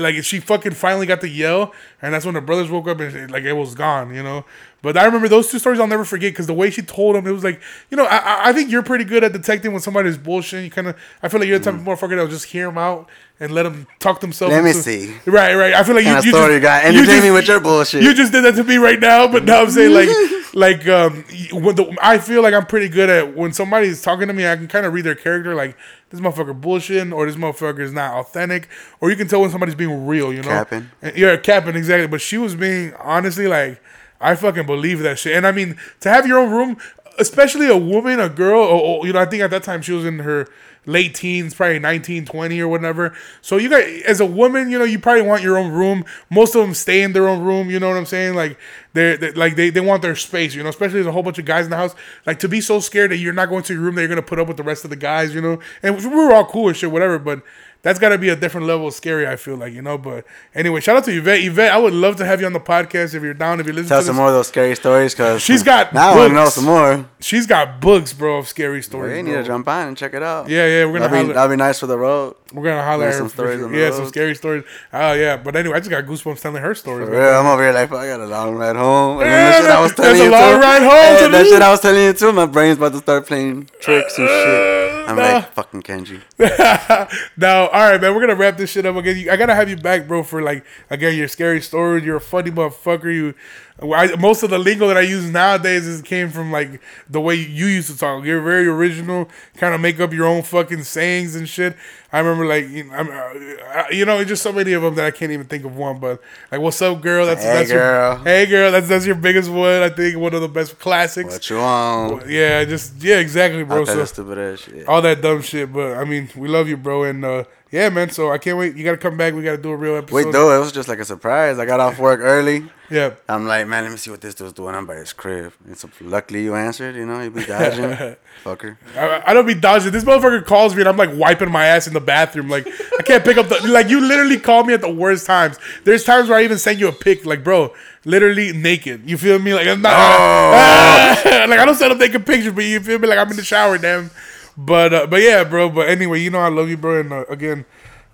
like 0.00 0.22
she 0.24 0.40
fucking 0.40 0.72
finally 0.72 1.06
got 1.06 1.20
to 1.20 1.28
yell, 1.28 1.72
and 2.02 2.12
that's 2.14 2.24
when 2.24 2.34
the 2.34 2.40
brothers 2.40 2.70
woke 2.70 2.88
up 2.88 3.00
and 3.00 3.30
like 3.30 3.44
it 3.44 3.52
was 3.52 3.74
gone, 3.74 4.14
you 4.14 4.22
know. 4.22 4.44
But 4.82 4.96
I 4.96 5.04
remember 5.04 5.28
those 5.28 5.50
two 5.50 5.58
stories 5.58 5.80
I'll 5.80 5.86
never 5.86 6.04
forget 6.04 6.32
because 6.32 6.46
the 6.46 6.54
way 6.54 6.70
she 6.70 6.82
told 6.82 7.16
them, 7.16 7.26
it 7.26 7.32
was 7.32 7.42
like, 7.42 7.60
you 7.90 7.96
know, 7.96 8.04
I, 8.04 8.50
I 8.50 8.52
think 8.52 8.70
you're 8.70 8.84
pretty 8.84 9.04
good 9.04 9.24
at 9.24 9.32
detecting 9.32 9.72
when 9.72 9.80
somebody's 9.80 10.16
bullshit. 10.16 10.62
You 10.62 10.70
kind 10.70 10.86
of, 10.86 10.96
I 11.22 11.28
feel 11.28 11.40
like 11.40 11.48
you're 11.48 11.58
the 11.58 11.64
type 11.64 11.74
of 11.74 11.80
motherfucker 11.80 12.10
that'll 12.10 12.28
just 12.28 12.44
hear 12.44 12.66
them 12.66 12.78
out 12.78 13.08
and 13.40 13.52
let 13.52 13.64
them 13.64 13.88
talk 13.98 14.20
themselves. 14.20 14.54
Let 14.54 14.62
me 14.62 14.72
see. 14.72 15.16
Right, 15.26 15.54
right. 15.54 15.74
I 15.74 15.82
feel 15.82 15.96
like 15.96 16.04
you, 16.04 16.14
you 16.14 16.32
story 16.32 16.54
you 16.54 16.60
got 16.60 16.84
entertain 16.84 17.22
me 17.22 17.30
with 17.32 17.48
your 17.48 17.58
bullshit. 17.58 18.02
You 18.02 18.14
just 18.14 18.32
did 18.32 18.44
that 18.44 18.54
to 18.54 18.64
me 18.64 18.76
right 18.76 19.00
now, 19.00 19.26
but 19.26 19.44
now 19.44 19.62
I'm 19.62 19.70
saying 19.70 19.92
like, 19.92 20.08
like 20.56 20.88
um, 20.88 21.22
when 21.52 21.76
the, 21.76 21.94
I 22.00 22.16
feel 22.16 22.42
like 22.42 22.54
I'm 22.54 22.64
pretty 22.64 22.88
good 22.88 23.10
at 23.10 23.36
when 23.36 23.52
somebody's 23.52 24.00
talking 24.00 24.26
to 24.26 24.32
me, 24.32 24.48
I 24.48 24.56
can 24.56 24.68
kind 24.68 24.86
of 24.86 24.94
read 24.94 25.04
their 25.04 25.14
character. 25.14 25.54
Like 25.54 25.76
this 26.08 26.18
motherfucker 26.18 26.58
bullshitting, 26.58 27.14
or 27.14 27.26
this 27.26 27.36
motherfucker 27.36 27.80
is 27.80 27.92
not 27.92 28.14
authentic, 28.14 28.66
or 29.02 29.10
you 29.10 29.16
can 29.16 29.28
tell 29.28 29.42
when 29.42 29.50
somebody's 29.50 29.74
being 29.74 30.06
real. 30.06 30.32
You 30.32 30.40
know, 30.40 30.48
capping. 30.48 30.90
Yeah, 31.14 31.36
capping 31.36 31.76
exactly. 31.76 32.06
But 32.06 32.22
she 32.22 32.38
was 32.38 32.54
being 32.54 32.94
honestly 32.94 33.48
like, 33.48 33.82
I 34.18 34.34
fucking 34.34 34.64
believe 34.64 35.00
that 35.00 35.18
shit. 35.18 35.36
And 35.36 35.46
I 35.46 35.52
mean, 35.52 35.76
to 36.00 36.08
have 36.08 36.26
your 36.26 36.38
own 36.38 36.50
room, 36.50 36.78
especially 37.18 37.68
a 37.68 37.76
woman, 37.76 38.18
a 38.18 38.30
girl, 38.30 38.60
or, 38.60 38.80
or, 38.80 39.06
you 39.06 39.12
know, 39.12 39.20
I 39.20 39.26
think 39.26 39.42
at 39.42 39.50
that 39.50 39.62
time 39.62 39.82
she 39.82 39.92
was 39.92 40.06
in 40.06 40.20
her 40.20 40.48
late 40.86 41.14
teens, 41.14 41.54
probably 41.54 41.78
19, 41.78 42.24
20 42.24 42.60
or 42.60 42.68
whatever. 42.68 43.14
So 43.42 43.56
you 43.56 43.68
got 43.68 43.82
as 43.82 44.20
a 44.20 44.26
woman, 44.26 44.70
you 44.70 44.78
know, 44.78 44.84
you 44.84 44.98
probably 44.98 45.22
want 45.22 45.42
your 45.42 45.58
own 45.58 45.72
room. 45.72 46.04
Most 46.30 46.54
of 46.54 46.62
them 46.62 46.74
stay 46.74 47.02
in 47.02 47.12
their 47.12 47.28
own 47.28 47.42
room, 47.42 47.68
you 47.68 47.78
know 47.78 47.88
what 47.88 47.96
I'm 47.96 48.06
saying? 48.06 48.34
Like 48.34 48.58
they're, 48.92 49.16
they're 49.16 49.32
like 49.32 49.56
they, 49.56 49.70
they 49.70 49.80
want 49.80 50.02
their 50.02 50.16
space, 50.16 50.54
you 50.54 50.62
know, 50.62 50.68
especially 50.68 50.94
there's 50.94 51.06
a 51.06 51.12
whole 51.12 51.22
bunch 51.22 51.38
of 51.38 51.44
guys 51.44 51.64
in 51.64 51.70
the 51.70 51.76
house. 51.76 51.94
Like 52.24 52.38
to 52.38 52.48
be 52.48 52.60
so 52.60 52.80
scared 52.80 53.10
that 53.10 53.18
you're 53.18 53.32
not 53.32 53.48
going 53.48 53.64
to 53.64 53.74
your 53.74 53.82
room 53.82 53.96
that 53.96 54.02
you're 54.02 54.08
gonna 54.08 54.22
put 54.22 54.38
up 54.38 54.48
with 54.48 54.56
the 54.56 54.62
rest 54.62 54.84
of 54.84 54.90
the 54.90 54.96
guys, 54.96 55.34
you 55.34 55.40
know. 55.40 55.60
And 55.82 55.96
we 55.96 56.06
were 56.06 56.32
all 56.32 56.46
cool 56.46 56.68
and 56.68 56.76
shit, 56.76 56.90
whatever, 56.90 57.18
but 57.18 57.42
that's 57.82 57.98
got 57.98 58.10
to 58.10 58.18
be 58.18 58.28
a 58.28 58.36
different 58.36 58.66
level 58.66 58.88
of 58.88 58.94
scary. 58.94 59.26
I 59.26 59.36
feel 59.36 59.56
like 59.56 59.72
you 59.72 59.82
know. 59.82 59.98
But 59.98 60.24
anyway, 60.54 60.80
shout 60.80 60.96
out 60.96 61.04
to 61.04 61.16
Yvette. 61.16 61.42
Yvette, 61.42 61.72
I 61.72 61.78
would 61.78 61.92
love 61.92 62.16
to 62.16 62.26
have 62.26 62.40
you 62.40 62.46
on 62.46 62.52
the 62.52 62.60
podcast 62.60 63.14
if 63.14 63.22
you're 63.22 63.34
down. 63.34 63.60
If 63.60 63.66
you 63.66 63.72
listen, 63.72 63.88
tell 63.88 64.00
to 64.00 64.06
some 64.06 64.16
more 64.16 64.28
of 64.28 64.32
those 64.34 64.48
scary 64.48 64.74
stories 64.74 65.14
because 65.14 65.42
she's 65.42 65.62
got. 65.62 65.92
Now 65.92 66.14
books. 66.14 66.30
I 66.30 66.34
know 66.34 66.48
some 66.48 66.64
more. 66.64 67.08
She's 67.20 67.46
got 67.46 67.80
books, 67.80 68.12
bro, 68.12 68.38
of 68.38 68.48
scary 68.48 68.82
stories. 68.82 69.10
Well, 69.10 69.16
you 69.16 69.22
need 69.22 69.32
bro. 69.32 69.42
to 69.42 69.46
jump 69.46 69.68
on 69.68 69.88
and 69.88 69.96
check 69.96 70.14
it 70.14 70.22
out. 70.22 70.48
Yeah, 70.48 70.66
yeah, 70.66 70.84
we're 70.84 70.98
gonna. 70.98 71.08
That'd 71.10 71.28
be, 71.28 71.32
that'd 71.32 71.50
be 71.50 71.56
nice 71.56 71.80
for 71.80 71.86
the 71.86 71.98
road. 71.98 72.36
We're 72.52 72.62
gonna 72.62 72.84
holler 72.84 73.10
some 73.10 73.28
stories. 73.28 73.58
Sure. 73.58 73.74
yeah, 73.74 73.86
road. 73.86 73.94
some 73.94 74.06
scary 74.06 74.36
stories. 74.36 74.62
Oh 74.92 75.14
yeah, 75.14 75.36
but 75.36 75.56
anyway, 75.56 75.76
I 75.76 75.80
just 75.80 75.90
got 75.90 76.04
goosebumps 76.04 76.40
telling 76.40 76.62
her 76.62 76.76
stories. 76.76 77.08
For 77.08 77.12
real, 77.12 77.40
I'm 77.40 77.46
over 77.46 77.62
here 77.62 77.72
like 77.72 77.90
I 77.90 78.06
got 78.06 78.20
a 78.20 78.26
long 78.26 78.54
ride 78.54 78.76
home. 78.76 79.18
And 79.18 79.26
yeah, 79.26 79.50
that 79.50 79.62
shit 79.62 79.70
I 79.70 79.80
was 79.80 79.94
telling 79.94 80.22
you 80.22 80.28
a 80.28 80.30
long 80.30 80.54
too, 80.54 80.60
ride 80.60 80.82
home. 80.82 81.32
that 81.32 81.46
shit 81.46 81.62
I 81.62 81.70
was 81.70 81.80
telling 81.80 82.04
you 82.04 82.12
too. 82.12 82.32
My 82.32 82.46
brain's 82.46 82.78
about 82.78 82.92
to 82.92 82.98
start 82.98 83.26
playing 83.26 83.68
tricks 83.80 84.16
and 84.18 84.28
shit. 84.28 85.08
Uh, 85.08 85.10
I'm 85.10 85.16
like 85.16 85.52
fucking 85.54 85.82
Kenji. 85.82 86.22
now, 87.36 87.66
all 87.66 87.90
right, 87.90 88.00
man, 88.00 88.14
we're 88.14 88.20
gonna 88.20 88.36
wrap 88.36 88.56
this 88.56 88.70
shit 88.70 88.86
up 88.86 88.94
again. 88.94 89.28
I 89.28 89.36
gotta 89.36 89.54
have 89.54 89.68
you 89.68 89.76
back, 89.76 90.06
bro, 90.06 90.22
for 90.22 90.40
like 90.40 90.64
again 90.88 91.16
your 91.16 91.28
scary 91.28 91.60
stories. 91.60 92.04
You're 92.04 92.16
a 92.16 92.20
funny 92.20 92.52
motherfucker. 92.52 93.12
You 93.12 93.34
I, 93.82 94.16
most 94.16 94.42
of 94.42 94.50
the 94.50 94.58
lingo 94.58 94.88
that 94.88 94.96
I 94.96 95.02
use 95.02 95.30
nowadays 95.30 95.86
is 95.86 96.00
came 96.00 96.30
from 96.30 96.50
like 96.50 96.80
the 97.10 97.20
way 97.20 97.34
you 97.34 97.66
used 97.66 97.90
to 97.90 97.98
talk. 97.98 98.24
You're 98.24 98.40
very 98.40 98.66
original, 98.66 99.28
kind 99.56 99.74
of 99.74 99.80
make 99.80 100.00
up 100.00 100.12
your 100.12 100.26
own 100.26 100.42
fucking 100.42 100.84
sayings 100.84 101.34
and 101.34 101.46
shit. 101.48 101.76
I 102.16 102.20
remember 102.20 102.46
like 102.46 102.70
you 102.70 102.84
know, 102.84 102.96
uh, 102.96 103.84
you 103.90 104.06
know 104.06 104.24
just 104.24 104.42
so 104.42 104.50
many 104.50 104.72
of 104.72 104.80
them 104.80 104.94
that 104.94 105.04
I 105.04 105.10
can't 105.10 105.32
even 105.32 105.46
think 105.46 105.66
of 105.66 105.76
one. 105.76 105.98
But 105.98 106.22
like, 106.50 106.62
what's 106.62 106.80
up, 106.80 107.02
girl? 107.02 107.26
That's 107.26 107.42
hey, 107.42 107.52
that's 107.52 107.70
girl. 107.70 108.14
Your, 108.14 108.24
hey, 108.24 108.46
girl. 108.46 108.72
That's 108.72 108.88
that's 108.88 109.04
your 109.04 109.16
biggest 109.16 109.50
one. 109.50 109.82
I 109.82 109.90
think 109.90 110.16
one 110.16 110.32
of 110.32 110.40
the 110.40 110.48
best 110.48 110.78
classics. 110.78 111.34
What 111.34 111.50
you 111.50 111.58
want? 111.58 112.26
Yeah, 112.26 112.64
just 112.64 113.02
yeah, 113.02 113.18
exactly, 113.18 113.64
bro. 113.64 113.84
So, 113.84 114.02
stupid 114.06 114.38
ass 114.38 114.60
shit. 114.60 114.88
All 114.88 115.02
that 115.02 115.20
dumb 115.20 115.42
shit. 115.42 115.70
But 115.70 115.98
I 115.98 116.04
mean, 116.04 116.30
we 116.34 116.48
love 116.48 116.68
you, 116.68 116.78
bro, 116.78 117.04
and. 117.04 117.22
uh 117.22 117.44
yeah, 117.72 117.88
man. 117.88 118.10
So 118.10 118.30
I 118.30 118.38
can't 118.38 118.56
wait. 118.56 118.76
You 118.76 118.84
got 118.84 118.92
to 118.92 118.96
come 118.96 119.16
back. 119.16 119.34
We 119.34 119.42
got 119.42 119.56
to 119.56 119.58
do 119.58 119.70
a 119.70 119.76
real 119.76 119.96
episode. 119.96 120.14
Wait, 120.14 120.32
though, 120.32 120.54
it 120.54 120.58
was 120.60 120.70
just 120.70 120.88
like 120.88 121.00
a 121.00 121.04
surprise. 121.04 121.58
I 121.58 121.66
got 121.66 121.80
off 121.80 121.98
work 121.98 122.20
early. 122.20 122.70
Yeah. 122.90 123.14
I'm 123.28 123.46
like, 123.46 123.66
man, 123.66 123.82
let 123.82 123.90
me 123.90 123.96
see 123.96 124.10
what 124.10 124.20
this 124.20 124.34
dude's 124.34 124.52
doing. 124.52 124.74
I'm 124.74 124.86
by 124.86 124.94
his 124.94 125.12
crib. 125.12 125.52
And 125.66 125.76
so 125.76 125.90
luckily 126.00 126.44
you 126.44 126.54
answered. 126.54 126.94
You 126.94 127.06
know, 127.06 127.20
you 127.20 127.30
be 127.30 127.44
dodging, 127.44 128.16
fucker. 128.44 128.76
I, 128.96 129.22
I, 129.26 129.34
don't 129.34 129.46
be 129.46 129.54
dodging. 129.54 129.90
This 129.90 130.04
motherfucker 130.04 130.44
calls 130.46 130.74
me 130.74 130.82
and 130.82 130.88
I'm 130.88 130.96
like 130.96 131.10
wiping 131.14 131.50
my 131.50 131.66
ass 131.66 131.88
in 131.88 131.92
the 131.92 132.00
bathroom. 132.06 132.48
Like 132.48 132.66
I 132.66 133.02
can't 133.02 133.24
pick 133.24 133.36
up 133.36 133.48
the 133.48 133.66
like. 133.68 133.88
You 133.88 134.00
literally 134.00 134.38
call 134.38 134.64
me 134.64 134.72
at 134.72 134.80
the 134.80 134.92
worst 134.92 135.26
times. 135.26 135.58
There's 135.84 136.04
times 136.04 136.28
where 136.28 136.38
I 136.38 136.44
even 136.44 136.58
send 136.58 136.80
you 136.80 136.88
a 136.88 136.92
pic. 136.92 137.26
Like, 137.26 137.44
bro, 137.44 137.74
literally 138.04 138.52
naked. 138.52 139.08
You 139.08 139.18
feel 139.18 139.38
me? 139.38 139.52
Like 139.52 139.66
I'm 139.66 139.82
not. 139.82 139.92
Oh. 139.94 141.22
like 141.24 141.58
I 141.58 141.64
don't 141.64 141.74
send 141.74 141.92
up 141.92 141.98
naked 141.98 142.24
pictures, 142.24 142.52
but 142.52 142.64
you 142.64 142.80
feel 142.80 142.98
me? 142.98 143.08
Like 143.08 143.18
I'm 143.18 143.30
in 143.30 143.36
the 143.36 143.44
shower, 143.44 143.76
damn. 143.76 144.10
But 144.56 144.94
uh, 144.94 145.06
but 145.06 145.20
yeah, 145.20 145.44
bro. 145.44 145.68
But 145.68 145.88
anyway, 145.88 146.20
you 146.20 146.30
know 146.30 146.38
I 146.38 146.48
love 146.48 146.68
you, 146.70 146.76
bro. 146.76 147.00
And 147.00 147.12
uh, 147.12 147.24
again, 147.28 147.66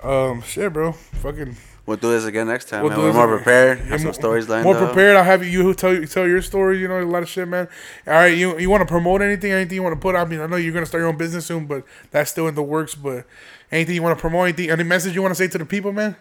um, 0.03 0.43
shit, 0.43 0.73
bro. 0.73 0.93
Fucking. 0.93 1.57
We'll 1.85 1.97
do 1.97 2.11
this 2.11 2.25
again 2.25 2.47
next 2.47 2.69
time. 2.69 2.83
We'll 2.83 2.91
man. 2.91 3.01
We're 3.01 3.13
more 3.13 3.37
prepared. 3.37 3.81
Have 3.81 3.99
some 3.99 4.07
more, 4.07 4.15
stories 4.15 4.49
lined 4.49 4.65
More 4.65 4.77
prepared. 4.77 5.17
I'll 5.17 5.25
have 5.25 5.45
you 5.45 5.75
tell 5.75 5.93
you 5.93 6.07
tell 6.07 6.29
your 6.29 6.41
story. 6.41 6.79
You 6.79 6.87
know 6.87 7.01
a 7.01 7.05
lot 7.05 7.25
of 7.25 7.29
shit, 7.29 7.49
man. 7.49 7.67
All 8.07 8.13
right, 8.13 8.37
you 8.37 8.57
you 8.59 8.71
want 8.71 8.83
to 8.83 8.87
promote 8.87 9.21
anything? 9.21 9.51
Anything 9.51 9.77
you 9.77 9.83
want 9.83 9.95
to 9.95 10.01
put? 10.01 10.15
I 10.15 10.25
mean, 10.25 10.41
I 10.41 10.47
know 10.47 10.57
you're 10.57 10.73
gonna 10.73 10.87
start 10.87 11.01
your 11.01 11.09
own 11.09 11.17
business 11.17 11.47
soon, 11.47 11.67
but 11.67 11.85
that's 12.13 12.31
still 12.31 12.47
in 12.47 12.55
the 12.55 12.63
works. 12.63 12.95
But 12.95 13.27
anything 13.73 13.95
you 13.95 14.03
want 14.03 14.17
to 14.17 14.21
promote? 14.21 14.45
Anything? 14.49 14.71
Any 14.71 14.85
message 14.85 15.15
you 15.15 15.23
want 15.23 15.33
to 15.33 15.37
say 15.37 15.49
to 15.49 15.59
the 15.59 15.65
people, 15.65 15.93
man? 15.93 16.15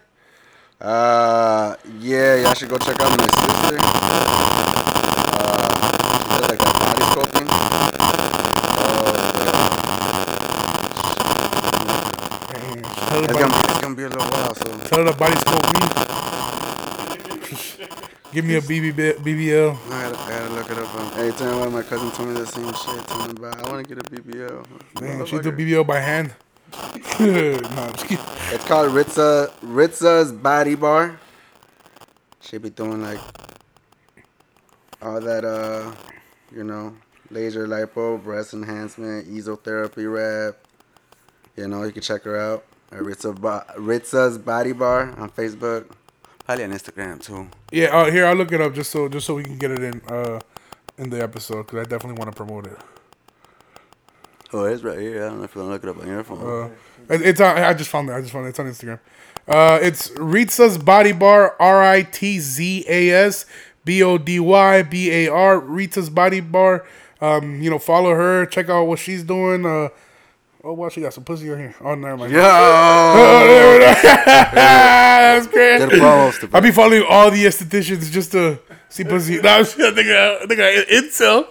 Uh, 0.80 1.76
yeah, 2.00 2.36
y'all 2.42 2.54
should 2.54 2.68
go 2.68 2.78
check 2.78 2.98
out 3.00 3.16
my 3.16 3.24
sister. 3.24 3.76
Uh, 5.38 6.46
like 6.48 6.58
that 6.58 6.74
body 6.80 7.02
sculpting. 7.12 7.48
It's, 13.14 13.32
gonna, 13.34 13.54
it's 13.70 13.80
gonna 13.80 13.94
be 13.94 14.02
a 14.04 14.08
little 14.08 14.26
while, 14.26 14.54
so. 14.54 14.78
Tell 14.88 15.04
her 15.04 15.12
to 15.12 15.18
body 15.18 15.36
scope 15.36 15.62
me. 15.74 15.80
Give 18.32 18.44
me 18.46 18.54
a 18.56 18.60
BB, 18.62 18.94
BBL. 19.18 19.76
I 19.76 20.10
gotta, 20.10 20.18
I 20.18 20.28
gotta 20.30 20.54
look 20.54 20.70
it 20.70 20.78
up. 20.78 20.94
Um, 20.94 21.12
every 21.18 21.32
time 21.32 21.58
one 21.58 21.68
of 21.68 21.74
my 21.74 21.82
cousins 21.82 22.16
told 22.16 22.30
me 22.30 22.34
the 22.34 22.46
same 22.46 22.72
shit, 22.72 23.06
telling 23.06 23.26
me 23.26 23.34
about, 23.36 23.58
I 23.58 23.70
want 23.70 23.86
to 23.86 23.94
get 23.94 24.04
a 24.04 24.10
BBL. 24.10 25.00
Man, 25.02 25.26
she 25.26 25.38
do 25.38 25.52
BBL 25.52 25.86
by 25.86 26.00
hand. 26.00 26.34
no, 27.20 27.92
it's 28.50 28.64
called 28.64 28.90
Ritza 28.92 29.50
Ritza's 29.60 30.32
Body 30.32 30.74
Bar. 30.74 31.18
She 32.40 32.58
be 32.58 32.70
doing 32.70 33.02
like 33.02 33.20
all 35.00 35.20
that, 35.20 35.44
uh, 35.44 35.92
you 36.54 36.64
know, 36.64 36.96
laser 37.30 37.66
lipo, 37.66 38.22
breast 38.22 38.54
enhancement, 38.54 39.28
esotherapy 39.28 40.10
wrap. 40.12 40.56
You 41.56 41.68
know, 41.68 41.82
you 41.82 41.92
can 41.92 42.02
check 42.02 42.22
her 42.22 42.38
out. 42.38 42.64
Ritza 42.90 43.34
Ritza's 43.76 44.38
Body 44.38 44.72
Bar 44.72 45.14
on 45.18 45.30
Facebook. 45.30 45.86
Probably 46.44 46.64
on 46.64 46.72
Instagram 46.72 47.22
too. 47.22 47.48
Yeah, 47.70 47.86
uh, 47.86 48.10
here 48.10 48.26
I'll 48.26 48.34
look 48.34 48.52
it 48.52 48.60
up 48.60 48.74
just 48.74 48.90
so 48.90 49.08
just 49.08 49.26
so 49.26 49.34
we 49.34 49.44
can 49.44 49.58
get 49.58 49.70
it 49.70 49.82
in 49.82 50.00
uh 50.08 50.40
in 50.98 51.10
the 51.10 51.22
episode 51.22 51.66
because 51.66 51.80
I 51.80 51.88
definitely 51.88 52.18
want 52.18 52.30
to 52.30 52.36
promote 52.36 52.66
it. 52.66 52.78
Oh, 54.52 54.64
it's 54.64 54.82
right 54.82 54.98
here. 54.98 55.24
I 55.24 55.28
don't 55.28 55.38
know 55.38 55.44
if 55.44 55.54
you 55.54 55.62
want 55.62 55.82
to 55.82 55.88
look 55.88 55.96
it 55.96 55.98
up 55.98 56.02
on 56.02 56.08
your 56.08 56.24
phone. 56.24 56.64
Uh, 56.64 56.70
it's 57.08 57.40
on. 57.40 57.56
I 57.58 57.72
just 57.74 57.90
found 57.90 58.08
it. 58.10 58.12
I 58.12 58.20
just 58.20 58.32
found 58.32 58.46
it. 58.46 58.50
It's 58.50 58.58
on 58.60 58.66
Instagram. 58.66 58.98
Uh, 59.48 59.78
it's 59.82 60.10
Ritza's 60.10 60.78
Body 60.78 61.12
Bar. 61.12 61.56
R 61.58 61.82
I 61.82 62.02
T 62.02 62.38
Z 62.38 62.84
A 62.88 63.10
S 63.10 63.46
B 63.84 64.02
O 64.02 64.18
D 64.18 64.38
Y 64.38 64.82
B 64.82 65.10
A 65.10 65.28
R. 65.28 65.60
Ritza's 65.60 66.10
Body 66.10 66.40
Bar. 66.40 66.86
Um, 67.20 67.62
you 67.62 67.70
know, 67.70 67.78
follow 67.78 68.14
her. 68.14 68.46
Check 68.46 68.68
out 68.68 68.84
what 68.84 68.98
she's 68.98 69.22
doing. 69.22 69.64
Uh, 69.64 69.88
oh, 70.64 70.72
wow, 70.74 70.88
she 70.88 71.00
got 71.00 71.14
some 71.14 71.24
pussy 71.24 71.50
on 71.50 71.58
here. 71.58 71.74
Oh, 71.80 71.94
never 71.94 72.16
mind. 72.16 72.32
Yo! 72.32 72.38
That's 75.32 75.46
great. 75.46 75.78
Get 75.78 75.92
a. 75.94 76.48
I'll 76.52 76.60
be 76.60 76.72
following 76.72 77.04
all 77.08 77.30
the 77.30 77.44
estheticians 77.44 78.10
just 78.10 78.32
to 78.32 78.58
see 78.88 79.04
pussy. 79.04 79.38
No, 79.42 79.48
I'm 79.48 79.62
I 79.62 79.64
think 79.64 80.08
I, 80.08 80.38
I 80.42 80.46
think 80.46 80.60
I 80.60 80.84
incel. 80.84 81.46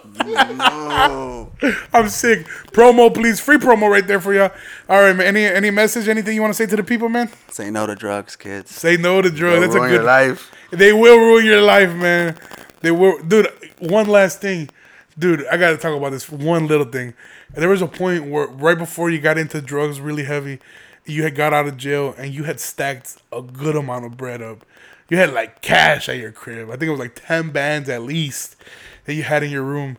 no. 0.56 1.41
I'm 1.92 2.08
sick. 2.08 2.46
Promo, 2.72 3.12
please. 3.12 3.40
Free 3.40 3.56
promo 3.56 3.90
right 3.90 4.06
there 4.06 4.20
for 4.20 4.34
y'all. 4.34 4.50
All 4.88 5.00
right, 5.00 5.14
man. 5.14 5.26
Any 5.26 5.44
any 5.44 5.70
message? 5.70 6.08
Anything 6.08 6.34
you 6.34 6.42
want 6.42 6.52
to 6.52 6.56
say 6.56 6.66
to 6.66 6.76
the 6.76 6.82
people, 6.84 7.08
man? 7.08 7.30
Say 7.50 7.70
no 7.70 7.86
to 7.86 7.94
drugs, 7.94 8.36
kids. 8.36 8.70
Say 8.70 8.96
no 8.96 9.22
to 9.22 9.30
drugs. 9.30 9.60
That's 9.60 9.74
a 9.74 9.78
good. 9.78 9.92
your 9.92 10.02
life. 10.02 10.50
They 10.70 10.92
will 10.92 11.18
ruin 11.18 11.44
your 11.44 11.62
life, 11.62 11.94
man. 11.94 12.36
They 12.80 12.90
will, 12.90 13.22
dude. 13.22 13.48
One 13.78 14.06
last 14.06 14.40
thing, 14.40 14.70
dude. 15.18 15.46
I 15.46 15.56
gotta 15.56 15.76
talk 15.76 15.96
about 15.96 16.10
this 16.10 16.28
one 16.30 16.66
little 16.66 16.86
thing. 16.86 17.14
There 17.54 17.68
was 17.68 17.82
a 17.82 17.86
point 17.86 18.26
where 18.26 18.46
right 18.46 18.78
before 18.78 19.10
you 19.10 19.20
got 19.20 19.38
into 19.38 19.60
drugs 19.60 20.00
really 20.00 20.24
heavy, 20.24 20.58
you 21.04 21.22
had 21.22 21.34
got 21.34 21.52
out 21.52 21.66
of 21.66 21.76
jail 21.76 22.14
and 22.16 22.34
you 22.34 22.44
had 22.44 22.58
stacked 22.58 23.18
a 23.30 23.42
good 23.42 23.76
amount 23.76 24.06
of 24.06 24.16
bread 24.16 24.40
up. 24.42 24.64
You 25.08 25.18
had 25.18 25.32
like 25.32 25.60
cash 25.60 26.08
at 26.08 26.16
your 26.16 26.32
crib. 26.32 26.68
I 26.68 26.72
think 26.72 26.84
it 26.84 26.90
was 26.90 27.00
like 27.00 27.20
ten 27.26 27.50
bands 27.50 27.88
at 27.88 28.02
least 28.02 28.56
that 29.04 29.14
you 29.14 29.22
had 29.22 29.42
in 29.42 29.50
your 29.50 29.62
room, 29.62 29.98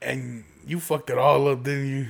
and 0.00 0.44
you 0.66 0.80
fucked 0.80 1.10
it 1.10 1.18
all 1.18 1.48
up, 1.48 1.62
didn't 1.62 1.88
you? 1.88 2.06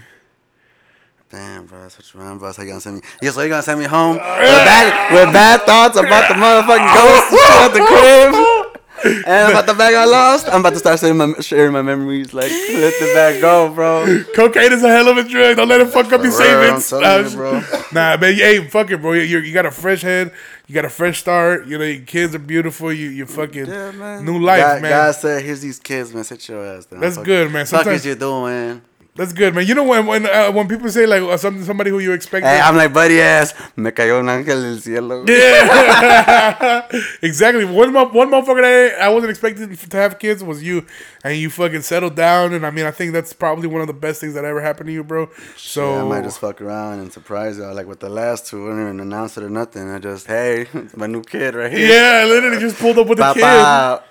Damn, 1.31 1.67
bro, 1.67 1.83
that's 1.83 1.97
what 1.97 2.13
you 2.13 2.21
want, 2.21 2.41
bro. 2.41 2.51
So 2.53 2.63
you 2.63 2.69
gonna 2.69 2.81
send 2.81 2.97
me? 2.97 3.03
Yeah, 3.23 3.31
so 3.31 3.43
you 3.43 3.49
gonna 3.49 3.63
send 3.63 3.79
me 3.79 3.87
home 3.87 4.15
with 4.15 4.21
bad, 4.21 5.13
with 5.15 5.33
bad 5.33 5.63
thoughts 5.63 5.97
about 5.97 6.29
the 6.29 6.35
motherfucking 6.35 6.95
ghost 6.95 7.33
at 7.63 7.69
the 7.69 7.81
crib, 7.87 9.25
and 9.27 9.51
about 9.53 9.67
the 9.67 9.75
bag 9.75 9.95
I 9.95 10.05
lost. 10.07 10.49
I'm 10.49 10.59
about 10.61 10.73
to 10.73 10.81
start 10.81 10.99
sharing 10.99 11.19
my, 11.19 11.33
sharing 11.41 11.73
my 11.73 11.83
memories. 11.83 12.35
Like, 12.35 12.51
let 12.51 12.99
the 12.99 13.13
bag 13.15 13.41
go, 13.41 13.73
bro. 13.73 14.25
Cocaine 14.35 14.73
is 14.73 14.83
a 14.83 14.89
hell 14.89 15.07
of 15.09 15.19
a 15.19 15.23
drug. 15.25 15.57
Don't 15.57 15.69
let 15.69 15.81
it 15.81 15.89
fuck 15.89 16.13
up 16.13 16.21
your 16.23 16.33
For 16.33 16.43
real, 16.43 16.75
I'm 16.75 16.81
savings. 16.81 17.33
you, 17.33 17.39
bro. 17.39 17.61
Nah, 17.93 18.17
man. 18.17 18.35
Hey, 18.35 18.67
fuck 18.67 18.91
it, 18.91 19.01
bro. 19.01 19.13
You, 19.13 19.39
you 19.39 19.55
got 19.55 19.67
a 19.67 19.71
fresh 19.71 20.03
head. 20.03 20.33
You 20.71 20.75
got 20.75 20.85
a 20.85 20.89
fresh 20.89 21.19
start. 21.19 21.67
You 21.67 21.79
know, 21.79 21.85
your 21.85 22.03
kids 22.05 22.33
are 22.33 22.39
beautiful. 22.39 22.93
You, 22.93 23.09
you 23.09 23.27
fucking 23.27 23.67
Yeah, 23.67 23.91
man. 23.91 24.25
new 24.25 24.39
life, 24.39 24.61
God, 24.61 24.83
man. 24.83 24.91
God 24.93 25.15
said, 25.17 25.43
"Here's 25.43 25.61
these 25.61 25.81
kids, 25.81 26.15
man. 26.15 26.23
Sit 26.23 26.49
your 26.49 26.65
ass 26.65 26.85
down." 26.87 27.01
That's 27.01 27.17
Fuck- 27.17 27.25
good, 27.25 27.51
man. 27.51 27.67
Fuck 27.67 27.81
Sometimes- 27.81 28.03
is 28.03 28.07
you 28.07 28.15
doing? 28.15 28.81
That's 29.21 29.35
good, 29.35 29.55
man. 29.55 29.67
You 29.67 29.75
know 29.75 29.85
when 29.85 30.07
when 30.07 30.25
uh, 30.25 30.51
when 30.51 30.67
people 30.67 30.89
say 30.89 31.05
like 31.05 31.21
uh, 31.21 31.37
something 31.37 31.63
somebody 31.63 31.91
who 31.91 31.99
you 31.99 32.13
expect. 32.13 32.47
Hey, 32.47 32.59
I'm 32.59 32.75
like 32.75 32.95
buddy 32.95 33.21
ass. 33.21 33.53
Me 33.77 33.91
cayó 33.91 34.19
un 34.19 34.31
ángel 34.31 34.63
del 34.63 34.81
cielo. 34.81 35.25
yeah, 35.29 36.89
exactly. 37.21 37.67
One 37.67 37.93
one 37.93 38.31
motherfucker 38.31 38.63
that 38.63 38.99
I 38.99 39.11
wasn't 39.11 39.29
expecting 39.29 39.77
to 39.77 39.97
have 39.99 40.19
kids 40.19 40.43
was 40.43 40.63
you, 40.63 40.87
and 41.23 41.37
you 41.37 41.51
fucking 41.51 41.83
settled 41.83 42.17
down. 42.17 42.55
And 42.55 42.65
I 42.65 42.71
mean, 42.71 42.87
I 42.87 42.93
think 42.93 43.13
that's 43.13 43.35
probably 43.35 43.69
one 43.69 43.83
of 43.83 43.89
the 43.89 43.93
best 43.93 44.23
things 44.23 44.33
that 44.33 44.47
ever 44.47 44.63
happened 44.63 44.87
to 44.87 44.93
you, 44.95 45.05
bro. 45.05 45.29
So 45.55 45.97
Yeah, 45.97 46.03
I 46.03 46.09
might 46.09 46.25
just 46.25 46.39
fuck 46.39 46.63
around 46.63 47.01
and 47.01 47.13
surprise 47.13 47.59
y'all 47.59 47.75
like 47.75 47.87
with 47.87 48.01
the 48.01 48.09
last 48.09 48.47
two. 48.47 48.69
I 48.69 48.71
didn't 48.71 48.85
even 48.85 49.01
announce 49.01 49.37
it 49.37 49.45
or 49.45 49.51
nothing. 49.51 49.91
I 49.91 49.99
just, 49.99 50.29
hey, 50.29 50.67
my 50.97 51.07
new 51.07 51.21
kid 51.21 51.55
right 51.55 51.71
here. 51.71 51.87
yeah, 51.87 52.25
literally 52.25 52.59
just 52.59 52.79
pulled 52.79 52.97
up 52.97 53.07
with 53.07 53.21
a 53.21 53.35
kid. 53.35 53.43
Papa. 53.43 54.05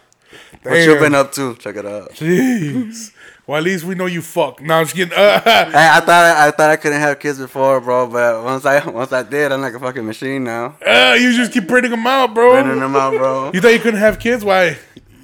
What 0.61 0.75
you 0.75 0.99
been 0.99 1.15
up 1.15 1.31
to? 1.31 1.55
Check 1.55 1.77
it 1.77 1.85
out. 1.87 2.11
Jeez. 2.11 3.11
Well, 3.49 3.57
at 3.57 3.63
least 3.63 3.83
we 3.83 3.95
know 3.95 4.05
you 4.05 4.21
fuck. 4.21 4.61
No, 4.61 4.75
I'm 4.75 4.85
just 4.85 4.95
kidding. 4.95 5.11
Uh, 5.17 5.41
Hey, 5.43 5.71
I 5.73 5.99
thought 6.01 6.37
I, 6.37 6.51
thought 6.51 6.69
I 6.69 6.75
couldn't 6.75 6.99
have 6.99 7.17
kids 7.17 7.39
before, 7.39 7.81
bro. 7.81 8.05
But 8.05 8.43
once 8.43 8.63
I 8.63 8.87
once 8.87 9.11
I 9.11 9.23
did, 9.23 9.51
I'm 9.51 9.59
like 9.59 9.73
a 9.73 9.79
fucking 9.79 10.05
machine 10.05 10.43
now. 10.43 10.77
uh, 10.85 11.17
you 11.19 11.35
just 11.35 11.51
keep 11.51 11.67
printing 11.67 11.89
them 11.89 12.05
out, 12.05 12.35
bro. 12.35 12.51
Printing 12.51 12.79
them 12.79 12.95
out, 12.95 13.17
bro. 13.17 13.49
You 13.51 13.59
thought 13.59 13.69
you 13.69 13.79
couldn't 13.79 14.01
have 14.01 14.19
kids? 14.19 14.45
Why? 14.45 14.77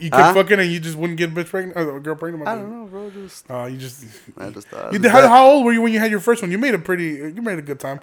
You 0.06 0.12
kept 0.12 0.24
Huh? 0.24 0.34
fucking 0.36 0.60
and 0.60 0.72
you 0.72 0.80
just 0.80 0.96
wouldn't 0.98 1.18
get 1.18 1.30
a 1.32 1.34
bitch 1.34 1.48
pregnant, 1.48 1.78
or 1.78 1.98
a 1.98 2.00
girl 2.00 2.16
pregnant. 2.16 2.48
I 2.48 2.56
don't 2.56 2.70
know, 2.72 2.86
bro. 2.86 3.10
Just 3.10 3.50
Uh, 3.50 3.66
you 3.66 3.78
just. 3.78 4.06
I 4.38 4.50
just 4.50 4.68
thought. 4.68 4.94
You 4.94 5.00
did, 5.00 5.12
how, 5.12 5.28
how 5.28 5.48
old 5.50 5.66
were 5.66 5.74
you 5.74 5.82
when 5.82 5.92
you 5.94 6.00
had 6.00 6.12
your 6.12 6.20
first 6.20 6.42
one? 6.42 6.52
You 6.52 6.58
made 6.58 6.74
a 6.74 6.80
pretty. 6.80 7.08
You 7.36 7.42
made 7.42 7.60
a 7.60 7.62
good 7.62 7.80
time. 7.80 8.00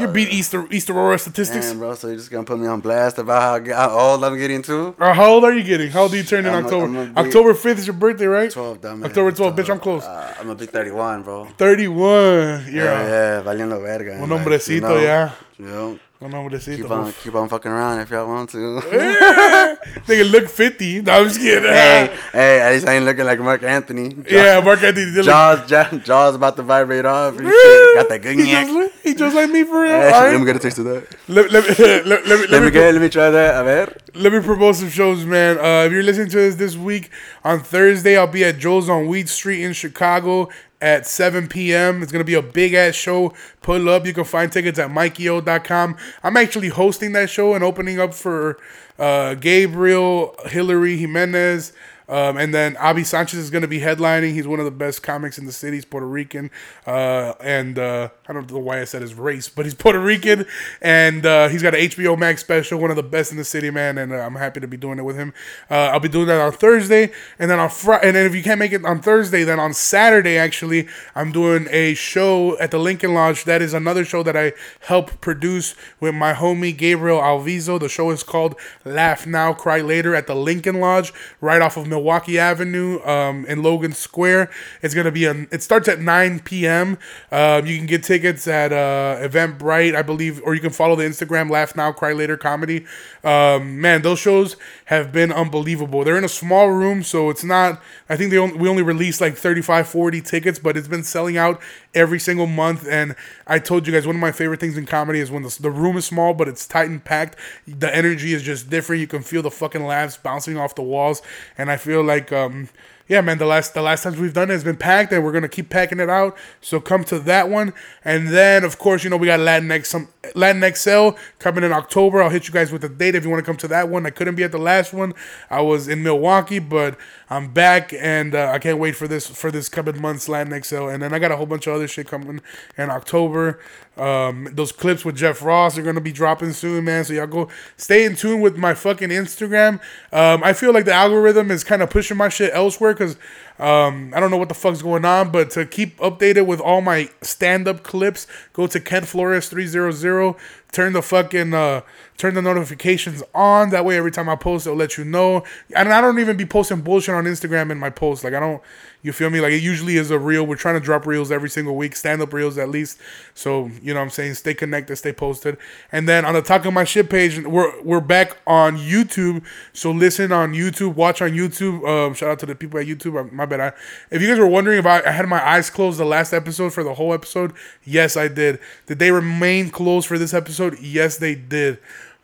you 0.00 0.08
beat 0.08 0.28
Easter 0.32 0.66
Easter 0.70 0.92
Aurora 0.92 1.18
statistics. 1.18 1.66
Damn, 1.68 1.78
bro. 1.78 1.94
So 1.94 2.08
you're 2.08 2.16
just 2.16 2.30
gonna 2.30 2.44
put 2.44 2.58
me 2.58 2.66
on 2.66 2.80
blast 2.80 3.18
about 3.18 3.66
how, 3.66 3.74
how 3.76 3.98
old 4.12 4.24
I'm 4.24 4.36
getting 4.38 4.62
too? 4.62 4.94
Uh, 4.98 5.12
how 5.12 5.30
old 5.32 5.44
are 5.44 5.52
you 5.52 5.62
getting? 5.62 5.90
How 5.90 6.02
old 6.02 6.12
do 6.12 6.16
you 6.16 6.24
turn 6.24 6.46
in 6.46 6.52
I'm 6.54 6.62
a- 6.62 6.66
October? 6.66 6.84
I'm 6.86 6.96
a 6.96 7.04
big- 7.06 7.18
October 7.26 7.54
fifth 7.54 7.78
is 7.80 7.86
your 7.86 7.94
birthday, 7.96 8.26
right? 8.26 8.50
Twelve, 8.50 8.80
dumb. 8.80 9.04
October 9.04 9.32
12th, 9.32 9.56
bitch, 9.56 9.70
I'm 9.70 9.80
close. 9.80 10.02
Uh, 10.04 10.34
I'm 10.40 10.48
a 10.50 10.54
big 10.54 10.70
31, 10.70 11.22
bro. 11.22 11.46
Thirty-one. 11.58 12.66
You're 12.72 12.84
Yeah, 12.84 13.06
yeah, 13.06 13.42
valiendo 13.42 13.80
verga. 13.80 14.22
un 14.22 14.28
hombrecito, 14.28 15.00
yeah. 15.02 15.30
You 15.58 15.66
know, 15.66 15.98
Un 16.24 16.30
hombrecito. 16.32 16.76
keep 16.76 16.90
on, 16.90 17.12
keep 17.22 17.34
on 17.34 17.48
fucking 17.50 17.70
around 17.70 18.00
if 18.00 18.08
y'all 18.08 18.26
want 18.26 18.48
to. 18.48 18.56
Nigga 20.08 20.30
look 20.30 20.48
fifty. 20.48 21.02
No, 21.02 21.12
I'm 21.12 21.24
just 21.24 21.38
kidding. 21.38 21.64
hey, 21.64 22.16
hey, 22.32 22.60
at 22.62 22.72
least 22.72 22.88
I 22.88 22.94
ain't 22.94 23.04
looking 23.04 23.26
like 23.26 23.38
Marc 23.40 23.62
Anthony. 23.62 24.16
Yeah, 24.30 24.58
Marc 24.64 24.82
Anthony 24.82 25.22
Jaws, 25.22 25.68
Jaws, 25.68 26.02
Jaws 26.02 26.34
about 26.34 26.56
to 26.56 26.62
vibrate 26.62 27.04
off. 27.04 27.36
and 27.38 27.46
shit. 27.46 27.96
Got 27.96 28.08
that 28.08 28.22
good 28.22 28.38
he 28.38 28.50
just, 28.50 28.72
like- 28.72 29.02
he 29.02 29.14
just 29.14 29.36
like 29.36 29.50
me 29.50 29.64
for 29.64 29.82
real. 29.82 29.90
Hey, 29.92 30.12
All 30.12 30.22
Let 30.22 30.40
me 30.40 30.46
get 30.46 30.56
a 30.56 30.60
taste 30.60 30.78
of 30.78 30.86
that. 30.86 31.14
Let, 31.28 31.50
let, 31.50 31.68
me, 31.68 31.84
let, 31.84 32.06
let, 32.06 32.24
me, 32.24 32.30
Let 32.30 32.50
let, 32.50 32.60
me 32.60 32.66
me, 32.68 32.70
get. 32.70 32.94
Let 32.94 33.02
me 33.02 33.08
try 33.10 33.28
that. 33.28 33.60
A 33.60 33.64
ver. 33.64 33.96
let 34.14 34.32
me 34.32 34.40
promote 34.40 34.76
some 34.76 34.88
shows, 34.88 35.26
man. 35.26 35.58
Uh, 35.58 35.84
if 35.84 35.92
you're 35.92 36.02
listening 36.02 36.30
to 36.30 36.36
this 36.36 36.54
this 36.54 36.74
week, 36.74 37.10
on 37.44 37.60
Thursday, 37.60 38.16
I'll 38.16 38.26
be 38.26 38.44
at 38.44 38.56
Joe's 38.56 38.88
on 38.88 39.08
Weed 39.08 39.28
Street 39.28 39.62
in 39.62 39.74
Chicago 39.74 40.48
at 40.84 41.06
7 41.06 41.48
p.m. 41.48 42.02
It's 42.02 42.12
going 42.12 42.20
to 42.20 42.26
be 42.26 42.34
a 42.34 42.42
big 42.42 42.74
ass 42.74 42.94
show. 42.94 43.32
Pull 43.62 43.88
up. 43.88 44.04
You 44.04 44.12
can 44.12 44.24
find 44.24 44.52
tickets 44.52 44.78
at 44.78 44.90
mikeyO.com. 44.90 45.96
I'm 46.22 46.36
actually 46.36 46.68
hosting 46.68 47.12
that 47.12 47.30
show 47.30 47.54
and 47.54 47.64
opening 47.64 47.98
up 47.98 48.12
for 48.12 48.58
uh, 48.98 49.32
Gabriel, 49.32 50.36
Hillary 50.44 50.98
Jimenez. 50.98 51.72
Um, 52.06 52.36
and 52.36 52.52
then 52.52 52.76
Abby 52.76 53.02
Sanchez 53.02 53.38
is 53.38 53.48
going 53.48 53.62
to 53.62 53.68
be 53.68 53.80
headlining. 53.80 54.34
He's 54.34 54.46
one 54.46 54.58
of 54.58 54.66
the 54.66 54.70
best 54.70 55.02
comics 55.02 55.38
in 55.38 55.46
the 55.46 55.52
city. 55.52 55.78
He's 55.78 55.86
Puerto 55.86 56.06
Rican. 56.06 56.50
Uh, 56.86 57.32
and 57.40 57.78
uh, 57.78 58.10
I 58.26 58.32
don't 58.32 58.50
know 58.50 58.58
why 58.58 58.80
I 58.80 58.84
said 58.84 59.02
his 59.02 59.12
race, 59.12 59.50
but 59.50 59.66
he's 59.66 59.74
Puerto 59.74 60.00
Rican. 60.00 60.46
And 60.80 61.26
uh, 61.26 61.48
he's 61.48 61.62
got 61.62 61.74
an 61.74 61.80
HBO 61.80 62.18
Max 62.18 62.40
special, 62.40 62.80
one 62.80 62.88
of 62.88 62.96
the 62.96 63.02
best 63.02 63.30
in 63.30 63.36
the 63.36 63.44
city, 63.44 63.70
man. 63.70 63.98
And 63.98 64.14
uh, 64.14 64.16
I'm 64.16 64.36
happy 64.36 64.60
to 64.60 64.66
be 64.66 64.78
doing 64.78 64.98
it 64.98 65.02
with 65.02 65.16
him. 65.16 65.34
Uh, 65.70 65.90
I'll 65.92 66.00
be 66.00 66.08
doing 66.08 66.28
that 66.28 66.40
on 66.40 66.52
Thursday. 66.52 67.12
And 67.38 67.50
then 67.50 67.60
on 67.60 67.68
Friday, 67.68 68.06
and 68.06 68.16
then 68.16 68.24
if 68.24 68.34
you 68.34 68.42
can't 68.42 68.58
make 68.58 68.72
it 68.72 68.82
on 68.82 69.02
Thursday, 69.02 69.44
then 69.44 69.60
on 69.60 69.74
Saturday, 69.74 70.38
actually, 70.38 70.88
I'm 71.14 71.32
doing 71.32 71.68
a 71.70 71.92
show 71.92 72.58
at 72.58 72.70
the 72.70 72.78
Lincoln 72.78 73.12
Lodge. 73.12 73.44
That 73.44 73.60
is 73.60 73.74
another 73.74 74.06
show 74.06 74.22
that 74.22 74.36
I 74.36 74.54
help 74.80 75.20
produce 75.20 75.74
with 76.00 76.14
my 76.14 76.32
homie 76.32 76.74
Gabriel 76.74 77.20
Alviso. 77.20 77.78
The 77.78 77.90
show 77.90 78.10
is 78.10 78.22
called 78.22 78.54
Laugh 78.86 79.26
Now, 79.26 79.52
Cry 79.52 79.82
Later 79.82 80.14
at 80.14 80.26
the 80.26 80.34
Lincoln 80.34 80.80
Lodge, 80.80 81.12
right 81.42 81.60
off 81.60 81.76
of 81.76 81.86
Milwaukee 81.86 82.38
Avenue 82.38 83.04
um, 83.04 83.44
in 83.44 83.62
Logan 83.62 83.92
Square. 83.92 84.50
It's 84.80 84.94
gonna 84.94 85.12
be 85.12 85.26
a. 85.26 85.46
It 85.50 85.62
starts 85.62 85.88
at 85.88 86.00
9 86.00 86.40
p.m. 86.40 86.96
Um, 87.30 87.66
you 87.66 87.76
can 87.76 87.84
get 87.84 88.02
tickets 88.02 88.13
at 88.22 88.72
uh, 88.72 89.16
Eventbrite, 89.26 89.96
I 89.96 90.02
believe, 90.02 90.40
or 90.44 90.54
you 90.54 90.60
can 90.60 90.70
follow 90.70 90.94
the 90.94 91.02
Instagram 91.02 91.50
Laugh 91.50 91.74
Now, 91.74 91.90
Cry 91.90 92.12
Later 92.12 92.36
Comedy. 92.36 92.86
Um, 93.24 93.80
man, 93.80 94.02
those 94.02 94.18
shows 94.18 94.56
have 94.84 95.10
been 95.10 95.32
unbelievable. 95.32 96.04
They're 96.04 96.18
in 96.18 96.24
a 96.24 96.28
small 96.28 96.68
room, 96.70 97.02
so 97.02 97.30
it's 97.30 97.42
not. 97.42 97.82
I 98.08 98.16
think 98.16 98.30
they 98.30 98.38
only, 98.38 98.56
we 98.58 98.68
only 98.68 98.82
released 98.82 99.20
like 99.20 99.34
35, 99.36 99.88
40 99.88 100.20
tickets, 100.20 100.58
but 100.58 100.76
it's 100.76 100.86
been 100.86 101.02
selling 101.02 101.36
out 101.36 101.60
every 101.94 102.20
single 102.20 102.46
month. 102.46 102.86
And 102.88 103.16
I 103.46 103.58
told 103.58 103.86
you 103.86 103.92
guys 103.92 104.06
one 104.06 104.16
of 104.16 104.20
my 104.20 104.32
favorite 104.32 104.60
things 104.60 104.76
in 104.76 104.86
comedy 104.86 105.20
is 105.20 105.30
when 105.30 105.42
the, 105.42 105.56
the 105.60 105.70
room 105.70 105.96
is 105.96 106.04
small, 106.04 106.34
but 106.34 106.46
it's 106.46 106.66
tight 106.66 106.90
and 106.90 107.02
packed. 107.02 107.36
The 107.66 107.94
energy 107.94 108.34
is 108.34 108.42
just 108.42 108.70
different. 108.70 109.00
You 109.00 109.06
can 109.08 109.22
feel 109.22 109.42
the 109.42 109.50
fucking 109.50 109.84
laughs 109.84 110.16
bouncing 110.18 110.56
off 110.56 110.74
the 110.74 110.82
walls, 110.82 111.22
and 111.58 111.70
I 111.70 111.78
feel 111.78 112.02
like. 112.02 112.30
um 112.30 112.68
yeah, 113.06 113.20
man. 113.20 113.36
The 113.36 113.44
last 113.44 113.74
the 113.74 113.82
last 113.82 114.02
times 114.02 114.18
we've 114.18 114.32
done 114.32 114.50
it 114.50 114.54
has 114.54 114.64
been 114.64 114.76
packed, 114.76 115.12
and 115.12 115.22
we're 115.22 115.32
gonna 115.32 115.48
keep 115.48 115.68
packing 115.68 116.00
it 116.00 116.08
out. 116.08 116.36
So 116.62 116.80
come 116.80 117.04
to 117.04 117.18
that 117.20 117.50
one, 117.50 117.74
and 118.02 118.28
then 118.28 118.64
of 118.64 118.78
course 118.78 119.04
you 119.04 119.10
know 119.10 119.18
we 119.18 119.26
got 119.26 119.40
Latinx 119.40 119.86
some 119.86 120.08
Latinx 120.34 120.78
Sale 120.78 121.18
coming 121.38 121.64
in 121.64 121.72
October. 121.72 122.22
I'll 122.22 122.30
hit 122.30 122.48
you 122.48 122.54
guys 122.54 122.72
with 122.72 122.82
a 122.82 122.88
date 122.88 123.14
if 123.14 123.24
you 123.24 123.30
want 123.30 123.44
to 123.44 123.46
come 123.46 123.58
to 123.58 123.68
that 123.68 123.90
one. 123.90 124.06
I 124.06 124.10
couldn't 124.10 124.36
be 124.36 124.42
at 124.42 124.52
the 124.52 124.58
last 124.58 124.94
one. 124.94 125.12
I 125.50 125.60
was 125.60 125.86
in 125.86 126.02
Milwaukee, 126.02 126.58
but 126.58 126.96
I'm 127.28 127.52
back, 127.52 127.92
and 127.92 128.34
uh, 128.34 128.50
I 128.50 128.58
can't 128.58 128.78
wait 128.78 128.96
for 128.96 129.06
this 129.06 129.26
for 129.26 129.50
this 129.50 129.68
coming 129.68 130.00
month's 130.00 130.26
Latinx 130.26 130.64
Sale. 130.64 130.88
And 130.88 131.02
then 131.02 131.12
I 131.12 131.18
got 131.18 131.30
a 131.30 131.36
whole 131.36 131.46
bunch 131.46 131.66
of 131.66 131.74
other 131.74 131.86
shit 131.86 132.08
coming 132.08 132.40
in 132.78 132.90
October. 132.90 133.60
Um, 133.96 134.48
those 134.52 134.72
clips 134.72 135.04
with 135.04 135.16
Jeff 135.16 135.42
Ross 135.42 135.78
are 135.78 135.82
gonna 135.82 136.00
be 136.00 136.12
dropping 136.12 136.52
soon, 136.52 136.84
man. 136.84 137.04
So 137.04 137.12
y'all 137.12 137.26
go 137.26 137.48
stay 137.76 138.04
in 138.04 138.16
tune 138.16 138.40
with 138.40 138.56
my 138.56 138.74
fucking 138.74 139.10
Instagram. 139.10 139.80
Um, 140.12 140.42
I 140.42 140.52
feel 140.52 140.72
like 140.72 140.84
the 140.84 140.92
algorithm 140.92 141.50
is 141.50 141.62
kind 141.62 141.82
of 141.82 141.90
pushing 141.90 142.16
my 142.16 142.28
shit 142.28 142.50
elsewhere 142.52 142.92
because 142.92 143.16
um, 143.58 144.12
I 144.14 144.18
don't 144.18 144.32
know 144.32 144.36
what 144.36 144.48
the 144.48 144.54
fuck's 144.54 144.82
going 144.82 145.04
on. 145.04 145.30
But 145.30 145.50
to 145.50 145.64
keep 145.64 145.96
updated 145.98 146.46
with 146.46 146.60
all 146.60 146.80
my 146.80 147.08
stand 147.22 147.68
up 147.68 147.82
clips, 147.84 148.26
go 148.52 148.66
to 148.66 148.80
Ken 148.80 149.04
Flores 149.04 149.48
three 149.48 149.66
zero 149.66 149.92
zero. 149.92 150.36
Turn 150.72 150.92
the 150.92 151.02
fucking 151.02 151.54
uh, 151.54 151.82
turn 152.16 152.34
the 152.34 152.42
notifications 152.42 153.22
on. 153.32 153.70
That 153.70 153.84
way, 153.84 153.96
every 153.96 154.10
time 154.10 154.28
I 154.28 154.34
post, 154.34 154.66
it'll 154.66 154.76
let 154.76 154.98
you 154.98 155.04
know. 155.04 155.44
And 155.76 155.92
I 155.92 156.00
don't 156.00 156.18
even 156.18 156.36
be 156.36 156.46
posting 156.46 156.80
bullshit 156.80 157.14
on 157.14 157.24
Instagram 157.24 157.70
in 157.70 157.78
my 157.78 157.90
posts. 157.90 158.24
Like 158.24 158.34
I 158.34 158.40
don't. 158.40 158.60
You 159.04 159.12
feel 159.12 159.28
me? 159.28 159.40
Like 159.40 159.52
it 159.52 159.62
usually 159.62 159.96
is 159.98 160.10
a 160.10 160.18
reel. 160.18 160.44
We're 160.46 160.56
trying 160.56 160.74
to 160.76 160.80
drop 160.80 161.06
reels 161.06 161.30
every 161.30 161.50
single 161.50 161.76
week, 161.76 161.94
stand 161.94 162.22
up 162.22 162.32
reels 162.32 162.56
at 162.56 162.70
least. 162.70 162.98
So 163.34 163.70
you 163.82 163.92
know 163.92 164.00
what 164.00 164.04
I'm 164.06 164.10
saying, 164.10 164.34
stay 164.34 164.54
connected, 164.54 164.96
stay 164.96 165.12
posted. 165.12 165.58
And 165.92 166.08
then 166.08 166.24
on 166.24 166.32
the 166.32 166.40
Talk 166.40 166.64
of 166.64 166.72
My 166.72 166.84
Shit 166.84 167.10
page, 167.10 167.38
we're 167.44 167.80
we're 167.82 168.00
back 168.00 168.38
on 168.46 168.78
YouTube. 168.78 169.44
So 169.74 169.90
listen 169.90 170.32
on 170.32 170.54
YouTube, 170.54 170.94
watch 170.94 171.20
on 171.20 171.32
YouTube. 171.32 171.86
Um, 171.86 172.14
shout 172.14 172.30
out 172.30 172.38
to 172.40 172.46
the 172.46 172.54
people 172.54 172.80
at 172.80 172.86
YouTube. 172.86 173.20
Uh, 173.20 173.28
My 173.30 173.44
bad. 173.44 173.60
I, 173.60 173.72
if 174.10 174.22
you 174.22 174.28
guys 174.28 174.38
were 174.38 174.46
wondering 174.46 174.78
if 174.78 174.86
I, 174.86 175.02
I 175.02 175.10
had 175.10 175.28
my 175.28 175.46
eyes 175.46 175.68
closed 175.68 175.98
the 176.00 176.06
last 176.06 176.32
episode 176.32 176.72
for 176.72 176.82
the 176.82 176.94
whole 176.94 177.12
episode, 177.12 177.52
yes, 177.84 178.16
I 178.16 178.28
did. 178.28 178.58
Did 178.86 178.98
they 178.98 179.10
remain 179.10 179.68
closed 179.68 180.08
for 180.08 180.16
this 180.18 180.32
episode? 180.32 180.78
Yes, 180.80 181.18
they 181.18 181.34
did. 181.34 181.78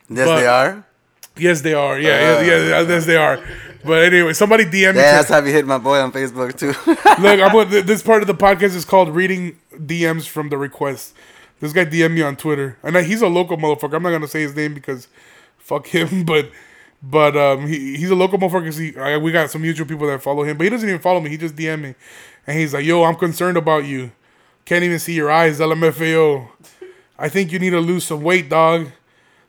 Yes, 0.09 0.27
But- 0.27 0.39
they 0.39 0.47
are. 0.47 0.83
Yes, 1.37 1.61
they 1.61 1.73
are. 1.73 1.99
Yeah, 1.99 2.41
yeah, 2.41 2.41
yeah, 2.41 2.81
yes, 2.81 3.05
they 3.05 3.15
are. 3.15 3.43
But 3.83 4.03
anyway, 4.03 4.33
somebody 4.33 4.65
DM 4.65 4.71
me. 4.71 4.99
Yeah, 4.99 5.13
that's 5.17 5.29
how 5.29 5.43
you 5.43 5.51
hit 5.51 5.65
my 5.65 5.77
boy 5.77 5.99
on 5.99 6.11
Facebook 6.11 6.57
too. 6.57 6.67
Look, 7.21 7.39
I'm 7.39 7.51
gonna, 7.51 7.81
this 7.81 8.03
part 8.03 8.21
of 8.21 8.27
the 8.27 8.35
podcast 8.35 8.75
is 8.75 8.85
called 8.85 9.09
reading 9.09 9.57
DMs 9.73 10.27
from 10.27 10.49
the 10.49 10.57
request. 10.57 11.15
This 11.59 11.73
guy 11.73 11.85
DM 11.85 12.13
me 12.13 12.21
on 12.21 12.35
Twitter, 12.35 12.77
and 12.83 12.97
I, 12.97 13.03
he's 13.03 13.21
a 13.21 13.27
local 13.27 13.57
motherfucker. 13.57 13.95
I'm 13.95 14.03
not 14.03 14.11
gonna 14.11 14.27
say 14.27 14.41
his 14.41 14.55
name 14.55 14.73
because 14.73 15.07
fuck 15.57 15.87
him, 15.87 16.25
but 16.25 16.51
but 17.01 17.35
um 17.35 17.67
he, 17.67 17.95
he's 17.97 18.11
a 18.11 18.15
local 18.15 18.37
motherfucker. 18.37 18.77
He, 18.77 18.97
I, 18.99 19.17
we 19.17 19.31
got 19.31 19.49
some 19.49 19.61
mutual 19.61 19.87
people 19.87 20.07
that 20.07 20.21
follow 20.21 20.43
him, 20.43 20.57
but 20.57 20.65
he 20.65 20.69
doesn't 20.69 20.87
even 20.87 21.01
follow 21.01 21.19
me. 21.19 21.29
He 21.29 21.37
just 21.37 21.55
DM 21.55 21.81
me, 21.81 21.95
and 22.45 22.59
he's 22.59 22.73
like, 22.73 22.85
"Yo, 22.85 23.03
I'm 23.03 23.15
concerned 23.15 23.57
about 23.57 23.85
you. 23.85 24.11
Can't 24.65 24.83
even 24.83 24.99
see 24.99 25.13
your 25.13 25.31
eyes, 25.31 25.59
LMFAO. 25.59 26.47
I 27.17 27.29
think 27.29 27.51
you 27.51 27.59
need 27.59 27.71
to 27.71 27.79
lose 27.79 28.03
some 28.03 28.21
weight, 28.21 28.49
dog. 28.49 28.91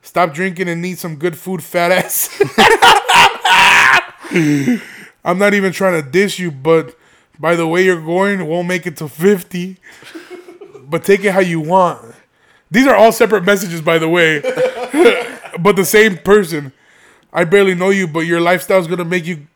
Stop 0.03 0.35
drinking 0.35 0.69
and 0.69 0.85
eat 0.85 0.99
some 0.99 1.17
good 1.17 1.39
food, 1.39 1.63
fat 1.63 1.91
ass." 1.93 2.29
I'm 5.25 5.39
not 5.39 5.55
even 5.55 5.73
trying 5.73 6.03
to 6.03 6.09
dish 6.09 6.39
you, 6.39 6.51
but 6.51 6.97
by 7.39 7.55
the 7.55 7.67
way 7.67 7.85
you're 7.85 8.01
going, 8.01 8.47
won't 8.47 8.69
make 8.69 8.87
it 8.87 8.97
to 8.99 9.09
50. 9.09 9.77
But 10.85 11.05
take 11.05 11.25
it 11.25 11.33
how 11.33 11.41
you 11.41 11.61
want. 11.61 12.15
These 12.71 12.87
are 12.87 12.95
all 12.95 13.13
separate 13.13 13.45
messages, 13.45 13.81
by 13.81 13.99
the 13.99 14.09
way, 14.09 14.41
but 15.61 15.77
the 15.77 15.85
same 15.85 16.17
person. 16.19 16.73
I 17.33 17.45
barely 17.45 17.75
know 17.75 17.91
you, 17.91 18.07
but 18.07 18.21
your 18.21 18.41
lifestyle's 18.41 18.87
gonna 18.87 19.05
make 19.05 19.27
you 19.27 19.47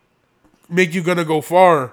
make 0.69 0.95
you 0.95 1.03
gonna 1.03 1.25
go 1.25 1.41
far. 1.41 1.87
I 1.87 1.93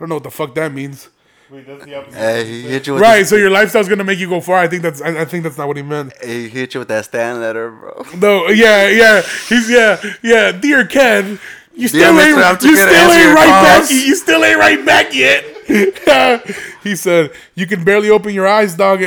don't 0.00 0.08
know 0.08 0.16
what 0.16 0.24
the 0.24 0.30
fuck 0.30 0.54
that 0.56 0.72
means. 0.72 1.08
Wait, 1.50 1.66
that's 1.66 1.84
the 1.84 1.94
opposite. 1.94 2.18
hey, 2.18 2.44
he 2.46 2.62
hit 2.62 2.86
you 2.86 2.94
with 2.94 3.02
Right, 3.02 3.26
so 3.26 3.36
your 3.36 3.50
lifestyle's 3.50 3.88
gonna 3.88 4.04
make 4.04 4.18
you 4.18 4.28
go 4.28 4.40
far. 4.40 4.58
I 4.58 4.68
think 4.68 4.82
that's 4.82 5.02
I, 5.02 5.20
I 5.20 5.24
think 5.24 5.44
that's 5.44 5.58
not 5.58 5.68
what 5.68 5.76
he 5.76 5.82
meant. 5.82 6.18
The, 6.20 6.26
he 6.26 6.48
hit 6.48 6.74
you 6.74 6.80
with 6.80 6.88
that 6.88 7.04
stand 7.04 7.40
letter, 7.40 7.70
bro. 7.70 8.06
No, 8.16 8.48
yeah, 8.48 8.88
yeah, 8.88 9.22
he's 9.48 9.68
yeah, 9.68 10.02
yeah. 10.22 10.52
Dear 10.52 10.86
Ken, 10.86 11.38
you 11.74 11.88
still 11.88 12.14
Mr. 12.14 12.28
ain't 12.28 12.38
I'm 12.38 12.58
you 12.62 12.76
still 12.76 13.10
ain't 13.10 13.24
your 13.24 13.34
right 13.34 13.80
back. 13.80 13.90
You 13.90 14.16
still 14.16 14.44
ain't 14.44 14.58
right 14.58 14.86
back 14.86 15.14
yet. 15.14 15.44
he 16.82 16.96
said, 16.96 17.32
"You 17.54 17.66
can 17.66 17.84
barely 17.84 18.10
open 18.10 18.32
your 18.32 18.46
eyes, 18.46 18.74
dog. 18.74 19.02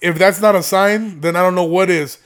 If 0.00 0.18
that's 0.18 0.40
not 0.40 0.54
a 0.54 0.62
sign, 0.62 1.20
then 1.20 1.36
I 1.36 1.42
don't 1.42 1.54
know 1.54 1.64
what 1.64 1.90
is." 1.90 2.18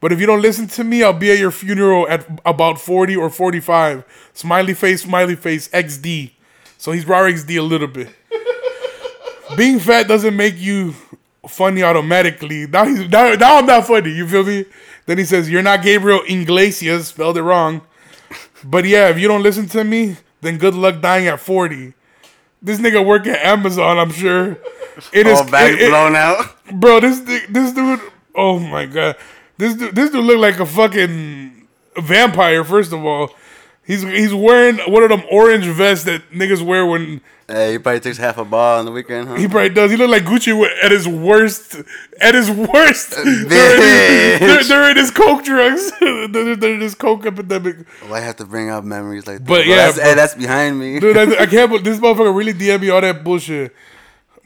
But 0.00 0.12
if 0.12 0.20
you 0.20 0.26
don't 0.26 0.42
listen 0.42 0.68
to 0.68 0.84
me, 0.84 1.02
I'll 1.02 1.12
be 1.12 1.32
at 1.32 1.38
your 1.38 1.50
funeral 1.50 2.08
at 2.08 2.24
about 2.46 2.80
40 2.80 3.16
or 3.16 3.30
45. 3.30 4.04
Smiley 4.32 4.74
face, 4.74 5.02
smiley 5.02 5.34
face, 5.34 5.68
XD. 5.68 6.30
So 6.76 6.92
he's 6.92 7.04
raw 7.06 7.22
XD 7.22 7.58
a 7.58 7.62
little 7.62 7.88
bit. 7.88 8.08
Being 9.56 9.78
fat 9.78 10.08
doesn't 10.08 10.36
make 10.36 10.58
you 10.58 10.94
funny 11.48 11.82
automatically. 11.82 12.66
Now 12.66 12.84
he's 12.84 13.08
now, 13.08 13.32
now 13.34 13.58
I'm 13.58 13.66
not 13.66 13.86
funny. 13.86 14.10
You 14.10 14.26
feel 14.28 14.44
me? 14.44 14.66
Then 15.06 15.18
he 15.18 15.24
says 15.24 15.48
you're 15.50 15.62
not 15.62 15.82
Gabriel 15.82 16.20
Iglesias, 16.28 17.08
spelled 17.08 17.38
it 17.38 17.42
wrong. 17.42 17.82
But 18.64 18.84
yeah, 18.84 19.08
if 19.08 19.18
you 19.18 19.28
don't 19.28 19.42
listen 19.42 19.66
to 19.68 19.84
me, 19.84 20.16
then 20.40 20.58
good 20.58 20.74
luck 20.74 21.00
dying 21.00 21.26
at 21.28 21.40
40. 21.40 21.94
This 22.60 22.78
nigga 22.78 23.04
work 23.04 23.26
at 23.26 23.38
Amazon, 23.44 23.98
I'm 23.98 24.10
sure. 24.10 24.58
It 25.12 25.26
is 25.26 25.38
All 25.38 25.48
back 25.50 25.72
it- 25.72 25.80
it- 25.82 25.88
blown 25.90 26.16
out. 26.16 26.44
bro. 26.72 27.00
This 27.00 27.20
this 27.48 27.72
dude. 27.72 28.00
Oh 28.34 28.58
my 28.58 28.84
god, 28.86 29.16
this 29.56 29.74
dude, 29.74 29.94
this 29.94 30.10
dude 30.10 30.24
look 30.24 30.38
like 30.38 30.58
a 30.60 30.66
fucking 30.66 31.66
vampire. 31.96 32.64
First 32.64 32.92
of 32.92 33.04
all, 33.04 33.30
he's 33.86 34.02
he's 34.02 34.34
wearing 34.34 34.78
one 34.92 35.02
of 35.04 35.08
them 35.08 35.22
orange 35.30 35.66
vests 35.66 36.04
that 36.04 36.30
niggas 36.32 36.62
wear 36.62 36.84
when 36.84 37.20
Hey, 37.50 37.72
he 37.72 37.78
probably 37.78 38.00
takes 38.00 38.18
half 38.18 38.36
a 38.36 38.44
ball 38.44 38.78
on 38.78 38.84
the 38.84 38.92
weekend, 38.92 39.26
huh? 39.26 39.36
he 39.36 39.48
probably 39.48 39.70
does. 39.70 39.90
He 39.90 39.96
look 39.96 40.10
like 40.10 40.24
Gucci 40.24 40.52
at 40.82 40.90
his 40.90 41.08
worst. 41.08 41.76
At 42.20 42.34
his 42.34 42.50
worst 42.50 43.14
uh, 43.16 43.24
during, 43.24 44.38
his, 44.58 44.68
during 44.68 44.96
his 44.96 45.10
coke 45.10 45.44
drugs, 45.44 45.90
during 45.98 46.80
his 46.82 46.94
coke 46.94 47.24
epidemic. 47.24 47.76
Why 48.06 48.18
I 48.18 48.20
have 48.20 48.36
to 48.36 48.44
bring 48.44 48.68
up 48.68 48.84
memories 48.84 49.26
like 49.26 49.38
that? 49.38 49.44
But 49.46 49.64
Bro, 49.64 49.72
yeah, 49.72 49.76
that's, 49.76 49.96
bro. 49.96 50.04
hey, 50.04 50.14
that's 50.14 50.34
behind 50.34 50.78
me. 50.78 51.00
Dude, 51.00 51.16
I, 51.16 51.22
I 51.42 51.46
can't. 51.54 51.70
believe 51.70 51.84
This 51.84 51.98
motherfucker 51.98 52.36
really 52.36 52.52
DM 52.52 52.82
me 52.82 52.90
all 52.90 53.00
that 53.00 53.24
bullshit. 53.24 53.74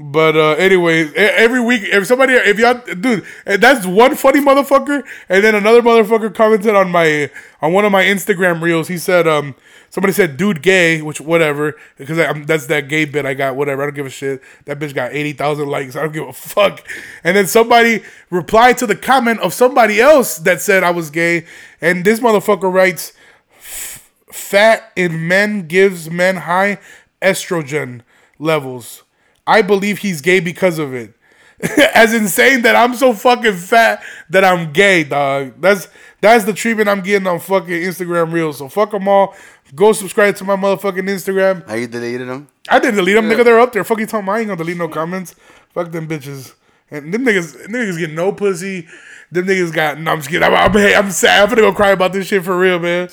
But 0.03 0.37
uh 0.37 0.51
anyways, 0.53 1.13
e- 1.13 1.17
every 1.17 1.61
week, 1.61 1.83
if 1.85 2.07
somebody, 2.09 2.33
if 2.33 2.59
y'all, 2.59 2.75
dude, 2.75 3.25
that's 3.45 3.87
one 3.87 4.17
funny 4.17 4.41
motherfucker, 4.41 5.05
and 5.29 5.45
then 5.45 5.55
another 5.55 5.81
motherfucker 5.81 6.35
commented 6.35 6.75
on 6.75 6.91
my 6.91 7.31
on 7.61 7.73
one 7.73 7.85
of 7.85 7.93
my 7.93 8.03
Instagram 8.03 8.61
reels. 8.61 8.89
He 8.89 8.99
said, 8.99 9.29
um, 9.29 9.55
somebody 9.91 10.13
said, 10.13 10.37
"Dude, 10.37 10.61
gay," 10.61 11.03
which 11.03 11.21
whatever, 11.21 11.77
because 11.99 12.17
that's 12.47 12.67
that 12.67 12.89
gay 12.89 13.05
bit 13.05 13.25
I 13.25 13.35
got. 13.35 13.55
Whatever, 13.55 13.83
I 13.83 13.87
don't 13.87 13.95
give 13.95 14.07
a 14.07 14.11
shit. 14.11 14.43
That 14.65 14.81
bitch 14.81 14.93
got 14.93 15.13
eighty 15.13 15.35
thousand 15.35 15.69
likes. 15.69 15.95
I 15.95 16.03
don't 16.03 16.13
give 16.13 16.27
a 16.27 16.33
fuck. 16.33 16.85
And 17.23 17.37
then 17.37 17.47
somebody 17.47 18.03
replied 18.29 18.79
to 18.79 18.89
the 18.89 18.97
comment 18.97 19.39
of 19.39 19.55
somebody 19.55 20.01
else 20.01 20.39
that 20.39 20.61
said 20.61 20.83
I 20.83 20.91
was 20.91 21.11
gay, 21.11 21.47
and 21.81 22.05
this 22.05 22.19
motherfucker 22.19 22.73
writes 22.73 23.13
fat 23.61 24.91
in 24.97 25.29
men 25.29 25.69
gives 25.69 26.11
men 26.11 26.37
high 26.39 26.79
estrogen 27.21 28.01
levels. 28.41 29.02
I 29.47 29.63
believe 29.63 29.99
he's 29.99 30.21
gay 30.21 30.41
because 30.41 30.79
of 30.79 30.95
it. 30.95 31.15
As 31.95 32.13
insane 32.13 32.63
that 32.63 32.75
I'm 32.75 32.95
so 32.95 33.13
fucking 33.13 33.55
fat 33.55 34.03
that 34.31 34.45
I'm 34.45 34.73
gay, 34.73 35.05
dog. 35.05 35.61
That's 35.61 35.89
that's 36.21 36.45
the 36.45 36.53
treatment 36.53 36.89
I'm 36.89 37.03
getting 37.03 37.27
on 37.29 37.39
fucking 37.39 37.71
Instagram 37.71 38.33
Reels. 38.33 38.59
So 38.59 38.69
fuck 38.69 38.91
them 38.91 39.07
all. 39.07 39.35
Go 39.75 39.93
subscribe 39.93 40.37
to 40.37 40.45
my 40.45 40.57
motherfucking 40.57 41.09
Instagram. 41.09 41.69
Are 41.69 41.77
you 41.77 41.87
deleted 41.87 42.29
them? 42.29 42.49
I 42.69 42.79
didn't 42.79 42.97
delete 42.97 43.15
them, 43.15 43.27
nigga. 43.27 43.45
They're 43.45 43.61
up 43.61 43.73
there. 43.73 43.85
Fuck 43.85 44.01
you, 44.01 44.07
talking. 44.07 44.29
I 44.29 44.41
ain't 44.41 44.49
gonna 44.49 44.59
delete 44.59 44.77
no 44.77 44.89
comments. 44.89 45.35
Fuck 45.71 45.93
them 45.93 46.09
bitches. 46.09 46.55
And 46.91 47.15
them 47.15 47.25
niggas, 47.25 47.63
them 47.63 47.73
niggas 47.73 47.99
get 47.99 48.11
no 48.11 48.33
pussy. 48.33 48.87
Them 49.33 49.47
niggas 49.47 49.73
got. 49.73 49.99
No, 49.99 50.13
I'm 50.13 50.19
just 50.19 50.29
kidding. 50.29 50.43
I'm, 50.45 50.53
I'm, 50.55 50.77
I'm 50.77 51.11
sad. 51.11 51.43
I'm 51.43 51.49
gonna 51.49 51.63
go 51.63 51.73
cry 51.73 51.91
about 51.93 52.13
this 52.13 52.27
shit 52.27 52.45
for 52.45 52.57
real, 52.57 52.79
man. 52.79 53.09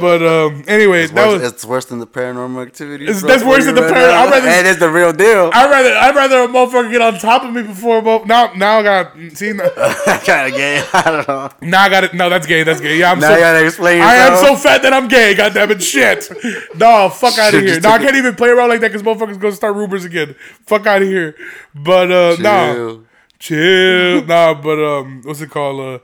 But 0.00 0.22
um, 0.22 0.62
anyway, 0.68 1.02
It's 1.02 1.12
that 1.12 1.26
worse, 1.26 1.40
was. 1.42 1.52
it's 1.52 1.64
worse 1.64 1.84
than 1.86 1.98
the 1.98 2.06
paranormal 2.06 2.62
activity. 2.64 3.04
It's- 3.04 3.20
bro, 3.20 3.28
that's 3.30 3.42
worse 3.44 3.64
than 3.66 3.74
the 3.74 3.82
right 3.82 3.92
par- 3.92 4.00
I'd 4.00 4.30
rather- 4.30 4.46
that's 4.46 4.78
the 4.78 4.88
real 4.90 5.12
deal. 5.12 5.50
I'd 5.52 5.68
rather 5.70 5.90
I'd 5.92 6.14
rather 6.14 6.40
a 6.44 6.46
motherfucker 6.48 6.90
get 6.92 7.02
on 7.02 7.18
top 7.18 7.42
of 7.42 7.52
me 7.52 7.62
before 7.62 8.00
mo- 8.00 8.22
now 8.24 8.52
now 8.54 8.78
I 8.78 8.82
got 8.84 9.12
see 9.34 9.52
now, 9.52 9.68
kind 10.24 10.52
of 10.52 10.58
gay. 10.58 10.84
I 10.92 11.02
don't 11.10 11.28
know. 11.28 11.50
now 11.62 11.82
I 11.82 11.88
got 11.88 12.04
it 12.04 12.14
no 12.14 12.28
that's 12.30 12.46
gay 12.46 12.62
that's 12.62 12.80
gay 12.80 12.98
yeah 12.98 13.10
I'm 13.10 13.18
Now 13.18 13.28
so 13.30 13.34
you 13.34 13.40
gotta 13.40 13.64
explain 13.66 14.02
I 14.02 14.14
am 14.16 14.36
so 14.44 14.54
fat 14.56 14.82
that 14.82 14.92
I'm 14.92 15.08
gay 15.08 15.34
God 15.34 15.52
damn 15.54 15.70
it 15.72 15.82
shit 15.82 16.28
no 16.76 17.08
fuck 17.10 17.36
out 17.38 17.54
of 17.54 17.60
here 17.62 17.80
no 17.80 17.90
I 17.90 17.98
can't 17.98 18.16
even 18.16 18.34
play 18.36 18.50
around 18.50 18.68
like 18.70 18.80
that 18.80 18.92
because 18.92 19.02
motherfuckers 19.02 19.38
gonna 19.40 19.54
start 19.54 19.74
rumors 19.76 20.04
again 20.04 20.34
fuck 20.66 20.86
out 20.86 21.02
of 21.02 21.08
here 21.08 21.34
but 21.74 22.10
uh 22.10 22.36
nah 22.40 22.96
Chill. 23.40 24.20
chill 24.20 24.26
nah 24.32 24.54
but 24.54 24.78
um 24.78 25.22
what's 25.24 25.40
it 25.40 25.50
called 25.50 25.80
uh 25.80 25.98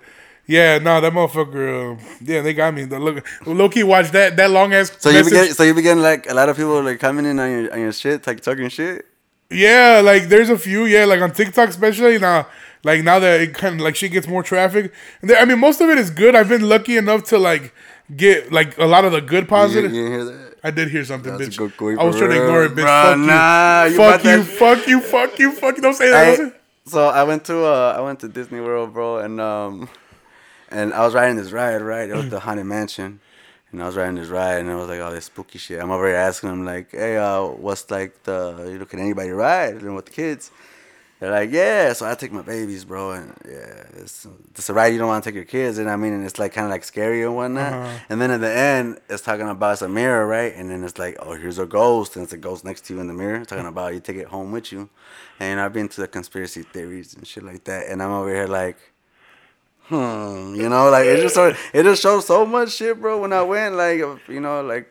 yeah 0.46 0.78
nah 0.78 1.00
that 1.00 1.12
motherfucker 1.12 1.98
uh, 1.98 2.02
yeah 2.20 2.40
they 2.40 2.54
got 2.54 2.72
me 2.74 2.84
the 2.84 2.98
look 2.98 3.24
low 3.46 3.68
key 3.68 3.82
watch 3.82 4.10
that 4.12 4.36
that 4.36 4.50
long 4.50 4.72
ass 4.72 4.90
So 4.98 5.10
you 5.10 5.22
begin, 5.22 5.52
so 5.54 5.62
you 5.62 5.74
begin 5.74 6.02
like 6.02 6.28
a 6.30 6.34
lot 6.34 6.48
of 6.48 6.56
people 6.56 6.82
like 6.82 6.98
coming 6.98 7.26
in 7.26 7.38
on 7.38 7.50
your 7.50 7.72
on 7.72 7.80
your 7.80 7.92
shit, 7.92 8.26
like 8.26 8.40
talking 8.40 8.68
shit. 8.68 9.04
Yeah, 9.50 10.00
like 10.04 10.24
there's 10.28 10.50
a 10.50 10.58
few, 10.58 10.86
yeah, 10.86 11.04
like 11.04 11.20
on 11.20 11.30
TikTok 11.30 11.68
especially 11.68 12.18
now. 12.18 12.48
Like 12.82 13.04
now 13.04 13.18
that 13.20 13.40
it 13.40 13.54
kind 13.54 13.76
of 13.76 13.80
like 13.80 13.94
shit 13.94 14.10
gets 14.12 14.26
more 14.26 14.42
traffic. 14.42 14.92
And 15.20 15.30
there, 15.30 15.38
I 15.38 15.44
mean, 15.44 15.60
most 15.60 15.80
of 15.80 15.88
it 15.88 15.98
is 15.98 16.10
good. 16.10 16.34
I've 16.34 16.48
been 16.48 16.68
lucky 16.68 16.96
enough 16.96 17.22
to 17.30 17.38
like 17.38 17.72
get 18.16 18.50
like 18.52 18.76
a 18.78 18.86
lot 18.86 19.04
of 19.04 19.12
the 19.12 19.20
good 19.20 19.48
positive. 19.48 19.92
you 19.92 20.06
hear 20.06 20.24
that? 20.24 20.54
I 20.64 20.70
did 20.72 20.88
hear 20.90 21.04
something, 21.04 21.36
That's 21.36 21.56
a 21.56 21.60
bitch. 21.60 21.76
good 21.76 21.98
I 21.98 22.02
was 22.04 22.16
for 22.16 22.26
trying 22.26 22.30
to 22.32 22.36
real. 22.40 22.44
ignore 22.48 22.64
it, 22.64 22.72
bitch. 22.74 22.86
Bruh, 22.86 23.02
fuck 23.12 23.18
nah, 23.18 23.84
you, 23.84 23.90
you 23.90 23.96
fuck 23.96 24.20
about 24.20 24.32
you, 24.32 24.42
fuck 24.42 24.88
you, 24.88 25.00
fuck 25.00 25.38
you, 25.38 25.52
fuck 25.52 25.76
you. 25.76 25.82
Don't 25.82 25.94
say 25.94 26.10
that. 26.10 26.24
I, 26.26 26.36
Don't 26.36 26.50
say- 26.50 26.56
so 26.86 27.08
I 27.08 27.24
went 27.24 27.44
to 27.46 27.64
uh 27.64 27.94
I 27.96 28.00
went 28.00 28.20
to 28.20 28.28
Disney 28.28 28.60
World, 28.60 28.92
bro, 28.92 29.18
and 29.18 29.40
um 29.40 29.88
and 30.70 30.92
I 30.92 31.04
was 31.04 31.14
riding 31.14 31.36
this 31.36 31.52
ride, 31.52 31.82
right? 31.82 32.08
It 32.08 32.14
was 32.14 32.28
the 32.28 32.40
Haunted 32.40 32.66
Mansion. 32.66 33.20
And 33.72 33.82
I 33.82 33.86
was 33.86 33.96
riding 33.96 34.14
this 34.14 34.28
ride 34.28 34.60
and 34.60 34.70
I 34.70 34.76
was 34.76 34.88
like, 34.88 35.00
oh, 35.00 35.10
this 35.10 35.26
spooky 35.26 35.58
shit. 35.58 35.80
I'm 35.80 35.90
over 35.90 36.06
here 36.06 36.16
asking 36.16 36.50
him 36.50 36.64
like, 36.64 36.92
hey, 36.92 37.16
uh, 37.16 37.42
what's 37.44 37.90
like 37.90 38.22
the 38.22 38.68
you 38.70 38.78
know, 38.78 38.84
can 38.84 39.00
anybody 39.00 39.30
ride? 39.30 39.74
And 39.82 39.94
with 39.94 40.06
the 40.06 40.12
kids. 40.12 40.50
They're 41.18 41.30
like, 41.30 41.50
yeah. 41.50 41.92
So 41.94 42.06
I 42.06 42.14
take 42.14 42.32
my 42.32 42.42
babies, 42.42 42.84
bro, 42.84 43.12
and 43.12 43.34
yeah, 43.44 43.84
it's 43.94 44.26
it's 44.50 44.68
a 44.68 44.74
ride 44.74 44.88
you 44.88 44.98
don't 44.98 45.08
want 45.08 45.24
to 45.24 45.30
take 45.30 45.34
your 45.34 45.44
kids. 45.44 45.78
And 45.78 45.88
I 45.88 45.96
mean, 45.96 46.12
and 46.12 46.24
it's 46.24 46.38
like 46.38 46.52
kind 46.52 46.66
of 46.66 46.70
like 46.70 46.84
scary 46.84 47.22
and 47.22 47.34
whatnot. 47.34 47.72
Uh-huh. 47.72 47.98
And 48.10 48.20
then 48.20 48.30
at 48.30 48.40
the 48.40 48.50
end, 48.50 48.98
it's 49.08 49.22
talking 49.22 49.48
about 49.48 49.72
it's 49.72 49.82
a 49.82 49.88
mirror, 49.88 50.26
right? 50.26 50.54
And 50.54 50.70
then 50.70 50.84
it's 50.84 50.98
like, 50.98 51.16
oh, 51.20 51.34
here's 51.34 51.58
a 51.58 51.66
ghost, 51.66 52.16
and 52.16 52.22
it's 52.22 52.34
a 52.34 52.36
ghost 52.36 52.64
next 52.64 52.84
to 52.86 52.94
you 52.94 53.00
in 53.00 53.06
the 53.06 53.14
mirror, 53.14 53.44
talking 53.44 53.66
about 53.66 53.94
you 53.94 54.00
take 54.00 54.16
it 54.16 54.28
home 54.28 54.52
with 54.52 54.72
you. 54.72 54.90
And 55.40 55.58
I've 55.58 55.72
been 55.72 55.88
to 55.88 56.00
the 56.02 56.08
conspiracy 56.08 56.62
theories 56.62 57.14
and 57.14 57.26
shit 57.26 57.44
like 57.44 57.64
that, 57.64 57.86
and 57.88 58.02
I'm 58.02 58.10
over 58.10 58.34
here 58.34 58.46
like. 58.46 58.76
Hmm, 59.88 60.56
you 60.56 60.68
know, 60.68 60.90
like 60.90 61.06
it 61.06 61.22
just 61.22 61.36
it 61.36 61.84
just 61.84 62.02
shows 62.02 62.26
so 62.26 62.44
much 62.44 62.72
shit, 62.72 63.00
bro. 63.00 63.20
When 63.20 63.32
I 63.32 63.42
went, 63.42 63.76
like, 63.76 63.98
you 64.26 64.40
know, 64.40 64.60
like 64.60 64.88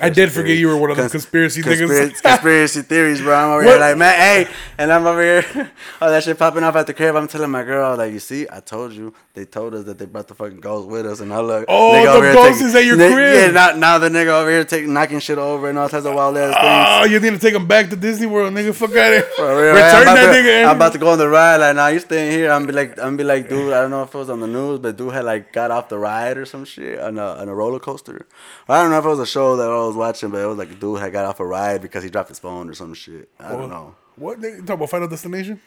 I 0.00 0.08
did 0.08 0.32
forget 0.32 0.56
you 0.56 0.68
were 0.68 0.76
one 0.76 0.90
of 0.90 0.96
them 0.96 1.10
conspiracy 1.10 1.62
niggas. 1.62 1.78
conspiracy, 1.78 2.14
conspiracy 2.22 2.82
theories, 2.82 3.20
bro. 3.20 3.34
I'm 3.34 3.50
over 3.50 3.64
What? 3.64 3.70
here 3.72 3.80
like, 3.80 3.96
man, 3.98 4.14
hey, 4.46 4.52
and 4.78 4.90
I'm 4.92 5.06
over 5.06 5.22
here, 5.22 5.44
oh, 6.00 6.10
that 6.10 6.22
shit 6.24 6.38
popping 6.38 6.64
off 6.64 6.74
at 6.76 6.86
the 6.86 6.94
crib. 6.94 7.14
I'm 7.16 7.28
telling 7.28 7.50
my 7.50 7.62
girl, 7.64 7.96
like, 7.96 8.12
you 8.12 8.18
see, 8.18 8.46
I 8.50 8.60
told 8.60 8.92
you, 8.92 9.12
they 9.34 9.44
told 9.44 9.74
us 9.74 9.84
that 9.84 9.98
they 9.98 10.06
brought 10.06 10.28
the 10.28 10.34
fucking 10.34 10.60
ghost 10.60 10.88
with 10.88 11.04
us, 11.06 11.20
and 11.20 11.32
I 11.34 11.40
look, 11.40 11.66
Oh, 11.68 11.92
nigga 11.94 12.14
the 12.28 12.32
ghost 12.34 12.52
taking- 12.60 12.66
is 12.68 12.74
at 12.74 12.84
your 12.84 12.96
crib. 12.96 13.10
Yeah, 13.34 13.50
now, 13.50 13.76
now 13.76 13.98
the 13.98 14.08
nigga 14.08 14.28
over 14.28 14.50
here 14.50 14.64
taking 14.64 14.92
knocking 14.92 15.18
shit 15.20 15.36
over 15.38 15.68
and 15.68 15.78
all 15.78 15.88
types 15.88 16.06
of 16.06 16.14
wild 16.14 16.36
ass 16.38 16.54
things. 16.54 16.64
Oh, 16.64 17.04
you 17.12 17.20
need 17.20 17.38
to 17.38 17.44
take 17.44 17.54
him 17.54 17.66
back 17.66 17.90
to 17.90 17.96
Disney 17.96 18.26
World, 18.26 18.54
nigga. 18.54 18.74
Fuck 18.74 18.90
out 18.96 19.12
of 19.12 19.24
here. 19.24 19.28
Real, 19.38 19.74
Return 19.74 20.04
that 20.06 20.32
to, 20.32 20.38
nigga. 20.38 20.66
I'm 20.68 20.76
about 20.76 20.92
to 20.92 20.98
go 20.98 21.10
on 21.10 21.18
the 21.18 21.28
ride. 21.28 21.56
Like, 21.58 21.76
nah, 21.76 21.88
you 21.88 21.98
staying 22.00 22.32
here. 22.32 22.50
I'm 22.50 22.66
be 22.66 22.72
like, 22.72 22.98
I'm 22.98 23.16
be 23.16 23.24
like, 23.24 23.48
dude. 23.48 23.72
I 23.72 23.82
don't 23.82 23.90
know 23.90 24.02
if 24.04 24.14
it 24.14 24.18
was 24.18 24.30
on 24.30 24.40
the 24.40 24.46
news, 24.46 24.78
but 24.78 24.96
dude 24.96 25.12
had 25.12 25.24
like 25.24 25.52
got 25.52 25.70
off 25.70 25.88
the 25.88 25.98
ride 25.98 26.38
or 26.38 26.46
some 26.46 26.64
shit 26.64 26.98
on 27.00 27.18
a 27.18 27.22
on 27.34 27.48
a 27.48 27.54
roller 27.54 27.78
coaster. 27.80 28.26
I 28.68 28.80
don't 28.80 28.90
know 28.90 28.98
if 28.98 29.04
it 29.04 29.08
was 29.08 29.18
a 29.20 29.26
show 29.26 29.56
that 29.56 29.68
I 29.82 29.86
was 29.86 29.96
watching, 29.96 30.30
but 30.30 30.38
it 30.38 30.46
was 30.46 30.58
like 30.58 30.70
a 30.70 30.74
dude 30.74 31.00
had 31.00 31.12
got 31.12 31.24
off 31.24 31.40
a 31.40 31.46
ride 31.46 31.82
because 31.82 32.02
he 32.04 32.10
dropped 32.10 32.28
his 32.28 32.38
phone 32.38 32.68
or 32.68 32.74
some 32.74 32.94
shit. 32.94 33.28
I 33.38 33.50
don't 33.52 33.70
know. 33.70 33.94
What? 34.16 34.40
You 34.40 34.58
talking 34.58 34.74
about 34.74 34.90
Final 34.90 35.08
Destination? 35.08 35.60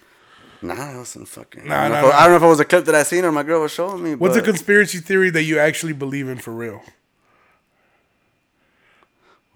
Nah, 0.62 0.76
that 0.76 0.98
was 0.98 1.10
some 1.10 1.26
fucking. 1.26 1.68
Nah, 1.68 1.82
I, 1.82 1.90
don't 1.90 1.92
nah, 1.92 2.02
know 2.02 2.08
if 2.08 2.14
it- 2.14 2.16
nah. 2.16 2.20
I 2.20 2.24
don't 2.24 2.32
know 2.32 2.38
if 2.38 2.44
it 2.44 2.48
was 2.48 2.60
a 2.60 2.66
clip 2.66 2.86
that 2.86 2.96
I 2.96 3.04
seen 3.04 3.26
or 3.26 3.32
my 3.32 3.44
girl 3.44 3.62
was 3.62 3.72
showing 3.72 4.04
me. 4.04 4.16
What's 4.16 4.38
a 4.38 4.42
conspiracy 4.42 5.00
theory 5.00 5.30
that 5.32 5.44
you 5.44 5.60
actually 5.60 5.94
believe 5.94 6.28
in 6.28 6.38
for 6.38 6.52
real? 6.52 6.82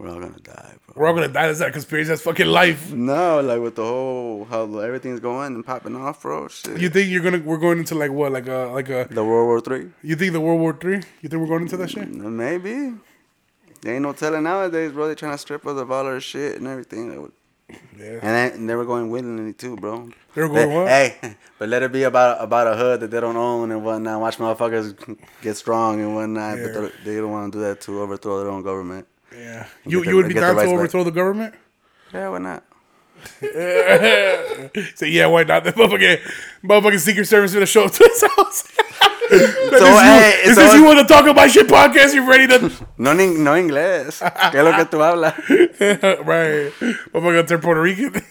We're 0.01 0.09
all 0.09 0.19
gonna 0.19 0.39
die, 0.39 0.73
bro. 0.87 0.95
We're 0.95 1.07
all 1.07 1.13
gonna 1.13 1.27
die. 1.27 1.45
That's 1.45 1.59
not 1.59 1.69
a 1.69 1.71
conspiracy. 1.71 2.07
That's 2.07 2.23
fucking 2.23 2.47
life. 2.47 2.91
No, 2.91 3.39
like 3.39 3.61
with 3.61 3.75
the 3.75 3.83
whole 3.83 4.45
how 4.45 4.79
everything's 4.79 5.19
going 5.19 5.53
and 5.53 5.63
popping 5.63 5.95
off, 5.95 6.23
bro. 6.23 6.47
Shit. 6.47 6.81
You 6.81 6.89
think 6.89 7.11
you're 7.11 7.21
gonna? 7.21 7.37
We're 7.37 7.57
going 7.57 7.77
into 7.77 7.93
like 7.93 8.09
what? 8.09 8.31
Like 8.31 8.47
a 8.47 8.71
like 8.73 8.89
a. 8.89 9.07
the 9.11 9.23
World 9.23 9.45
War 9.45 9.61
Three? 9.61 9.91
You 10.01 10.15
think 10.15 10.33
the 10.33 10.41
World 10.41 10.59
War 10.59 10.73
Three? 10.73 11.01
You 11.21 11.29
think 11.29 11.33
we're 11.33 11.47
going 11.47 11.61
into 11.61 11.77
that 11.77 11.91
shit? 11.91 12.07
Maybe. 12.09 12.93
There 13.81 13.93
ain't 13.95 14.03
no 14.03 14.13
telling 14.13 14.43
nowadays, 14.43 14.91
bro. 14.91 15.07
They 15.07 15.15
trying 15.15 15.31
to 15.33 15.37
strip 15.37 15.65
us 15.65 15.79
of 15.79 15.91
all 15.91 16.05
our 16.05 16.19
shit 16.19 16.57
and 16.57 16.67
everything. 16.67 17.31
Yeah. 17.97 18.19
And, 18.21 18.21
they, 18.21 18.51
and 18.57 18.69
they 18.69 18.75
were 18.75 18.85
going 18.85 19.09
willingly 19.09 19.53
too, 19.53 19.75
bro. 19.77 20.09
They 20.35 20.41
were 20.41 20.49
going 20.49 20.67
But- 20.69 20.75
what? 20.75 20.87
Hey, 20.87 21.35
but 21.59 21.69
let 21.69 21.83
it 21.83 21.91
be 21.91 22.03
about 22.03 22.43
about 22.43 22.67
a 22.67 22.75
hood 22.75 22.99
that 22.99 23.11
they 23.11 23.19
don't 23.19 23.37
own 23.37 23.71
and 23.71 23.83
whatnot. 23.83 24.19
Watch 24.19 24.37
motherfuckers 24.37 25.17
get 25.41 25.55
strong 25.57 25.99
and 26.01 26.13
whatnot. 26.15 26.57
Yeah. 26.57 26.63
But 26.73 26.73
they- 27.05 27.11
they 27.13 27.15
don't 27.17 27.31
want 27.31 27.51
to 27.53 27.57
do 27.57 27.63
that 27.63 27.81
to 27.81 28.01
overthrow 28.01 28.39
their 28.43 28.49
own 28.51 28.61
government. 28.63 29.07
Yeah. 29.35 29.65
You 29.85 30.03
you 30.03 30.15
would 30.17 30.27
be 30.27 30.33
down 30.33 30.49
to 30.51 30.55
rights 30.57 30.69
back. 30.69 30.77
overthrow 30.77 31.03
the 31.05 31.11
government? 31.11 31.55
Yeah, 32.13 32.27
why 32.29 32.39
not? 32.39 32.63
Say 34.95 35.09
yeah, 35.09 35.27
why 35.27 35.43
not? 35.43 35.63
The 35.63 35.71
motherfucking 35.77 36.19
motherfucking 36.63 36.99
Secret 36.99 37.25
Service 37.25 37.53
gonna 37.53 37.65
show 37.65 37.85
up 37.85 37.91
to 37.91 38.03
his 38.03 38.21
house. 38.21 38.63
so, 39.31 39.85
hey, 39.85 40.41
is 40.43 40.55
so 40.55 40.61
this 40.61 40.73
you 40.73 40.83
want 40.83 40.99
to 40.99 41.05
talk 41.05 41.25
about 41.25 41.49
shit 41.49 41.67
podcast? 41.67 42.13
You 42.13 42.29
ready 42.29 42.47
to? 42.47 42.59
No, 42.97 43.13
no 43.13 43.51
inglés. 43.55 44.19
¿Qué 44.51 44.57
es 44.59 44.63
lo 44.63 44.73
que 44.73 44.85
tú 44.85 44.99
hablas? 45.01 45.33
right. 46.25 46.71
Motherfucker 47.13 47.47
turn 47.47 47.61
Puerto 47.61 47.81
Rican. 47.81 48.21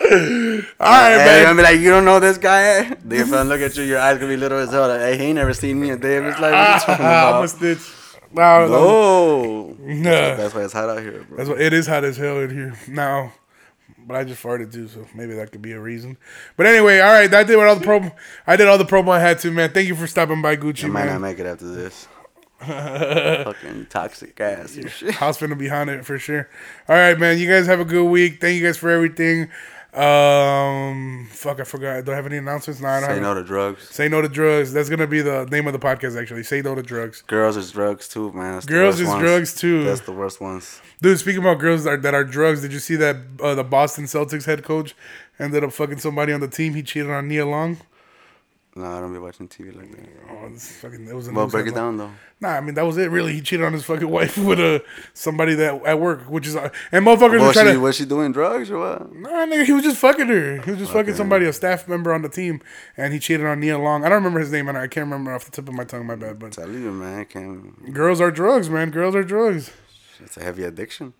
All 0.00 0.08
right, 0.80 1.18
Hey, 1.18 1.42
man. 1.42 1.46
I'm 1.46 1.56
be 1.56 1.62
like, 1.62 1.80
you 1.80 1.90
don't 1.90 2.04
know 2.04 2.18
this 2.18 2.38
guy? 2.38 2.62
eh? 2.62 2.94
They 3.04 3.18
if 3.18 3.32
I 3.32 3.42
look 3.42 3.60
at 3.60 3.76
you, 3.76 3.84
your 3.84 3.98
eyes 4.00 4.16
gonna 4.18 4.30
be 4.30 4.36
little 4.36 4.58
as 4.58 4.70
hell. 4.70 4.88
Like, 4.88 5.00
hey, 5.00 5.18
he 5.18 5.24
ain't 5.24 5.36
never 5.36 5.52
seen 5.54 5.78
me 5.80 5.90
a 5.90 5.96
day 5.96 6.16
of 6.16 6.24
his 6.24 6.38
life. 6.38 6.52
What 6.52 6.74
you 6.74 6.86
talking 6.86 7.04
I'm 7.06 7.10
a 7.12 7.28
about? 7.44 7.50
No, 8.32 8.66
no. 8.66 9.76
Nah. 9.80 10.10
that's 10.36 10.54
why 10.54 10.62
it's 10.64 10.72
hot 10.72 10.88
out 10.88 11.00
here, 11.00 11.24
bro. 11.28 11.36
That's 11.38 11.48
what 11.48 11.60
it 11.60 11.72
is 11.72 11.86
hot 11.86 12.04
as 12.04 12.16
hell 12.16 12.40
in 12.40 12.50
here 12.50 12.74
now. 12.88 13.32
But 14.06 14.16
I 14.16 14.24
just 14.24 14.42
farted 14.42 14.72
too, 14.72 14.88
so 14.88 15.06
maybe 15.14 15.34
that 15.34 15.52
could 15.52 15.60
be 15.62 15.72
a 15.72 15.80
reason. 15.80 16.16
But 16.56 16.66
anyway, 16.66 17.00
all 17.00 17.12
right, 17.12 17.32
I 17.32 17.42
did 17.42 17.56
what 17.56 17.68
all 17.68 17.76
the 17.76 17.84
promo. 17.84 18.12
I 18.46 18.56
did 18.56 18.66
all 18.68 18.78
the 18.78 18.84
promo 18.84 19.10
I 19.10 19.20
had 19.20 19.38
to, 19.40 19.50
man. 19.50 19.70
Thank 19.72 19.88
you 19.88 19.94
for 19.94 20.06
stopping 20.06 20.40
by, 20.40 20.56
Gucci, 20.56 20.84
I 20.84 20.88
might 20.88 21.06
not 21.06 21.20
make 21.20 21.38
it 21.38 21.46
after 21.46 21.66
this. 21.70 22.08
Fucking 22.60 23.86
toxic 23.88 24.40
ass. 24.40 24.76
and 24.76 24.90
shit. 24.90 25.14
House 25.14 25.38
finna 25.38 25.56
be 25.56 25.68
haunted 25.68 26.04
for 26.04 26.18
sure. 26.18 26.48
All 26.88 26.96
right, 26.96 27.18
man. 27.18 27.38
You 27.38 27.48
guys 27.48 27.66
have 27.66 27.80
a 27.80 27.84
good 27.84 28.06
week. 28.06 28.40
Thank 28.40 28.58
you 28.60 28.66
guys 28.66 28.76
for 28.76 28.90
everything. 28.90 29.48
Um, 29.94 31.26
fuck, 31.30 31.60
I 31.60 31.64
forgot. 31.64 32.04
Do 32.04 32.12
I 32.12 32.16
have 32.16 32.26
any 32.26 32.36
announcements? 32.36 32.80
No, 32.80 32.88
I 32.88 33.00
don't 33.00 33.08
Say 33.08 33.14
have. 33.14 33.22
no 33.22 33.34
to 33.34 33.42
drugs. 33.42 33.88
Say 33.88 34.08
no 34.08 34.20
to 34.20 34.28
drugs. 34.28 34.72
That's 34.72 34.88
gonna 34.88 35.06
be 35.06 35.22
the 35.22 35.46
name 35.46 35.66
of 35.66 35.72
the 35.72 35.78
podcast. 35.78 36.20
Actually, 36.20 36.42
say 36.42 36.60
no 36.62 36.74
to 36.74 36.82
drugs. 36.82 37.22
Girls 37.22 37.56
is 37.56 37.72
drugs 37.72 38.08
too, 38.08 38.32
man. 38.32 38.54
That's 38.54 38.66
the 38.66 38.72
Girls 38.72 38.92
worst 38.96 39.02
is 39.02 39.08
ones. 39.08 39.20
drugs 39.22 39.54
too. 39.54 39.84
That's 39.84 40.00
the 40.02 40.12
worst 40.12 40.40
ones. 40.40 40.80
Dude, 41.00 41.18
speaking 41.18 41.40
about 41.40 41.58
girls 41.58 41.84
that 41.84 41.90
are, 41.90 41.96
that 41.98 42.14
are 42.14 42.24
drugs, 42.24 42.60
did 42.62 42.72
you 42.72 42.80
see 42.80 42.96
that 42.96 43.16
uh, 43.42 43.54
the 43.54 43.64
Boston 43.64 44.04
Celtics 44.04 44.44
head 44.44 44.62
coach 44.64 44.94
ended 45.38 45.64
up 45.64 45.72
fucking 45.72 45.98
somebody 45.98 46.32
on 46.32 46.40
the 46.40 46.48
team? 46.48 46.74
He 46.74 46.82
cheated 46.82 47.10
on 47.10 47.28
Nia 47.28 47.46
Long. 47.46 47.78
No, 48.78 48.84
I 48.84 49.00
don't 49.00 49.12
be 49.12 49.18
watching 49.18 49.48
TV 49.48 49.74
like 49.76 49.90
that. 49.90 50.08
Oh, 50.30 50.48
this 50.50 50.70
fucking, 50.76 51.08
it 51.08 51.14
was 51.14 51.26
a 51.26 51.32
Well, 51.32 51.46
news 51.46 51.52
break 51.52 51.66
it 51.66 51.74
headline. 51.74 51.96
down 51.96 52.12
though. 52.40 52.46
Nah, 52.46 52.54
I 52.54 52.60
mean 52.60 52.74
that 52.74 52.86
was 52.86 52.96
it. 52.96 53.10
Really, 53.10 53.32
he 53.32 53.40
cheated 53.40 53.66
on 53.66 53.72
his 53.72 53.84
fucking 53.84 54.08
wife 54.18 54.38
with 54.38 54.60
a 54.60 54.84
somebody 55.14 55.54
that 55.56 55.82
at 55.84 55.98
work, 55.98 56.22
which 56.30 56.46
is 56.46 56.54
uh, 56.54 56.70
and 56.92 57.04
motherfuckers 57.04 57.40
were 57.40 57.46
Was 57.48 57.54
trying 57.54 57.66
she, 57.66 57.72
to. 57.72 57.80
was 57.80 57.96
she 57.96 58.04
doing 58.04 58.30
drugs 58.30 58.70
or 58.70 58.78
what? 58.78 59.12
Nah, 59.16 59.46
nigga, 59.46 59.64
he 59.64 59.72
was 59.72 59.82
just 59.82 59.96
fucking 59.98 60.28
her. 60.28 60.60
He 60.62 60.70
was 60.70 60.78
just 60.78 60.92
fucking 60.92 61.14
somebody, 61.14 61.46
a 61.46 61.52
staff 61.52 61.88
member 61.88 62.12
on 62.14 62.22
the 62.22 62.28
team, 62.28 62.60
and 62.96 63.12
he 63.12 63.18
cheated 63.18 63.44
on 63.46 63.58
Nia 63.60 63.78
Long. 63.78 64.04
I 64.04 64.08
don't 64.08 64.16
remember 64.18 64.38
his 64.40 64.52
name, 64.52 64.68
and 64.68 64.78
I 64.78 64.86
can't 64.86 65.06
remember 65.06 65.34
off 65.34 65.44
the 65.46 65.50
tip 65.50 65.66
of 65.68 65.74
my 65.74 65.84
tongue. 65.84 66.06
My 66.06 66.14
bad, 66.14 66.38
but 66.38 66.52
Tell 66.52 66.70
you, 66.70 66.92
man. 66.92 67.18
I 67.20 67.24
can't. 67.24 67.92
girls 67.92 68.20
are 68.20 68.30
drugs, 68.30 68.70
man. 68.70 68.90
Girls 68.90 69.14
are 69.16 69.24
drugs. 69.24 69.70
it's 70.22 70.36
a 70.36 70.42
heavy 70.44 70.62
addiction. 70.62 71.14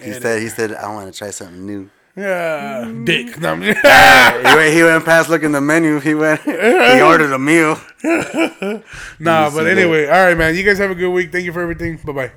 He 0.00 0.12
said. 0.12 0.40
He 0.40 0.48
said, 0.48 0.72
"I 0.72 0.88
want 0.94 1.12
to 1.12 1.18
try 1.18 1.30
something 1.30 1.66
new." 1.66 1.90
Yeah, 2.14 2.92
dick. 3.04 3.40
No, 3.40 3.48
I'm- 3.54 3.62
he, 4.42 4.56
went, 4.56 4.74
he 4.74 4.82
went 4.82 5.04
past 5.04 5.30
looking 5.30 5.52
the 5.52 5.60
menu. 5.62 5.98
He 5.98 6.14
went. 6.14 6.42
he 6.42 7.00
ordered 7.00 7.32
a 7.32 7.38
meal. 7.38 7.78
nah, 8.04 9.48
see 9.48 9.56
but 9.56 9.64
that? 9.64 9.66
anyway, 9.66 10.06
all 10.06 10.24
right, 10.26 10.36
man. 10.36 10.54
You 10.54 10.62
guys 10.62 10.78
have 10.78 10.90
a 10.90 10.94
good 10.94 11.10
week. 11.10 11.32
Thank 11.32 11.44
you 11.46 11.52
for 11.52 11.62
everything. 11.62 11.96
Bye 12.04 12.12
bye. 12.12 12.32